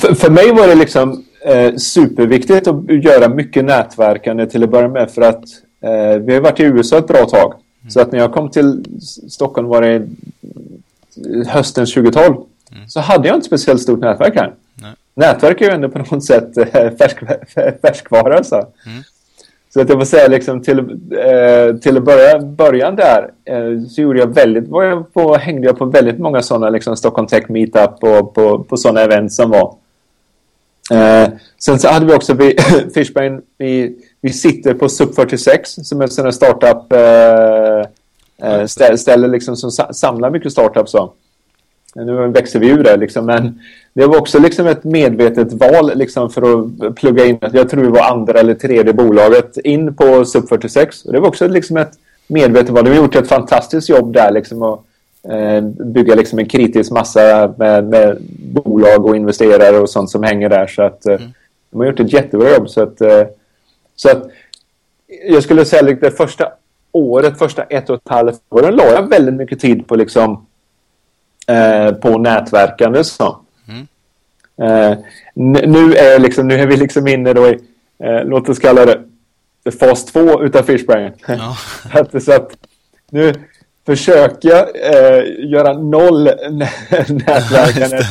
för, 0.00 0.14
för, 0.14 0.30
mig 0.30 0.52
var 0.52 0.68
det 0.68 0.74
liksom 0.74 1.24
uh, 1.48 1.76
superviktigt 1.76 2.66
att 2.66 2.90
göra 2.90 3.28
mycket 3.28 3.64
nätverkande 3.64 4.46
till 4.46 4.64
att 4.64 4.70
börja 4.70 4.88
med 4.88 5.10
för 5.10 5.22
att 5.22 5.44
uh, 5.84 6.24
vi 6.24 6.34
har 6.34 6.40
varit 6.40 6.60
i 6.60 6.62
USA 6.62 6.98
ett 6.98 7.06
bra 7.06 7.24
tag. 7.24 7.54
Mm. 7.80 7.90
Så 7.90 8.00
att 8.00 8.12
när 8.12 8.18
jag 8.18 8.32
kom 8.32 8.50
till 8.50 8.84
Stockholm 9.28 9.68
var 9.68 9.82
det 9.82 10.06
hösten 11.46 11.86
2012 11.86 12.34
Mm. 12.76 12.88
så 12.88 13.00
hade 13.00 13.28
jag 13.28 13.36
inte 13.36 13.46
speciellt 13.46 13.80
stort 13.80 14.00
nätverk 14.00 14.36
här. 14.36 14.54
Nej. 14.74 14.92
Nätverk 15.14 15.60
är 15.60 15.64
ju 15.64 15.70
ändå 15.70 15.88
på 15.88 15.98
något 15.98 16.24
sätt 16.24 16.56
eh, 16.56 16.90
färsk, 16.98 17.18
färskvara. 17.82 18.44
Så. 18.44 18.56
Mm. 18.56 19.02
så 19.74 19.80
att 19.80 19.88
jag 19.88 19.98
får 19.98 20.04
säga 20.04 20.28
liksom 20.28 20.62
till, 20.62 20.78
eh, 20.78 21.76
till 21.76 22.02
börja, 22.02 22.38
början 22.38 22.96
där 22.96 23.30
eh, 23.44 23.86
så 23.88 24.00
gjorde 24.00 24.18
jag 24.18 24.34
väldigt, 24.34 24.68
var 24.68 24.82
jag 24.82 25.12
på, 25.12 25.36
hängde 25.36 25.66
jag 25.66 25.78
på 25.78 25.84
väldigt 25.84 26.18
många 26.18 26.42
sådana 26.42 26.70
liksom 26.70 26.96
Stockholm 26.96 27.26
Tech 27.26 27.48
Meetup 27.48 28.04
och 28.04 28.34
på, 28.34 28.58
på 28.58 28.76
sådana 28.76 29.00
event 29.00 29.32
som 29.32 29.50
var. 29.50 29.74
Eh, 30.90 31.28
sen 31.58 31.78
så 31.78 31.88
hade 31.88 32.06
vi 32.06 32.14
också 32.14 32.34
vi, 32.34 32.56
Fishbrain, 32.94 33.42
vi, 33.58 33.96
vi 34.20 34.32
sitter 34.32 34.74
på 34.74 34.88
SUP 34.88 35.14
46 35.14 35.70
som 35.70 36.00
är 36.00 36.04
en 36.04 36.10
sån 36.10 36.32
startup 36.32 36.92
eh, 36.92 37.86
eh 38.50 38.66
ställe, 38.66 38.98
ställe 38.98 39.26
liksom 39.26 39.56
som 39.56 39.70
samlar 39.94 40.30
mycket 40.30 40.52
startups. 40.52 40.90
Så. 40.90 41.12
Nu 41.94 42.28
växer 42.28 42.58
vi 42.58 42.68
ur 42.68 42.84
det, 42.84 42.96
liksom, 42.96 43.26
men 43.26 43.60
det 43.94 44.06
var 44.06 44.18
också 44.18 44.38
liksom 44.38 44.66
ett 44.66 44.84
medvetet 44.84 45.52
val 45.52 45.92
liksom, 45.94 46.30
för 46.30 46.42
att 46.42 46.94
plugga 46.94 47.24
in. 47.24 47.38
Jag 47.52 47.68
tror 47.68 47.82
det 47.82 47.90
var 47.90 48.10
andra 48.10 48.40
eller 48.40 48.54
tredje 48.54 48.92
bolaget 48.92 49.56
in 49.56 49.94
på 49.94 50.24
SUP 50.24 50.48
46. 50.48 51.04
Och 51.04 51.12
det 51.12 51.20
var 51.20 51.28
också 51.28 51.48
liksom 51.48 51.76
ett 51.76 51.92
medvetet 52.26 52.70
val. 52.70 52.84
De 52.84 52.90
har 52.90 52.96
gjort 52.96 53.16
ett 53.16 53.28
fantastiskt 53.28 53.88
jobb 53.88 54.12
där 54.12 54.30
liksom, 54.30 54.62
eh, 54.62 54.78
bygga 55.84 56.14
liksom, 56.14 56.38
en 56.38 56.48
kritisk 56.48 56.90
massa 56.90 57.54
med, 57.58 57.84
med, 57.84 58.18
bolag 58.38 59.06
och 59.06 59.16
investerare 59.16 59.78
och 59.78 59.90
sånt 59.90 60.10
som 60.10 60.22
hänger 60.22 60.48
där. 60.48 60.66
Så 60.66 60.82
att, 60.82 61.06
eh, 61.06 61.14
mm. 61.14 61.32
De 61.70 61.78
har 61.78 61.86
gjort 61.86 62.00
ett 62.00 62.12
jättebra 62.12 62.50
jobb. 62.50 62.70
Så 62.70 62.82
att, 62.82 63.00
eh, 63.00 63.24
så 63.96 64.10
att, 64.10 64.30
jag 65.28 65.42
skulle 65.42 65.64
säga 65.64 65.92
att 65.92 66.00
det 66.00 66.10
första 66.10 66.52
året, 66.92 67.38
första 67.38 67.62
ett 67.62 67.90
och 67.90 67.96
ett 67.96 68.08
halvt 68.08 68.40
åren 68.48 68.76
la 68.76 68.84
jag 68.84 69.08
väldigt 69.08 69.34
mycket 69.34 69.60
tid 69.60 69.86
på 69.86 69.96
liksom 69.96 70.46
eh, 71.46 71.92
på 71.92 72.18
nätverkande. 72.18 73.04
Så. 73.04 73.38
Mm. 73.68 73.86
Eh, 74.62 74.98
nu, 75.34 75.94
är 75.94 76.18
liksom, 76.18 76.48
nu 76.48 76.54
är 76.54 76.66
vi 76.66 76.76
liksom 76.76 77.08
inne 77.08 77.32
då 77.32 77.48
i, 77.48 77.58
eh, 77.98 78.24
låt 78.24 78.48
oss 78.48 78.58
kalla 78.58 78.86
det 78.86 79.72
fas 79.80 80.04
två 80.04 80.42
utav 80.42 80.62
Fishbrain. 80.62 81.12
Ja. 81.26 81.56
så 82.20 82.32
att 82.32 82.56
nu 83.10 83.34
försöker 83.86 84.48
jag 84.48 84.66
eh, 84.92 85.24
göra 85.50 85.72
noll 85.72 86.24
nätverkande. 87.08 88.02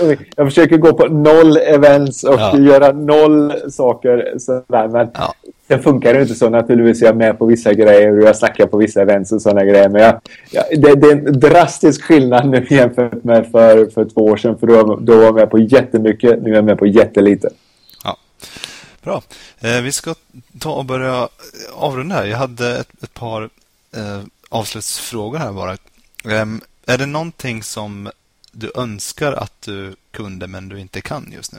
jag, 0.00 0.18
jag 0.36 0.46
försöker 0.46 0.76
gå 0.76 0.92
på 0.92 1.06
noll 1.06 1.56
events 1.56 2.24
och 2.24 2.40
ja. 2.40 2.58
göra 2.58 2.92
noll 2.92 3.52
saker. 3.70 4.34
Sådär. 4.38 4.88
Men 4.88 5.08
ja. 5.14 5.34
Sen 5.68 5.82
funkar 5.82 6.14
det 6.14 6.22
inte 6.22 6.34
så 6.34 6.50
naturligtvis. 6.50 7.02
Jag 7.02 7.10
är 7.10 7.14
med 7.14 7.38
på 7.38 7.46
vissa 7.46 7.74
grejer 7.74 8.18
och 8.18 8.24
jag 8.24 8.36
snackar 8.36 8.66
på 8.66 8.76
vissa 8.76 9.02
events 9.02 9.32
och 9.32 9.42
sådana 9.42 9.64
grejer. 9.64 9.88
Men 9.88 10.02
jag, 10.02 10.20
jag, 10.50 10.64
det, 10.82 10.94
det, 10.94 11.06
är 11.06 11.12
en 11.12 11.40
drastisk 11.40 12.02
skillnad 12.02 12.48
nu 12.48 12.66
jämfört 12.70 13.24
med 13.24 13.50
för, 13.50 13.90
för 13.90 14.04
två 14.04 14.24
år 14.24 14.36
sedan. 14.36 14.58
För 14.58 14.66
då, 14.66 14.96
då 14.96 15.16
var 15.16 15.24
jag 15.24 15.34
med 15.34 15.50
på 15.50 15.58
jättemycket. 15.58 16.42
Nu 16.42 16.50
är 16.50 16.54
jag 16.54 16.64
med 16.64 16.78
på 16.78 16.86
jättelite. 16.86 17.48
Ja. 18.04 18.16
Bra. 19.04 19.22
Eh, 19.60 19.82
vi 19.82 19.92
ska 19.92 20.14
ta 20.58 20.72
och 20.72 20.84
börja 20.84 21.28
avrunda 21.74 22.14
här. 22.14 22.24
Jag 22.24 22.38
hade 22.38 22.78
ett, 22.78 23.02
ett 23.02 23.14
par 23.14 23.42
eh, 23.96 24.20
avslutsfrågor 24.52 25.38
här 25.38 25.52
bara. 25.52 25.72
Eh, 25.72 26.46
är 26.86 26.98
det 26.98 27.06
någonting 27.06 27.62
som 27.62 28.10
du 28.52 28.72
önskar 28.76 29.32
att 29.32 29.62
du 29.62 29.96
kunde 30.10 30.46
men 30.46 30.68
du 30.68 30.80
inte 30.80 31.00
kan 31.00 31.32
just 31.32 31.52
nu? 31.52 31.58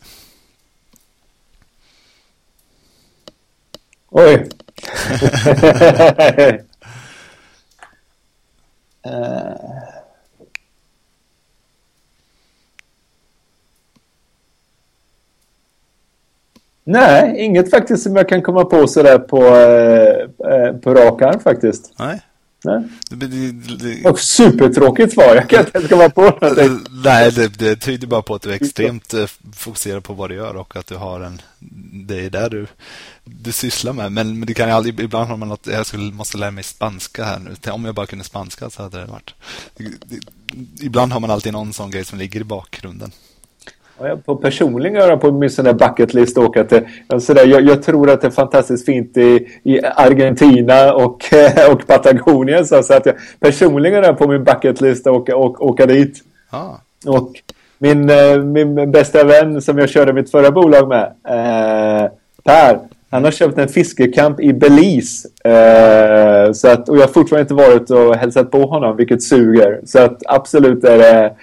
Oj! 4.09 4.49
uh... 9.05 9.55
Nej, 16.85 17.45
inget 17.45 17.69
faktiskt 17.69 18.03
som 18.03 18.15
jag 18.15 18.29
kan 18.29 18.41
komma 18.41 18.65
på 18.65 18.87
sådär 18.87 19.19
på, 19.19 19.37
eh, 20.47 20.73
på 20.77 20.93
rak 20.93 21.21
arm 21.21 21.39
faktiskt. 21.39 21.93
Nej. 21.99 22.21
Det, 23.09 23.27
det, 23.27 24.09
och 24.09 24.19
supertråkigt 24.19 25.13
svar. 25.13 25.35
Jag 25.35 25.49
kan 25.49 25.59
inte 25.59 25.77
ens 25.77 25.89
komma 25.89 26.09
på 26.09 26.21
någonting. 26.21 26.79
Nej, 27.03 27.31
det, 27.31 27.47
det 27.47 27.75
tyder 27.75 28.07
bara 28.07 28.21
på 28.21 28.35
att 28.35 28.41
du 28.41 28.49
är 28.49 28.55
extremt 28.55 29.13
eh, 29.13 29.25
fokuserad 29.55 30.03
på 30.03 30.13
vad 30.13 30.29
du 30.29 30.35
gör 30.35 30.55
och 30.55 30.75
att 30.75 30.87
du 30.87 30.95
har 30.95 31.21
en... 31.21 31.41
Det 32.07 32.25
är 32.25 32.29
där 32.29 32.49
du, 32.49 32.67
du 33.23 33.51
sysslar 33.51 33.93
med. 33.93 34.11
Men, 34.11 34.39
men 34.39 34.47
det 34.47 34.53
kan 34.53 34.67
ju 34.67 34.73
aldrig... 34.73 34.99
Ibland 34.99 35.29
har 35.29 35.37
man 35.37 35.51
att 35.51 35.67
jag 35.67 35.85
skulle, 35.85 36.11
måste 36.13 36.37
lära 36.37 36.51
mig 36.51 36.63
spanska 36.63 37.23
här 37.23 37.39
nu. 37.39 37.71
Om 37.71 37.85
jag 37.85 37.95
bara 37.95 38.05
kunde 38.05 38.25
spanska 38.25 38.69
så 38.69 38.83
hade 38.83 38.99
det 38.99 39.05
varit... 39.05 39.33
Ibland 40.81 41.11
har 41.11 41.19
man 41.19 41.31
alltid 41.31 41.53
någon 41.53 41.73
sån 41.73 41.91
grej 41.91 42.05
som 42.05 42.19
ligger 42.19 42.39
i 42.41 42.43
bakgrunden. 42.43 43.11
På 44.25 44.35
personligen 44.35 44.95
göra 44.95 45.17
på 45.17 45.31
min 45.31 45.49
sån 45.49 45.65
där 45.65 45.73
bucket 45.73 46.13
list 46.13 46.37
åka 46.37 46.63
till, 46.63 46.81
alltså 47.07 47.33
där, 47.33 47.45
jag, 47.45 47.61
jag, 47.61 47.83
tror 47.83 48.09
att 48.09 48.21
det 48.21 48.27
är 48.27 48.31
fantastiskt 48.31 48.85
fint 48.85 49.17
i, 49.17 49.47
i 49.63 49.79
Argentina 49.85 50.93
och, 50.93 51.25
och 51.71 51.87
Patagonien. 51.87 52.65
Så, 52.65 52.83
så 52.83 52.93
att 52.93 53.05
jag 53.05 53.15
personligen 53.39 54.03
är 54.03 54.13
på 54.13 54.27
min 54.27 54.43
bucket 54.43 54.81
list 54.81 55.07
åka, 55.07 55.35
åka, 55.35 55.63
åka 55.63 55.85
dit. 55.85 56.23
Ah. 56.49 56.69
Och 57.05 57.31
min, 57.77 58.09
eh, 58.09 58.37
min 58.37 58.91
bästa 58.91 59.23
vän 59.23 59.61
som 59.61 59.77
jag 59.77 59.89
körde 59.89 60.13
mitt 60.13 60.31
förra 60.31 60.51
bolag 60.51 60.87
med, 60.87 61.03
eh, 61.03 62.11
Per, 62.43 62.79
Han 63.09 63.23
har 63.23 63.31
köpt 63.31 63.57
en 63.57 63.67
fiskekamp 63.67 64.39
i 64.39 64.53
Belize. 64.53 65.27
Eh, 65.43 66.51
så 66.51 66.67
att, 66.67 66.89
och 66.89 66.97
jag 66.97 67.01
har 67.01 67.07
fortfarande 67.07 67.41
inte 67.41 67.53
varit 67.53 67.89
och 67.89 68.15
hälsat 68.15 68.51
på 68.51 68.65
honom, 68.65 68.97
vilket 68.97 69.23
suger. 69.23 69.81
Så 69.85 69.99
att 69.99 70.21
absolut 70.27 70.83
är 70.83 70.97
det 70.97 71.33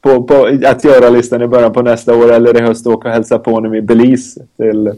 på, 0.00 0.22
på 0.22 0.58
att 0.64 0.84
göra-listan 0.84 1.42
i 1.42 1.46
början 1.46 1.72
på 1.72 1.82
nästa 1.82 2.14
år 2.14 2.32
eller 2.32 2.60
i 2.60 2.62
höst 2.62 2.86
åka 2.86 3.08
och 3.08 3.14
hälsa 3.14 3.38
på 3.38 3.50
honom 3.50 3.74
i 3.74 3.82
Belize. 3.82 4.46
Till... 4.56 4.92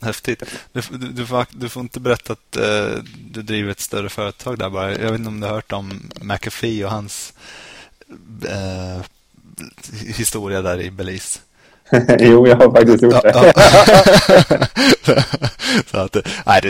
Häftigt. 0.00 0.42
Du, 0.72 0.80
du, 0.90 1.08
du, 1.08 1.26
får, 1.26 1.46
du 1.50 1.68
får 1.68 1.80
inte 1.80 2.00
berätta 2.00 2.32
att 2.32 2.56
eh, 2.56 3.02
du 3.30 3.42
driver 3.42 3.70
ett 3.70 3.80
större 3.80 4.08
företag 4.08 4.58
där 4.58 4.70
bara. 4.70 4.90
Jag 4.90 5.10
vet 5.10 5.18
inte 5.18 5.28
om 5.28 5.40
du 5.40 5.46
har 5.46 5.54
hört 5.54 5.72
om 5.72 6.10
McAfee 6.20 6.84
och 6.84 6.90
hans 6.90 7.32
eh, 8.48 9.02
historia 10.16 10.62
där 10.62 10.80
i 10.80 10.90
Belize. 10.90 11.40
jo, 12.18 12.46
jag 12.46 12.56
har 12.56 12.70
faktiskt 12.70 13.02
gjort 13.02 13.22
det. 13.22 13.32
så 15.90 15.98
att, 15.98 16.16
nej, 16.46 16.60
det 16.62 16.68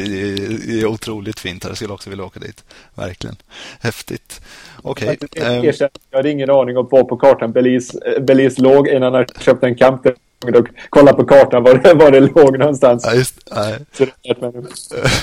är 0.80 0.86
otroligt 0.86 1.40
fint. 1.40 1.64
Jag 1.64 1.76
skulle 1.76 1.92
också 1.92 2.10
vilja 2.10 2.24
åka 2.24 2.40
dit. 2.40 2.64
Verkligen. 2.94 3.36
Häftigt. 3.80 4.40
Okej. 4.82 5.18
Okay. 5.20 5.58
Um, 5.58 5.72
jag 6.10 6.18
hade 6.18 6.30
ingen 6.30 6.50
aning 6.50 6.76
om 6.76 6.88
var 6.90 7.04
på 7.04 7.16
kartan 7.16 7.52
Belize, 7.52 7.98
Belize 8.20 8.62
låg 8.62 8.88
innan 8.88 9.14
jag 9.14 9.26
köpte 9.40 9.66
en 9.66 9.74
camp. 9.74 10.06
Och 10.42 10.66
kolla 10.90 11.12
på 11.12 11.24
kartan 11.24 11.62
var 11.62 11.74
det, 11.74 11.94
var 11.94 12.10
det 12.10 12.20
låg 12.20 12.58
någonstans. 12.58 13.04
Ja, 13.06 13.14
just, 13.14 13.48
nej. 13.54 13.78
Så 13.92 14.06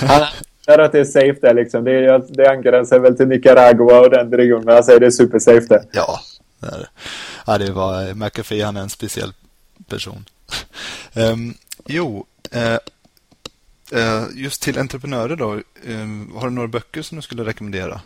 han 0.06 0.26
säger 0.64 0.78
att 0.78 0.92
det 0.92 1.00
är 1.00 1.04
safe 1.04 1.38
där 1.40 1.54
liksom. 1.54 1.84
Det, 1.84 2.22
det 2.28 2.50
angränsar 2.50 2.98
väl 2.98 3.16
till 3.16 3.28
Nicaragua 3.28 4.00
och 4.00 4.10
den 4.10 4.32
regionen. 4.32 4.64
Men 4.64 4.74
han 4.74 4.84
säger 4.84 5.00
det 5.00 5.06
är 5.06 5.10
super 5.10 5.38
safe 5.38 5.66
där. 5.68 5.82
Ja, 5.92 6.20
det 6.60 6.66
är 6.66 6.78
det. 6.78 6.88
Ja, 7.46 7.58
det 7.58 7.72
var 7.72 8.14
McAfee. 8.14 8.64
Han 8.64 8.76
är 8.76 8.80
en 8.80 8.90
speciell 8.90 9.32
person. 9.88 10.24
um, 11.14 11.54
jo, 11.86 12.26
uh, 12.56 12.78
uh, 13.98 14.24
just 14.34 14.62
till 14.62 14.78
entreprenörer 14.78 15.36
då. 15.36 15.60
Um, 15.86 16.32
har 16.36 16.48
du 16.48 16.54
några 16.54 16.68
böcker 16.68 17.02
som 17.02 17.16
du 17.16 17.22
skulle 17.22 17.44
rekommendera? 17.44 18.00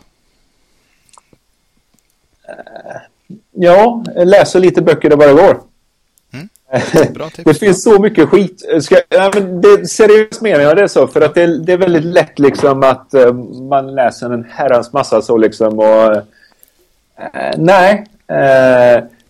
Uh, 2.49 2.97
ja, 3.51 4.03
läser 4.15 4.59
lite 4.59 4.81
böcker 4.81 5.09
det 5.09 5.17
bara 5.17 5.33
går. 5.33 5.61
Mm. 6.33 6.49
det 7.45 7.53
finns 7.53 7.83
så 7.83 8.01
mycket 8.01 8.29
skit. 8.29 8.61
Ska, 8.81 9.01
ja, 9.09 9.31
men 9.33 9.61
det, 9.61 9.87
seriöst 9.87 10.41
menar 10.41 10.63
jag 10.63 10.77
det 10.77 10.89
så. 10.89 11.07
För 11.07 11.21
att 11.21 11.35
det, 11.35 11.57
det 11.57 11.73
är 11.73 11.77
väldigt 11.77 12.05
lätt 12.05 12.39
liksom 12.39 12.83
att 12.83 13.13
man 13.69 13.95
läser 13.95 14.29
en 14.29 14.43
herrans 14.43 14.93
massa 14.93 15.21
så 15.21 15.37
liksom. 15.37 15.79
Och, 15.79 16.23
nej. 17.57 18.05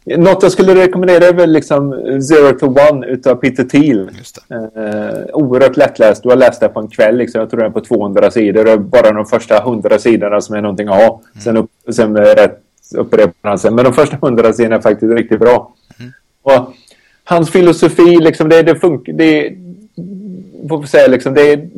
Något 0.06 0.44
jag 0.44 0.52
skulle 0.52 0.76
rekommendera 0.76 1.26
är 1.26 1.34
väl 1.34 1.52
liksom 1.52 1.92
Zero 2.22 2.60
to 2.60 2.66
One 2.92 3.08
utav 3.08 3.36
Peter 3.36 3.64
Thiel. 3.64 4.10
Eh, 4.50 5.26
oerhört 5.34 5.78
lättläst. 5.78 6.24
Du 6.24 6.30
har 6.30 6.36
läst 6.36 6.60
det 6.60 6.70
på 6.70 6.80
en 6.80 6.88
kväll. 6.88 7.18
Liksom. 7.18 7.40
Jag 7.40 7.50
tror 7.50 7.60
det 7.60 7.66
är 7.66 7.70
på 7.70 7.82
200 7.82 8.32
sidor. 8.32 8.64
Det 8.64 8.72
är 8.72 8.78
bara 8.78 9.12
de 9.12 9.26
första 9.26 9.58
100 9.58 10.00
sidorna 10.00 10.42
som 10.42 10.56
är 10.56 10.62
någonting 10.62 10.88
att 10.88 10.96
ha. 10.96 11.04
Mm. 11.04 11.42
Sen, 11.44 11.58
upp, 11.58 11.72
sen 11.96 12.18
rätt 12.18 12.62
upprepar 12.96 13.50
han 13.50 13.60
sen. 13.60 13.76
Men 13.76 13.86
de 13.86 13.94
första 13.94 14.16
100 14.16 14.54
sidorna 14.54 14.76
är 14.76 14.82
faktiskt 14.82 15.14
riktigt 15.14 15.40
bra. 15.40 15.74
Mm. 16.00 16.12
Och 16.42 16.74
hans 17.24 17.50
filosofi, 17.52 18.18
liksom, 18.22 18.50
det, 18.50 18.62
det 18.64 18.76
funkar... 18.76 19.14
Det, 19.14 19.56
får 20.70 20.84
säga, 20.84 21.08
liksom, 21.08 21.34
det, 21.34 21.70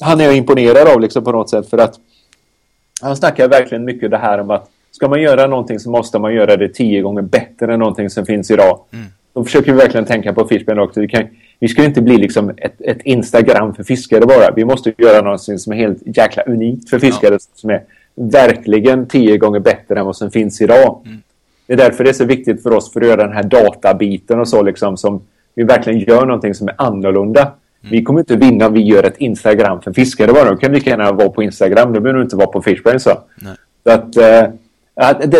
han 0.00 0.20
är 0.20 0.24
jag 0.24 0.36
imponerad 0.36 0.88
av 0.88 1.00
liksom, 1.00 1.24
på 1.24 1.32
något 1.32 1.50
sätt. 1.50 1.70
För 1.70 1.78
att 1.78 1.94
han 3.00 3.16
snackar 3.16 3.48
verkligen 3.48 3.84
mycket 3.84 4.10
det 4.10 4.18
här 4.18 4.40
om 4.40 4.50
att 4.50 4.70
Ska 4.90 5.08
man 5.08 5.22
göra 5.22 5.46
någonting 5.46 5.78
så 5.78 5.90
måste 5.90 6.18
man 6.18 6.34
göra 6.34 6.56
det 6.56 6.68
tio 6.68 7.02
gånger 7.02 7.22
bättre 7.22 7.74
än 7.74 7.78
någonting 7.78 8.10
som 8.10 8.26
finns 8.26 8.50
idag. 8.50 8.80
Mm. 8.92 9.06
Då 9.32 9.44
försöker 9.44 9.72
vi 9.72 9.78
verkligen 9.78 10.06
tänka 10.06 10.32
på 10.32 10.46
Fishben 10.46 10.78
också. 10.78 11.00
Vi, 11.00 11.08
kan, 11.08 11.24
vi 11.58 11.68
ska 11.68 11.84
inte 11.84 12.02
bli 12.02 12.16
liksom 12.16 12.50
ett, 12.56 12.80
ett, 12.80 13.02
Instagram 13.04 13.74
för 13.74 13.82
fiskare 13.82 14.26
bara. 14.26 14.50
Vi 14.56 14.64
måste 14.64 14.92
göra 14.98 15.22
någonting 15.22 15.58
som 15.58 15.72
är 15.72 15.76
helt 15.76 15.98
jäkla 16.16 16.42
unikt 16.42 16.90
för 16.90 16.98
fiskare. 16.98 17.32
Ja. 17.32 17.38
Som 17.54 17.70
är 17.70 17.82
verkligen 18.14 19.06
tio 19.06 19.38
gånger 19.38 19.60
bättre 19.60 19.98
än 19.98 20.06
vad 20.06 20.16
som 20.16 20.30
finns 20.30 20.60
idag. 20.60 21.02
Mm. 21.06 21.22
Det 21.66 21.72
är 21.72 21.76
därför 21.76 22.04
det 22.04 22.10
är 22.10 22.14
så 22.14 22.24
viktigt 22.24 22.62
för 22.62 22.72
oss 22.72 22.92
för 22.92 23.00
att 23.00 23.06
göra 23.06 23.26
den 23.26 23.32
här 23.32 23.42
databiten 23.42 24.40
och 24.40 24.48
så 24.48 24.62
liksom 24.62 24.96
som 24.96 25.22
vi 25.54 25.62
verkligen 25.62 25.98
gör 26.00 26.26
någonting 26.26 26.54
som 26.54 26.68
är 26.68 26.74
annorlunda. 26.78 27.40
Mm. 27.42 27.90
Vi 27.90 28.02
kommer 28.02 28.20
inte 28.20 28.36
vinna 28.36 28.66
om 28.66 28.72
vi 28.72 28.80
gör 28.80 29.02
ett 29.02 29.18
Instagram 29.18 29.80
för 29.80 29.92
fiskare 29.92 30.32
bara. 30.32 30.50
Då 30.50 30.56
kan 30.56 30.70
vi 30.70 30.78
lika 30.78 30.90
gärna 30.90 31.12
vara 31.12 31.28
på 31.28 31.42
Instagram. 31.42 31.92
Då 31.92 32.00
behöver 32.00 32.18
du 32.18 32.24
inte 32.24 32.36
vara 32.36 32.46
på 32.46 32.62
Fishbrain 32.62 33.00
så. 33.00 33.10
Nej. 33.34 33.54
så 33.84 33.90
att, 33.90 34.16
eh, 34.16 34.52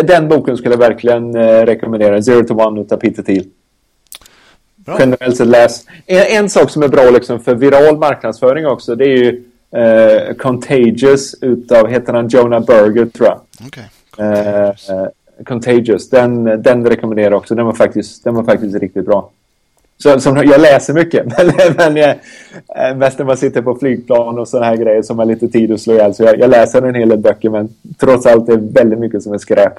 den 0.03 0.27
boken 0.27 0.57
skulle 0.57 0.73
jag 0.73 0.79
verkligen 0.79 1.35
eh, 1.35 1.65
rekommendera. 1.65 2.21
Zero 2.21 2.43
to 2.43 2.53
One 2.53 2.81
utav 2.81 2.97
Peter 2.97 3.23
Thiel. 3.23 3.45
Bra. 4.75 4.95
Generellt 4.99 5.37
sett 5.37 5.47
läs. 5.47 5.85
En, 6.05 6.43
en, 6.43 6.49
sak 6.49 6.69
som 6.69 6.83
är 6.83 6.87
bra 6.87 7.09
liksom 7.09 7.39
för 7.39 7.55
viral 7.55 7.97
marknadsföring 7.97 8.67
också 8.67 8.95
det 8.95 9.03
är 9.03 9.17
ju 9.17 9.43
eh, 9.75 10.35
Contagious 10.35 11.35
utav, 11.41 11.87
heter 11.87 12.13
han 12.13 12.27
Jonah 12.27 12.65
Berger 12.65 13.05
tror 13.05 13.27
jag. 13.27 13.67
Okay. 13.67 13.83
Contagious. 14.15 14.89
Eh, 14.89 15.07
Contagious. 15.45 16.09
Den, 16.09 16.43
den 16.43 16.85
rekommenderar 16.89 17.31
jag 17.31 17.37
också. 17.37 17.55
Den 17.55 17.65
var 17.65 17.73
faktiskt, 17.73 18.23
den 18.23 18.35
var 18.35 18.43
faktiskt 18.43 18.75
riktigt 18.75 19.05
bra. 19.05 19.29
Så, 20.01 20.19
som, 20.19 20.37
jag 20.37 20.61
läser 20.61 20.93
mycket, 20.93 21.25
men, 21.37 21.53
men 21.77 21.95
jag, 21.95 22.09
eh, 22.75 22.95
mest 22.95 23.17
när 23.17 23.25
man 23.25 23.37
sitter 23.37 23.61
på 23.61 23.77
flygplan 23.79 24.39
och 24.39 24.47
sådana 24.47 24.65
här 24.65 24.75
grejer 24.75 25.01
som 25.01 25.19
har 25.19 25.25
lite 25.25 25.47
tid 25.47 25.71
att 25.71 25.81
slå 25.81 25.93
ihjäl. 25.93 26.15
Så 26.15 26.23
jag, 26.23 26.39
jag, 26.39 26.49
läser 26.49 26.81
en 26.81 26.95
hel 26.95 27.09
del 27.09 27.19
böcker, 27.19 27.49
men 27.49 27.69
trots 27.99 28.25
allt 28.25 28.49
är 28.49 28.57
det 28.57 28.81
väldigt 28.81 28.99
mycket 28.99 29.23
som 29.23 29.33
är 29.33 29.37
skräp. 29.37 29.73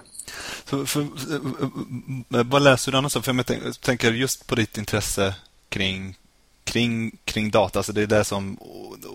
För, 0.65 0.85
för, 0.85 1.01
eh, 1.01 2.41
eh, 2.41 2.47
vad 2.47 2.63
läser 2.63 2.93
du 2.93 2.99
annars? 2.99 3.13
För 3.13 3.35
jag 3.35 3.81
tänker 3.81 4.11
just 4.11 4.47
på 4.47 4.55
ditt 4.55 4.79
intresse 4.79 5.35
kring 5.69 6.17
kring, 6.65 7.19
kring 7.25 7.51
data. 7.51 7.79
Alltså 7.79 7.93
det 7.93 8.03
är 8.03 8.07
det 8.07 8.25
som, 8.25 8.59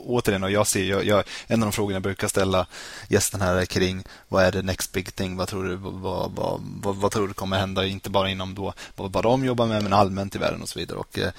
återigen, 0.06 0.44
och 0.44 0.52
jag 0.52 0.68
ser, 0.68 0.84
jag, 0.84 1.06
jag, 1.06 1.24
en 1.48 1.64
av 1.64 1.68
de 1.68 1.72
frågorna 1.72 1.96
jag 1.96 2.04
brukar 2.04 2.28
ställa 2.28 2.68
gästen 3.08 3.42
här 3.42 3.56
är 3.56 3.66
kring 3.66 4.04
vad 4.28 4.44
är 4.44 4.52
det 4.52 4.62
next 4.62 4.92
big 4.92 5.16
thing? 5.16 5.38
Vad 5.38 5.48
tror 5.48 5.64
du, 5.64 5.76
vad, 5.76 6.32
vad, 6.32 6.62
vad, 6.62 6.96
vad 6.96 7.12
tror 7.12 7.28
du 7.28 7.34
kommer 7.34 7.60
hända? 7.60 7.86
Inte 7.86 8.10
bara 8.10 8.30
inom 8.30 8.56
då, 8.56 8.74
vad, 8.96 9.12
vad 9.12 9.24
de 9.24 9.46
jobbar 9.46 9.68
med, 9.68 9.84
men 9.84 9.94
allmänt 9.94 10.36
i 10.36 10.40
världen 10.40 10.62
och 10.62 10.70
så 10.70 10.80
vidare. 10.80 10.98
Och, 10.98 11.20
eh, 11.20 11.32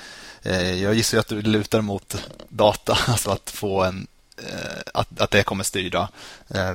eh 0.43 0.82
jag 0.82 0.94
gissar 0.94 1.18
att 1.18 1.28
du 1.28 1.43
lutar 1.43 1.80
mot 1.80 2.16
data, 2.48 2.98
alltså 3.06 3.30
att 3.30 3.51
få 3.51 3.85
en, 3.85 4.06
eh, 4.36 4.80
att, 4.94 5.20
att 5.20 5.30
det 5.30 5.43
kommer 5.43 5.64
styra 5.64 6.09
eh, 6.48 6.70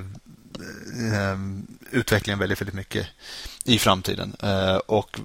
eh 1.13 1.37
utvecklingen 1.91 2.39
väldigt, 2.39 2.61
väldigt 2.61 2.75
mycket 2.75 3.07
i 3.65 3.79
framtiden. 3.79 4.35
Eh, 4.43 4.75
och 4.75 5.19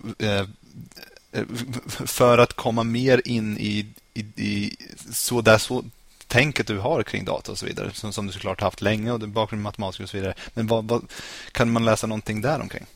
för 2.06 2.38
att 2.38 2.52
komma 2.52 2.82
mer 2.82 3.22
in 3.24 3.58
i, 3.58 3.86
i, 4.14 4.20
i 4.20 4.76
så 5.10 5.40
där 5.40 5.58
så 5.58 5.84
tänket 6.26 6.66
du 6.66 6.78
har 6.78 7.02
kring 7.02 7.24
data 7.24 7.52
och 7.52 7.58
så 7.58 7.66
vidare 7.66 7.90
som, 7.92 8.12
som 8.12 8.26
du 8.26 8.32
såklart 8.32 8.60
haft 8.60 8.80
länge 8.80 9.12
och 9.12 9.20
bakgrund 9.20 9.60
i 9.60 9.62
matematik 9.62 10.00
och 10.00 10.08
så 10.08 10.16
vidare. 10.16 10.34
Men 10.54 10.66
vad, 10.66 10.88
vad, 10.88 11.02
kan 11.52 11.70
man 11.70 11.84
läsa 11.84 12.06
någonting 12.06 12.40
där 12.40 12.60
omkring? 12.60 12.86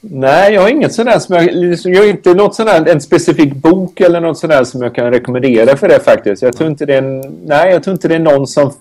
Nej, 0.00 0.54
jag 0.54 0.62
har 0.62 0.68
inget 0.68 0.94
sådär 0.94 1.18
som 1.18 1.34
jag, 1.34 1.44
jag 1.94 2.02
har 2.02 2.08
inte 2.08 2.34
något 2.34 2.54
sådär, 2.54 2.88
en 2.88 3.00
specifik 3.00 3.54
bok 3.54 4.00
eller 4.00 4.20
något 4.20 4.38
sådär 4.38 4.64
som 4.64 4.82
jag 4.82 4.94
kan 4.94 5.10
rekommendera 5.10 5.76
för 5.76 5.88
det 5.88 6.00
faktiskt. 6.00 6.42
Jag 6.42 6.56
tror 6.56 6.70
inte 6.70 6.86
det 6.86 6.94
är, 6.94 7.02
en, 7.02 7.20
nej, 7.44 7.72
jag 7.72 7.82
tror 7.82 7.94
inte 7.94 8.08
det 8.08 8.14
är 8.14 8.18
någon 8.18 8.46
som 8.46 8.72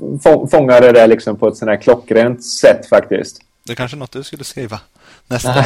fångar 0.51 0.81
det 0.81 0.91
där 0.91 1.07
liksom 1.07 1.37
på 1.37 1.47
ett 1.47 1.57
sådär 1.57 1.75
klockrent 1.75 2.43
sätt 2.43 2.85
faktiskt. 2.89 3.41
Det 3.63 3.73
är 3.73 3.75
kanske 3.75 3.97
något 3.97 4.11
du 4.11 4.23
skulle 4.23 4.43
skriva 4.43 4.79
nästa. 5.33 5.55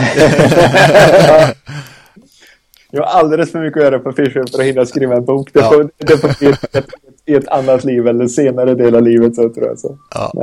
jag 2.91 3.03
har 3.03 3.19
alldeles 3.19 3.51
för 3.51 3.59
mycket 3.59 3.77
att 3.77 3.83
göra 3.83 3.99
på 3.99 4.11
Fischer 4.11 4.51
för 4.51 4.59
att 4.59 4.65
hinna 4.65 4.85
skriva 4.85 5.15
en 5.15 5.25
bok. 5.25 5.49
Det 5.53 5.63
får, 5.63 5.89
det 5.97 6.17
får 6.17 6.39
bli 6.39 6.47
ett, 6.49 6.75
ett, 6.75 6.85
ett 7.25 7.47
annat 7.47 7.83
liv 7.83 8.07
eller 8.07 8.27
senare 8.27 8.75
del 8.75 8.95
av 8.95 9.01
livet 9.01 9.35
så 9.35 9.49
tror 9.49 9.67
jag. 9.67 9.79
Så. 9.79 9.97
Ja. 10.13 10.33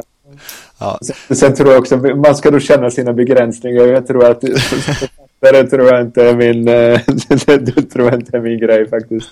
Ja. 0.79 0.99
Sen, 1.03 1.37
sen, 1.37 1.55
tror 1.55 1.71
jag 1.71 1.79
också 1.79 1.97
man 1.97 2.37
ska 2.37 2.51
då 2.51 2.61
känna 2.61 2.91
sina 2.91 3.13
begränsningar. 3.13 3.85
Jag 3.85 4.07
tror 4.07 4.25
att 4.31 4.41
det 5.41 5.67
tror 5.67 5.87
jag 5.87 6.01
inte 6.01 6.29
är 6.29 6.35
min, 6.37 6.65
det 7.75 7.83
tror 7.93 8.07
jag 8.07 8.15
inte 8.15 8.37
är 8.37 8.41
min 8.41 8.59
grej 8.59 8.89
faktiskt. 8.89 9.29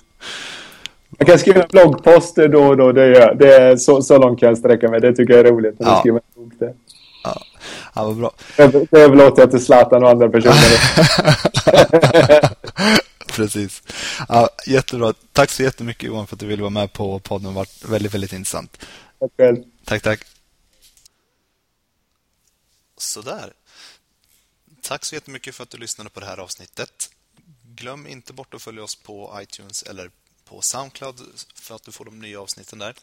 Jag 1.18 1.28
kan 1.28 1.38
skriva 1.38 1.62
en 1.62 1.68
bloggpost 1.70 2.36
då 2.36 2.64
och 2.64 2.76
då, 2.76 2.92
det, 2.92 3.02
är, 3.02 3.34
det 3.34 3.54
är 3.54 3.76
så, 3.76 4.02
så 4.02 4.18
långt 4.18 4.40
kan 4.40 4.48
jag 4.48 4.58
sträcka 4.58 4.88
mig. 4.88 5.00
Det 5.00 5.12
tycker 5.12 5.34
jag 5.34 5.46
är 5.46 5.50
roligt. 5.50 5.74
Ja. 5.78 6.02
Ja. 6.04 6.20
Ja, 7.94 8.04
vad 8.04 8.16
bra. 8.16 8.34
Det 8.56 8.92
överlåter 8.92 9.42
jag 9.42 9.50
till 9.50 9.64
Zlatan 9.64 10.02
och 10.02 10.10
andra 10.10 10.28
personer. 10.28 10.78
Precis. 13.26 13.82
Ja, 14.28 14.50
jättebra. 14.66 15.14
Tack 15.32 15.50
så 15.50 15.62
jättemycket 15.62 16.02
Johan 16.02 16.26
för 16.26 16.36
att 16.36 16.40
du 16.40 16.46
ville 16.46 16.62
vara 16.62 16.70
med 16.70 16.92
på 16.92 17.18
podden. 17.18 17.42
Det 17.42 17.48
har 17.48 17.54
varit 17.54 17.84
väldigt, 17.84 18.14
väldigt 18.14 18.32
intressant. 18.32 18.86
Tack 19.20 19.30
själv. 19.36 19.64
Tack, 19.84 20.02
tack. 20.02 20.24
Sådär. 22.96 23.52
Tack 24.80 25.04
så 25.04 25.14
jättemycket 25.14 25.54
för 25.54 25.62
att 25.62 25.70
du 25.70 25.78
lyssnade 25.78 26.10
på 26.10 26.20
det 26.20 26.26
här 26.26 26.38
avsnittet. 26.38 27.10
Glöm 27.62 28.06
inte 28.06 28.32
bort 28.32 28.54
att 28.54 28.62
följa 28.62 28.82
oss 28.82 28.94
på 28.94 29.38
iTunes 29.42 29.82
eller 29.82 30.10
på 30.44 30.60
Soundcloud 30.60 31.20
för 31.54 31.74
att 31.74 31.82
du 31.82 31.92
får 31.92 32.04
de 32.04 32.18
nya 32.18 32.40
avsnitten 32.40 32.78
där. 32.78 32.94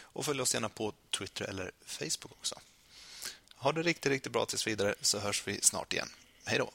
Och 0.00 0.24
följ 0.24 0.40
oss 0.40 0.54
gärna 0.54 0.68
på 0.68 0.92
Twitter 1.18 1.44
eller 1.44 1.70
Facebook 1.86 2.32
också. 2.32 2.54
Ha 3.66 3.72
det 3.72 3.82
riktigt, 3.82 4.12
riktigt 4.12 4.32
bra 4.32 4.46
tills 4.46 4.66
vidare 4.66 4.94
så 5.00 5.18
hörs 5.18 5.48
vi 5.48 5.60
snart 5.60 5.92
igen. 5.92 6.08
Hej 6.44 6.58
då! 6.58 6.70